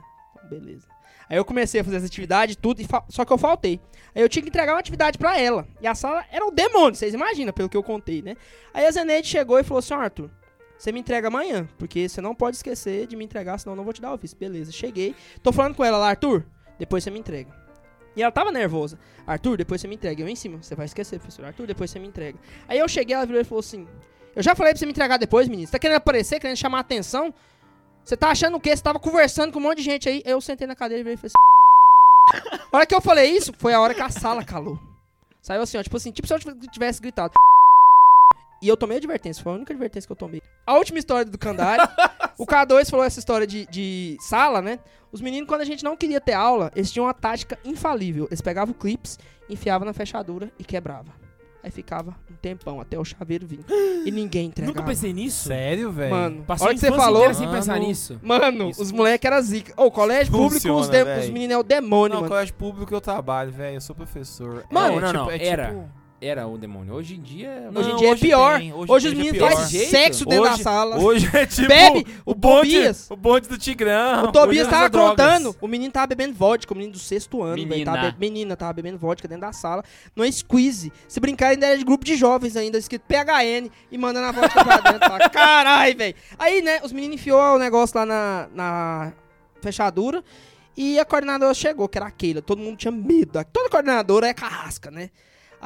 Beleza. 0.50 0.88
Aí 1.28 1.38
eu 1.38 1.46
comecei 1.46 1.82
a 1.82 1.84
fazer 1.84 1.98
as 1.98 2.04
atividades, 2.04 2.56
tudo, 2.56 2.82
e 2.82 2.88
só 3.10 3.26
que 3.26 3.34
eu 3.34 3.38
faltei. 3.38 3.80
Aí 4.14 4.22
eu 4.22 4.30
tinha 4.30 4.44
que 4.44 4.50
entregar 4.50 4.74
uma 4.74 4.80
atividade 4.80 5.18
pra 5.18 5.40
ela. 5.40 5.68
E 5.82 5.88
a 5.88 5.96
sala 5.96 6.24
era 6.32 6.46
o 6.46 6.52
demônio, 6.52 6.96
vocês 6.96 7.14
imaginam, 7.14 7.54
pelo 7.54 7.70
que 7.70 7.78
eu 7.78 7.84
contei, 7.84 8.22
né? 8.22 8.36
Aí 8.74 8.86
a 8.86 8.92
Zeneide 8.92 9.28
chegou 9.28 9.58
e 9.58 9.64
falou 9.64 9.80
assim, 9.80 9.94
Arthur, 9.94 10.30
você 10.78 10.92
me 10.92 11.00
entrega 11.00 11.28
amanhã, 11.28 11.68
porque 11.78 12.08
você 12.08 12.22
não 12.22 12.36
pode 12.36 12.58
esquecer 12.58 13.08
de 13.08 13.16
me 13.16 13.24
entregar, 13.26 13.58
senão 13.58 13.74
eu 13.74 13.78
não 13.78 13.84
vou 13.84 13.94
te 13.94 14.02
dar 14.02 14.14
o 14.14 14.18
visto. 14.18 14.38
Beleza, 14.38 14.72
cheguei. 14.72 15.16
Tô 15.42 15.52
falando 15.52 15.76
com 15.76 15.84
ela 15.84 15.98
lá, 15.98 16.10
Arthur, 16.10 16.46
depois 16.78 17.04
você 17.04 17.10
me 17.10 17.20
entrega. 17.20 17.63
E 18.16 18.22
ela 18.22 18.32
tava 18.32 18.52
nervosa. 18.52 19.00
Arthur, 19.26 19.58
depois 19.58 19.82
você 19.82 19.88
me 19.88 19.96
entrega. 19.96 20.22
Eu 20.22 20.28
em 20.28 20.36
cima, 20.36 20.62
você 20.62 20.76
vai 20.76 20.86
esquecer, 20.86 21.20
professor. 21.20 21.46
Arthur, 21.46 21.68
depois 21.68 21.90
você 21.90 22.00
me 22.00 22.08
entrega. 22.08 22.38
Aí 22.68 22.78
eu 22.78 22.88
cheguei, 22.88 23.16
ela 23.16 23.26
virou 23.26 23.42
e 23.42 23.44
falou 23.44 23.60
assim, 23.60 23.88
eu 24.36 24.44
já 24.44 24.56
falei 24.56 24.74
pra 24.74 24.80
você 24.80 24.86
me 24.86 24.92
entregar 24.92 25.18
depois, 25.18 25.48
menino. 25.48 25.68
Você 25.68 25.72
tá 25.72 25.80
querendo 25.80 25.98
aparecer, 25.98 26.40
querendo 26.40 26.58
chamar 26.58 26.80
atenção? 26.80 27.34
Você 28.04 28.18
tá 28.18 28.30
achando 28.30 28.58
o 28.58 28.60
quê? 28.60 28.76
Você 28.76 28.84
tava 28.84 29.00
conversando 29.00 29.52
com 29.52 29.60
um 29.60 29.64
monte 29.64 29.78
de 29.78 29.84
gente 29.84 30.10
aí. 30.10 30.22
Eu 30.26 30.42
sentei 30.42 30.68
na 30.68 30.76
cadeira 30.76 31.02
e 31.02 31.04
virei 31.04 31.16
e 31.16 31.18
falei 31.18 31.32
assim. 31.32 32.64
A 32.72 32.78
hora 32.78 32.86
que 32.86 32.96
eu 32.96 33.02
falei 33.02 33.32
isso, 33.32 33.54
foi 33.58 33.74
a 33.74 33.80
hora 33.80 33.94
que 33.94 34.02
a 34.02 34.10
sala 34.10 34.44
calou. 34.44 34.80
Saiu 35.42 35.62
assim, 35.62 35.78
ó, 35.78 35.84
tipo 35.84 35.98
assim, 35.98 36.12
tipo 36.12 36.28
se 36.28 36.34
eu 36.34 36.40
tivesse 36.72 37.02
gritado. 37.02 37.34
E 38.62 38.68
eu 38.68 38.78
tomei 38.78 38.98
advertência, 38.98 39.44
foi 39.44 39.52
a 39.52 39.56
única 39.56 39.74
advertência 39.74 40.08
que 40.08 40.12
eu 40.12 40.16
tomei. 40.16 40.42
A 40.66 40.76
última 40.76 40.98
história 40.98 41.30
do 41.30 41.38
Kandari, 41.38 41.84
o 42.40 42.46
K2 42.46 42.90
falou 42.90 43.06
essa 43.06 43.20
história 43.20 43.46
de, 43.46 43.66
de 43.66 44.18
sala, 44.22 44.62
né? 44.62 44.80
Os 45.14 45.22
meninos, 45.22 45.48
quando 45.48 45.62
a 45.62 45.66
gente 45.66 45.84
não 45.84 45.96
queria 45.96 46.20
ter 46.20 46.34
aula, 46.34 46.72
eles 46.76 46.92
tinham 46.92 47.06
uma 47.06 47.14
tática 47.14 47.58
infalível. 47.64 48.26
Eles 48.30 48.42
pegavam 48.42 48.74
clips, 48.74 49.18
enfiavam 49.50 49.86
na 49.86 49.94
fechadura 49.94 50.52
e 50.60 50.64
quebrava. 50.64 51.12
Aí 51.64 51.72
ficava 51.72 52.14
um 52.30 52.34
tempão 52.42 52.82
até 52.82 53.00
o 53.00 53.06
chaveiro 53.06 53.48
vir. 53.48 53.62
E 54.06 54.12
ninguém 54.12 54.48
entregava. 54.48 54.76
Nunca 54.76 54.86
pensei 54.86 55.14
nisso. 55.14 55.48
Sério, 55.48 55.90
velho? 55.92 56.14
Mano, 56.14 56.44
Passei 56.44 56.66
a 56.66 56.68
hora 56.68 56.74
que 56.76 56.82
você 56.82 56.92
falou, 56.92 57.34
sem 57.34 57.50
pensar 57.50 57.80
nisso. 57.80 58.20
Mano, 58.22 58.70
Isso 58.72 58.82
os 58.82 58.92
moleques 58.92 59.26
eram 59.32 59.42
zica. 59.42 59.74
Ô, 59.82 59.90
colégio 59.90 60.30
público, 60.34 60.56
os, 60.58 60.62
Funciona, 60.64 60.90
de- 60.92 61.04
véi. 61.06 61.20
os 61.22 61.30
meninos 61.30 61.56
é 61.56 61.58
o 61.60 61.64
demônio, 61.64 62.16
Não, 62.16 62.22
mano. 62.22 62.28
colégio 62.34 62.54
público 62.56 62.94
eu 62.94 63.00
trabalho, 63.00 63.50
velho. 63.52 63.76
Eu 63.78 63.82
sou 63.82 63.96
professor. 63.96 64.66
Mano, 64.70 64.98
é, 64.98 65.00
não, 65.00 65.08
tipo, 65.08 65.20
não, 65.20 65.32
é 65.32 65.46
era. 65.46 65.68
tipo- 65.68 65.90
Era 66.26 66.48
o 66.48 66.58
demônio. 66.58 66.94
Hoje 66.94 67.16
em 67.16 67.22
dia. 67.22 67.70
Hoje 67.76 67.90
em 67.90 67.92
Não, 67.92 67.98
dia 67.98 68.08
é 68.08 68.12
hoje 68.12 68.22
pior. 68.22 68.58
tem, 68.60 68.72
Hoje, 68.74 68.92
hoje 68.92 69.08
os 69.08 69.14
tem 69.14 69.18
meninos 69.26 69.38
pior. 69.50 69.52
fazem 69.52 69.88
sexo 69.90 70.26
dentro 70.26 70.46
da 70.46 70.54
Hoje- 70.54 70.64
sala. 70.64 70.98
Hoje 71.00 71.30
é 71.34 71.46
tipo 71.46 71.68
Bebe, 71.68 72.08
o, 72.26 72.32
o 72.32 72.34
bonde, 72.34 72.72
Tobias. 72.76 73.08
o 73.12 73.16
bonde 73.18 73.50
do 73.50 73.58
Tigrão. 73.58 74.24
O 74.24 74.32
Tobias 74.32 74.68
tava 74.70 74.90
contando, 74.90 75.54
o 75.60 75.68
menino 75.68 75.92
tava 75.92 76.08
bebendo 76.08 76.34
vodka, 76.34 76.74
o 76.74 76.78
menino 76.78 76.94
do 76.94 77.00
sexto 77.00 77.44
ano, 77.44 77.56
velho. 77.56 77.68
Menina. 77.68 77.92
Tava 77.94 78.12
be- 78.12 78.18
menina, 78.20 78.56
tava 78.56 78.72
bebendo 78.72 78.98
vodka 78.98 79.28
dentro 79.28 79.42
da 79.42 79.52
sala, 79.52 79.84
no 80.16 80.24
squeeze. 80.32 80.94
Se 81.10 81.20
brincar, 81.20 81.50
ainda 81.50 81.66
era 81.68 81.78
de 81.78 81.84
grupo 81.84 82.06
de 82.06 82.16
jovens 82.16 82.56
ainda, 82.56 82.78
escrito 82.78 83.04
PHN, 83.06 83.70
e 83.92 83.98
mandando 83.98 84.28
a 84.28 84.32
vodka 84.32 84.64
pra 84.64 84.78
dentro. 84.78 85.10
Caralho, 85.30 85.98
velho. 85.98 86.16
Aí, 86.40 86.62
né, 86.62 86.80
os 86.84 86.94
meninos 86.94 87.16
enfiou 87.16 87.56
o 87.56 87.60
negócio 87.60 87.98
lá 88.00 88.06
na, 88.06 88.48
na 88.56 89.14
fechadura, 89.62 90.24
e 90.78 90.98
a 90.98 91.04
coordenadora 91.06 91.54
chegou, 91.54 91.90
que 91.90 91.98
era 91.98 92.08
a 92.08 92.12
Keila. 92.12 92.42
Todo 92.42 92.60
mundo 92.60 92.78
tinha 92.78 92.92
medo. 92.92 93.44
Toda 93.52 93.70
coordenadora 93.70 94.28
é 94.28 94.34
carrasca, 94.34 94.90
né? 94.90 95.10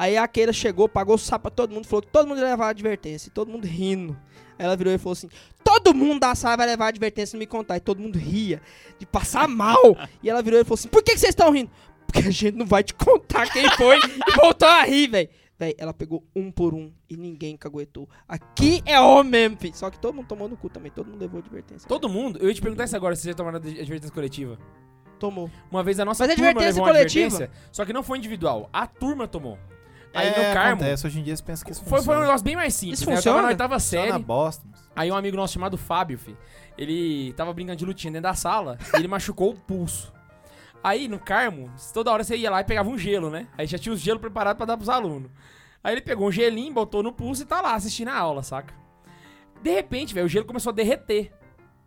Aí 0.00 0.16
a 0.16 0.28
Keila 0.28 0.52
chegou, 0.52 0.88
pagou 0.88 1.16
o 1.16 1.18
sapo 1.18 1.42
pra 1.42 1.50
todo 1.50 1.74
mundo, 1.74 1.84
falou 1.88 2.02
que 2.02 2.08
todo 2.12 2.28
mundo 2.28 2.38
ia 2.38 2.44
levar 2.44 2.68
advertência, 2.68 3.26
e 3.26 3.32
todo 3.32 3.50
mundo 3.50 3.66
rindo. 3.66 4.16
Aí 4.56 4.64
ela 4.64 4.76
virou 4.76 4.92
e 4.94 4.98
falou 4.98 5.14
assim: 5.14 5.28
todo 5.64 5.92
mundo 5.92 6.20
da 6.20 6.36
sala 6.36 6.56
vai 6.56 6.66
levar 6.66 6.86
advertência 6.86 7.36
e 7.36 7.38
me 7.40 7.46
contar. 7.48 7.76
E 7.78 7.80
todo 7.80 8.00
mundo 8.00 8.16
ria, 8.16 8.62
de 8.96 9.04
passar 9.04 9.48
mal. 9.48 9.96
e 10.22 10.30
ela 10.30 10.40
virou 10.40 10.60
e 10.60 10.62
falou 10.62 10.74
assim: 10.74 10.86
por 10.88 11.02
que, 11.02 11.14
que 11.14 11.18
vocês 11.18 11.30
estão 11.30 11.50
rindo? 11.50 11.68
Porque 12.06 12.20
a 12.20 12.30
gente 12.30 12.52
não 12.56 12.64
vai 12.64 12.84
te 12.84 12.94
contar 12.94 13.50
quem 13.52 13.68
foi. 13.70 13.96
e 13.98 14.36
voltou 14.36 14.68
a 14.68 14.84
rir, 14.84 15.08
velho. 15.08 15.28
Véi, 15.58 15.74
ela 15.76 15.92
pegou 15.92 16.22
um 16.36 16.52
por 16.52 16.72
um 16.72 16.92
e 17.10 17.16
ninguém 17.16 17.56
caguetou. 17.56 18.08
Aqui 18.28 18.80
é 18.86 19.00
homem 19.00 19.32
mesmo, 19.32 19.56
filho. 19.58 19.74
Só 19.76 19.90
que 19.90 19.98
todo 19.98 20.14
mundo 20.14 20.28
tomou 20.28 20.48
no 20.48 20.56
cu 20.56 20.68
também, 20.70 20.92
todo 20.92 21.08
mundo 21.10 21.20
levou 21.20 21.40
advertência. 21.40 21.88
Todo 21.88 22.08
mundo. 22.08 22.38
Eu 22.40 22.46
ia 22.46 22.54
te 22.54 22.62
perguntar 22.62 22.84
isso 22.84 22.94
agora, 22.94 23.16
se 23.16 23.22
você 23.22 23.30
já 23.30 23.34
tomaram 23.34 23.56
ad- 23.56 23.80
advertência 23.80 24.14
coletiva. 24.14 24.56
tomou. 25.18 25.50
Uma 25.68 25.82
vez 25.82 25.98
a 25.98 26.04
nossa 26.04 26.24
Mas 26.24 26.36
turma 26.36 26.50
advertência 26.50 26.80
levou 26.80 26.94
coletiva? 26.94 27.26
advertência, 27.26 27.50
só 27.72 27.84
que 27.84 27.92
não 27.92 28.04
foi 28.04 28.18
individual. 28.18 28.70
A 28.72 28.86
turma 28.86 29.26
tomou. 29.26 29.58
Aí 30.14 30.28
é, 30.28 30.30
no 30.48 30.54
Carmo. 30.54 30.72
acontece. 30.82 31.06
Hoje 31.06 31.20
em 31.20 31.22
dia 31.22 31.36
você 31.36 31.42
pensa 31.42 31.64
que 31.64 31.70
isso 31.72 31.80
Foi, 31.82 31.88
foi 31.90 31.98
um 31.98 32.02
funciona. 32.02 32.20
negócio 32.22 32.44
bem 32.44 32.56
mais 32.56 32.74
simples. 32.74 33.00
Isso 33.00 33.08
né? 33.10 33.16
Eu 33.16 33.22
tava 33.22 33.22
funciona? 33.22 33.42
na 33.42 33.48
oitava 33.48 33.78
Só 33.80 33.96
na 33.96 34.02
série. 34.10 34.18
bosta. 34.24 34.66
Aí 34.96 35.12
um 35.12 35.16
amigo 35.16 35.36
nosso 35.36 35.54
chamado 35.54 35.76
Fábio, 35.78 36.18
fi, 36.18 36.36
ele 36.76 37.32
tava 37.34 37.52
brincando 37.52 37.76
de 37.76 37.84
lutinha 37.84 38.12
dentro 38.12 38.24
da 38.24 38.34
sala 38.34 38.78
e 38.92 38.96
ele 38.98 39.08
machucou 39.08 39.50
o 39.50 39.54
pulso. 39.54 40.12
Aí 40.82 41.08
no 41.08 41.18
Carmo, 41.18 41.70
toda 41.92 42.10
hora 42.10 42.24
você 42.24 42.36
ia 42.36 42.50
lá 42.50 42.60
e 42.60 42.64
pegava 42.64 42.88
um 42.88 42.96
gelo, 42.98 43.30
né? 43.30 43.46
Aí 43.56 43.66
já 43.66 43.78
tinha 43.78 43.92
os 43.92 44.00
gelo 44.00 44.18
preparado 44.18 44.56
pra 44.56 44.66
dar 44.66 44.76
pros 44.76 44.88
alunos. 44.88 45.30
Aí 45.82 45.94
ele 45.94 46.00
pegou 46.00 46.28
um 46.28 46.32
gelinho, 46.32 46.72
botou 46.72 47.02
no 47.02 47.12
pulso 47.12 47.42
e 47.42 47.46
tá 47.46 47.60
lá 47.60 47.74
assistindo 47.74 48.08
a 48.08 48.16
aula, 48.16 48.42
saca? 48.42 48.74
De 49.62 49.70
repente, 49.72 50.14
velho, 50.14 50.26
o 50.26 50.28
gelo 50.28 50.44
começou 50.46 50.70
a 50.70 50.74
derreter. 50.74 51.32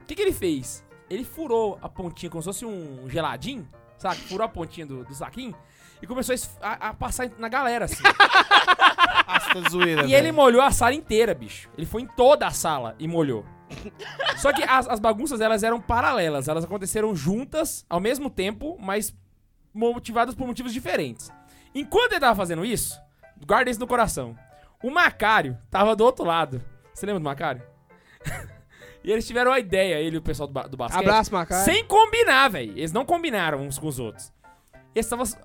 O 0.01 0.05
que 0.05 0.15
que 0.15 0.21
ele 0.21 0.33
fez? 0.33 0.85
Ele 1.09 1.23
furou 1.23 1.77
a 1.81 1.87
pontinha 1.89 2.29
como 2.29 2.41
se 2.41 2.47
fosse 2.47 2.65
um 2.65 3.09
geladinho, 3.09 3.67
saca? 3.97 4.15
Furou 4.15 4.45
a 4.45 4.49
pontinha 4.49 4.85
do, 4.85 5.03
do 5.05 5.13
saquinho 5.13 5.55
e 6.01 6.07
começou 6.07 6.35
a 6.61 6.89
a, 6.89 6.93
passar 6.93 7.29
na 7.37 7.47
galera, 7.49 7.85
assim. 7.85 8.01
Asta 9.27 9.69
zoeira, 9.69 10.01
E 10.03 10.13
ele 10.13 10.23
velho. 10.23 10.33
molhou 10.33 10.61
a 10.61 10.71
sala 10.71 10.93
inteira, 10.93 11.33
bicho. 11.33 11.69
Ele 11.77 11.85
foi 11.85 12.01
em 12.01 12.07
toda 12.07 12.45
a 12.47 12.51
sala 12.51 12.95
e 12.99 13.07
molhou. 13.07 13.45
Só 14.37 14.51
que 14.51 14.63
as, 14.63 14.87
as 14.87 14.99
bagunças, 14.99 15.39
elas 15.39 15.63
eram 15.63 15.79
paralelas. 15.79 16.47
Elas 16.47 16.63
aconteceram 16.65 17.15
juntas, 17.15 17.85
ao 17.89 17.99
mesmo 17.99 18.29
tempo, 18.29 18.77
mas 18.79 19.15
motivadas 19.73 20.35
por 20.35 20.45
motivos 20.45 20.73
diferentes. 20.73 21.31
Enquanto 21.73 22.11
ele 22.11 22.19
tava 22.19 22.35
fazendo 22.35 22.65
isso, 22.65 22.99
guarda 23.45 23.71
isso 23.71 23.79
no 23.79 23.87
coração. 23.87 24.35
O 24.83 24.89
Macário 24.91 25.57
tava 25.69 25.95
do 25.95 26.03
outro 26.03 26.25
lado. 26.25 26.61
Você 26.93 27.05
lembra 27.05 27.19
do 27.21 27.23
Macário? 27.23 27.61
e 29.03 29.11
eles 29.11 29.25
tiveram 29.25 29.51
a 29.53 29.59
ideia, 29.59 29.95
ele 30.01 30.17
e 30.17 30.19
o 30.19 30.21
pessoal 30.21 30.47
do, 30.47 30.53
ba 30.53 30.63
do 30.67 30.75
basquete. 30.75 30.99
Abraço, 31.01 31.33
Macai. 31.33 31.63
Sem 31.63 31.85
combinar, 31.85 32.49
velho. 32.49 32.71
Eles 32.77 32.91
não 32.91 33.05
combinaram 33.05 33.59
uns 33.61 33.79
com 33.79 33.87
os 33.87 33.99
outros. 33.99 34.33
Eles 34.93 35.07
tavam, 35.07 35.25
e- 35.25 35.29
e- 35.29 35.35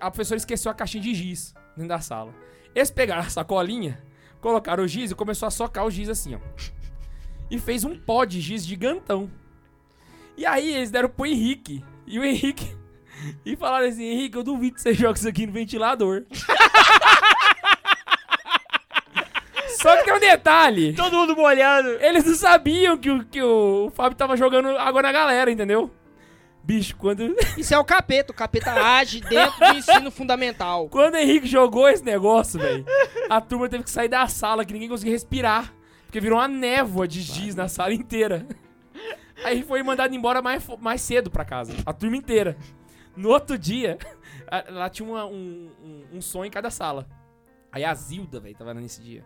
a 0.00 0.10
professora 0.10 0.38
esqueceu 0.38 0.70
a 0.70 0.74
caixinha 0.74 1.02
de 1.02 1.14
giz 1.14 1.54
dentro 1.76 1.88
da 1.88 2.00
sala. 2.00 2.34
Eles 2.74 2.90
pegaram 2.90 3.22
a 3.22 3.28
sacolinha, 3.28 4.02
colocaram 4.40 4.84
o 4.84 4.88
giz 4.88 5.10
e 5.10 5.14
começou 5.14 5.46
a 5.46 5.50
socar 5.50 5.84
o 5.84 5.90
giz 5.90 6.08
assim, 6.08 6.34
ó. 6.34 6.38
E 7.50 7.58
fez 7.58 7.84
um 7.84 7.98
pó 7.98 8.24
de 8.24 8.40
giz 8.40 8.64
gigantão. 8.64 9.30
E 10.36 10.44
aí 10.46 10.74
eles 10.74 10.90
deram 10.90 11.08
pro 11.08 11.26
Henrique. 11.26 11.84
E 12.06 12.18
o 12.18 12.24
Henrique. 12.24 12.76
E 13.44 13.56
falaram 13.56 13.88
assim: 13.88 14.04
Henrique, 14.04 14.36
eu 14.36 14.42
duvido 14.42 14.76
que 14.76 14.82
você 14.82 14.94
joga 14.94 15.18
isso 15.18 15.28
aqui 15.28 15.46
no 15.46 15.52
ventilador. 15.52 16.24
Só 19.80 19.96
que 19.96 20.04
tem 20.04 20.14
um 20.14 20.20
detalhe. 20.20 20.92
Todo 20.94 21.16
mundo 21.16 21.36
molhando. 21.36 21.90
Eles 22.00 22.24
não 22.24 22.34
sabiam 22.34 22.98
que 22.98 23.10
o, 23.10 23.24
que 23.24 23.40
o 23.40 23.92
Fábio 23.94 24.16
tava 24.16 24.36
jogando 24.36 24.68
água 24.76 25.02
na 25.02 25.12
galera, 25.12 25.50
entendeu? 25.50 25.90
Bicho, 26.68 26.94
quando, 26.98 27.34
Isso 27.56 27.72
é 27.72 27.78
o 27.78 27.84
capeta. 27.84 28.30
O 28.30 28.36
capeta 28.36 28.72
age 28.74 29.20
dentro 29.22 29.58
do 29.58 29.74
ensino 29.78 30.10
fundamental. 30.10 30.86
quando 30.90 31.14
o 31.14 31.16
Henrique 31.16 31.46
jogou 31.46 31.88
esse 31.88 32.04
negócio, 32.04 32.60
velho, 32.60 32.84
a 33.30 33.40
turma 33.40 33.70
teve 33.70 33.84
que 33.84 33.90
sair 33.90 34.08
da 34.08 34.26
sala, 34.28 34.66
que 34.66 34.74
ninguém 34.74 34.86
conseguia 34.90 35.14
respirar. 35.14 35.72
Porque 36.04 36.20
virou 36.20 36.38
uma 36.38 36.46
névoa 36.46 37.08
de 37.08 37.22
giz 37.22 37.54
na 37.54 37.68
sala 37.68 37.94
inteira. 37.94 38.46
Aí 39.42 39.62
foi 39.62 39.82
mandado 39.82 40.14
embora 40.14 40.42
mais, 40.42 40.62
mais 40.78 41.00
cedo 41.00 41.30
pra 41.30 41.42
casa. 41.42 41.72
A 41.86 41.92
turma 41.94 42.16
inteira. 42.18 42.54
No 43.16 43.30
outro 43.30 43.56
dia, 43.56 43.96
lá 44.68 44.90
tinha 44.90 45.08
uma- 45.08 45.24
um, 45.24 45.70
um, 45.82 46.18
um 46.18 46.20
som 46.20 46.44
em 46.44 46.50
cada 46.50 46.70
sala. 46.70 47.06
Aí 47.72 47.82
a 47.82 47.94
Zilda, 47.94 48.40
velho, 48.40 48.54
tava 48.54 48.74
nesse 48.74 49.00
dia. 49.02 49.24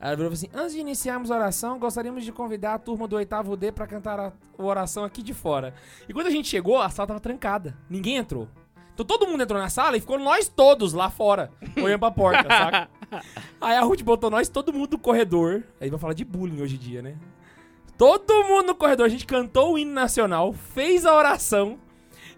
Ela 0.00 0.16
virou 0.16 0.32
assim: 0.32 0.48
Antes 0.54 0.72
de 0.72 0.80
iniciarmos 0.80 1.30
a 1.30 1.36
oração, 1.36 1.78
gostaríamos 1.78 2.24
de 2.24 2.32
convidar 2.32 2.74
a 2.74 2.78
turma 2.78 3.06
do 3.06 3.16
oitavo 3.16 3.56
D 3.56 3.70
pra 3.70 3.86
cantar 3.86 4.18
a, 4.18 4.32
a 4.58 4.62
oração 4.62 5.04
aqui 5.04 5.22
de 5.22 5.34
fora. 5.34 5.74
E 6.08 6.14
quando 6.14 6.28
a 6.28 6.30
gente 6.30 6.48
chegou, 6.48 6.80
a 6.80 6.88
sala 6.88 7.08
tava 7.08 7.20
trancada. 7.20 7.76
Ninguém 7.88 8.16
entrou. 8.16 8.48
Então 8.94 9.04
todo 9.04 9.26
mundo 9.26 9.42
entrou 9.42 9.60
na 9.60 9.68
sala 9.68 9.96
e 9.96 10.00
ficou 10.00 10.18
nós 10.18 10.48
todos 10.48 10.92
lá 10.92 11.08
fora, 11.10 11.50
olhando 11.76 12.00
pra 12.00 12.10
porta, 12.10 12.44
saca? 12.48 12.90
Aí 13.60 13.76
a 13.76 13.82
Ruth 13.82 14.02
botou 14.02 14.30
nós, 14.30 14.48
todo 14.48 14.72
mundo 14.72 14.92
no 14.92 14.98
corredor. 14.98 15.62
Aí 15.80 15.90
vai 15.90 15.98
falar 15.98 16.14
de 16.14 16.24
bullying 16.24 16.60
hoje 16.62 16.76
em 16.76 16.78
dia, 16.78 17.02
né? 17.02 17.16
Todo 17.96 18.44
mundo 18.44 18.68
no 18.68 18.74
corredor. 18.74 19.04
A 19.04 19.10
gente 19.10 19.26
cantou 19.26 19.74
o 19.74 19.78
hino 19.78 19.92
nacional, 19.92 20.52
fez 20.54 21.04
a 21.04 21.14
oração. 21.14 21.78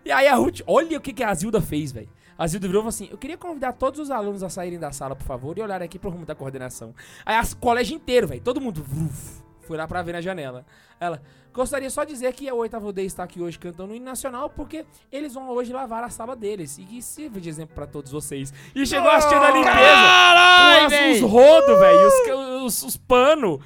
E 0.04 0.10
aí 0.10 0.26
a 0.26 0.34
Ruth, 0.34 0.60
olha 0.66 0.98
o 0.98 1.00
que, 1.00 1.12
que 1.12 1.22
a 1.22 1.32
Zilda 1.32 1.60
fez, 1.60 1.92
velho. 1.92 2.08
A 2.38 2.46
Zilda 2.46 2.66
virou 2.66 2.80
e 2.80 2.82
falou 2.82 2.88
assim: 2.88 3.08
Eu 3.10 3.18
queria 3.18 3.36
convidar 3.36 3.72
todos 3.72 4.00
os 4.00 4.10
alunos 4.10 4.42
a 4.42 4.48
saírem 4.48 4.78
da 4.78 4.92
sala, 4.92 5.14
por 5.14 5.24
favor, 5.24 5.56
e 5.58 5.62
olhar 5.62 5.82
aqui 5.82 5.98
pro 5.98 6.10
rumo 6.10 6.24
da 6.26 6.34
coordenação. 6.34 6.94
Aí 7.24 7.36
o 7.40 7.56
colégio 7.56 7.94
inteiro, 7.96 8.26
velho, 8.26 8.40
todo 8.40 8.60
mundo 8.60 8.82
vruf, 8.82 9.42
Fui 9.62 9.76
lá 9.76 9.86
pra 9.86 10.02
ver 10.02 10.12
na 10.12 10.20
janela. 10.20 10.66
Ela, 10.98 11.22
gostaria 11.52 11.88
só 11.88 12.02
de 12.02 12.12
dizer 12.12 12.32
que 12.32 12.48
a 12.48 12.54
oitavo 12.54 12.92
D 12.92 13.04
está 13.04 13.22
aqui 13.22 13.40
hoje 13.40 13.58
cantando 13.58 13.92
o 13.92 13.96
hino 13.96 14.04
nacional 14.04 14.50
porque 14.50 14.84
eles 15.10 15.34
vão 15.34 15.48
hoje 15.50 15.72
lavar 15.72 16.02
a 16.02 16.10
sala 16.10 16.34
deles. 16.34 16.78
E 16.78 16.84
que 16.84 17.00
sirva 17.00 17.40
de 17.40 17.48
exemplo 17.48 17.72
pra 17.74 17.86
todos 17.86 18.10
vocês. 18.10 18.52
E 18.74 18.84
chegou 18.84 19.08
assistindo 19.08 19.42
a 19.42 19.50
limpeza. 19.52 19.76
Caralho, 19.76 20.80
com 20.80 20.86
as- 20.86 20.92
véi. 20.92 21.12
os 21.14 21.20
rodos, 21.30 21.78
velho, 21.78 22.08
os, 22.08 22.64
os, 22.64 22.82
os 22.82 22.96
panos. 22.96 23.60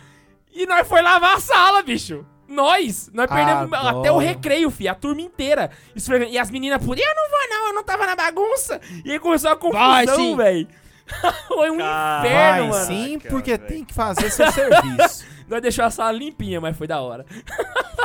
E 0.52 0.66
nós 0.66 0.86
foi 0.86 1.00
lavar 1.00 1.36
a 1.36 1.40
sala, 1.40 1.82
bicho. 1.82 2.26
Nós, 2.48 3.10
nós 3.12 3.26
perdemos 3.28 3.72
Adoro. 3.72 3.98
até 4.00 4.12
o 4.12 4.18
recreio, 4.18 4.70
fi, 4.70 4.86
a 4.88 4.94
turma 4.94 5.20
inteira. 5.20 5.70
esfregando. 5.94 6.30
E 6.30 6.38
as 6.38 6.50
meninas, 6.50 6.84
por 6.84 6.96
eu 6.98 7.14
não 7.14 7.30
vou 7.30 7.48
não, 7.50 7.68
eu 7.68 7.74
não 7.74 7.82
tava 7.84 8.06
na 8.06 8.14
bagunça. 8.14 8.80
E 9.04 9.12
aí 9.12 9.18
começou 9.18 9.50
a 9.50 9.56
confusão, 9.56 10.36
velho. 10.36 10.68
Foi 11.48 11.70
um 11.70 11.78
Cara, 11.78 12.26
inferno, 12.26 12.70
Vai 12.72 12.80
mano. 12.80 12.86
sim, 12.86 13.18
Caraca, 13.18 13.30
porque 13.30 13.56
velho. 13.56 13.68
tem 13.68 13.84
que 13.84 13.94
fazer 13.94 14.30
seu 14.30 14.50
serviço. 14.50 15.24
Nós 15.48 15.62
deixou 15.62 15.84
a 15.84 15.90
sala 15.90 16.10
limpinha, 16.10 16.60
mas 16.60 16.76
foi 16.76 16.88
da 16.88 17.00
hora. 17.00 17.24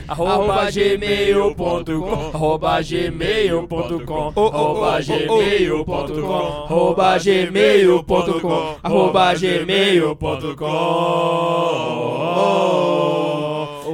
arroba 0.10 0.72
gmail.com 0.72 2.32
arroba 2.34 2.82
gmail.com 2.82 4.34
arroba 4.36 5.00
gmail.com 5.02 6.46
arroba 6.70 7.18
gmail.com 7.20 8.76
arroba 8.84 9.34
gmail.com 9.36 10.20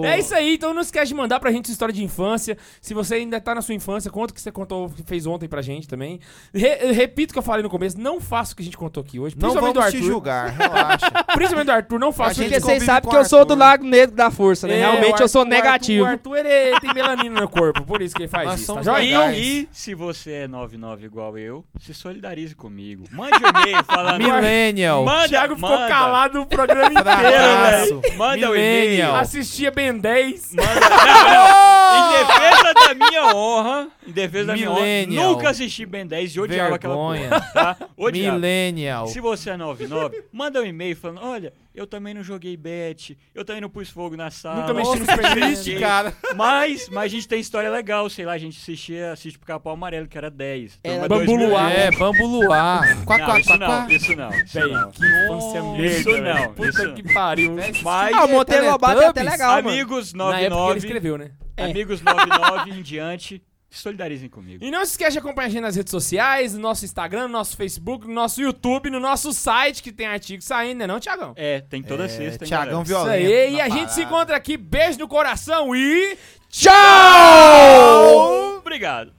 É 0.03 0.19
isso 0.19 0.33
aí, 0.33 0.55
então 0.55 0.73
não 0.73 0.81
esquece 0.81 1.07
de 1.07 1.15
mandar 1.15 1.39
pra 1.39 1.51
gente 1.51 1.67
sua 1.67 1.73
história 1.73 1.93
de 1.93 2.03
infância. 2.03 2.57
Se 2.81 2.93
você 2.93 3.15
ainda 3.15 3.39
tá 3.39 3.53
na 3.55 3.61
sua 3.61 3.75
infância, 3.75 4.09
conta 4.11 4.31
o 4.31 4.35
que 4.35 4.41
você 4.41 4.51
contou, 4.51 4.91
fez 5.05 5.25
ontem 5.25 5.47
pra 5.47 5.61
gente 5.61 5.87
também. 5.87 6.19
Re- 6.53 6.91
repito 6.91 7.31
o 7.31 7.33
que 7.33 7.39
eu 7.39 7.43
falei 7.43 7.63
no 7.63 7.69
começo, 7.69 7.99
não 7.99 8.19
faça 8.19 8.53
o 8.53 8.55
que 8.55 8.61
a 8.61 8.65
gente 8.65 8.77
contou 8.77 9.01
aqui 9.01 9.19
hoje. 9.19 9.35
Não 9.35 9.41
Principalmente 9.51 9.75
vamos 9.75 9.85
do 9.85 9.91
te 9.91 9.97
Arthur. 9.97 10.11
julgar, 10.11 10.49
relaxa. 10.49 11.11
Principalmente 11.35 11.65
do 11.67 11.71
Arthur, 11.71 11.99
não 11.99 12.11
faça. 12.11 12.31
A 12.31 12.33
gente 12.33 12.45
Porque 12.49 12.59
vocês 12.61 12.83
sabem 12.83 13.09
que 13.09 13.15
eu 13.15 13.25
sou 13.25 13.45
do 13.45 13.53
Arthur. 13.53 13.59
Lago 13.65 13.83
Negro 13.85 14.15
da 14.15 14.31
Força, 14.31 14.67
né? 14.67 14.75
É, 14.75 14.79
Realmente 14.79 15.21
o 15.21 15.23
eu 15.23 15.27
sou 15.27 15.41
Arthur- 15.41 15.53
negativo. 15.55 16.03
O 16.03 16.07
Arthur, 16.07 16.35
ele, 16.37 16.49
ele 16.49 16.79
tem 16.79 16.93
melanina 16.93 17.41
no 17.41 17.47
corpo, 17.49 17.83
por 17.83 18.01
isso 18.01 18.15
que 18.15 18.23
ele 18.23 18.29
faz 18.29 18.47
Nós 18.47 18.61
isso, 18.61 18.73
tá 18.73 18.81
joia? 18.81 19.31
E, 19.35 19.67
se 19.71 19.93
você 19.93 20.31
é 20.31 20.47
99 20.47 21.05
igual 21.05 21.37
eu, 21.37 21.63
se 21.79 21.93
solidarize 21.93 22.55
comigo. 22.55 23.03
Mande 23.11 23.35
um 23.43 23.49
e-mail 23.61 23.83
falando. 23.83 24.21
Millennial. 24.23 25.03
O 25.03 25.05
Manda, 25.05 25.27
Thiago 25.29 25.55
ficou 25.55 25.69
manda. 25.69 25.87
calado 25.87 26.41
o 26.41 26.45
programa 26.45 26.89
inteiro, 26.91 27.05
velho. 27.13 28.17
Manda 28.17 28.49
um 28.49 28.53
Millennial. 28.53 28.55
e-mail. 28.55 29.15
Assistia 29.15 29.71
Ben 29.71 29.84
10. 29.93 30.53
Manda, 30.53 30.69
não, 30.89 31.33
não. 31.33 31.75
Em 31.95 32.17
defesa 32.17 32.73
da 32.73 32.93
minha 32.95 33.35
honra, 33.35 33.87
em 34.07 34.11
defesa 34.11 34.45
da 34.47 34.53
minha 34.53 34.69
honra, 34.71 34.81
Millennial. 34.81 35.31
nunca 35.33 35.49
assisti 35.49 35.85
Ben 35.85 36.05
10 36.05 36.35
e 36.35 36.39
odiava 36.39 36.77
Vergonha. 36.77 37.27
aquela 37.27 37.41
porra, 37.41 37.51
tá? 37.75 37.87
Odiava. 37.97 38.35
Millennial. 38.37 39.07
Se 39.07 39.19
você 39.19 39.51
é 39.51 39.57
99, 39.57 40.23
manda 40.31 40.61
um 40.61 40.65
e-mail 40.65 40.95
falando, 40.95 41.21
olha, 41.23 41.53
eu 41.75 41.85
também 41.85 42.13
não 42.13 42.23
joguei 42.23 42.55
bet, 42.55 43.17
eu 43.33 43.43
também 43.43 43.61
não 43.61 43.69
pus 43.69 43.89
fogo 43.89 44.15
na 44.15 44.31
sala. 44.31 44.61
Nunca 44.61 44.73
mexi 44.73 44.99
no 44.99 45.05
triste, 45.05 45.75
cara. 45.79 46.13
Mas, 46.35 46.87
mas 46.89 47.03
a 47.03 47.07
gente 47.07 47.27
tem 47.27 47.39
história 47.39 47.69
legal, 47.69 48.09
sei 48.09 48.25
lá, 48.25 48.33
a 48.33 48.37
gente 48.37 48.57
assistia, 48.59 49.11
assiste 49.11 49.37
pro 49.37 49.45
Capão 49.47 49.73
Amarelo, 49.73 50.07
que 50.07 50.17
era 50.17 50.29
10. 50.31 50.79
Era 50.83 51.07
Bambu 51.07 51.25
2000. 51.25 51.49
Luar. 51.49 51.71
É, 51.71 51.91
bambu 51.91 52.25
luar. 52.25 53.05
Quá, 53.05 53.17
Não, 53.17 53.25
quá, 53.25 53.39
isso 53.39 53.49
quá, 53.49 53.57
não, 53.57 53.67
quá. 53.67 53.87
isso 53.89 54.15
não, 54.15 54.29
isso 54.31 54.53
Véi, 54.59 54.71
não. 54.71 54.91
que 54.91 55.05
infância 55.05 55.63
merda, 55.63 55.85
Isso 55.85 56.21
não, 56.21 56.53
Puta 56.53 56.69
isso 56.69 56.93
que 56.93 57.13
pariu. 57.13 57.55
Mas, 57.83 58.13
Ah, 58.15 58.25
o 58.25 58.29
Monteiro 58.29 58.65
Lobato 58.69 59.01
é 59.01 59.05
até 59.07 59.23
legal, 59.23 59.55
mano. 59.55 59.69
amigos 59.69 60.13
Na 60.13 60.23
época 60.25 60.39
ele 60.41 60.49
99, 60.49 60.77
escreveu, 60.79 61.17
né? 61.17 61.31
É. 61.57 61.65
amigos 61.65 62.01
99 62.01 62.71
em 62.71 62.81
diante, 62.81 63.41
solidarizem 63.79 64.29
comigo. 64.29 64.63
E 64.63 64.71
não 64.71 64.85
se 64.85 64.91
esquece 64.91 65.13
de 65.13 65.19
acompanhar 65.19 65.47
a 65.47 65.49
gente 65.49 65.61
nas 65.61 65.75
redes 65.75 65.91
sociais, 65.91 66.53
no 66.53 66.59
nosso 66.59 66.85
Instagram, 66.85 67.23
no 67.23 67.29
nosso 67.33 67.55
Facebook, 67.57 68.07
no 68.07 68.13
nosso 68.13 68.41
YouTube, 68.41 68.89
no 68.89 68.99
nosso 68.99 69.33
site, 69.33 69.81
que 69.83 69.91
tem 69.91 70.07
artigo 70.07 70.41
saindo, 70.43 70.79
né 70.79 70.87
não, 70.87 70.99
Tiagão? 70.99 71.33
É, 71.35 71.61
tem 71.61 71.81
toda 71.83 72.05
É, 72.05 72.09
sexta, 72.09 72.45
Thiagão 72.45 72.83
galera? 72.83 72.83
Isso 72.83 72.93
violento. 72.93 73.33
aí, 73.33 73.53
e 73.55 73.61
a 73.61 73.69
gente 73.69 73.93
se 73.93 74.03
encontra 74.03 74.35
aqui, 74.35 74.57
beijo 74.57 74.99
no 74.99 75.07
coração 75.07 75.75
e... 75.75 76.17
Tchau! 76.49 78.57
Obrigado. 78.57 79.13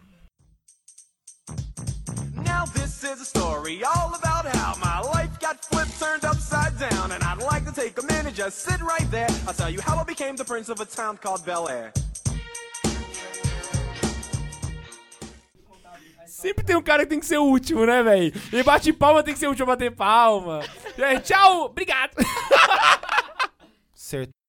Now 2.44 2.64
this 2.72 3.02
is 3.04 3.20
a 3.20 3.24
story 3.24 3.82
all 3.84 4.14
about 4.14 4.46
how 4.56 4.74
my 4.78 5.00
life 5.14 5.38
got 5.40 5.62
flipped, 5.64 5.98
turned 5.98 6.24
upside 6.24 6.78
down, 6.78 7.12
and 7.12 7.22
I'd 7.22 7.42
like 7.42 7.64
to 7.66 7.72
take 7.72 7.98
a 8.02 8.06
minute, 8.06 8.34
just 8.34 8.60
sit 8.60 8.80
right 8.80 9.08
there. 9.10 9.28
I'll 9.46 9.54
tell 9.54 9.70
you 9.70 9.80
how 9.80 9.98
I 9.98 10.04
became 10.04 10.36
the 10.36 10.44
prince 10.44 10.68
of 10.68 10.80
a 10.80 10.84
town 10.86 11.18
called 11.18 11.44
Bel 11.44 11.68
Air. 11.68 11.92
Sempre 16.36 16.62
tem 16.62 16.76
um 16.76 16.82
cara 16.82 17.04
que 17.04 17.08
tem 17.08 17.18
que 17.18 17.24
ser 17.24 17.38
o 17.38 17.44
último, 17.44 17.86
né, 17.86 18.02
velho? 18.02 18.30
E 18.52 18.62
bate 18.62 18.92
palma 18.92 19.22
tem 19.22 19.32
que 19.32 19.40
ser 19.40 19.46
o 19.46 19.48
último 19.48 19.64
a 19.64 19.74
bater 19.74 19.90
palma. 19.90 20.60
Aí, 21.02 21.18
tchau, 21.20 21.64
obrigado. 21.64 22.12
Certeza. 23.94 24.45